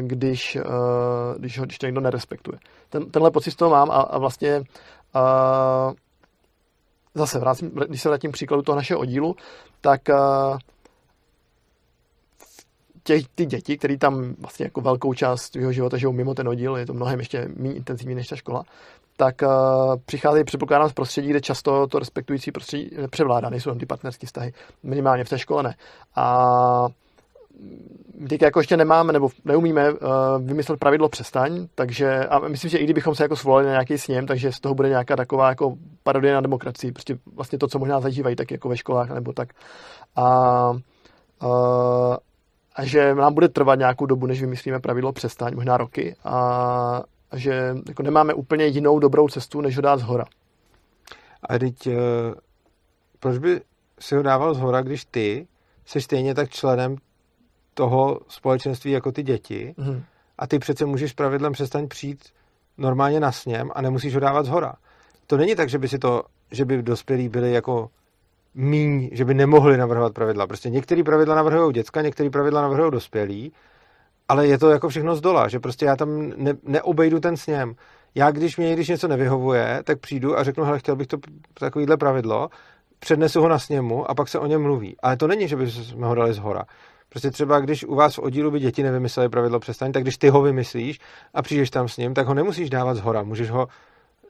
když, 0.00 0.56
uh, 0.56 1.38
když, 1.38 1.58
ho, 1.58 1.64
když 1.64 1.78
to 1.78 1.86
někdo 1.86 2.00
nerespektuje. 2.00 2.58
Ten, 2.88 3.10
tenhle 3.10 3.30
pocit 3.30 3.50
z 3.50 3.56
toho 3.56 3.70
mám 3.70 3.90
a, 3.90 3.94
a 3.94 4.18
vlastně 4.18 4.58
uh, 4.58 5.92
zase 7.14 7.38
vrátím, 7.38 7.70
když 7.88 8.02
se 8.02 8.08
vrátím 8.08 8.32
příkladu 8.32 8.62
toho 8.62 8.76
našeho 8.76 9.00
oddílu, 9.00 9.36
tak 9.80 10.00
těch, 13.04 13.28
ty 13.34 13.46
děti, 13.46 13.78
které 13.78 13.98
tam 13.98 14.34
vlastně 14.38 14.66
jako 14.66 14.80
velkou 14.80 15.14
část 15.14 15.52
svého 15.52 15.72
života 15.72 15.96
žijou 15.96 16.12
mimo 16.12 16.34
ten 16.34 16.48
oddíl, 16.48 16.76
je 16.76 16.86
to 16.86 16.94
mnohem 16.94 17.18
ještě 17.18 17.48
méně 17.56 17.74
intenzivní 17.74 18.14
než 18.14 18.28
ta 18.28 18.36
škola, 18.36 18.64
tak 19.16 19.42
uh, 19.42 19.96
přicházejí 20.06 20.44
předpokládám 20.44 20.88
z 20.88 20.92
prostředí, 20.92 21.28
kde 21.28 21.40
často 21.40 21.86
to 21.86 21.98
respektující 21.98 22.52
prostředí 22.52 22.90
převládá, 23.10 23.50
nejsou 23.50 23.70
tam 23.70 23.78
ty 23.78 23.86
partnerské 23.86 24.26
vztahy, 24.26 24.52
minimálně 24.82 25.24
v 25.24 25.28
té 25.28 25.38
škole 25.38 25.62
ne. 25.62 25.74
A 26.16 26.86
teď 28.28 28.42
jako 28.42 28.60
ještě 28.60 28.76
nemáme, 28.76 29.12
nebo 29.12 29.28
neumíme 29.44 29.90
uh, 29.90 29.98
vymyslet 30.40 30.78
pravidlo 30.78 31.08
přestaň, 31.08 31.66
takže 31.74 32.26
a 32.26 32.38
myslím, 32.38 32.70
že 32.70 32.78
i 32.78 32.84
kdybychom 32.84 33.14
se 33.14 33.22
jako 33.22 33.36
svolali 33.36 33.64
na 33.64 33.70
nějaký 33.70 33.98
sněm, 33.98 34.26
takže 34.26 34.52
z 34.52 34.60
toho 34.60 34.74
bude 34.74 34.88
nějaká 34.88 35.16
taková 35.16 35.48
jako 35.48 35.74
parodie 36.02 36.34
na 36.34 36.40
demokracii, 36.40 36.92
prostě 36.92 37.18
vlastně 37.34 37.58
to, 37.58 37.68
co 37.68 37.78
možná 37.78 38.00
zažívají 38.00 38.36
tak 38.36 38.50
jako 38.50 38.68
ve 38.68 38.76
školách 38.76 39.10
nebo 39.10 39.32
tak. 39.32 39.48
A, 40.16 40.70
uh, 41.42 42.16
a 42.76 42.84
že 42.84 43.14
nám 43.14 43.34
bude 43.34 43.48
trvat 43.48 43.74
nějakou 43.74 44.06
dobu, 44.06 44.26
než 44.26 44.40
vymyslíme 44.40 44.80
pravidlo 44.80 45.12
přestaň, 45.12 45.54
možná 45.54 45.76
roky, 45.76 46.16
a, 46.24 47.02
a 47.30 47.36
že 47.36 47.74
jako 47.88 48.02
nemáme 48.02 48.34
úplně 48.34 48.66
jinou 48.66 48.98
dobrou 48.98 49.28
cestu, 49.28 49.60
než 49.60 49.76
ho 49.76 49.82
dát 49.82 49.96
z 49.96 50.02
hora. 50.02 50.24
A 51.42 51.58
teď, 51.58 51.86
uh, 51.86 51.94
proč 53.20 53.38
by 53.38 53.60
si 54.00 54.16
ho 54.16 54.22
dával 54.22 54.54
z 54.54 54.58
hora, 54.58 54.82
když 54.82 55.04
ty 55.04 55.46
jsi 55.86 56.00
stejně 56.00 56.34
tak 56.34 56.50
členem 56.50 56.96
toho 57.74 58.20
společenství 58.28 58.90
jako 58.90 59.12
ty 59.12 59.22
děti 59.22 59.74
mm. 59.76 60.02
a 60.38 60.46
ty 60.46 60.58
přece 60.58 60.86
můžeš 60.86 61.12
pravidlem 61.12 61.52
přestaň 61.52 61.88
přijít 61.88 62.24
normálně 62.78 63.20
na 63.20 63.32
sněm 63.32 63.70
a 63.74 63.82
nemusíš 63.82 64.14
ho 64.14 64.20
dávat 64.20 64.46
z 64.46 64.48
hora. 64.48 64.74
To 65.26 65.36
není 65.36 65.56
tak, 65.56 65.68
že 65.68 65.78
by 65.78 65.88
si 65.88 65.98
to, 65.98 66.22
že 66.50 66.64
by 66.64 66.82
dospělí 66.82 67.28
byli 67.28 67.52
jako 67.52 67.90
míň, 68.54 69.10
že 69.12 69.24
by 69.24 69.34
nemohli 69.34 69.76
navrhovat 69.76 70.14
pravidla. 70.14 70.46
Prostě 70.46 70.70
některé 70.70 71.02
pravidla 71.02 71.34
navrhují 71.34 71.72
děcka, 71.72 72.02
některé 72.02 72.30
pravidla 72.30 72.62
navrhují 72.62 72.90
dospělí, 72.90 73.52
ale 74.28 74.46
je 74.46 74.58
to 74.58 74.70
jako 74.70 74.88
všechno 74.88 75.16
z 75.16 75.20
dola, 75.20 75.48
že 75.48 75.60
prostě 75.60 75.86
já 75.86 75.96
tam 75.96 76.32
ne, 76.36 76.54
neobejdu 76.62 77.20
ten 77.20 77.36
sněm. 77.36 77.74
Já, 78.14 78.30
když 78.30 78.56
mě 78.56 78.74
když 78.74 78.88
něco 78.88 79.08
nevyhovuje, 79.08 79.80
tak 79.84 80.00
přijdu 80.00 80.38
a 80.38 80.44
řeknu, 80.44 80.64
hele, 80.64 80.78
chtěl 80.78 80.96
bych 80.96 81.06
to 81.06 81.16
takovýhle 81.54 81.96
pravidlo, 81.96 82.48
přednesu 82.98 83.40
ho 83.40 83.48
na 83.48 83.58
sněmu 83.58 84.10
a 84.10 84.14
pak 84.14 84.28
se 84.28 84.38
o 84.38 84.46
něm 84.46 84.62
mluví. 84.62 84.96
Ale 85.02 85.16
to 85.16 85.26
není, 85.26 85.48
že 85.48 85.56
bychom 85.56 86.02
ho 86.02 86.14
dali 86.14 86.34
z 86.34 86.38
hora. 86.38 86.64
Prostě 87.08 87.30
třeba, 87.30 87.60
když 87.60 87.84
u 87.84 87.94
vás 87.94 88.14
v 88.14 88.18
oddílu 88.18 88.50
by 88.50 88.60
děti 88.60 88.82
nevymysleli 88.82 89.28
pravidlo 89.28 89.60
přestaň, 89.60 89.92
tak 89.92 90.02
když 90.02 90.18
ty 90.18 90.28
ho 90.28 90.42
vymyslíš 90.42 90.98
a 91.34 91.42
přijdeš 91.42 91.70
tam 91.70 91.88
s 91.88 91.96
ním, 91.96 92.14
tak 92.14 92.26
ho 92.26 92.34
nemusíš 92.34 92.70
dávat 92.70 92.94
z 92.94 93.00
hora. 93.00 93.22
Můžeš 93.22 93.50
ho 93.50 93.68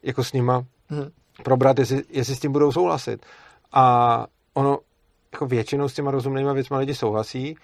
jako 0.03 0.25
s 0.25 0.33
nima 0.33 0.65
hmm. 0.89 1.11
probrat, 1.43 1.79
jestli, 1.79 2.03
jestli 2.11 2.37
s 2.37 2.41
tím 2.41 2.53
budou 2.53 2.73
souhlasit. 2.73 3.27
A 3.73 4.27
ono 4.55 4.79
jako 5.33 5.47
většinou 5.47 5.89
s 5.89 5.95
těma 5.95 6.11
rozumnýma 6.11 6.53
věcmi 6.53 6.77
lidi 6.77 6.95
souhlasí. 6.95 7.57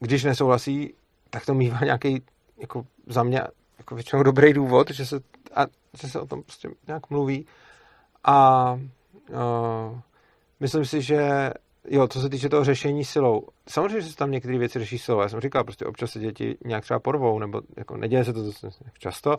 Když 0.00 0.24
nesouhlasí, 0.24 0.94
tak 1.30 1.46
to 1.46 1.54
mývá 1.54 1.78
nějaký 1.84 2.22
jako 2.58 2.86
za 3.06 3.22
mě 3.22 3.42
jako 3.78 3.94
většinou 3.94 4.22
dobrý 4.22 4.52
důvod, 4.52 4.90
že 4.90 5.06
se, 5.06 5.20
a, 5.54 5.66
že 6.00 6.08
se 6.08 6.20
o 6.20 6.26
tom 6.26 6.42
prostě 6.42 6.68
nějak 6.86 7.10
mluví. 7.10 7.46
A 8.24 8.72
uh, 8.72 9.98
myslím 10.60 10.84
si, 10.84 11.02
že 11.02 11.50
jo, 11.88 12.08
co 12.08 12.20
se 12.20 12.28
týče 12.28 12.48
toho 12.48 12.64
řešení 12.64 13.04
silou, 13.04 13.42
samozřejmě, 13.68 14.00
že 14.00 14.08
se 14.08 14.16
tam 14.16 14.30
některé 14.30 14.58
věci 14.58 14.78
řeší 14.78 14.98
silou. 14.98 15.20
Já 15.20 15.28
jsem 15.28 15.40
říkal, 15.40 15.64
prostě 15.64 15.84
občas 15.84 16.10
se 16.10 16.18
děti 16.18 16.56
nějak 16.64 16.84
třeba 16.84 17.00
porvou, 17.00 17.38
nebo 17.38 17.60
jako 17.76 17.96
neděje 17.96 18.24
se 18.24 18.32
to 18.32 18.40
často, 18.98 19.36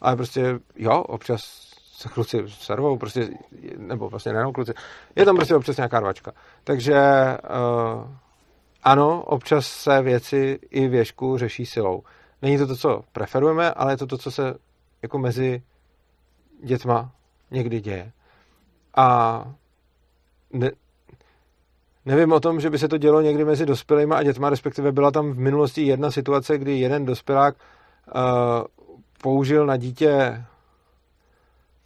ale 0.00 0.16
prostě 0.16 0.58
jo, 0.76 1.02
občas 1.02 1.72
se 1.96 2.08
kluci 2.08 2.44
servou, 2.48 2.98
prostě, 2.98 3.28
nebo 3.76 4.08
vlastně 4.08 4.32
nejenom 4.32 4.52
kluci, 4.52 4.72
je 5.16 5.24
tam 5.24 5.36
prostě 5.36 5.54
občas 5.54 5.76
nějaká 5.76 6.00
rvačka. 6.00 6.32
Takže 6.64 6.94
uh, 6.94 8.10
ano, 8.82 9.22
občas 9.22 9.66
se 9.66 10.02
věci 10.02 10.58
i 10.70 10.88
věšku 10.88 11.38
řeší 11.38 11.66
silou. 11.66 12.02
Není 12.42 12.58
to 12.58 12.66
to, 12.66 12.76
co 12.76 13.02
preferujeme, 13.12 13.70
ale 13.70 13.92
je 13.92 13.96
to 13.96 14.06
to, 14.06 14.18
co 14.18 14.30
se 14.30 14.54
jako 15.02 15.18
mezi 15.18 15.62
dětma 16.62 17.10
někdy 17.50 17.80
děje. 17.80 18.12
A 18.96 19.44
ne, 20.52 20.70
nevím 22.04 22.32
o 22.32 22.40
tom, 22.40 22.60
že 22.60 22.70
by 22.70 22.78
se 22.78 22.88
to 22.88 22.98
dělo 22.98 23.20
někdy 23.20 23.44
mezi 23.44 23.66
dospělými 23.66 24.14
a 24.14 24.22
dětma, 24.22 24.50
respektive 24.50 24.92
byla 24.92 25.10
tam 25.10 25.32
v 25.32 25.38
minulosti 25.38 25.82
jedna 25.82 26.10
situace, 26.10 26.58
kdy 26.58 26.78
jeden 26.78 27.04
dospělák 27.04 27.54
uh, 27.56 28.22
použil 29.22 29.66
na 29.66 29.76
dítě 29.76 30.44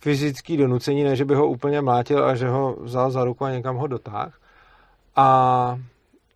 fyzický 0.00 0.56
donucení, 0.56 1.04
ne, 1.04 1.16
že 1.16 1.24
by 1.24 1.34
ho 1.34 1.46
úplně 1.46 1.80
mlátil 1.80 2.24
a 2.24 2.34
že 2.34 2.48
ho 2.48 2.76
vzal 2.80 3.10
za 3.10 3.24
ruku 3.24 3.44
a 3.44 3.50
někam 3.50 3.76
ho 3.76 3.86
dotáhl. 3.86 4.30
A 5.16 5.78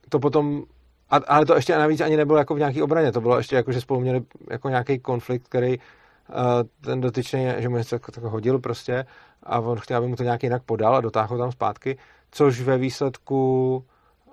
to 0.08 0.18
potom, 0.18 0.62
a, 1.10 1.16
ale 1.16 1.46
to 1.46 1.54
ještě 1.54 1.78
navíc 1.78 2.00
ani 2.00 2.16
nebylo 2.16 2.38
jako 2.38 2.54
v 2.54 2.58
nějaký 2.58 2.82
obraně, 2.82 3.12
to 3.12 3.20
bylo 3.20 3.36
ještě 3.36 3.56
jako, 3.56 3.72
že 3.72 3.80
spolu 3.80 4.00
měli 4.00 4.22
jako 4.50 4.68
nějaký 4.68 4.98
konflikt, 4.98 5.48
který 5.48 5.78
uh, 5.78 6.34
ten 6.80 7.00
dotyčný, 7.00 7.46
že 7.58 7.68
mu 7.68 7.76
něco 7.76 7.98
tak 7.98 8.24
hodil 8.24 8.58
prostě 8.58 9.04
a 9.42 9.60
on 9.60 9.78
chtěl, 9.78 9.98
aby 9.98 10.06
mu 10.06 10.16
to 10.16 10.22
nějak 10.22 10.42
jinak 10.42 10.62
podal 10.62 10.96
a 10.96 11.00
dotáhl 11.00 11.38
tam 11.38 11.52
zpátky, 11.52 11.98
což 12.30 12.60
ve 12.60 12.78
výsledku 12.78 13.76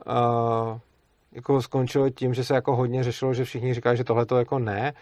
uh, 0.07 0.77
jako 1.31 1.61
skončilo 1.61 2.09
tím, 2.09 2.33
že 2.33 2.43
se 2.43 2.53
jako 2.53 2.75
hodně 2.75 3.03
řešilo, 3.03 3.33
že 3.33 3.43
všichni 3.43 3.73
říkali, 3.73 3.97
že 3.97 4.03
tohle 4.03 4.25
to 4.25 4.37
jako 4.37 4.59
ne 4.59 4.93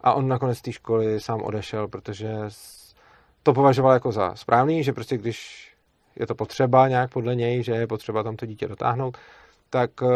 a 0.00 0.12
on 0.12 0.28
nakonec 0.28 0.58
z 0.58 0.62
té 0.62 0.72
školy 0.72 1.20
sám 1.20 1.42
odešel, 1.42 1.88
protože 1.88 2.28
to 3.46 3.54
považoval 3.54 3.92
jako 3.92 4.12
za 4.12 4.34
správný, 4.34 4.84
že 4.84 4.92
prostě 4.92 5.18
když 5.18 5.70
je 6.16 6.26
to 6.26 6.34
potřeba 6.34 6.88
nějak 6.88 7.12
podle 7.12 7.34
něj, 7.34 7.62
že 7.62 7.72
je 7.72 7.86
potřeba 7.86 8.22
tam 8.22 8.36
to 8.36 8.46
dítě 8.46 8.68
dotáhnout, 8.68 9.18
tak 9.70 10.02
uh, 10.02 10.08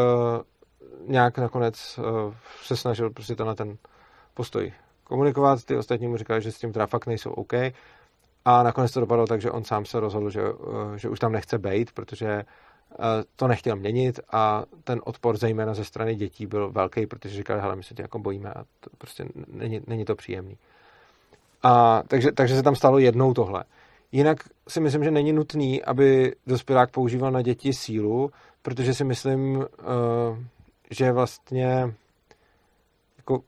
nějak 1.07 1.39
nakonec 1.39 1.99
uh, 1.99 2.35
se 2.63 2.77
snažil 2.77 3.11
prostě 3.11 3.35
to 3.35 3.45
na 3.45 3.55
ten 3.55 3.79
postoj 4.35 4.73
komunikovat. 5.05 5.65
Ty 5.65 5.77
ostatní 5.77 6.09
mu 6.09 6.17
říkali, 6.17 6.43
že 6.43 6.53
s 6.53 6.59
tím 6.59 6.73
teda 6.73 6.87
fakt 6.87 7.07
nejsou 7.07 7.31
OK. 7.31 7.53
A 8.45 8.63
nakonec 8.63 8.93
to 8.93 9.01
dopadlo 9.01 9.27
tak, 9.27 9.41
že 9.41 9.51
on 9.51 9.65
sám 9.65 9.85
se 9.85 10.01
rozhodl, 10.01 10.31
že, 10.31 10.51
uh, 10.51 10.95
že 10.95 11.09
už 11.09 11.19
tam 11.19 11.33
nechce 11.33 11.59
být, 11.59 11.93
protože 11.93 12.45
to 13.37 13.49
nechtěl 13.49 13.77
měnit 13.77 14.21
a 14.33 14.65
ten 14.85 15.01
odpor 15.05 15.37
zejména 15.37 15.75
ze 15.75 15.85
strany 15.85 16.15
dětí 16.15 16.47
byl 16.47 16.71
velký, 16.71 17.07
protože 17.07 17.37
říkali, 17.37 17.61
hele, 17.61 17.77
my 17.77 17.83
se 17.83 17.95
tě 17.95 18.03
jako 18.03 18.19
bojíme 18.19 18.51
a 18.51 18.65
to 18.81 18.91
prostě 18.99 19.25
není, 19.47 19.81
není 19.87 20.05
to 20.05 20.15
příjemný. 20.15 20.59
A, 21.63 22.03
takže, 22.09 22.33
takže 22.33 22.57
se 22.57 22.63
tam 22.63 22.77
stalo 22.77 22.99
jednou 22.99 23.35
tohle. 23.35 23.65
Jinak 24.13 24.39
si 24.69 24.81
myslím, 24.81 25.05
že 25.05 25.11
není 25.11 25.33
nutný, 25.33 25.83
aby 25.83 26.35
dospělák 26.47 26.91
používal 26.91 27.31
na 27.31 27.43
děti 27.43 27.73
sílu, 27.73 28.31
protože 28.63 28.95
si 28.95 29.05
myslím, 29.05 29.57
uh, 29.57 29.65
že 30.91 31.13
vlastně 31.13 31.95
jako, 33.17 33.43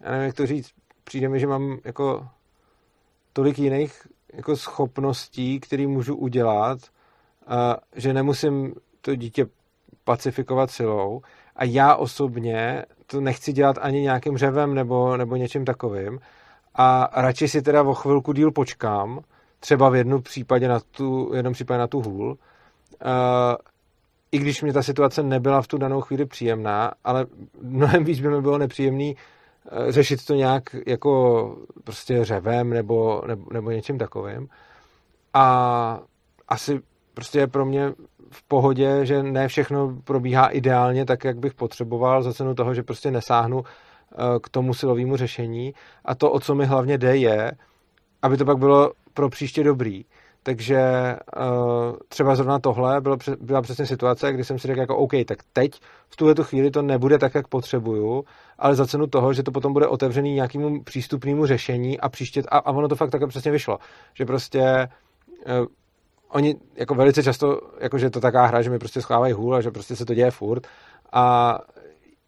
já 0.00 0.10
nevím, 0.10 0.26
jak 0.26 0.34
to 0.34 0.46
říct, 0.46 0.70
přijde 1.04 1.28
mi, 1.28 1.40
že 1.40 1.46
mám 1.46 1.78
jako 1.84 2.28
tolik 3.32 3.58
jiných 3.58 4.06
jako 4.32 4.56
schopností, 4.56 5.60
které 5.60 5.86
můžu 5.86 6.16
udělat, 6.16 6.78
uh, 6.82 7.54
že 7.96 8.12
nemusím 8.12 8.74
to 9.00 9.14
dítě 9.14 9.46
pacifikovat 10.04 10.70
silou 10.70 11.22
a 11.56 11.64
já 11.64 11.96
osobně 11.96 12.84
to 13.06 13.20
nechci 13.20 13.52
dělat 13.52 13.78
ani 13.80 14.00
nějakým 14.00 14.38
řevem 14.38 14.74
nebo, 14.74 15.16
nebo 15.16 15.36
něčím 15.36 15.64
takovým 15.64 16.20
a 16.78 17.10
radši 17.22 17.48
si 17.48 17.62
teda 17.62 17.82
o 17.82 17.94
chvilku 17.94 18.32
díl 18.32 18.50
počkám, 18.50 19.20
třeba 19.60 19.88
v 19.88 19.94
jednom 19.94 20.22
případě 20.22 20.68
na 20.68 20.80
tu, 20.80 21.30
jednom 21.34 21.52
případě 21.54 21.78
na 21.78 21.86
tu 21.86 22.00
hůl, 22.00 22.28
uh, 22.30 22.36
i 24.32 24.38
když 24.38 24.62
mě 24.62 24.72
ta 24.72 24.82
situace 24.82 25.22
nebyla 25.22 25.62
v 25.62 25.66
tu 25.66 25.78
danou 25.78 26.00
chvíli 26.00 26.26
příjemná, 26.26 26.92
ale 27.04 27.26
mnohem 27.62 28.04
víc 28.04 28.20
by 28.20 28.28
mi 28.28 28.40
bylo 28.40 28.58
nepříjemný 28.58 29.16
uh, 29.16 29.90
řešit 29.90 30.24
to 30.24 30.34
nějak 30.34 30.62
jako 30.86 31.56
prostě 31.84 32.24
řevem 32.24 32.70
nebo, 32.70 33.22
nebo, 33.26 33.44
nebo 33.52 33.70
něčím 33.70 33.98
takovým. 33.98 34.48
A 35.34 36.00
asi 36.48 36.80
prostě 37.14 37.38
je 37.38 37.46
pro 37.46 37.64
mě 37.64 37.92
v 38.30 38.42
pohodě, 38.42 39.06
že 39.06 39.22
ne 39.22 39.48
všechno 39.48 39.96
probíhá 40.04 40.46
ideálně 40.46 41.04
tak, 41.04 41.24
jak 41.24 41.38
bych 41.38 41.54
potřeboval, 41.54 42.22
za 42.22 42.32
cenu 42.32 42.54
toho, 42.54 42.74
že 42.74 42.82
prostě 42.82 43.10
nesáhnu 43.10 43.64
Eh, 43.64 43.64
k 44.42 44.48
tomu 44.48 44.74
silovému 44.74 45.16
řešení 45.16 45.74
a 46.04 46.14
to, 46.14 46.30
o 46.30 46.40
co 46.40 46.54
mi 46.54 46.66
hlavně 46.66 46.98
jde, 46.98 47.16
je, 47.16 47.52
aby 48.22 48.36
to 48.36 48.44
pak 48.44 48.58
bylo 48.58 48.92
pro 49.14 49.28
příště 49.28 49.64
dobrý. 49.64 50.04
Takže 50.42 50.80
uh, 51.36 51.96
třeba 52.08 52.34
zrovna 52.34 52.58
tohle 52.58 53.00
bylo, 53.00 53.16
byla 53.40 53.62
přesně 53.62 53.86
situace, 53.86 54.32
kdy 54.32 54.44
jsem 54.44 54.58
si 54.58 54.68
řekl 54.68 54.80
jako 54.80 54.96
OK, 54.96 55.12
tak 55.26 55.38
teď 55.52 55.72
v 56.08 56.16
tuhle 56.16 56.34
chvíli 56.42 56.70
to 56.70 56.82
nebude 56.82 57.18
tak, 57.18 57.34
jak 57.34 57.48
potřebuju, 57.48 58.24
ale 58.58 58.74
za 58.74 58.86
cenu 58.86 59.06
toho, 59.06 59.32
že 59.32 59.42
to 59.42 59.50
potom 59.50 59.72
bude 59.72 59.86
otevřený 59.86 60.34
nějakému 60.34 60.82
přístupnému 60.82 61.46
řešení 61.46 62.00
a 62.00 62.08
příště, 62.08 62.42
a, 62.48 62.58
a 62.58 62.70
ono 62.70 62.88
to 62.88 62.96
fakt 62.96 63.10
takhle 63.10 63.28
přesně 63.28 63.50
vyšlo, 63.50 63.78
že 64.14 64.24
prostě 64.24 64.88
uh, 65.60 65.66
oni 66.28 66.54
jako 66.76 66.94
velice 66.94 67.22
často, 67.22 67.60
jakože 67.80 68.10
to 68.10 68.20
taká 68.20 68.46
hra, 68.46 68.62
že 68.62 68.70
mi 68.70 68.78
prostě 68.78 69.02
schvávají 69.02 69.32
hůl 69.32 69.54
a 69.54 69.60
že 69.60 69.70
prostě 69.70 69.96
se 69.96 70.04
to 70.04 70.14
děje 70.14 70.30
furt 70.30 70.66
a 71.12 71.58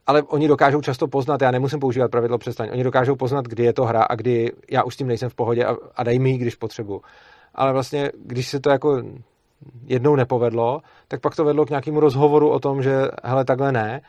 ale 0.06 0.22
oni 0.22 0.48
dokážou 0.48 0.80
často 0.80 1.08
poznat, 1.08 1.42
já 1.42 1.50
nemusím 1.50 1.80
používat 1.80 2.10
pravidlo 2.10 2.38
přestaň, 2.38 2.68
oni 2.72 2.84
dokážou 2.84 3.16
poznat, 3.16 3.44
kdy 3.44 3.64
je 3.64 3.72
to 3.72 3.84
hra 3.84 4.02
a 4.02 4.14
kdy 4.14 4.52
já 4.70 4.82
už 4.82 4.94
s 4.94 4.96
tím 4.96 5.06
nejsem 5.06 5.28
v 5.28 5.34
pohodě 5.34 5.64
a, 5.64 5.76
a 5.96 6.02
dej 6.02 6.18
mi 6.18 6.30
ji, 6.30 6.38
když 6.38 6.54
potřebuji. 6.54 7.02
Ale 7.54 7.72
vlastně, 7.72 8.10
když 8.24 8.48
se 8.48 8.60
to 8.60 8.70
jako 8.70 9.02
jednou 9.86 10.16
nepovedlo, 10.16 10.80
tak 11.08 11.20
pak 11.20 11.36
to 11.36 11.44
vedlo 11.44 11.66
k 11.66 11.70
nějakému 11.70 12.00
rozhovoru 12.00 12.50
o 12.50 12.58
tom, 12.58 12.82
že 12.82 13.02
hele, 13.24 13.44
takhle 13.44 13.72
ne 13.72 14.00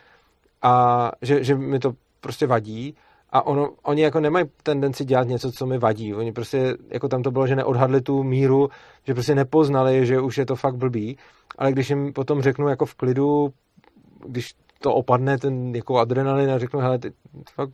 a 0.61 1.11
že, 1.21 1.43
že 1.43 1.55
mi 1.55 1.79
to 1.79 1.93
prostě 2.21 2.47
vadí 2.47 2.95
a 3.29 3.45
ono, 3.45 3.69
oni 3.83 4.01
jako 4.01 4.19
nemají 4.19 4.45
tendenci 4.63 5.05
dělat 5.05 5.27
něco, 5.27 5.51
co 5.51 5.65
mi 5.65 5.77
vadí. 5.77 6.13
Oni 6.13 6.31
prostě, 6.31 6.77
jako 6.89 7.07
tam 7.07 7.23
to 7.23 7.31
bylo, 7.31 7.47
že 7.47 7.55
neodhadli 7.55 8.01
tu 8.01 8.23
míru, 8.23 8.69
že 9.07 9.13
prostě 9.13 9.35
nepoznali, 9.35 10.05
že 10.05 10.19
už 10.19 10.37
je 10.37 10.45
to 10.45 10.55
fakt 10.55 10.75
blbý, 10.75 11.17
ale 11.57 11.71
když 11.71 11.89
jim 11.89 12.13
potom 12.13 12.41
řeknu 12.41 12.67
jako 12.67 12.85
v 12.85 12.95
klidu, 12.95 13.53
když 14.27 14.53
to 14.81 14.93
opadne, 14.93 15.37
ten 15.37 15.75
jako 15.75 15.99
adrenalin 15.99 16.51
a 16.51 16.59
řeknu, 16.59 16.79
hele, 16.79 16.99
ty, 16.99 17.11
to 17.11 17.51
fakt 17.53 17.69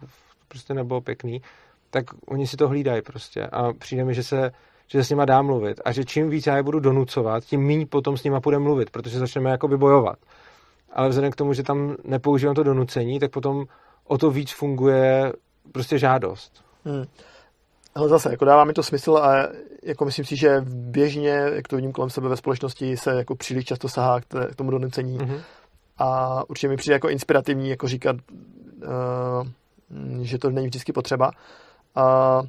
prostě 0.48 0.74
nebylo 0.74 1.02
pěkný, 1.02 1.42
tak 1.90 2.06
oni 2.28 2.48
si 2.48 2.58
to 2.58 2.68
hlídají 2.68 3.02
prostě 3.02 3.48
a 3.48 3.74
přijde 3.74 4.06
mi, 4.06 4.14
že 4.14 4.24
se, 4.24 4.52
že 4.88 4.98
se 5.00 5.04
s 5.04 5.10
nima 5.10 5.26
dá 5.26 5.42
mluvit 5.42 5.82
a 5.86 5.92
že 5.92 6.06
čím 6.06 6.30
víc 6.30 6.48
já 6.48 6.58
je 6.58 6.64
budu 6.64 6.80
donucovat, 6.80 7.44
tím 7.44 7.68
méně 7.68 7.86
potom 7.86 8.18
s 8.18 8.24
nima 8.24 8.42
půjde 8.42 8.60
mluvit, 8.60 8.90
protože 8.90 9.20
začneme 9.20 9.50
jakoby 9.50 9.78
bojovat. 9.78 10.20
Ale 10.94 11.10
vzhledem 11.10 11.32
k 11.32 11.36
tomu, 11.36 11.54
že 11.54 11.64
tam 11.64 11.96
nepoužívám 12.04 12.56
to 12.56 12.64
donucení, 12.64 13.20
tak 13.20 13.32
potom 13.32 13.66
o 14.08 14.18
to 14.18 14.32
víc 14.32 14.52
funguje 14.52 15.34
prostě 15.72 15.98
žádost. 15.98 16.64
Hmm. 16.86 17.06
Ale 17.96 18.10
zase, 18.10 18.32
jako 18.32 18.46
dává 18.46 18.64
mi 18.64 18.74
to 18.74 18.84
smysl 18.84 19.18
a 19.18 19.48
jako 19.84 20.06
myslím 20.06 20.26
si, 20.26 20.36
že 20.36 20.62
běžně, 20.70 21.30
jak 21.30 21.68
to 21.68 21.76
vidím 21.76 21.92
kolem 21.92 22.10
sebe 22.10 22.30
ve 22.30 22.38
společnosti, 22.38 22.98
se 22.98 23.16
jako 23.16 23.36
příliš 23.36 23.66
často 23.66 23.90
sahá 23.90 24.22
k 24.22 24.56
tomu 24.56 24.72
donucení. 24.72 25.18
Mm-hmm 25.18 25.42
a 25.98 26.44
určitě 26.50 26.68
mi 26.68 26.78
přijde 26.78 26.94
jako 26.94 27.10
inspirativní 27.10 27.70
jako 27.70 27.88
říkat, 27.88 28.16
uh, 28.16 29.48
že 30.22 30.38
to 30.38 30.50
není 30.50 30.68
vždycky 30.68 30.94
potřeba. 30.94 31.32
A 31.96 32.42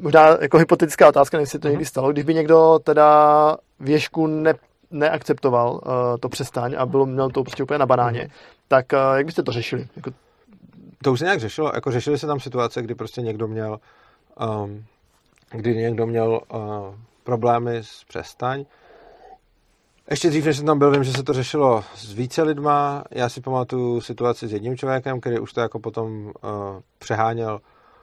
možná 0.00 0.28
jako 0.40 0.58
hypotetická 0.58 1.08
otázka, 1.08 1.36
nevím, 1.36 1.42
jestli 1.42 1.58
to 1.58 1.68
někdy 1.68 1.82
mhm. 1.82 1.88
stalo, 1.88 2.12
když 2.12 2.24
by 2.24 2.34
někdo 2.34 2.78
teda 2.84 3.56
věšku 3.80 4.26
ne, 4.26 4.54
neakceptoval 4.90 5.72
uh, 5.72 5.80
to 6.20 6.28
přestaň 6.28 6.74
a 6.78 6.86
bylo, 6.86 7.06
měl 7.06 7.30
to 7.30 7.42
prostě 7.42 7.62
úplně 7.62 7.78
na 7.78 7.86
banáně, 7.86 8.22
mm. 8.22 8.28
tak 8.68 8.86
uh, 8.92 9.16
jak 9.16 9.26
byste 9.26 9.42
to 9.42 9.52
řešili? 9.52 9.88
Jako... 9.96 10.10
To 11.02 11.12
už 11.12 11.18
se 11.18 11.24
nějak 11.24 11.40
řešilo, 11.40 11.72
jako 11.74 11.90
řešili 11.90 12.18
se 12.18 12.26
tam 12.26 12.40
situace, 12.40 12.82
kdy 12.82 12.94
prostě 12.94 13.20
někdo 13.20 13.48
měl 13.48 13.78
um, 14.62 14.84
kdy 15.50 15.76
někdo 15.76 16.06
měl 16.06 16.40
uh, 16.52 16.60
problémy 17.24 17.76
s 17.76 18.04
přestaň 18.08 18.64
ještě 20.10 20.30
dřív, 20.30 20.44
než 20.44 20.56
jsem 20.56 20.66
tam 20.66 20.78
byl, 20.78 20.90
vím, 20.90 21.04
že 21.04 21.12
se 21.12 21.22
to 21.22 21.32
řešilo 21.32 21.84
s 21.94 22.12
více 22.12 22.42
lidma. 22.42 23.04
Já 23.10 23.28
si 23.28 23.40
pamatuju 23.40 24.00
situaci 24.00 24.48
s 24.48 24.52
jedním 24.52 24.76
člověkem, 24.76 25.20
který 25.20 25.38
už 25.38 25.52
to 25.52 25.60
jako 25.60 25.78
potom 25.78 26.26
uh, 26.26 26.32
přeháněl 26.98 27.60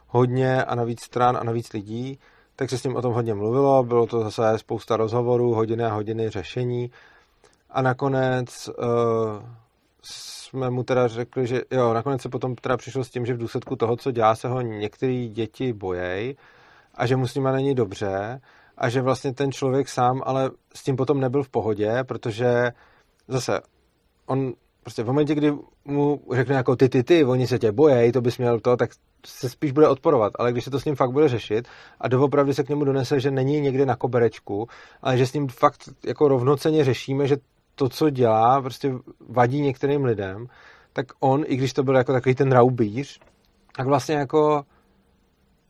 hodně 0.08 0.64
a 0.64 0.76
navíc 0.76 1.02
stran 1.02 1.38
a 1.38 1.44
navíc 1.44 1.74
lidí, 1.74 2.20
tak 2.56 2.70
se 2.70 2.78
s 2.78 2.84
ním 2.84 2.96
o 2.96 3.02
tom 3.02 3.14
hodně 3.14 3.34
mluvilo, 3.34 3.84
bylo 3.84 4.08
to 4.08 4.20
zase 4.20 4.58
spousta 4.58 4.98
rozhovorů, 4.98 5.54
hodiny 5.54 5.84
a 5.84 5.94
hodiny 5.94 6.30
řešení. 6.30 6.92
A 7.70 7.82
nakonec 7.82 8.68
uh, 8.68 8.76
jsme 10.02 10.70
mu 10.70 10.84
teda 10.84 11.08
řekli, 11.08 11.48
že 11.48 11.62
jo, 11.72 11.94
nakonec 11.94 12.22
se 12.22 12.30
potom 12.30 12.56
teda 12.56 12.78
přišel 12.78 13.04
s 13.04 13.10
tím, 13.10 13.26
že 13.26 13.34
v 13.34 13.38
důsledku 13.38 13.76
toho, 13.76 13.98
co 13.98 14.12
dělá, 14.12 14.36
se 14.36 14.48
ho 14.48 14.62
některé 14.62 15.28
děti 15.28 15.74
bojej 15.74 16.36
a 16.96 17.06
že 17.06 17.16
mu 17.16 17.28
s 17.28 17.36
nima 17.36 17.52
není 17.52 17.76
dobře 17.76 18.42
a 18.78 18.90
že 18.90 19.02
vlastně 19.02 19.34
ten 19.34 19.52
člověk 19.52 19.90
sám 19.90 20.22
ale 20.26 20.52
s 20.76 20.84
tím 20.84 20.96
potom 20.96 21.20
nebyl 21.20 21.44
v 21.44 21.50
pohodě, 21.50 22.04
protože 22.04 22.72
zase 23.28 23.60
on 24.26 24.54
prostě 24.84 25.04
v 25.04 25.08
momentě, 25.08 25.36
kdy 25.36 25.54
mu 25.86 26.22
řekne 26.32 26.56
jako 26.56 26.76
ty, 26.76 26.90
ty, 26.90 27.04
ty, 27.04 27.26
oni 27.26 27.48
se 27.48 27.60
tě 27.60 27.72
bojejí, 27.72 28.12
to 28.12 28.22
bys 28.22 28.38
měl 28.38 28.60
to, 28.60 28.78
tak 28.78 28.90
se 29.26 29.50
spíš 29.50 29.72
bude 29.72 29.88
odporovat, 29.88 30.34
ale 30.40 30.52
když 30.52 30.64
se 30.64 30.72
to 30.72 30.80
s 30.80 30.86
ním 30.86 30.96
fakt 30.96 31.12
bude 31.12 31.28
řešit 31.28 31.68
a 32.02 32.08
doopravdy 32.08 32.54
se 32.54 32.64
k 32.64 32.70
němu 32.70 32.84
donese, 32.84 33.20
že 33.20 33.32
není 33.32 33.62
někde 33.62 33.86
na 33.86 33.96
koberečku, 33.96 34.68
ale 35.02 35.18
že 35.18 35.28
s 35.28 35.34
ním 35.34 35.48
fakt 35.48 35.90
jako 36.06 36.28
rovnoceně 36.28 36.84
řešíme, 36.84 37.28
že 37.28 37.38
to, 37.76 37.90
co 37.90 38.10
dělá, 38.10 38.62
prostě 38.62 38.94
vadí 39.30 39.62
některým 39.62 40.06
lidem, 40.06 40.48
tak 40.94 41.06
on, 41.20 41.44
i 41.48 41.56
když 41.56 41.74
to 41.74 41.84
byl 41.84 41.96
jako 41.96 42.14
takový 42.14 42.36
ten 42.36 42.52
raubíř, 42.52 43.20
tak 43.78 43.88
vlastně 43.88 44.16
jako 44.16 44.64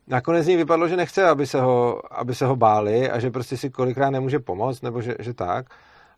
nakonec 0.08 0.44
z 0.44 0.48
něj 0.48 0.58
vypadlo, 0.58 0.88
že 0.88 0.98
nechce, 0.98 1.28
aby 1.28 1.48
se, 1.48 1.62
ho, 1.62 2.02
aby 2.20 2.36
se 2.36 2.46
ho 2.46 2.56
báli 2.56 3.10
a 3.10 3.20
že 3.20 3.32
prostě 3.32 3.58
si 3.58 3.70
kolikrát 3.70 4.10
nemůže 4.10 4.40
pomoct, 4.40 4.82
nebo 4.82 5.02
že, 5.02 5.16
že 5.20 5.34
tak. 5.34 5.66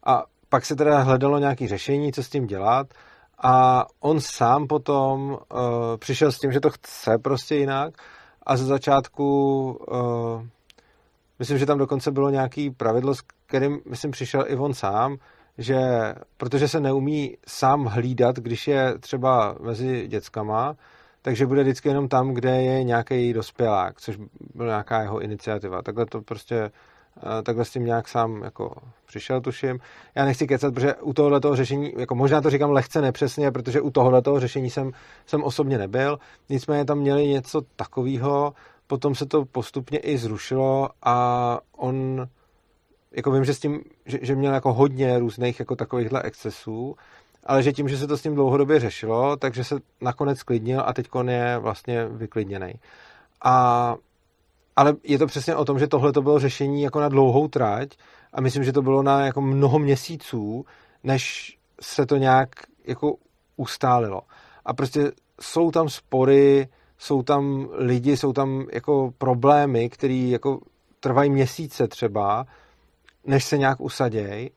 A 0.05 0.23
pak 0.49 0.65
se 0.65 0.75
teda 0.75 0.99
hledalo 0.99 1.39
nějaké 1.39 1.67
řešení, 1.67 2.13
co 2.13 2.23
s 2.23 2.29
tím 2.29 2.47
dělat 2.47 2.87
a 3.43 3.85
on 3.99 4.19
sám 4.19 4.67
potom 4.67 5.29
uh, 5.29 5.37
přišel 5.97 6.31
s 6.31 6.39
tím, 6.39 6.51
že 6.51 6.59
to 6.59 6.69
chce 6.69 7.17
prostě 7.17 7.55
jinak 7.55 7.93
a 8.43 8.57
ze 8.57 8.65
začátku 8.65 9.71
uh, 9.71 10.45
myslím, 11.39 11.57
že 11.57 11.65
tam 11.65 11.77
dokonce 11.77 12.11
bylo 12.11 12.29
nějaký 12.29 12.69
pravidlo, 12.69 13.15
s 13.15 13.21
kterým, 13.45 13.79
myslím, 13.89 14.11
přišel 14.11 14.45
i 14.47 14.55
on 14.55 14.73
sám, 14.73 15.17
že 15.57 15.77
protože 16.37 16.67
se 16.67 16.79
neumí 16.79 17.37
sám 17.47 17.85
hlídat, 17.85 18.35
když 18.35 18.67
je 18.67 18.97
třeba 18.99 19.55
mezi 19.61 20.07
dětskama, 20.07 20.75
takže 21.27 21.45
bude 21.45 21.63
vždycky 21.63 21.89
jenom 21.89 22.07
tam, 22.07 22.33
kde 22.33 22.61
je 22.61 22.83
nějaký 22.83 23.33
dospělák, 23.33 24.01
což 24.01 24.17
byla 24.55 24.67
nějaká 24.67 25.01
jeho 25.01 25.19
iniciativa. 25.19 25.81
Takhle 25.81 26.05
to 26.05 26.21
prostě 26.21 26.55
eh, 26.55 27.43
takhle 27.43 27.65
s 27.65 27.69
tím 27.69 27.85
nějak 27.85 28.07
sám 28.07 28.43
jako 28.43 28.75
přišel, 29.05 29.41
tuším. 29.41 29.79
Já 30.15 30.25
nechci 30.25 30.47
kecat, 30.47 30.73
protože 30.73 30.95
u 30.95 31.13
tohohle 31.13 31.39
toho 31.39 31.55
řešení, 31.55 31.93
jako 31.97 32.15
možná 32.15 32.41
to 32.41 32.49
říkám 32.49 32.71
lehce 32.71 33.01
nepřesně, 33.01 33.51
protože 33.51 33.81
u 33.81 33.89
tohohle 33.91 34.21
toho 34.21 34.39
řešení 34.39 34.69
jsem, 34.69 34.91
jsem 35.25 35.43
osobně 35.43 35.77
nebyl, 35.77 36.19
nicméně 36.49 36.85
tam 36.85 36.97
měli 36.97 37.27
něco 37.27 37.61
takového, 37.75 38.53
potom 38.87 39.15
se 39.15 39.25
to 39.25 39.45
postupně 39.45 39.99
i 39.99 40.17
zrušilo 40.17 40.89
a 41.03 41.59
on, 41.77 42.27
jako 43.11 43.31
vím, 43.31 43.45
že 43.45 43.53
s 43.53 43.59
tím, 43.59 43.81
že, 44.05 44.19
že 44.21 44.35
měl 44.35 44.53
jako 44.53 44.73
hodně 44.73 45.19
různých 45.19 45.59
jako 45.59 45.75
takovýchhle 45.75 46.21
excesů, 46.21 46.95
ale 47.47 47.63
že 47.63 47.73
tím, 47.73 47.89
že 47.89 47.97
se 47.97 48.07
to 48.07 48.17
s 48.17 48.21
tím 48.21 48.35
dlouhodobě 48.35 48.79
řešilo, 48.79 49.37
takže 49.37 49.63
se 49.63 49.75
nakonec 50.01 50.39
sklidnil 50.39 50.83
a 50.85 50.93
teď 50.93 51.07
je 51.27 51.57
vlastně 51.57 52.07
vyklidněný. 52.07 52.73
A, 53.43 53.95
ale 54.75 54.95
je 55.03 55.17
to 55.17 55.27
přesně 55.27 55.55
o 55.55 55.65
tom, 55.65 55.79
že 55.79 55.87
tohle 55.87 56.13
to 56.13 56.21
bylo 56.21 56.39
řešení 56.39 56.81
jako 56.81 56.99
na 56.99 57.09
dlouhou 57.09 57.47
trať 57.47 57.89
a 58.33 58.41
myslím, 58.41 58.63
že 58.63 58.73
to 58.73 58.81
bylo 58.81 59.03
na 59.03 59.25
jako 59.25 59.41
mnoho 59.41 59.79
měsíců, 59.79 60.65
než 61.03 61.53
se 61.81 62.05
to 62.05 62.17
nějak 62.17 62.49
jako 62.87 63.15
ustálilo. 63.57 64.21
A 64.65 64.73
prostě 64.73 65.11
jsou 65.41 65.71
tam 65.71 65.89
spory, 65.89 66.67
jsou 66.97 67.23
tam 67.23 67.69
lidi, 67.71 68.17
jsou 68.17 68.33
tam 68.33 68.65
jako 68.73 69.13
problémy, 69.17 69.89
které 69.89 70.13
jako 70.13 70.59
trvají 70.99 71.29
měsíce 71.29 71.87
třeba, 71.87 72.45
než 73.25 73.43
se 73.43 73.57
nějak 73.57 73.81
usadějí. 73.81 74.51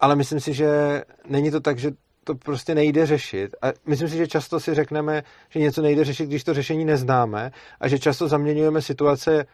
Ale 0.00 0.16
myslím 0.16 0.40
si, 0.40 0.54
že 0.54 1.02
není 1.28 1.50
to 1.50 1.60
tak, 1.60 1.78
že 1.78 1.90
to 2.24 2.34
prostě 2.34 2.74
nejde 2.74 3.06
řešit. 3.06 3.56
A 3.62 3.66
myslím 3.86 4.08
si, 4.08 4.16
že 4.16 4.26
často 4.26 4.60
si 4.60 4.74
řekneme, 4.74 5.22
že 5.48 5.60
něco 5.60 5.82
nejde 5.82 6.04
řešit, 6.04 6.26
když 6.26 6.44
to 6.44 6.54
řešení 6.54 6.84
neznáme 6.84 7.52
a 7.80 7.88
že 7.88 7.98
často 7.98 8.28
zaměňujeme 8.28 8.82
situace 8.82 9.46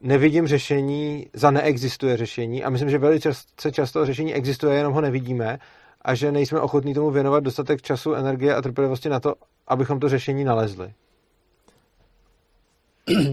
nevidím 0.00 0.46
řešení 0.46 1.26
za 1.32 1.50
neexistuje 1.50 2.16
řešení 2.16 2.64
a 2.64 2.70
myslím, 2.70 2.90
že 2.90 2.98
velice 2.98 3.30
často 3.72 4.06
řešení 4.06 4.34
existuje, 4.34 4.76
jenom 4.76 4.92
ho 4.94 5.00
nevidíme 5.00 5.58
a 6.02 6.14
že 6.14 6.32
nejsme 6.32 6.60
ochotní 6.60 6.94
tomu 6.94 7.10
věnovat 7.10 7.44
dostatek 7.44 7.82
času, 7.82 8.14
energie 8.14 8.54
a 8.54 8.62
trpělivosti 8.62 9.08
na 9.08 9.20
to, 9.20 9.34
abychom 9.66 10.00
to 10.00 10.08
řešení 10.08 10.44
nalezli. 10.44 10.92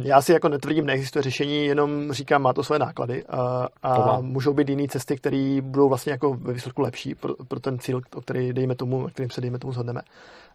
Já 0.04 0.22
si 0.22 0.32
jako 0.32 0.50
netvrdím, 0.50 0.86
neexistuje 0.86 1.24
řešení, 1.24 1.66
jenom 1.66 2.14
říkám, 2.14 2.42
má 2.42 2.54
to 2.54 2.64
své 2.64 2.80
náklady 2.80 3.26
a, 3.26 3.68
a 3.84 4.22
můžou 4.22 4.54
být 4.54 4.70
jiné 4.70 4.88
cesty, 4.88 5.18
které 5.18 5.60
budou 5.62 5.90
vlastně 5.90 6.12
jako 6.12 6.34
ve 6.34 6.54
výsledku 6.54 6.82
lepší 6.82 7.16
pro, 7.16 7.34
pro 7.48 7.60
ten 7.60 7.80
cíl, 7.80 8.02
o 8.16 8.22
který 8.22 8.54
dejme 8.54 8.76
tomu, 8.76 9.08
kterým 9.08 9.30
se 9.30 9.42
dejme 9.42 9.60
tomu 9.60 9.74
zhodneme. 9.74 10.02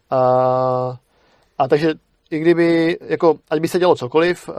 A, 0.09 0.17
a 1.57 1.67
takže 1.67 1.93
i 2.31 2.39
kdyby, 2.39 2.97
jako, 3.01 3.35
ať 3.49 3.59
by 3.59 3.67
se 3.67 3.79
dělo 3.79 3.95
cokoliv, 3.95 4.49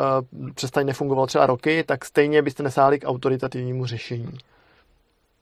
přestaň 0.55 0.87
nefungovalo 0.87 1.27
třeba 1.27 1.47
roky, 1.47 1.85
tak 1.85 2.05
stejně 2.05 2.43
byste 2.43 2.63
nesáhli 2.63 2.99
k 2.99 3.09
autoritativnímu 3.09 3.87
řešení. 3.87 4.39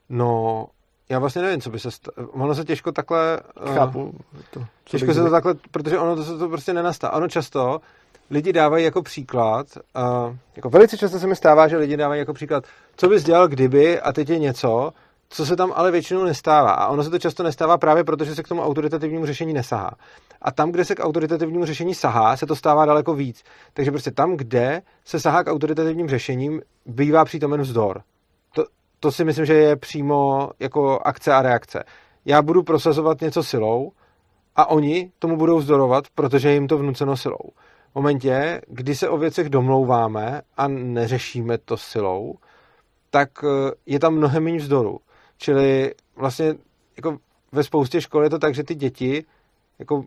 No, 0.09 0.67
já 1.09 1.19
vlastně 1.19 1.43
nevím, 1.43 1.61
co 1.61 1.71
by 1.71 1.79
se 1.79 1.91
stalo. 1.91 2.29
Ono 2.29 2.55
se 2.55 2.65
těžko 2.65 2.93
takhle... 2.93 3.41
Eh, 3.67 3.75
Chápu. 3.75 4.15
To, 4.51 4.65
těžko 4.85 5.15
se 5.15 5.23
to 5.23 5.31
takhle, 5.31 5.55
protože 5.71 5.99
ono 5.99 6.17
to 6.17 6.25
se 6.25 6.39
to 6.39 6.49
prostě 6.49 6.73
nenastá. 6.73 7.13
Ono 7.13 7.29
často 7.29 7.81
lidi 8.33 8.53
dávají 8.53 8.85
jako 8.85 9.03
příklad, 9.03 9.67
uh, 9.77 10.37
jako 10.57 10.71
velice 10.71 10.97
často 10.97 11.19
se 11.19 11.27
mi 11.27 11.37
stává, 11.37 11.69
že 11.69 11.77
lidi 11.77 11.97
dávají 11.97 12.19
jako 12.19 12.33
příklad, 12.33 12.65
co 12.97 13.09
bys 13.09 13.25
dělal 13.25 13.49
kdyby 13.49 14.01
a 14.01 14.13
teď 14.13 14.31
je 14.31 14.39
něco, 14.39 14.93
co 15.29 15.47
se 15.47 15.57
tam 15.57 15.73
ale 15.77 15.91
většinou 15.91 16.25
nestává. 16.25 16.71
A 16.71 16.89
ono 16.89 17.05
se 17.05 17.11
to 17.11 17.19
často 17.19 17.43
nestává 17.43 17.79
právě 17.79 18.05
proto, 18.05 18.25
že 18.25 18.35
se 18.35 18.43
k 18.43 18.49
tomu 18.49 18.63
autoritativnímu 18.63 19.27
řešení 19.27 19.53
nesahá. 19.53 19.91
A 20.43 20.51
tam, 20.51 20.73
kde 20.73 20.85
se 20.85 20.95
k 20.95 21.05
autoritativnímu 21.05 21.65
řešení 21.65 21.95
sahá, 21.95 22.37
se 22.37 22.47
to 22.47 22.57
stává 22.57 22.87
daleko 22.87 23.15
víc. 23.15 23.45
Takže 23.73 23.91
prostě 23.91 24.11
tam, 24.11 24.37
kde 24.37 24.83
se 25.05 25.21
sahá 25.21 25.45
k 25.45 25.53
autoritativním 25.53 26.09
řešením, 26.09 26.63
bývá 26.87 27.25
přítomen 27.25 27.61
vzdor. 27.61 28.03
To, 28.55 28.65
to 29.01 29.13
si 29.13 29.25
myslím, 29.25 29.47
že 29.47 29.55
je 29.55 29.77
přímo 29.77 30.51
jako 30.61 31.01
akce 31.05 31.33
a 31.33 31.43
reakce. 31.43 31.85
Já 32.25 32.43
budu 32.43 32.63
prosazovat 32.63 33.21
něco 33.21 33.43
silou 33.43 33.93
a 34.57 34.67
oni 34.67 35.13
tomu 35.19 35.37
budou 35.37 35.59
vzdorovat, 35.59 36.05
protože 36.15 36.53
jim 36.53 36.69
to 36.69 36.79
vnuceno 36.79 37.17
silou. 37.17 37.51
Momentě, 37.95 38.61
kdy 38.69 38.95
se 38.95 39.09
o 39.09 39.19
věcech 39.19 39.49
domlouváme 39.49 40.43
a 40.57 40.69
neřešíme 40.69 41.59
to 41.59 41.77
silou, 41.77 42.35
tak 43.11 43.31
eh, 43.45 43.73
je 43.87 44.01
tam 44.01 44.15
mnohem 44.15 44.45
méně 44.45 44.59
vzdoru. 44.59 44.99
Čili 45.37 45.95
vlastně 46.17 46.55
jako 46.97 47.19
ve 47.53 47.65
spoustě 47.65 48.01
škol 48.01 48.25
je 48.25 48.31
to 48.31 48.39
tak, 48.39 48.55
že 48.55 48.63
ty 48.63 48.75
děti 48.75 49.25
jako 49.79 50.05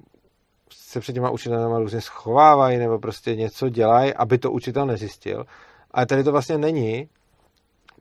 se 0.72 1.00
před 1.00 1.14
těma 1.14 1.30
učitelema 1.30 1.80
různě 1.80 2.02
schovávají 2.02 2.78
nebo 2.78 3.00
prostě 3.00 3.36
něco 3.36 3.70
dělají, 3.70 4.14
aby 4.14 4.38
to 4.38 4.52
učitel 4.52 4.86
nezjistil. 4.86 5.46
Ale 5.92 6.06
tady 6.06 6.24
to 6.24 6.32
vlastně 6.32 6.58
není, 6.58 7.10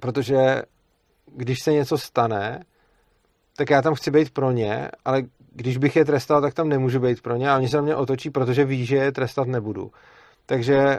protože 0.00 0.62
když 1.26 1.62
se 1.62 1.72
něco 1.72 1.98
stane, 1.98 2.64
tak 3.56 3.70
já 3.70 3.82
tam 3.82 3.94
chci 3.94 4.10
být 4.10 4.30
pro 4.30 4.50
ně, 4.50 4.88
ale 5.04 5.22
když 5.54 5.76
bych 5.76 5.96
je 5.96 6.04
trestal, 6.04 6.40
tak 6.40 6.54
tam 6.54 6.68
nemůžu 6.68 7.00
být 7.00 7.22
pro 7.22 7.36
ně 7.36 7.50
a 7.50 7.56
oni 7.56 7.68
se 7.68 7.76
na 7.76 7.82
mě 7.82 7.96
otočí, 7.96 8.30
protože 8.30 8.64
ví, 8.64 8.86
že 8.86 8.96
je 8.96 9.12
trestat 9.12 9.48
nebudu. 9.48 9.90
Takže 10.46 10.98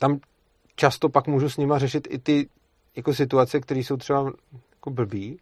tam 0.00 0.18
často 0.76 1.08
pak 1.08 1.26
můžu 1.26 1.50
s 1.50 1.56
nima 1.56 1.78
řešit 1.78 2.08
i 2.10 2.18
ty 2.18 2.48
jako 2.96 3.14
situace, 3.14 3.60
které 3.60 3.80
jsou 3.80 3.96
třeba 3.96 4.32
jako 4.72 4.90
blbý 4.90 5.38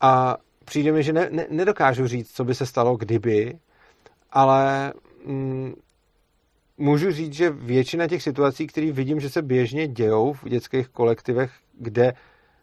a 0.00 0.36
přijde 0.64 0.92
mi, 0.92 1.02
že 1.02 1.12
ne, 1.12 1.28
ne, 1.30 1.46
nedokážu 1.50 2.06
říct, 2.06 2.32
co 2.32 2.44
by 2.44 2.54
se 2.54 2.66
stalo, 2.66 2.96
kdyby, 2.96 3.58
ale 4.30 4.92
mm, 5.26 5.74
můžu 6.78 7.10
říct, 7.10 7.32
že 7.32 7.50
většina 7.50 8.06
těch 8.06 8.22
situací, 8.22 8.66
které 8.66 8.92
vidím, 8.92 9.20
že 9.20 9.30
se 9.30 9.42
běžně 9.42 9.88
dějou 9.88 10.32
v 10.32 10.44
dětských 10.48 10.88
kolektivech, 10.88 11.52
kde 11.78 12.12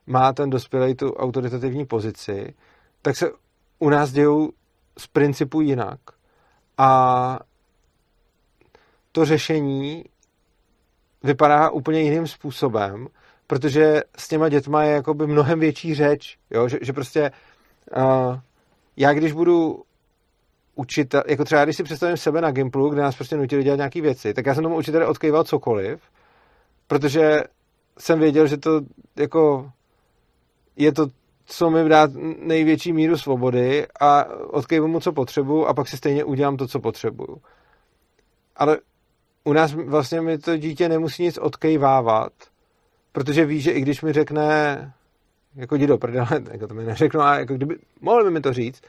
má 0.07 0.33
ten 0.33 0.49
dospělý 0.49 0.95
tu 0.95 1.13
autoritativní 1.13 1.85
pozici, 1.85 2.53
tak 3.01 3.17
se 3.17 3.31
u 3.79 3.89
nás 3.89 4.11
dějou 4.11 4.51
z 4.97 5.07
principu 5.07 5.61
jinak. 5.61 5.99
A 6.77 7.39
to 9.11 9.25
řešení 9.25 10.03
vypadá 11.23 11.69
úplně 11.69 12.01
jiným 12.01 12.27
způsobem, 12.27 13.07
protože 13.47 14.01
s 14.17 14.27
těma 14.27 14.49
dětma 14.49 14.83
je 14.83 14.93
jakoby 14.93 15.27
mnohem 15.27 15.59
větší 15.59 15.95
řeč, 15.95 16.37
jo? 16.49 16.67
Že, 16.67 16.79
že 16.81 16.93
prostě 16.93 17.31
uh, 17.97 18.39
já 18.97 19.13
když 19.13 19.31
budu 19.31 19.83
učitel, 20.75 21.23
jako 21.27 21.45
třeba 21.45 21.63
když 21.63 21.77
si 21.77 21.83
představím 21.83 22.17
sebe 22.17 22.41
na 22.41 22.51
Gimplu, 22.51 22.89
kde 22.89 23.01
nás 23.01 23.15
prostě 23.15 23.37
nutili 23.37 23.63
dělat 23.63 23.75
nějaké 23.75 24.01
věci, 24.01 24.33
tak 24.33 24.45
já 24.45 24.55
jsem 24.55 24.63
tomu 24.63 24.77
učiteli 24.77 25.05
odkýval 25.05 25.43
cokoliv, 25.43 26.01
protože 26.87 27.43
jsem 27.99 28.19
věděl, 28.19 28.47
že 28.47 28.57
to 28.57 28.81
jako 29.15 29.71
je 30.75 30.91
to, 30.91 31.07
co 31.49 31.69
mi 31.69 31.89
dá 31.89 32.07
největší 32.39 32.93
míru 32.93 33.17
svobody 33.17 33.87
a 33.99 34.25
odkývám 34.47 34.91
mu, 34.91 34.99
co 34.99 35.11
potřebuju 35.11 35.65
a 35.65 35.73
pak 35.73 35.87
si 35.87 35.97
stejně 35.97 36.23
udělám 36.23 36.57
to, 36.57 36.67
co 36.67 36.79
potřebuju. 36.79 37.41
Ale 38.55 38.77
u 39.43 39.53
nás 39.53 39.73
vlastně 39.73 40.21
mi 40.21 40.37
to 40.37 40.57
dítě 40.57 40.89
nemusí 40.89 41.23
nic 41.23 41.37
odkejvávat, 41.37 42.33
protože 43.11 43.45
ví, 43.45 43.61
že 43.61 43.71
i 43.71 43.81
když 43.81 44.01
mi 44.01 44.13
řekne 44.13 44.93
jako 45.55 45.75
jdi 45.75 45.87
do 45.87 45.97
prdele, 45.97 46.27
jako 46.51 46.67
to 46.67 46.73
mi 46.73 46.83
neřeknu, 46.83 47.21
a 47.21 47.39
jako 47.39 47.53
kdyby, 47.53 47.75
mohl 48.01 48.23
by 48.23 48.31
mi 48.31 48.41
to 48.41 48.53
říct, 48.53 48.81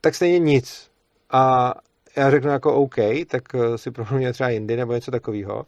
tak 0.00 0.14
stejně 0.14 0.38
nic. 0.38 0.90
A 1.30 1.74
já 2.16 2.30
řeknu 2.30 2.50
jako 2.50 2.74
OK, 2.74 2.96
tak 3.26 3.54
eh, 3.54 3.78
si 3.78 3.90
mě 4.12 4.32
třeba 4.32 4.48
jindy 4.48 4.76
nebo 4.76 4.92
něco 4.92 5.10
takového. 5.10 5.66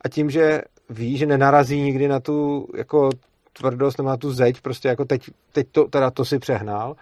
A 0.00 0.08
tím, 0.08 0.30
že 0.30 0.60
ví, 0.90 1.16
že 1.16 1.26
nenarazí 1.26 1.80
nikdy 1.80 2.08
na 2.08 2.20
tu 2.20 2.68
jako 2.76 3.10
tvrdost 3.58 3.98
na 3.98 4.16
tu 4.16 4.32
zeď, 4.32 4.60
prostě 4.60 4.88
jako 4.88 5.04
teď, 5.04 5.30
teď 5.52 5.66
to, 5.72 5.84
teda 5.84 6.10
to 6.10 6.24
si 6.24 6.38
přehnal, 6.38 6.96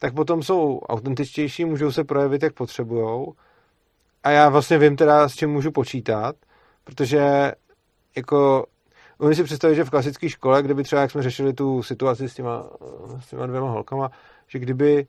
tak 0.00 0.14
potom 0.14 0.42
jsou 0.42 0.80
autentičtější, 0.80 1.64
můžou 1.64 1.92
se 1.92 2.04
projevit, 2.04 2.42
jak 2.42 2.54
potřebujou. 2.54 3.32
A 4.22 4.30
já 4.30 4.48
vlastně 4.48 4.78
vím 4.78 4.96
teda, 4.96 5.28
s 5.28 5.34
čím 5.34 5.50
můžu 5.50 5.70
počítat, 5.70 6.36
protože 6.84 7.52
jako 8.16 8.66
Umím 9.20 9.34
si 9.34 9.44
představit, 9.44 9.74
že 9.74 9.84
v 9.84 9.90
klasické 9.90 10.28
škole, 10.28 10.62
kdyby 10.62 10.82
třeba, 10.82 11.02
jak 11.02 11.10
jsme 11.10 11.22
řešili 11.22 11.52
tu 11.52 11.82
situaci 11.82 12.28
s 12.28 12.34
těma, 12.34 12.64
s 13.20 13.30
těma 13.30 13.46
dvěma 13.46 13.70
holkama, 13.70 14.10
že 14.48 14.58
kdyby 14.58 15.06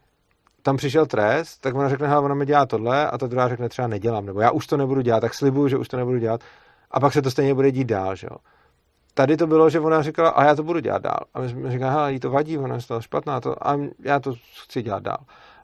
tam 0.62 0.78
přišel 0.78 1.06
trest, 1.06 1.58
tak 1.58 1.76
ona 1.76 1.90
řekne, 1.90 2.18
ona 2.18 2.36
mi 2.36 2.46
dělá 2.46 2.66
tohle 2.66 3.08
a 3.08 3.18
ta 3.18 3.28
druhá 3.28 3.50
řekne 3.50 3.70
třeba 3.70 3.88
nedělám, 3.88 4.26
nebo 4.26 4.42
já 4.42 4.52
už 4.52 4.68
to 4.68 4.78
nebudu 4.78 5.02
dělat, 5.02 5.20
tak 5.20 5.34
slibuju, 5.34 5.68
že 5.68 5.78
už 5.78 5.88
to 5.88 5.98
nebudu 5.98 6.18
dělat 6.18 6.42
a 6.92 7.00
pak 7.00 7.14
se 7.14 7.22
to 7.22 7.32
stejně 7.32 7.54
bude 7.54 7.72
dít 7.72 7.88
dál, 7.88 8.16
že 8.16 8.28
jo. 8.32 8.38
Tady 9.14 9.38
to 9.38 9.48
bylo, 9.48 9.70
že 9.70 9.80
ona 9.80 10.02
říkala, 10.02 10.30
a 10.30 10.44
já 10.44 10.56
to 10.56 10.64
budu 10.64 10.80
dělat 10.80 11.02
dál. 11.02 11.20
A 11.34 11.42
my 11.42 11.50
jsme 11.50 11.72
říkali, 11.72 11.92
hele, 11.92 12.14
jí 12.14 12.20
to 12.20 12.30
vadí, 12.30 12.58
ona 12.58 12.76
je 12.76 12.82
to 12.88 13.02
špatná, 13.02 13.42
to, 13.42 13.68
a 13.68 13.78
já 14.00 14.20
to 14.20 14.34
chci 14.64 14.82
dělat 14.82 15.04
dál. 15.04 15.18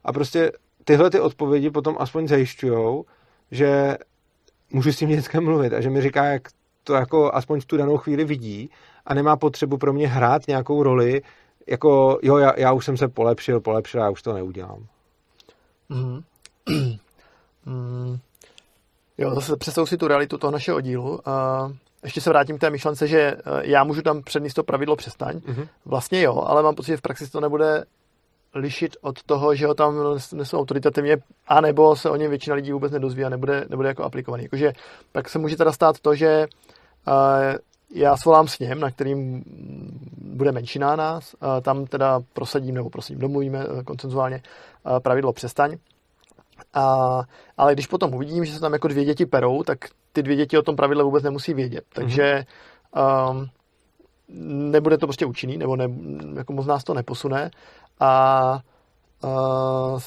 A 0.03 0.13
prostě 0.13 0.51
tyhle 0.83 1.09
ty 1.09 1.19
odpovědi 1.19 1.69
potom 1.69 1.95
aspoň 1.99 2.27
zajišťují, 2.27 3.03
že 3.51 3.97
můžu 4.71 4.91
s 4.91 4.97
tím 4.97 5.09
dětskem 5.09 5.43
mluvit 5.43 5.73
a 5.73 5.81
že 5.81 5.89
mi 5.89 6.01
říká, 6.01 6.25
jak 6.25 6.49
to 6.83 6.93
jako 6.93 7.35
aspoň 7.35 7.61
v 7.61 7.65
tu 7.65 7.77
danou 7.77 7.97
chvíli 7.97 8.25
vidí 8.25 8.69
a 9.05 9.13
nemá 9.13 9.35
potřebu 9.35 9.77
pro 9.77 9.93
mě 9.93 10.07
hrát 10.07 10.47
nějakou 10.47 10.83
roli, 10.83 11.21
jako 11.67 12.19
jo, 12.23 12.37
já, 12.37 12.59
já 12.59 12.73
už 12.73 12.85
jsem 12.85 12.97
se 12.97 13.07
polepšil, 13.07 13.59
polepšil, 13.59 14.01
já 14.01 14.09
už 14.09 14.21
to 14.21 14.33
neudělám. 14.33 14.85
Mm. 15.89 16.21
mm. 17.65 18.17
Jo, 19.18 19.35
zase 19.35 19.57
představu 19.57 19.88
si 19.88 19.98
tu 19.98 20.07
realitu 20.07 20.38
toho 20.38 20.52
našeho 20.52 20.81
dílu. 20.81 21.30
A 21.30 21.68
ještě 22.03 22.22
se 22.22 22.30
vrátím 22.30 22.57
k 22.57 22.61
té 22.61 22.69
myšlence, 22.69 23.07
že 23.07 23.19
eh, 23.19 23.41
já 23.61 23.84
můžu 23.84 24.02
tam 24.02 24.23
přednést 24.23 24.53
to 24.53 24.64
pravidlo 24.64 24.95
přestaň. 24.95 25.38
Mm-hmm. 25.38 25.68
Vlastně 25.85 26.22
jo, 26.22 26.44
ale 26.48 26.64
mám 26.64 26.76
pocit, 26.76 26.91
že 26.91 26.98
v 26.98 27.02
praxi 27.02 27.31
to 27.31 27.41
nebude 27.41 27.85
lišit 28.53 28.98
od 29.02 29.23
toho, 29.23 29.56
že 29.56 29.68
ho 29.68 29.73
tam 29.73 29.95
nesou 30.34 30.60
autoritativně, 30.60 31.18
anebo 31.48 31.95
se 31.95 32.10
o 32.10 32.15
něm 32.15 32.30
většina 32.30 32.56
lidí 32.56 32.72
vůbec 32.72 32.91
nedozví 32.91 33.23
a 33.23 33.30
nebude, 33.30 33.65
nebude 33.69 33.89
jako 33.89 34.03
aplikovaný. 34.03 34.44
Jakože 34.44 34.73
pak 35.11 35.30
se 35.30 35.39
může 35.39 35.57
teda 35.57 35.72
stát 35.72 35.99
to, 35.99 36.15
že 36.15 36.48
já 37.94 38.18
svolám 38.18 38.48
s 38.48 38.60
ním, 38.60 38.80
na 38.80 38.91
kterým 38.91 39.44
bude 40.18 40.52
menšina 40.52 40.95
nás, 40.95 41.35
tam 41.61 41.85
teda 41.85 42.19
prosadím 42.34 42.76
nebo 42.76 42.89
prosím, 42.89 43.19
domluvíme 43.19 43.65
e, 43.80 43.84
koncenzuálně 43.84 44.41
pravidlo 44.99 45.34
přestaň. 45.34 45.77
A, 46.73 47.21
ale 47.57 47.73
když 47.73 47.88
potom 47.88 48.13
uvidím, 48.13 48.45
že 48.45 48.53
se 48.53 48.59
tam 48.59 48.73
jako 48.73 48.88
dvě 48.88 49.05
děti 49.05 49.25
perou, 49.25 49.63
tak 49.63 49.77
ty 50.13 50.23
dvě 50.23 50.35
děti 50.35 50.57
o 50.57 50.61
tom 50.61 50.75
pravidle 50.75 51.03
vůbec 51.03 51.23
nemusí 51.23 51.53
vědět. 51.53 51.84
Mhm. 51.84 51.93
Takže 51.93 52.45
um, 53.29 53.47
nebude 54.71 54.97
to 54.97 55.07
prostě 55.07 55.25
účinný, 55.25 55.57
nebo 55.57 55.75
ne, 55.75 55.89
jako 56.35 56.53
moc 56.53 56.65
nás 56.65 56.84
to 56.84 56.93
neposune. 56.93 57.51
A, 57.99 58.59
uh, 59.23 59.99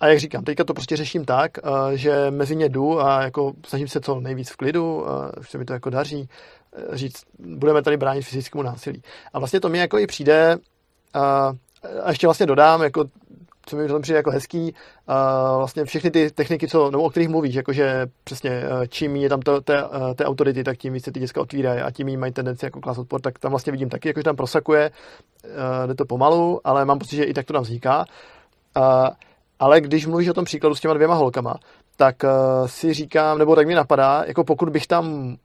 a 0.00 0.06
jak 0.06 0.18
říkám, 0.18 0.44
teďka 0.44 0.64
to 0.64 0.74
prostě 0.74 0.96
řeším 0.96 1.24
tak, 1.24 1.58
uh, 1.64 1.90
že 1.90 2.30
mezi 2.30 2.56
ně 2.56 2.68
jdu 2.68 3.00
a 3.00 3.22
jako 3.22 3.52
snažím 3.66 3.88
se 3.88 4.00
co 4.00 4.20
nejvíc 4.20 4.50
v 4.50 4.56
klidu, 4.56 4.96
uh, 4.96 5.06
už 5.40 5.50
se 5.50 5.58
mi 5.58 5.64
to 5.64 5.72
jako 5.72 5.90
daří, 5.90 6.28
říct, 6.92 7.22
budeme 7.38 7.82
tady 7.82 7.96
bránit 7.96 8.22
fyzickému 8.22 8.62
násilí. 8.62 9.02
A 9.32 9.38
vlastně 9.38 9.60
to 9.60 9.68
mi 9.68 9.78
jako 9.78 9.98
i 9.98 10.06
přijde, 10.06 10.56
uh, 11.16 11.56
a 12.02 12.08
ještě 12.08 12.26
vlastně 12.26 12.46
dodám, 12.46 12.82
jako 12.82 13.04
co 13.68 13.76
mi 13.76 13.88
tam 13.88 14.02
přijde 14.02 14.16
jako 14.16 14.30
hezký, 14.30 14.74
a 15.06 15.56
vlastně 15.56 15.84
všechny 15.84 16.10
ty 16.10 16.30
techniky, 16.30 16.68
co, 16.68 16.90
nebo 16.90 17.02
o 17.02 17.10
kterých 17.10 17.28
mluvíš, 17.28 17.54
jakože 17.54 18.06
přesně 18.24 18.50
eh, 18.50 18.88
čím 18.88 19.16
je 19.16 19.28
tam 19.28 19.40
to, 19.40 19.60
té, 19.60 19.84
autority, 20.24 20.64
tak 20.64 20.78
tím 20.78 20.92
víc 20.92 21.04
se 21.04 21.12
ty 21.12 21.20
děcka 21.20 21.40
otvírají 21.40 21.80
a 21.80 21.90
tím 21.90 22.08
jí 22.08 22.16
mají 22.16 22.32
tendenci 22.32 22.66
jako 22.66 22.80
klas 22.80 22.98
odpor, 22.98 23.20
tak 23.20 23.38
tam 23.38 23.50
vlastně 23.50 23.70
vidím 23.70 23.88
taky, 23.88 24.08
jakože 24.08 24.24
tam 24.24 24.36
prosakuje, 24.36 24.90
eh, 25.44 25.86
jde 25.86 25.94
to 25.94 26.04
pomalu, 26.04 26.60
ale 26.64 26.84
mám 26.84 26.98
pocit, 26.98 27.16
že 27.16 27.24
i 27.24 27.34
tak 27.34 27.46
to 27.46 27.52
tam 27.52 27.62
vzniká. 27.62 28.04
A, 28.74 29.10
ale 29.58 29.80
když 29.80 30.06
mluvíš 30.06 30.28
o 30.28 30.34
tom 30.34 30.44
příkladu 30.44 30.74
s 30.74 30.80
těma 30.80 30.94
dvěma 30.94 31.14
holkama, 31.14 31.54
tak 31.96 32.16
si 32.66 32.94
říkám, 32.94 33.38
nebo 33.38 33.56
tak 33.56 33.66
mi 33.66 33.74
napadá, 33.74 34.24
jako 34.26 34.44
pokud 34.44 34.68
bych 34.68 34.86
tam 34.86 35.36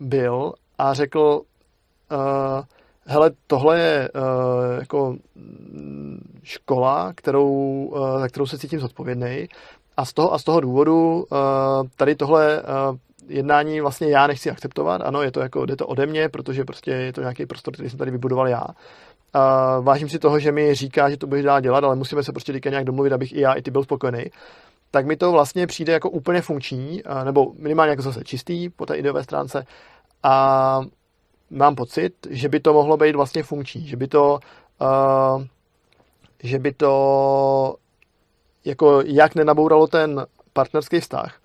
byl 0.00 0.52
a 0.78 0.94
řekl, 0.94 1.40
uh, 2.12 2.64
hele, 3.06 3.30
tohle 3.46 3.80
je 3.80 4.10
uh, 4.14 4.22
jako 4.80 5.16
škola, 6.42 7.12
kterou, 7.16 7.50
uh, 7.92 8.20
za 8.20 8.28
kterou 8.28 8.46
se 8.46 8.58
cítím 8.58 8.80
zodpovědný 8.80 9.48
a 9.96 10.04
z 10.04 10.12
toho, 10.12 10.34
a 10.34 10.38
z 10.38 10.44
toho 10.44 10.60
důvodu 10.60 11.26
uh, 11.30 11.38
tady 11.96 12.14
tohle 12.14 12.62
uh, 12.62 12.96
jednání 13.28 13.80
vlastně 13.80 14.08
já 14.08 14.26
nechci 14.26 14.50
akceptovat. 14.50 15.00
Ano, 15.00 15.22
je 15.22 15.30
to 15.30 15.40
jako, 15.40 15.66
jde 15.66 15.76
to 15.76 15.86
ode 15.86 16.06
mě, 16.06 16.28
protože 16.28 16.64
prostě 16.64 16.90
je 16.90 17.12
to 17.12 17.20
nějaký 17.20 17.46
prostor, 17.46 17.74
který 17.74 17.90
jsem 17.90 17.98
tady 17.98 18.10
vybudoval 18.10 18.48
já. 18.48 18.64
Uh, 18.64 19.84
vážím 19.84 20.08
si 20.08 20.18
toho, 20.18 20.38
že 20.38 20.52
mi 20.52 20.74
říká, 20.74 21.10
že 21.10 21.16
to 21.16 21.26
budeš 21.26 21.44
dál 21.44 21.60
dělat, 21.60 21.84
ale 21.84 21.96
musíme 21.96 22.22
se 22.22 22.32
prostě 22.32 22.60
nějak 22.70 22.84
domluvit, 22.84 23.12
abych 23.12 23.32
i 23.32 23.40
já, 23.40 23.52
i 23.52 23.62
ty 23.62 23.70
byl 23.70 23.82
spokojený. 23.82 24.24
Tak 24.90 25.06
mi 25.06 25.16
to 25.16 25.32
vlastně 25.32 25.66
přijde 25.66 25.92
jako 25.92 26.10
úplně 26.10 26.40
funkční, 26.42 27.02
uh, 27.02 27.24
nebo 27.24 27.52
minimálně 27.58 27.90
jako 27.90 28.02
zase 28.02 28.24
čistý 28.24 28.68
po 28.68 28.86
té 28.86 28.96
ideové 28.96 29.24
stránce. 29.24 29.66
A 30.22 30.80
mám 31.52 31.74
pocit, 31.74 32.26
že 32.30 32.48
by 32.48 32.60
to 32.60 32.72
mohlo 32.72 32.96
být 32.96 33.16
vlastně 33.16 33.42
funkční, 33.42 33.86
že 33.86 33.96
by 33.96 34.08
to, 34.08 34.38
uh, 34.80 35.44
že 36.42 36.58
by 36.58 36.72
to 36.72 37.76
jako 38.64 39.02
jak 39.06 39.34
nenabouralo 39.34 39.86
ten 39.86 40.26
partnerský 40.52 41.00
vztah, 41.00 41.40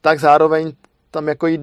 tak 0.00 0.20
zároveň 0.20 0.72
tam 1.10 1.28
jako, 1.28 1.46
jí, 1.46 1.58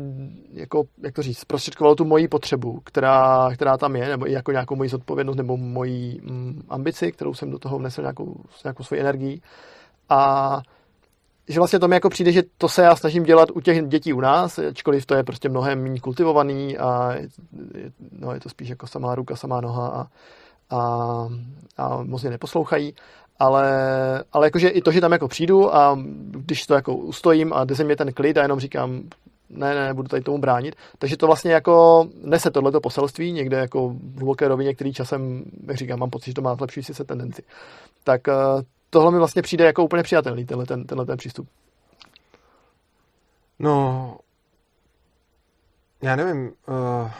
jako 0.53 0.83
jak 1.03 1.13
to 1.13 1.21
říct, 1.21 1.39
zprostředkovalo 1.39 1.95
tu 1.95 2.05
moji 2.05 2.27
potřebu, 2.27 2.79
která, 2.83 3.49
která 3.53 3.77
tam 3.77 3.95
je, 3.95 4.09
nebo 4.09 4.29
i 4.29 4.31
jako 4.31 4.51
nějakou 4.51 4.75
moji 4.75 4.89
zodpovědnost, 4.89 5.35
nebo 5.35 5.57
moji 5.57 6.19
mm, 6.23 6.63
ambici, 6.69 7.11
kterou 7.11 7.33
jsem 7.33 7.51
do 7.51 7.59
toho 7.59 7.77
vnesl 7.77 8.01
nějakou, 8.01 8.35
nějakou 8.63 8.83
svoji 8.83 9.01
energii. 9.01 9.41
A 10.09 10.61
že 11.47 11.59
vlastně 11.59 11.79
to 11.79 11.87
mi 11.87 11.95
jako 11.95 12.09
přijde, 12.09 12.31
že 12.31 12.43
to 12.57 12.69
se 12.69 12.81
já 12.81 12.95
snažím 12.95 13.23
dělat 13.23 13.51
u 13.51 13.61
těch 13.61 13.87
dětí 13.87 14.13
u 14.13 14.21
nás, 14.21 14.59
ačkoliv 14.59 15.05
to 15.05 15.15
je 15.15 15.23
prostě 15.23 15.49
mnohem 15.49 15.83
méně 15.83 15.99
kultivovaný 15.99 16.77
a 16.77 17.13
je, 17.13 17.27
no, 18.19 18.33
je 18.33 18.39
to 18.39 18.49
spíš 18.49 18.69
jako 18.69 18.87
samá 18.87 19.15
ruka, 19.15 19.35
samá 19.35 19.61
noha 19.61 19.87
a, 19.87 20.07
a, 20.75 21.29
a 21.77 22.03
moc 22.03 22.21
mě 22.21 22.31
neposlouchají. 22.31 22.95
Ale, 23.39 23.73
ale 24.33 24.47
jakože 24.47 24.69
i 24.69 24.81
to, 24.81 24.91
že 24.91 25.01
tam 25.01 25.11
jako 25.11 25.27
přijdu 25.27 25.75
a 25.75 25.99
když 26.31 26.65
to 26.65 26.73
jako 26.73 26.95
ustojím 26.95 27.53
a 27.53 27.65
jde 27.65 27.83
mě 27.83 27.95
ten 27.95 28.13
klid 28.13 28.37
a 28.37 28.41
jenom 28.41 28.59
říkám, 28.59 29.03
ne, 29.49 29.75
ne, 29.75 29.93
budu 29.93 30.07
tady 30.07 30.23
tomu 30.23 30.37
bránit. 30.37 30.75
Takže 30.99 31.17
to 31.17 31.27
vlastně 31.27 31.51
jako 31.51 32.05
nese 32.23 32.51
tohleto 32.51 32.81
poselství 32.81 33.31
někde 33.31 33.57
jako 33.57 33.89
v 33.89 34.17
hluboké 34.17 34.47
rovině, 34.47 34.75
který 34.75 34.93
časem, 34.93 35.43
jak 35.67 35.77
říkám, 35.77 35.99
mám 35.99 36.09
pocit, 36.09 36.25
že 36.25 36.33
to 36.33 36.41
má 36.41 36.55
zlepšující 36.55 36.93
se 36.93 37.03
tendenci. 37.03 37.43
Tak 38.03 38.27
eh, 38.27 38.33
tohle 38.93 39.11
mi 39.11 39.17
vlastně 39.17 39.41
přijde 39.41 39.65
jako 39.65 39.83
úplně 39.83 40.03
přijatelný, 40.03 40.45
tenhle 40.45 40.65
ten, 40.65 40.85
tenhle 40.85 41.05
ten 41.05 41.17
přístup. 41.17 41.49
No, 43.59 44.17
já 46.01 46.15
nevím, 46.15 46.53
uh, 46.67 47.11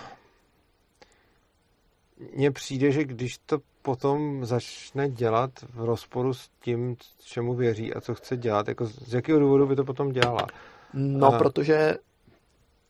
mně 2.36 2.52
přijde, 2.52 2.92
že 2.92 3.04
když 3.04 3.38
to 3.38 3.58
potom 3.82 4.46
začne 4.46 5.10
dělat 5.10 5.52
v 5.74 5.86
rozporu 5.86 6.34
s 6.34 6.50
tím, 6.60 6.96
čemu 7.24 7.54
věří 7.54 7.94
a 7.94 8.02
co 8.02 8.16
chce 8.16 8.38
dělat, 8.38 8.68
jako 8.68 8.86
z 8.86 9.14
jakého 9.14 9.40
důvodu 9.40 9.68
by 9.68 9.76
to 9.76 9.84
potom 9.84 10.12
dělala? 10.12 10.48
No, 10.94 11.30
uh, 11.30 11.38
protože 11.38 11.98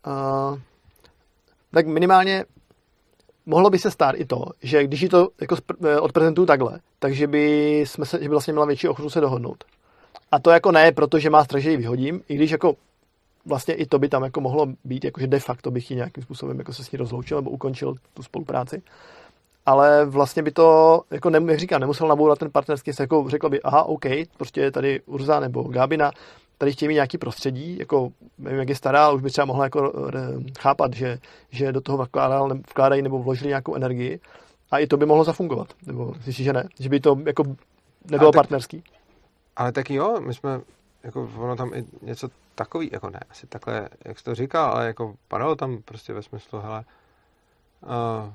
uh, 0.07 0.59
tak 1.71 1.87
minimálně 1.87 2.45
mohlo 3.45 3.69
by 3.69 3.79
se 3.79 3.91
stát 3.91 4.15
i 4.17 4.25
to, 4.25 4.45
že 4.61 4.83
když 4.83 5.01
ji 5.01 5.09
to 5.09 5.29
jako 5.41 5.55
eh, 5.85 5.99
odprezentuju 5.99 6.45
takhle, 6.47 6.79
takže 6.99 7.27
by, 7.27 7.77
jsme 7.79 8.05
se, 8.05 8.17
že 8.17 8.29
by 8.29 8.29
vlastně 8.29 8.53
měla 8.53 8.65
větší 8.65 8.87
ochotu 8.87 9.09
se 9.09 9.21
dohodnout. 9.21 9.63
A 10.31 10.39
to 10.39 10.51
jako 10.51 10.71
ne, 10.71 10.91
protože 10.91 11.29
má 11.29 11.43
strach, 11.43 11.61
že 11.61 11.71
ji 11.71 11.77
vyhodím, 11.77 12.21
i 12.27 12.35
když 12.35 12.51
jako 12.51 12.75
vlastně 13.45 13.73
i 13.73 13.85
to 13.85 13.99
by 13.99 14.09
tam 14.09 14.23
jako 14.23 14.41
mohlo 14.41 14.67
být, 14.83 15.05
jakože 15.05 15.27
de 15.27 15.39
facto 15.39 15.71
bych 15.71 15.91
ji 15.91 15.97
nějakým 15.97 16.23
způsobem 16.23 16.59
jako 16.59 16.73
se 16.73 16.83
s 16.83 16.91
ní 16.91 16.97
rozloučil 16.97 17.37
nebo 17.37 17.49
ukončil 17.49 17.95
tu 18.13 18.23
spolupráci. 18.23 18.81
Ale 19.65 20.05
vlastně 20.05 20.43
by 20.43 20.51
to, 20.51 21.01
jako 21.11 21.29
ne, 21.29 21.39
jak 21.51 21.59
říkám, 21.59 21.81
nemusel 21.81 22.07
nabourat 22.07 22.39
ten 22.39 22.51
partnerský, 22.51 22.91
jako 22.99 23.25
řekl 23.29 23.49
by, 23.49 23.61
aha, 23.61 23.83
OK, 23.83 24.05
prostě 24.37 24.71
tady 24.71 25.01
Urza 25.05 25.39
nebo 25.39 25.63
Gábina, 25.63 26.11
tady 26.57 26.71
chtějí 26.71 26.87
mít 26.87 26.93
nějaký 26.93 27.17
prostředí, 27.17 27.77
jako 27.79 28.11
nevím, 28.37 28.59
jak 28.59 28.69
je 28.69 28.75
stará, 28.75 29.05
ale 29.05 29.15
už 29.15 29.21
by 29.21 29.29
třeba 29.29 29.45
mohla 29.45 29.63
jako 29.63 30.09
eh, 30.15 30.51
chápat, 30.59 30.93
že, 30.93 31.19
že 31.49 31.71
do 31.71 31.81
toho 31.81 31.97
vkládal, 31.97 32.49
vkládají 32.69 33.01
nebo 33.01 33.19
vložili 33.19 33.47
nějakou 33.47 33.75
energii 33.75 34.19
a 34.71 34.79
i 34.79 34.87
to 34.87 34.97
by 34.97 35.05
mohlo 35.05 35.23
zafungovat. 35.23 35.67
Nebo 35.87 36.13
myslíš, 36.25 36.45
že 36.45 36.53
ne? 36.53 36.67
Že 36.79 36.89
by 36.89 36.99
to 36.99 37.17
jako 37.25 37.43
nebylo 38.05 38.27
ale 38.27 38.33
partnerský? 38.33 38.81
Tak, 38.81 38.91
ale 39.55 39.71
tak 39.71 39.89
jo, 39.89 40.19
my 40.19 40.33
jsme, 40.33 40.61
jako 41.03 41.29
ono 41.37 41.55
tam 41.55 41.73
i 41.73 41.85
něco 42.01 42.29
takový, 42.55 42.89
jako 42.91 43.09
ne, 43.09 43.19
asi 43.29 43.47
takhle, 43.47 43.89
jak 44.05 44.19
jsi 44.19 44.25
to 44.25 44.35
říkal, 44.35 44.71
ale 44.71 44.87
jako 44.87 45.15
padalo 45.27 45.55
tam 45.55 45.81
prostě 45.81 46.13
ve 46.13 46.21
smyslu, 46.21 46.59
hele, 46.59 46.85
uh, 47.83 48.33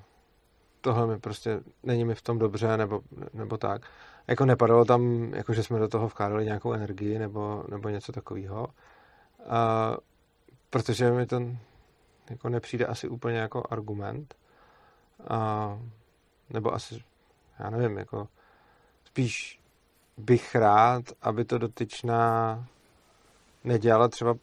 tohle 0.81 1.07
mi 1.07 1.19
prostě, 1.19 1.61
není 1.83 2.05
mi 2.05 2.15
v 2.15 2.23
tom 2.23 2.39
dobře, 2.39 2.77
nebo, 2.77 3.01
nebo 3.35 3.57
tak 3.57 3.83
jako 4.29 4.45
nepadalo 4.45 4.85
tam, 4.85 5.33
jako 5.35 5.53
že 5.53 5.63
jsme 5.63 5.79
do 5.79 5.89
toho 5.89 6.09
vkládali 6.09 6.45
nějakou 6.45 6.73
energii 6.73 7.19
nebo, 7.19 7.65
nebo 7.69 7.89
něco 7.89 8.13
takového. 8.13 8.67
A, 9.49 9.97
protože 10.71 11.13
mi 11.13 11.27
to 11.27 11.43
jako 12.31 12.49
nepřijde 12.49 12.87
asi 12.87 13.09
úplně 13.09 13.39
jako 13.39 13.63
argument. 13.71 14.35
A, 15.29 15.79
nebo 16.51 16.75
asi, 16.75 17.03
já 17.59 17.71
nevím, 17.71 17.99
jako 17.99 18.29
spíš 19.05 19.61
bych 20.17 20.55
rád, 20.55 21.05
aby 21.23 21.45
to 21.45 21.59
dotyčná 21.59 22.65
nedělala 23.65 24.09
třeba 24.09 24.35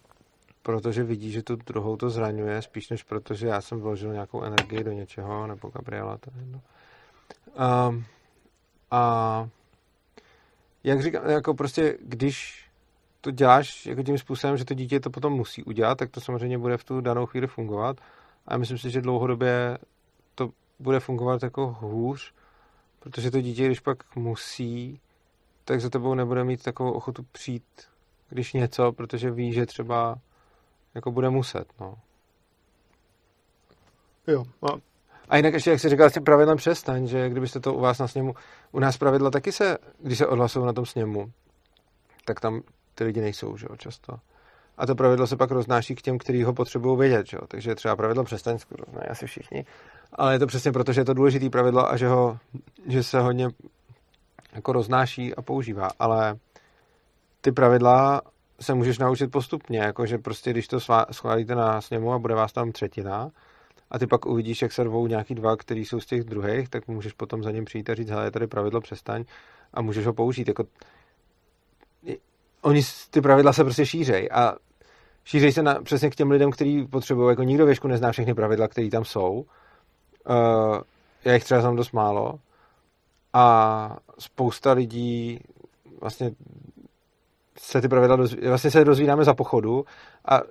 protože 0.65 1.03
vidí, 1.03 1.31
že 1.31 1.43
tu 1.43 1.55
druhou 1.55 1.97
to 1.97 2.09
zraňuje, 2.09 2.61
spíš 2.61 2.89
než 2.89 3.03
protože 3.03 3.47
já 3.47 3.61
jsem 3.61 3.79
vložil 3.79 4.13
nějakou 4.13 4.41
energii 4.43 4.83
do 4.83 4.91
něčeho, 4.91 5.47
nebo 5.47 5.69
Gabriela, 5.69 6.17
to 6.17 6.31
je 6.35 6.39
jedno. 6.39 6.61
A, 7.57 7.95
a 8.91 9.49
jak 10.85 11.01
říkám, 11.01 11.29
jako 11.29 11.53
prostě, 11.53 11.97
když 12.01 12.65
to 13.21 13.31
děláš 13.31 13.85
jako 13.85 14.03
tím 14.03 14.17
způsobem, 14.17 14.57
že 14.57 14.65
to 14.65 14.73
dítě 14.73 14.99
to 14.99 15.09
potom 15.09 15.33
musí 15.33 15.63
udělat, 15.63 15.97
tak 15.97 16.11
to 16.11 16.21
samozřejmě 16.21 16.57
bude 16.57 16.77
v 16.77 16.83
tu 16.83 17.01
danou 17.01 17.25
chvíli 17.25 17.47
fungovat. 17.47 17.97
A 18.47 18.57
myslím 18.57 18.77
si, 18.77 18.89
že 18.89 19.01
dlouhodobě 19.01 19.77
to 20.35 20.49
bude 20.79 20.99
fungovat 20.99 21.43
jako 21.43 21.77
hůř, 21.79 22.33
protože 22.99 23.31
to 23.31 23.41
dítě, 23.41 23.65
když 23.65 23.79
pak 23.79 24.15
musí, 24.15 24.99
tak 25.63 25.81
za 25.81 25.89
tebou 25.89 26.13
nebude 26.13 26.43
mít 26.43 26.63
takovou 26.63 26.91
ochotu 26.91 27.25
přijít, 27.31 27.63
když 28.29 28.53
něco, 28.53 28.91
protože 28.91 29.31
ví, 29.31 29.53
že 29.53 29.65
třeba 29.65 30.19
jako 30.95 31.11
bude 31.11 31.29
muset, 31.29 31.67
no. 31.79 31.95
Jo, 34.27 34.45
a 34.61 34.94
a 35.29 35.37
jinak 35.37 35.53
ještě, 35.53 35.71
jak 35.71 35.79
jsi 35.79 35.89
říkal, 35.89 36.09
s 36.09 36.13
tím 36.13 36.23
pravidlem 36.23 36.57
přestaň, 36.57 37.07
že 37.07 37.29
kdybyste 37.29 37.59
to 37.59 37.73
u 37.73 37.79
vás 37.79 37.99
na 37.99 38.07
sněmu, 38.07 38.33
u 38.71 38.79
nás 38.79 38.97
pravidla 38.97 39.31
taky 39.31 39.51
se, 39.51 39.77
když 39.99 40.17
se 40.17 40.27
odhlasují 40.27 40.65
na 40.65 40.73
tom 40.73 40.85
sněmu, 40.85 41.31
tak 42.25 42.39
tam 42.39 42.61
ty 42.95 43.03
lidi 43.03 43.21
nejsou, 43.21 43.57
že 43.57 43.67
jo, 43.69 43.75
často. 43.75 44.17
A 44.77 44.85
to 44.85 44.95
pravidlo 44.95 45.27
se 45.27 45.37
pak 45.37 45.51
roznáší 45.51 45.95
k 45.95 46.01
těm, 46.01 46.17
kteří 46.17 46.43
ho 46.43 46.53
potřebují 46.53 46.99
vědět, 46.99 47.27
že 47.27 47.37
jo. 47.37 47.47
Takže 47.47 47.75
třeba 47.75 47.95
pravidlo 47.95 48.23
přestaň, 48.23 48.57
znají 48.91 49.07
asi 49.09 49.27
všichni. 49.27 49.65
Ale 50.13 50.33
je 50.33 50.39
to 50.39 50.47
přesně 50.47 50.71
proto, 50.71 50.93
že 50.93 51.01
je 51.01 51.05
to 51.05 51.13
důležitý 51.13 51.49
pravidlo 51.49 51.91
a 51.91 51.97
že, 51.97 52.07
ho, 52.07 52.37
že 52.87 53.03
se 53.03 53.19
hodně 53.19 53.47
jako 54.53 54.73
roznáší 54.73 55.35
a 55.35 55.41
používá. 55.41 55.89
Ale 55.99 56.35
ty 57.41 57.51
pravidla 57.51 58.21
se 58.61 58.73
můžeš 58.73 58.97
naučit 58.97 59.31
postupně, 59.31 59.79
jakože 59.79 60.17
prostě 60.17 60.51
když 60.51 60.67
to 60.67 60.79
schválíte 61.11 61.55
na 61.55 61.81
sněmu 61.81 62.13
a 62.13 62.19
bude 62.19 62.35
vás 62.35 62.53
tam 62.53 62.71
třetina, 62.71 63.31
a 63.95 63.99
ty 63.99 64.07
pak 64.07 64.25
uvidíš, 64.25 64.61
jak 64.61 64.71
se 64.71 64.83
rvou 64.83 65.07
nějaký 65.07 65.35
dva, 65.35 65.55
který 65.55 65.85
jsou 65.85 65.99
z 65.99 66.05
těch 66.05 66.23
druhých, 66.23 66.69
tak 66.69 66.87
můžeš 66.87 67.13
potom 67.13 67.43
za 67.43 67.51
ním 67.51 67.65
přijít 67.65 67.89
a 67.89 67.95
říct, 67.95 68.09
hele, 68.09 68.25
je 68.25 68.31
tady 68.31 68.47
pravidlo, 68.47 68.81
přestaň 68.81 69.23
a 69.73 69.81
můžeš 69.81 70.05
ho 70.05 70.13
použít. 70.13 70.47
Jako, 70.47 70.63
oni, 72.61 72.81
ty 73.09 73.21
pravidla 73.21 73.53
se 73.53 73.63
prostě 73.63 73.85
šířej 73.85 74.29
a 74.31 74.53
šířej 75.25 75.51
se 75.51 75.63
na, 75.63 75.81
přesně 75.81 76.09
k 76.09 76.15
těm 76.15 76.31
lidem, 76.31 76.51
kteří 76.51 76.87
potřebují, 76.87 77.29
jako 77.29 77.43
nikdo 77.43 77.65
věšku 77.65 77.87
nezná 77.87 78.11
všechny 78.11 78.33
pravidla, 78.33 78.67
které 78.67 78.89
tam 78.89 79.05
jsou. 79.05 79.45
Uh, 80.29 80.81
já 81.25 81.33
jich 81.33 81.43
třeba 81.43 81.61
znám 81.61 81.75
dost 81.75 81.91
málo 81.91 82.39
a 83.33 83.97
spousta 84.19 84.71
lidí 84.71 85.39
vlastně 86.01 86.31
se 87.57 87.81
ty 87.81 87.87
pravidla 87.87 88.15
dozví, 88.15 88.47
vlastně 88.47 88.71
se 88.71 88.85
dozvídáme 88.85 89.23
za 89.23 89.33
pochodu 89.33 89.85
a 90.25 90.41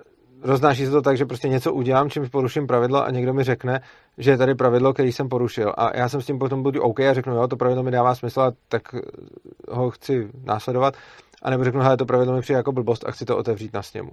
roznáší 0.45 0.85
se 0.85 0.91
to 0.91 1.01
tak, 1.01 1.17
že 1.17 1.25
prostě 1.25 1.49
něco 1.49 1.73
udělám, 1.73 2.09
čím 2.09 2.29
poruším 2.29 2.67
pravidlo 2.67 3.05
a 3.05 3.11
někdo 3.11 3.33
mi 3.33 3.43
řekne, 3.43 3.81
že 4.17 4.31
je 4.31 4.37
tady 4.37 4.55
pravidlo, 4.55 4.93
který 4.93 5.11
jsem 5.11 5.29
porušil. 5.29 5.73
A 5.77 5.97
já 5.97 6.09
jsem 6.09 6.21
s 6.21 6.25
tím 6.25 6.39
potom 6.39 6.63
budu 6.63 6.81
OK 6.81 6.99
a 6.99 7.13
řeknu, 7.13 7.35
jo, 7.35 7.47
to 7.47 7.57
pravidlo 7.57 7.83
mi 7.83 7.91
dává 7.91 8.15
smysl 8.15 8.41
a 8.41 8.51
tak 8.69 8.81
ho 9.69 9.89
chci 9.89 10.29
následovat. 10.43 10.93
A 11.41 11.49
nebo 11.49 11.63
řeknu, 11.63 11.81
hele, 11.81 11.97
to 11.97 12.05
pravidlo 12.05 12.35
mi 12.35 12.41
přijde 12.41 12.57
jako 12.57 12.71
blbost 12.71 13.07
a 13.07 13.11
chci 13.11 13.25
to 13.25 13.37
otevřít 13.37 13.73
na 13.73 13.81
sněmu. 13.81 14.11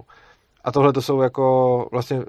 A 0.63 0.71
tohle 0.71 0.93
to 0.93 1.01
jsou 1.01 1.21
jako 1.21 1.87
vlastně 1.91 2.21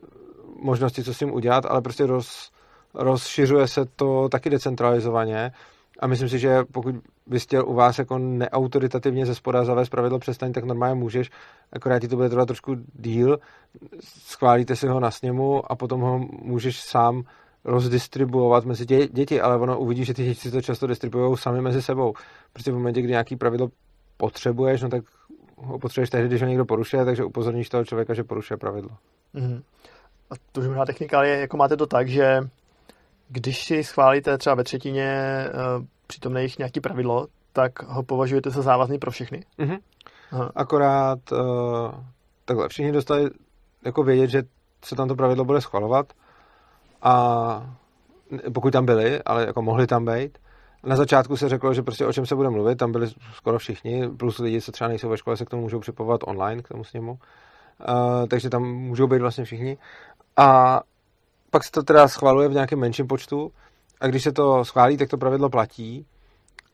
možnosti, 0.62 1.04
co 1.04 1.14
s 1.14 1.18
tím 1.18 1.34
udělat, 1.34 1.66
ale 1.66 1.82
prostě 1.82 2.06
roz, 2.06 2.50
rozšiřuje 2.94 3.68
se 3.68 3.84
to 3.96 4.28
taky 4.28 4.50
decentralizovaně 4.50 5.52
a 6.00 6.06
myslím 6.06 6.28
si, 6.28 6.38
že 6.38 6.64
pokud 6.72 6.94
bys 7.26 7.42
chtěl 7.42 7.68
u 7.68 7.74
vás 7.74 7.98
jako 7.98 8.18
neautoritativně 8.18 9.26
ze 9.26 9.34
spoda 9.34 9.64
zavést 9.64 9.88
pravidlo 9.88 10.18
přestaň, 10.18 10.52
tak 10.52 10.64
normálně 10.64 10.94
můžeš, 10.94 11.30
akorát 11.72 11.98
ti 11.98 12.08
to 12.08 12.16
bude 12.16 12.28
trvat 12.28 12.46
trošku 12.46 12.76
díl, 12.94 13.38
schválíte 14.04 14.76
si 14.76 14.86
ho 14.86 15.00
na 15.00 15.10
sněmu 15.10 15.72
a 15.72 15.76
potom 15.76 16.00
ho 16.00 16.18
můžeš 16.42 16.80
sám 16.80 17.22
rozdistribuovat 17.64 18.64
mezi 18.64 18.86
tě, 18.86 19.08
děti, 19.08 19.40
ale 19.40 19.56
ono 19.56 19.78
uvidí, 19.78 20.04
že 20.04 20.14
ty 20.14 20.24
děti 20.24 20.40
si 20.40 20.50
to 20.50 20.62
často 20.62 20.86
distribuují 20.86 21.36
sami 21.36 21.60
mezi 21.60 21.82
sebou. 21.82 22.14
Prostě 22.52 22.72
v 22.72 22.74
momentě, 22.74 23.02
kdy 23.02 23.10
nějaký 23.10 23.36
pravidlo 23.36 23.68
potřebuješ, 24.16 24.82
no 24.82 24.88
tak 24.88 25.04
ho 25.56 25.78
potřebuješ 25.78 26.10
tehdy, 26.10 26.28
když 26.28 26.42
ho 26.42 26.48
někdo 26.48 26.64
porušuje, 26.64 27.04
takže 27.04 27.24
upozorníš 27.24 27.68
toho 27.68 27.84
člověka, 27.84 28.14
že 28.14 28.24
porušuje 28.24 28.58
pravidlo. 28.58 28.90
Mm-hmm. 29.34 29.62
A 30.30 30.34
to 30.52 30.60
už 30.60 30.66
možná 30.66 30.84
technika 30.84 31.24
je, 31.24 31.40
jako 31.40 31.56
máte 31.56 31.76
to 31.76 31.86
tak, 31.86 32.08
že 32.08 32.40
když 33.28 33.64
si 33.64 33.84
schválíte 33.84 34.38
třeba 34.38 34.54
ve 34.54 34.64
třetině 34.64 35.44
uh, 35.46 35.84
přítomných 36.06 36.58
nějaký 36.58 36.80
pravidlo, 36.80 37.26
tak 37.52 37.82
ho 37.82 38.02
považujete 38.02 38.50
za 38.50 38.62
závazný 38.62 38.98
pro 38.98 39.10
všechny. 39.10 39.44
Mm-hmm. 39.58 39.78
Akorát 40.54 41.32
uh, 41.32 41.38
takhle, 42.44 42.68
všichni 42.68 42.92
dostali 42.92 43.30
jako 43.84 44.02
vědět, 44.02 44.30
že 44.30 44.42
se 44.84 44.96
tam 44.96 45.08
to 45.08 45.14
pravidlo 45.14 45.44
bude 45.44 45.60
schvalovat 45.60 46.12
a 47.02 47.76
pokud 48.54 48.70
tam 48.70 48.86
byli, 48.86 49.22
ale 49.22 49.46
jako 49.46 49.62
mohli 49.62 49.86
tam 49.86 50.04
být. 50.04 50.38
Na 50.84 50.96
začátku 50.96 51.36
se 51.36 51.48
řeklo, 51.48 51.74
že 51.74 51.82
prostě 51.82 52.06
o 52.06 52.12
čem 52.12 52.26
se 52.26 52.34
bude 52.34 52.50
mluvit, 52.50 52.76
tam 52.78 52.92
byli 52.92 53.06
skoro 53.34 53.58
všichni, 53.58 54.08
plus 54.08 54.38
lidi, 54.38 54.60
co 54.60 54.72
třeba 54.72 54.88
nejsou 54.88 55.08
ve 55.08 55.16
škole, 55.16 55.36
se 55.36 55.44
k 55.44 55.50
tomu 55.50 55.62
můžou 55.62 55.80
připovat 55.80 56.20
online, 56.24 56.62
k 56.62 56.68
tomu 56.68 56.84
sněmu. 56.84 57.12
Uh, 57.12 58.26
takže 58.28 58.50
tam 58.50 58.62
můžou 58.62 59.06
být 59.06 59.20
vlastně 59.20 59.44
všichni. 59.44 59.78
A 60.36 60.80
pak 61.54 61.64
se 61.64 61.70
to 61.70 61.82
teda 61.82 62.08
schvaluje 62.08 62.48
v 62.48 62.52
nějakém 62.52 62.78
menším 62.78 63.06
počtu 63.06 63.52
a 64.00 64.06
když 64.06 64.22
se 64.22 64.32
to 64.32 64.64
schválí, 64.64 64.96
tak 64.96 65.08
to 65.08 65.18
pravidlo 65.18 65.50
platí. 65.50 66.06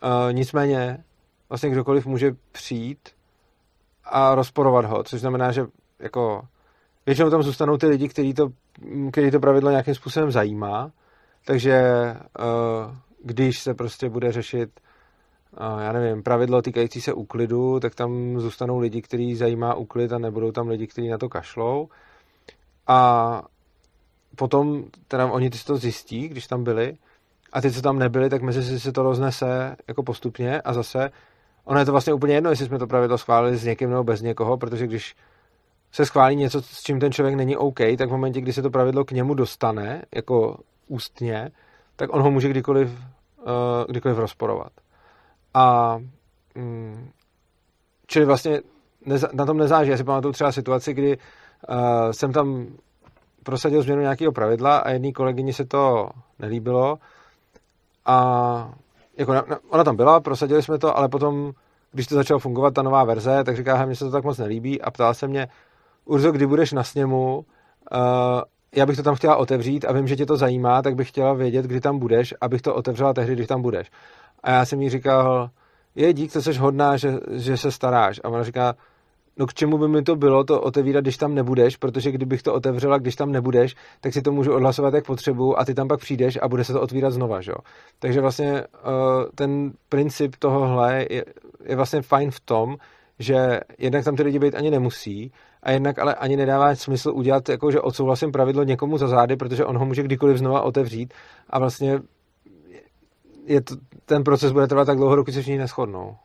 Uh, 0.02 0.32
nicméně 0.32 1.04
vlastně 1.48 1.70
kdokoliv 1.70 2.06
může 2.06 2.32
přijít 2.52 3.08
a 4.04 4.34
rozporovat 4.34 4.84
ho, 4.84 5.04
což 5.04 5.20
znamená, 5.20 5.52
že 5.52 5.66
jako 5.98 6.42
většinou 7.06 7.30
tam 7.30 7.42
zůstanou 7.42 7.76
ty 7.76 7.86
lidi, 7.86 8.08
kteří 8.08 8.34
to, 8.34 8.48
který 9.12 9.30
to 9.30 9.40
pravidlo 9.40 9.70
nějakým 9.70 9.94
způsobem 9.94 10.30
zajímá, 10.30 10.90
takže 11.44 11.82
uh, 12.38 12.94
když 13.24 13.58
se 13.58 13.74
prostě 13.74 14.08
bude 14.08 14.32
řešit 14.32 14.80
uh, 15.60 15.80
já 15.82 15.92
nevím, 15.92 16.22
pravidlo 16.22 16.62
týkající 16.62 17.00
se 17.00 17.12
úklidu, 17.12 17.80
tak 17.80 17.94
tam 17.94 18.40
zůstanou 18.40 18.78
lidi, 18.78 19.02
kteří 19.02 19.34
zajímá 19.34 19.74
úklid 19.74 20.12
a 20.12 20.18
nebudou 20.18 20.52
tam 20.52 20.68
lidi, 20.68 20.86
kteří 20.86 21.08
na 21.08 21.18
to 21.18 21.28
kašlou. 21.28 21.88
A 22.86 23.42
potom 24.36 24.84
teda 25.08 25.26
oni 25.26 25.50
to 25.50 25.76
zjistí, 25.76 26.28
když 26.28 26.46
tam 26.46 26.64
byli, 26.64 26.96
a 27.52 27.60
ty, 27.60 27.70
co 27.70 27.82
tam 27.82 27.98
nebyli, 27.98 28.30
tak 28.30 28.42
mezi 28.42 28.62
si 28.62 28.80
se 28.80 28.92
to 28.92 29.02
roznese 29.02 29.76
jako 29.88 30.02
postupně 30.02 30.60
a 30.60 30.72
zase 30.72 31.10
ono 31.64 31.78
je 31.78 31.84
to 31.84 31.92
vlastně 31.92 32.12
úplně 32.12 32.34
jedno, 32.34 32.50
jestli 32.50 32.66
jsme 32.66 32.78
to 32.78 32.86
pravidlo 32.86 33.18
schválili 33.18 33.56
s 33.56 33.64
někým 33.64 33.90
nebo 33.90 34.04
bez 34.04 34.22
někoho, 34.22 34.56
protože 34.56 34.86
když 34.86 35.16
se 35.92 36.06
schválí 36.06 36.36
něco, 36.36 36.62
s 36.62 36.82
čím 36.82 37.00
ten 37.00 37.12
člověk 37.12 37.36
není 37.36 37.56
OK, 37.56 37.78
tak 37.98 38.08
v 38.08 38.12
momentě, 38.12 38.40
kdy 38.40 38.52
se 38.52 38.62
to 38.62 38.70
pravidlo 38.70 39.04
k 39.04 39.12
němu 39.12 39.34
dostane, 39.34 40.02
jako 40.14 40.58
ústně, 40.88 41.50
tak 41.96 42.14
on 42.14 42.22
ho 42.22 42.30
může 42.30 42.48
kdykoliv, 42.48 42.90
uh, 42.90 43.46
kdykoliv 43.88 44.18
rozporovat. 44.18 44.72
A 45.54 45.96
mm, 46.54 47.10
čili 48.06 48.24
vlastně 48.26 48.60
na 49.32 49.46
tom 49.46 49.56
nezáží. 49.56 49.90
Já 49.90 49.96
si 49.96 50.04
pamatuju 50.04 50.32
třeba 50.32 50.52
situaci, 50.52 50.94
kdy 50.94 51.16
uh, 51.16 52.10
jsem 52.10 52.32
tam 52.32 52.66
prosadil 53.42 53.82
změnu 53.82 54.00
nějakého 54.02 54.32
pravidla 54.32 54.78
a 54.78 54.90
jedné 54.90 55.12
kolegyni 55.12 55.52
se 55.52 55.64
to 55.64 56.08
nelíbilo 56.38 56.98
a 58.06 58.74
jako 59.18 59.32
na, 59.32 59.44
na, 59.48 59.58
ona 59.68 59.84
tam 59.84 59.96
byla, 59.96 60.20
prosadili 60.20 60.62
jsme 60.62 60.78
to, 60.78 60.98
ale 60.98 61.08
potom, 61.08 61.52
když 61.92 62.06
to 62.06 62.14
začalo 62.14 62.40
fungovat, 62.40 62.74
ta 62.74 62.82
nová 62.82 63.04
verze, 63.04 63.44
tak 63.44 63.56
říká, 63.56 63.86
mně 63.86 63.96
se 63.96 64.04
to 64.04 64.10
tak 64.10 64.24
moc 64.24 64.38
nelíbí 64.38 64.82
a 64.82 64.90
ptala 64.90 65.14
se 65.14 65.28
mě, 65.28 65.48
Urzo, 66.04 66.32
kdy 66.32 66.46
budeš 66.46 66.72
na 66.72 66.84
sněmu, 66.84 67.44
uh, 67.92 68.42
já 68.76 68.86
bych 68.86 68.96
to 68.96 69.02
tam 69.02 69.14
chtěla 69.14 69.36
otevřít 69.36 69.84
a 69.84 69.92
vím, 69.92 70.08
že 70.08 70.16
tě 70.16 70.26
to 70.26 70.36
zajímá, 70.36 70.82
tak 70.82 70.94
bych 70.94 71.08
chtěla 71.08 71.32
vědět, 71.32 71.66
kdy 71.66 71.80
tam 71.80 71.98
budeš, 71.98 72.34
abych 72.40 72.62
to 72.62 72.74
otevřela 72.74 73.14
tehdy, 73.14 73.32
když 73.32 73.46
tam 73.46 73.62
budeš. 73.62 73.90
A 74.42 74.50
já 74.50 74.64
jsem 74.64 74.82
jí 74.82 74.90
říkal, 74.90 75.50
je 75.94 76.12
dík, 76.12 76.32
to 76.32 76.42
jsi 76.42 76.52
hodná, 76.52 76.96
že, 76.96 77.18
že 77.30 77.56
se 77.56 77.70
staráš. 77.70 78.20
A 78.24 78.28
ona 78.28 78.42
říká, 78.42 78.74
no 79.36 79.46
k 79.46 79.54
čemu 79.54 79.78
by 79.78 79.88
mi 79.88 80.02
to 80.02 80.16
bylo 80.16 80.44
to 80.44 80.60
otevírat, 80.60 81.04
když 81.04 81.16
tam 81.16 81.34
nebudeš, 81.34 81.76
protože 81.76 82.12
kdybych 82.12 82.42
to 82.42 82.54
otevřela, 82.54 82.98
když 82.98 83.16
tam 83.16 83.32
nebudeš, 83.32 83.76
tak 84.00 84.12
si 84.12 84.22
to 84.22 84.32
můžu 84.32 84.54
odhlasovat 84.54 84.94
jak 84.94 85.06
potřebu 85.06 85.60
a 85.60 85.64
ty 85.64 85.74
tam 85.74 85.88
pak 85.88 86.00
přijdeš 86.00 86.38
a 86.42 86.48
bude 86.48 86.64
se 86.64 86.72
to 86.72 86.80
otvírat 86.80 87.12
znova, 87.12 87.40
že? 87.40 87.52
Takže 87.98 88.20
vlastně 88.20 88.52
uh, 88.52 89.24
ten 89.34 89.72
princip 89.88 90.36
tohohle 90.38 91.06
je, 91.10 91.24
je 91.64 91.76
vlastně 91.76 92.02
fajn 92.02 92.30
v 92.30 92.40
tom, 92.40 92.76
že 93.18 93.60
jednak 93.78 94.04
tam 94.04 94.16
ty 94.16 94.22
lidi 94.22 94.38
být 94.38 94.54
ani 94.54 94.70
nemusí 94.70 95.32
a 95.62 95.70
jednak 95.70 95.98
ale 95.98 96.14
ani 96.14 96.36
nedává 96.36 96.74
smysl 96.74 97.10
udělat, 97.14 97.48
jako 97.48 97.70
že 97.70 97.80
odsouhlasím 97.80 98.32
pravidlo 98.32 98.62
někomu 98.62 98.98
za 98.98 99.08
zády, 99.08 99.36
protože 99.36 99.64
on 99.64 99.78
ho 99.78 99.86
může 99.86 100.02
kdykoliv 100.02 100.36
znova 100.36 100.62
otevřít 100.62 101.14
a 101.50 101.58
vlastně 101.58 102.00
je 103.46 103.60
to, 103.60 103.74
ten 104.04 104.24
proces 104.24 104.52
bude 104.52 104.66
trvat 104.66 104.84
tak 104.84 104.96
dlouho, 104.96 105.16
dokud 105.16 105.34
se 105.34 105.40
všichni 105.40 105.58
neschodnou. 105.58 106.16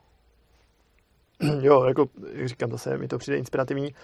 Jo, 1.61 1.83
jako, 1.83 2.05
jak 2.33 2.47
říkám, 2.47 2.71
zase 2.71 2.97
mi 2.97 3.07
to 3.07 3.17
přijde 3.17 3.37
inspirativní. 3.37 3.95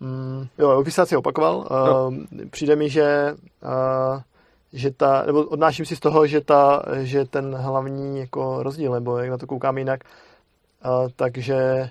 Mm, 0.00 0.46
jo, 0.58 0.78
opисat 0.78 1.08
si 1.08 1.16
opakoval. 1.16 1.68
No. 1.70 2.08
Uh, 2.08 2.44
přijde 2.50 2.76
mi, 2.76 2.90
že 2.90 3.34
uh, 3.62 4.20
že 4.74 4.90
ta, 4.90 5.22
nebo 5.26 5.42
odnáším 5.42 5.86
si 5.86 5.96
z 5.96 6.00
toho, 6.00 6.26
že, 6.26 6.40
ta, 6.40 6.82
že 7.02 7.24
ten 7.24 7.54
hlavní 7.54 8.20
jako 8.20 8.62
rozdíl, 8.62 8.92
nebo 8.92 9.18
jak 9.18 9.30
na 9.30 9.38
to 9.38 9.46
koukám 9.46 9.78
jinak, 9.78 10.00
uh, 10.84 11.08
takže, 11.16 11.90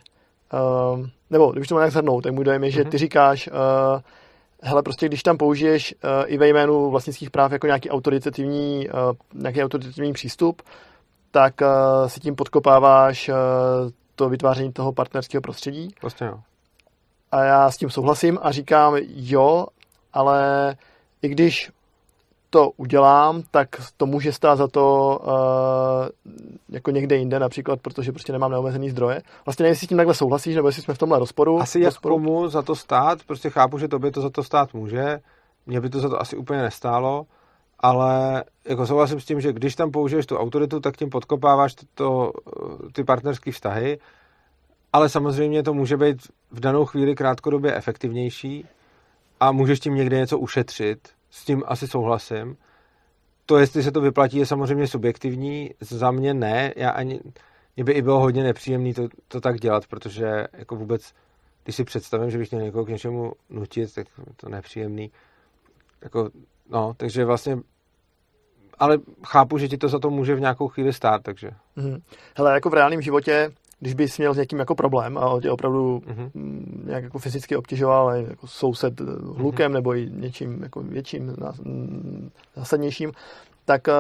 uh, 0.54 1.06
nebo 1.30 1.52
když 1.52 1.68
to 1.68 1.76
nějak 1.76 1.92
zhrnout, 1.92 2.24
tak 2.24 2.34
můj 2.34 2.46
dojem 2.46 2.64
je, 2.64 2.72
že 2.72 2.82
mhm. 2.82 2.92
ty 2.92 2.98
říkáš, 2.98 3.48
uh, 3.48 4.02
hele, 4.62 4.84
prostě 4.84 5.06
když 5.06 5.24
tam 5.24 5.38
použiješ 5.38 5.96
uh, 6.04 6.10
i 6.26 6.38
ve 6.38 6.48
jménu 6.48 6.90
vlastnických 6.90 7.32
práv 7.32 7.52
jako 7.52 7.68
nějaký 7.68 7.90
autoritativní, 7.90 8.90
uh, 8.90 9.42
nějaký 9.42 9.64
autoritativní 9.64 10.14
přístup, 10.14 10.62
tak 11.32 11.54
uh, 11.62 12.08
si 12.08 12.20
tím 12.20 12.36
podkopáváš 12.36 13.30
uh, 13.30 13.36
to 14.16 14.30
vytváření 14.30 14.74
toho 14.74 14.94
partnerského 14.94 15.42
prostředí. 15.42 15.96
Vlastně 16.02 16.28
jo. 16.28 16.40
A 17.32 17.44
já 17.44 17.72
s 17.72 17.78
tím 17.78 17.90
souhlasím 17.90 18.40
a 18.42 18.52
říkám, 18.52 18.96
jo, 19.08 19.66
ale 20.14 20.76
i 21.22 21.30
když 21.30 21.72
to 22.50 22.72
udělám, 22.78 23.44
tak 23.52 23.70
to 23.98 24.06
může 24.06 24.32
stát 24.32 24.56
za 24.56 24.68
to 24.68 25.20
uh, 25.24 26.34
jako 26.70 26.92
někde 26.92 27.16
jinde, 27.16 27.40
například, 27.40 27.82
protože 27.82 28.12
prostě 28.12 28.32
nemám 28.32 28.52
neomezený 28.52 28.90
zdroje. 28.90 29.22
Vlastně 29.46 29.64
nevím, 29.64 29.72
jestli 29.72 29.88
s 29.88 29.90
tím 29.90 29.98
takhle 29.98 30.14
souhlasíš, 30.14 30.56
nebo 30.56 30.68
jestli 30.68 30.82
jsme 30.82 30.94
v 30.94 30.98
tomhle 30.98 31.20
rozporu. 31.20 31.62
Asi 31.62 31.80
jak 31.80 31.86
rozporu. 31.86 32.16
komu 32.16 32.48
za 32.48 32.62
to 32.62 32.76
stát, 32.76 33.20
prostě 33.28 33.50
chápu, 33.50 33.78
že 33.78 33.88
tobě 33.88 34.12
to 34.12 34.22
za 34.22 34.30
to 34.30 34.44
stát 34.44 34.74
může, 34.74 35.20
mě 35.66 35.82
by 35.82 35.90
to 35.90 36.00
za 36.00 36.10
to 36.10 36.22
asi 36.22 36.38
úplně 36.38 36.62
nestálo, 36.62 37.26
ale 37.84 38.44
jako 38.66 38.88
souhlasím 38.88 39.20
s 39.20 39.26
tím, 39.26 39.42
že 39.42 39.54
když 39.54 39.76
tam 39.76 39.92
použiješ 39.92 40.26
tu 40.26 40.38
autoritu, 40.38 40.80
tak 40.80 40.98
tím 40.98 41.10
podkopáváš 41.10 41.76
to, 41.94 42.32
ty 42.94 43.04
partnerské 43.04 43.52
vztahy, 43.52 44.00
ale 44.94 45.10
samozřejmě 45.10 45.64
to 45.64 45.74
může 45.74 45.98
být 45.98 46.18
v 46.52 46.60
danou 46.60 46.86
chvíli 46.86 47.16
krátkodobě 47.16 47.76
efektivnější 47.76 48.66
a 49.40 49.52
můžeš 49.52 49.80
tím 49.80 49.96
někde 49.96 50.18
něco 50.18 50.40
ušetřit, 50.40 51.10
s 51.30 51.46
tím 51.46 51.64
asi 51.66 51.88
souhlasím. 51.88 52.58
To, 53.46 53.58
jestli 53.58 53.84
se 53.84 53.92
to 53.92 54.02
vyplatí, 54.02 54.38
je 54.38 54.46
samozřejmě 54.46 54.88
subjektivní, 54.88 55.72
za 55.82 56.12
mě 56.12 56.34
ne, 56.34 56.74
já 56.76 56.90
ani, 56.90 57.20
mě 57.76 57.84
by 57.84 57.92
i 57.92 58.02
bylo 58.02 58.20
hodně 58.20 58.44
nepříjemné 58.44 58.94
to, 58.94 59.08
to 59.28 59.42
tak 59.42 59.60
dělat, 59.60 59.88
protože 59.88 60.48
jako 60.54 60.76
vůbec, 60.76 61.14
když 61.64 61.76
si 61.76 61.84
představím, 61.84 62.30
že 62.30 62.38
bych 62.38 62.52
měl 62.52 62.64
někoho 62.64 62.86
k 62.86 62.90
něčemu 62.90 63.32
nutit, 63.50 63.94
tak 63.94 64.08
to 64.38 64.50
nepříjemný. 64.50 65.12
Jako, 66.02 66.30
no, 66.70 66.94
takže 66.98 67.26
vlastně 67.26 67.58
ale 68.80 68.98
chápu, 69.26 69.58
že 69.58 69.68
ti 69.68 69.78
to 69.78 69.88
za 69.88 70.00
to 70.00 70.10
může 70.10 70.36
v 70.36 70.40
nějakou 70.40 70.68
chvíli 70.68 70.94
stát, 70.94 71.22
takže. 71.24 71.50
Hmm. 71.76 71.98
Hele, 72.38 72.54
jako 72.54 72.70
v 72.70 72.74
reálném 72.74 73.02
životě, 73.02 73.52
když 73.80 73.94
bys 73.94 74.18
měl 74.18 74.34
s 74.34 74.38
někým 74.38 74.60
jako 74.60 74.76
problém 74.76 75.18
a 75.18 75.40
tě 75.42 75.52
opravdu 75.52 76.00
mm-hmm. 76.00 76.32
nějak 76.86 77.04
jako 77.04 77.20
fyzicky 77.20 77.56
obtěžoval, 77.56 78.10
jako 78.10 78.48
soused 78.48 79.00
hlukem 79.38 79.72
mm-hmm. 79.72 79.74
nebo 79.74 79.96
i 79.96 80.10
něčím 80.12 80.64
jako 80.64 80.82
větším, 80.82 81.36
zásadnějším, 82.56 83.12
tak 83.66 83.88
eh, 83.88 83.94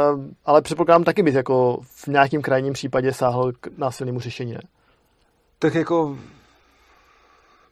ale 0.46 0.62
předpokládám 0.62 1.04
taky 1.04 1.24
být 1.24 1.36
jako 1.36 1.80
v 1.84 2.08
nějakém 2.08 2.42
krajním 2.42 2.74
případě 2.74 3.14
sáhl 3.14 3.52
k 3.60 3.78
násilnému 3.78 4.20
řešení, 4.20 4.54
ne? 4.54 4.62
Tak 5.60 5.76
jako 5.76 6.18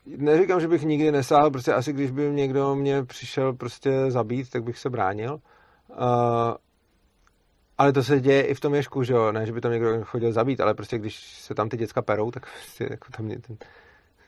neříkám, 0.06 0.60
že 0.60 0.68
bych 0.68 0.84
nikdy 0.84 1.12
nesáhl, 1.12 1.52
prostě 1.52 1.74
asi 1.74 1.94
když 1.94 2.12
by 2.12 2.32
někdo 2.32 2.76
mě 2.76 3.04
přišel 3.04 3.54
prostě 3.54 4.12
zabít, 4.12 4.50
tak 4.50 4.64
bych 4.64 4.78
se 4.80 4.90
bránil. 4.90 5.34
Uh, 5.90 5.98
ale 7.82 7.94
to 7.94 8.04
se 8.04 8.20
děje 8.20 8.42
i 8.42 8.54
v 8.54 8.60
tom 8.60 8.76
ješku, 8.76 9.04
že 9.04 9.14
jo, 9.14 9.32
ne, 9.32 9.46
že 9.46 9.52
by 9.52 9.62
tam 9.62 9.72
někdo 9.72 10.04
chodil 10.04 10.32
zabít, 10.32 10.62
ale 10.62 10.74
prostě 10.74 10.98
když 10.98 11.20
se 11.20 11.56
tam 11.56 11.70
ty 11.70 11.78
děcka 11.78 12.02
perou, 12.02 12.32
tak 12.32 12.46
prostě 12.46 12.88
jako 12.90 13.08
tam 13.18 13.30
ten, 13.30 13.58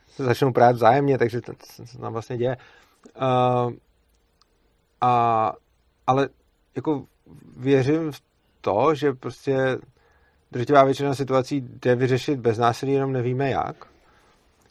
se 0.08 0.24
začnou 0.24 0.52
prát 0.52 0.76
vzájemně, 0.76 1.18
takže 1.18 1.40
to, 1.40 1.52
to 1.52 1.86
se 1.86 1.98
tam 1.98 2.12
vlastně 2.12 2.36
děje. 2.36 2.56
Uh, 3.16 3.72
a, 5.00 5.52
ale 6.06 6.28
jako 6.76 7.04
věřím 7.56 8.12
v 8.12 8.22
to, 8.60 8.94
že 8.94 9.12
prostě 9.12 9.78
drtivá 10.52 10.84
většina 10.84 11.14
situací 11.14 11.60
jde 11.60 11.96
vyřešit 11.96 12.40
bez 12.40 12.58
násilí, 12.58 12.92
jenom 12.92 13.12
nevíme 13.12 13.50
jak. 13.50 13.86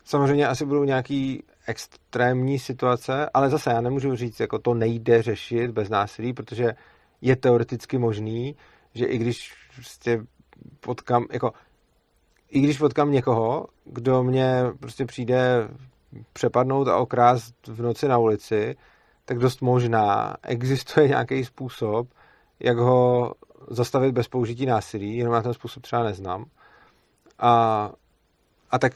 Samozřejmě 0.05 0.47
asi 0.47 0.65
budou 0.65 0.83
nějaký 0.83 1.43
extrémní 1.67 2.59
situace, 2.59 3.29
ale 3.33 3.49
zase 3.49 3.69
já 3.69 3.81
nemůžu 3.81 4.15
říct, 4.15 4.39
jako 4.39 4.59
to 4.59 4.73
nejde 4.73 5.21
řešit 5.21 5.71
bez 5.71 5.89
násilí, 5.89 6.33
protože 6.33 6.73
je 7.21 7.35
teoreticky 7.35 7.97
možný, 7.97 8.55
že 8.93 9.05
i 9.05 9.17
když 9.17 9.53
prostě 9.75 10.25
potkám, 10.79 11.25
jako 11.31 11.53
i 12.49 12.59
když 12.59 12.77
potkám 12.77 13.11
někoho, 13.11 13.67
kdo 13.85 14.23
mě 14.23 14.63
prostě 14.79 15.05
přijde 15.05 15.67
přepadnout 16.33 16.87
a 16.87 16.97
okrást 16.97 17.67
v 17.67 17.81
noci 17.81 18.07
na 18.07 18.17
ulici, 18.17 18.75
tak 19.25 19.39
dost 19.39 19.61
možná 19.61 20.35
existuje 20.43 21.07
nějaký 21.07 21.45
způsob, 21.45 22.07
jak 22.59 22.77
ho 22.77 23.33
zastavit 23.69 24.11
bez 24.11 24.27
použití 24.27 24.65
násilí, 24.65 25.17
jenom 25.17 25.33
já 25.33 25.41
ten 25.41 25.53
způsob 25.53 25.83
třeba 25.83 26.03
neznám. 26.03 26.45
A, 27.39 27.91
a 28.71 28.79
tak 28.79 28.93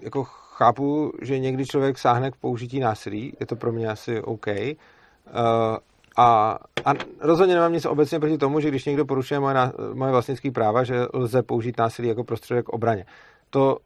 jako 0.00 0.24
chápu, 0.24 1.12
že 1.22 1.38
někdy 1.38 1.66
člověk 1.66 1.98
sáhne 1.98 2.30
k 2.30 2.36
použití 2.36 2.80
násilí, 2.80 3.36
je 3.40 3.46
to 3.46 3.56
pro 3.56 3.72
mě 3.72 3.88
asi 3.88 4.22
OK. 4.22 4.46
Uh, 4.46 5.76
a, 6.16 6.58
a 6.84 6.92
rozhodně 7.20 7.54
nemám 7.54 7.72
nic 7.72 7.86
obecně 7.86 8.20
proti 8.20 8.38
tomu, 8.38 8.60
že 8.60 8.68
když 8.68 8.84
někdo 8.84 9.04
porušuje 9.04 9.40
moje, 9.40 9.54
moje 9.94 10.12
vlastnické 10.12 10.50
práva, 10.50 10.84
že 10.84 11.06
lze 11.12 11.42
použít 11.42 11.78
násilí 11.78 12.08
jako 12.08 12.24
prostředek 12.24 12.68
obraně. 12.68 13.06
To 13.50 13.78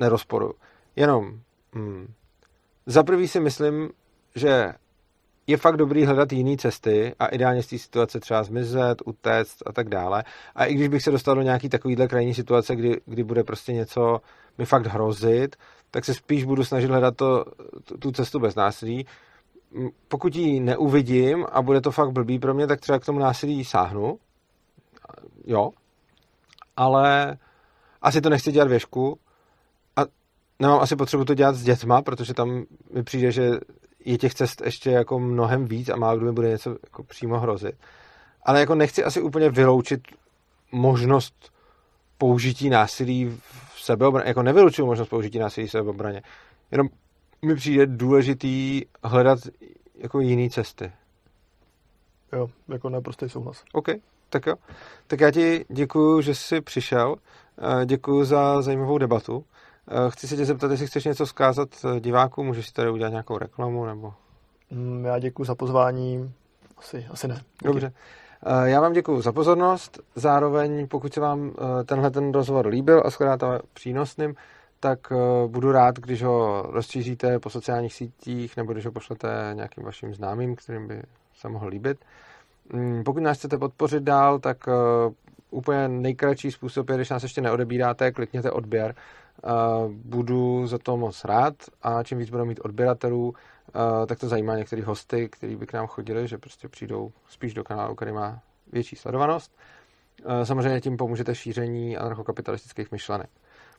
nerozporuju. 0.00 0.54
Jenom 0.96 1.40
hmm, 1.72 2.12
za 2.86 3.02
prvý 3.02 3.28
si 3.28 3.40
myslím, 3.40 3.90
že 4.34 4.72
je 5.46 5.56
fakt 5.56 5.76
dobrý 5.76 6.04
hledat 6.04 6.32
jiné 6.32 6.56
cesty 6.56 7.14
a 7.18 7.26
ideálně 7.26 7.62
z 7.62 7.66
té 7.66 7.78
situace 7.78 8.20
třeba 8.20 8.42
zmizet, 8.42 9.02
utéct 9.04 9.62
a 9.66 9.72
tak 9.72 9.88
dále. 9.88 10.24
A 10.54 10.64
i 10.64 10.74
když 10.74 10.88
bych 10.88 11.02
se 11.02 11.10
dostal 11.10 11.34
do 11.34 11.42
nějaký 11.42 11.68
takovýhle 11.68 12.08
krajní 12.08 12.34
situace, 12.34 12.76
kdy, 12.76 13.00
kdy 13.06 13.24
bude 13.24 13.44
prostě 13.44 13.72
něco 13.72 14.20
mi 14.58 14.64
fakt 14.64 14.86
hrozit, 14.86 15.56
tak 15.90 16.04
se 16.04 16.14
spíš 16.14 16.44
budu 16.44 16.64
snažit 16.64 16.90
hledat 16.90 17.16
to, 17.16 17.44
tu 17.98 18.12
cestu 18.12 18.38
bez 18.38 18.54
násilí. 18.54 19.06
Pokud 20.08 20.36
ji 20.36 20.60
neuvidím 20.60 21.46
a 21.52 21.62
bude 21.62 21.80
to 21.80 21.90
fakt 21.90 22.10
blbý 22.10 22.38
pro 22.38 22.54
mě, 22.54 22.66
tak 22.66 22.80
třeba 22.80 22.98
k 22.98 23.04
tomu 23.04 23.18
násilí 23.18 23.64
sáhnu. 23.64 24.18
Jo. 25.46 25.70
Ale 26.76 27.38
asi 28.02 28.20
to 28.20 28.30
nechci 28.30 28.52
dělat 28.52 28.68
věšku. 28.68 29.18
A 29.96 30.00
nemám 30.58 30.80
asi 30.80 30.96
potřebu 30.96 31.24
to 31.24 31.34
dělat 31.34 31.54
s 31.54 31.62
dětma, 31.62 32.02
protože 32.02 32.34
tam 32.34 32.64
mi 32.92 33.02
přijde, 33.02 33.32
že 33.32 33.50
je 34.04 34.18
těch 34.18 34.34
cest 34.34 34.62
ještě 34.64 34.90
jako 34.90 35.18
mnohem 35.18 35.64
víc 35.64 35.88
a 35.88 36.14
kdo 36.16 36.26
mi 36.26 36.32
bude 36.32 36.48
něco 36.48 36.70
jako 36.70 37.02
přímo 37.02 37.38
hrozit. 37.38 37.74
Ale 38.42 38.60
jako 38.60 38.74
nechci 38.74 39.04
asi 39.04 39.20
úplně 39.20 39.50
vyloučit 39.50 40.00
možnost 40.72 41.52
použití 42.18 42.70
násilí 42.70 43.40
v 43.74 43.80
sebeobraně, 43.82 44.28
jako 44.28 44.42
nevylučuju 44.42 44.86
možnost 44.86 45.08
použití 45.08 45.38
násilí 45.38 45.66
v 45.66 45.70
sebeobraně. 45.70 46.22
Jenom 46.70 46.88
mi 47.42 47.54
přijde 47.54 47.86
důležitý 47.86 48.82
hledat 49.04 49.38
jako 49.94 50.20
jiné 50.20 50.50
cesty. 50.50 50.92
Jo, 52.32 52.48
jako 52.68 52.88
naprostý 52.88 53.28
souhlas. 53.28 53.64
OK, 53.72 53.88
tak 54.30 54.46
jo. 54.46 54.54
Tak 55.06 55.20
já 55.20 55.30
ti 55.30 55.64
děkuji, 55.68 56.20
že 56.20 56.34
jsi 56.34 56.60
přišel. 56.60 57.16
Eh, 57.58 57.86
děkuji 57.86 58.24
za 58.24 58.62
zajímavou 58.62 58.98
debatu. 58.98 59.44
Eh, 59.88 60.10
chci 60.10 60.28
se 60.28 60.36
tě 60.36 60.44
zeptat, 60.44 60.70
jestli 60.70 60.86
chceš 60.86 61.04
něco 61.04 61.26
zkázat 61.26 61.68
eh, 61.84 62.00
divákům, 62.00 62.46
můžeš 62.46 62.66
si 62.66 62.72
tady 62.72 62.90
udělat 62.90 63.10
nějakou 63.10 63.38
reklamu, 63.38 63.86
nebo... 63.86 64.14
Mm, 64.70 65.04
já 65.04 65.18
děkuji 65.18 65.44
za 65.44 65.54
pozvání. 65.54 66.32
Asi, 66.78 67.06
asi 67.10 67.28
ne. 67.28 67.34
Díky. 67.34 67.64
Dobře. 67.64 67.92
Já 68.64 68.80
vám 68.80 68.92
děkuji 68.92 69.20
za 69.20 69.32
pozornost. 69.32 70.00
Zároveň, 70.14 70.88
pokud 70.88 71.14
se 71.14 71.20
vám 71.20 71.52
tenhle 71.84 72.10
ten 72.10 72.32
rozhovor 72.32 72.66
líbil 72.66 73.02
a 73.04 73.10
shledáte 73.10 73.46
přínosným, 73.72 74.34
tak 74.80 75.12
budu 75.46 75.72
rád, 75.72 75.98
když 75.98 76.22
ho 76.22 76.62
rozšíříte 76.68 77.38
po 77.38 77.50
sociálních 77.50 77.94
sítích 77.94 78.56
nebo 78.56 78.72
když 78.72 78.86
ho 78.86 78.92
pošlete 78.92 79.28
nějakým 79.54 79.84
vašim 79.84 80.14
známým, 80.14 80.56
kterým 80.56 80.88
by 80.88 81.02
se 81.34 81.48
mohl 81.48 81.68
líbit. 81.68 81.98
Mm, 82.72 83.04
pokud 83.04 83.20
nás 83.20 83.38
chcete 83.38 83.58
podpořit 83.58 84.02
dál, 84.02 84.38
tak 84.38 84.68
úplně 85.50 85.88
nejkratší 85.88 86.50
způsob 86.50 86.88
je, 86.88 86.96
když 86.96 87.10
nás 87.10 87.22
ještě 87.22 87.40
neodebíráte, 87.40 88.12
klikněte 88.12 88.50
odběr 88.50 88.94
budu 89.88 90.66
za 90.66 90.78
to 90.78 90.96
moc 90.96 91.24
rád 91.24 91.54
a 91.82 92.02
čím 92.02 92.18
víc 92.18 92.30
budou 92.30 92.44
mít 92.44 92.60
odběratelů, 92.64 93.34
tak 94.06 94.18
to 94.18 94.28
zajímá 94.28 94.56
některý 94.56 94.82
hosty, 94.82 95.28
kteří 95.28 95.56
by 95.56 95.66
k 95.66 95.72
nám 95.72 95.86
chodili, 95.86 96.28
že 96.28 96.38
prostě 96.38 96.68
přijdou 96.68 97.12
spíš 97.28 97.54
do 97.54 97.64
kanálu, 97.64 97.94
který 97.94 98.12
má 98.12 98.40
větší 98.72 98.96
sledovanost. 98.96 99.52
Samozřejmě 100.44 100.80
tím 100.80 100.96
pomůžete 100.96 101.34
šíření 101.34 101.96
anarchokapitalistických 101.96 102.92
myšlenek. 102.92 103.30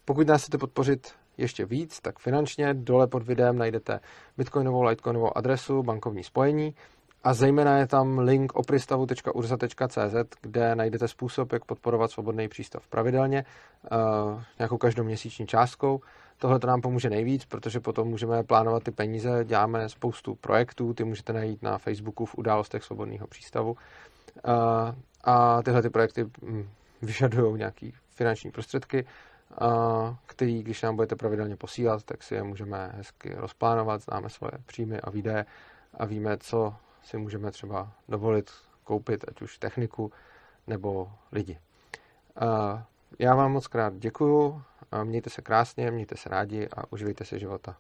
Pokud 0.08 0.28
nás 0.28 0.42
chcete 0.42 0.58
podpořit 0.58 1.14
ještě 1.38 1.66
víc, 1.66 2.00
tak 2.02 2.20
finančně 2.20 2.74
dole 2.74 3.08
pod 3.08 3.24
videem 3.24 3.58
najdete 3.58 4.00
bitcoinovou, 4.38 4.84
litecoinovou 4.84 5.38
adresu, 5.38 5.84
bankovní 5.84 6.24
spojení 6.24 6.76
a 7.24 7.34
zejména 7.34 7.78
je 7.78 7.88
tam 7.88 8.20
link 8.20 8.56
opristavu.urza.cz, 8.56 10.16
kde 10.42 10.76
najdete 10.76 11.08
způsob, 11.08 11.54
jak 11.54 11.66
podporovat 11.66 12.12
svobodný 12.12 12.48
přístav 12.48 12.88
pravidelně, 12.88 13.46
uh, 13.92 14.42
nějakou 14.60 14.78
každoměsíční 14.78 15.48
částkou. 15.48 16.00
Tohle 16.38 16.60
to 16.60 16.68
nám 16.68 16.82
pomůže 16.82 17.10
nejvíc, 17.10 17.46
protože 17.46 17.80
potom 17.80 18.08
můžeme 18.08 18.44
plánovat 18.44 18.84
ty 18.84 18.92
peníze, 18.92 19.46
děláme 19.46 19.90
spoustu 19.90 20.36
projektů, 20.36 20.94
ty 20.94 21.04
můžete 21.04 21.34
najít 21.34 21.64
na 21.64 21.78
Facebooku 21.78 22.26
v 22.26 22.36
událostech 22.38 22.84
svobodného 22.84 23.28
přístavu. 23.28 23.72
Uh, 23.72 23.76
a 25.24 25.62
tyhle 25.64 25.82
ty 25.82 25.90
projekty 25.90 26.26
hm, 26.42 26.70
vyžadují 27.02 27.58
nějaké 27.58 27.90
finanční 28.10 28.52
prostředky, 28.52 29.06
který, 30.26 30.64
když 30.64 30.82
nám 30.82 30.96
budete 30.96 31.16
pravidelně 31.16 31.56
posílat, 31.56 32.04
tak 32.04 32.24
si 32.24 32.36
je 32.36 32.44
můžeme 32.44 32.92
hezky 32.96 33.34
rozplánovat, 33.36 34.02
známe 34.02 34.30
svoje 34.30 34.52
příjmy 34.66 35.02
a 35.02 35.10
výdaje 35.10 35.46
a 35.94 36.06
víme, 36.06 36.38
co 36.38 36.76
si 37.04 37.18
můžeme 37.18 37.52
třeba 37.52 37.92
dovolit 38.10 38.52
koupit, 38.84 39.26
ať 39.28 39.42
už 39.42 39.58
techniku 39.58 40.12
nebo 40.68 41.12
lidi. 41.32 41.60
Já 43.20 43.36
vám 43.36 43.52
moc 43.52 43.68
krát 43.68 43.94
děkuju, 43.98 44.62
mějte 45.04 45.30
se 45.30 45.42
krásně, 45.42 45.92
mějte 45.92 46.18
se 46.18 46.30
rádi 46.30 46.68
a 46.78 46.92
uživejte 46.92 47.26
si 47.26 47.40
života. 47.40 47.78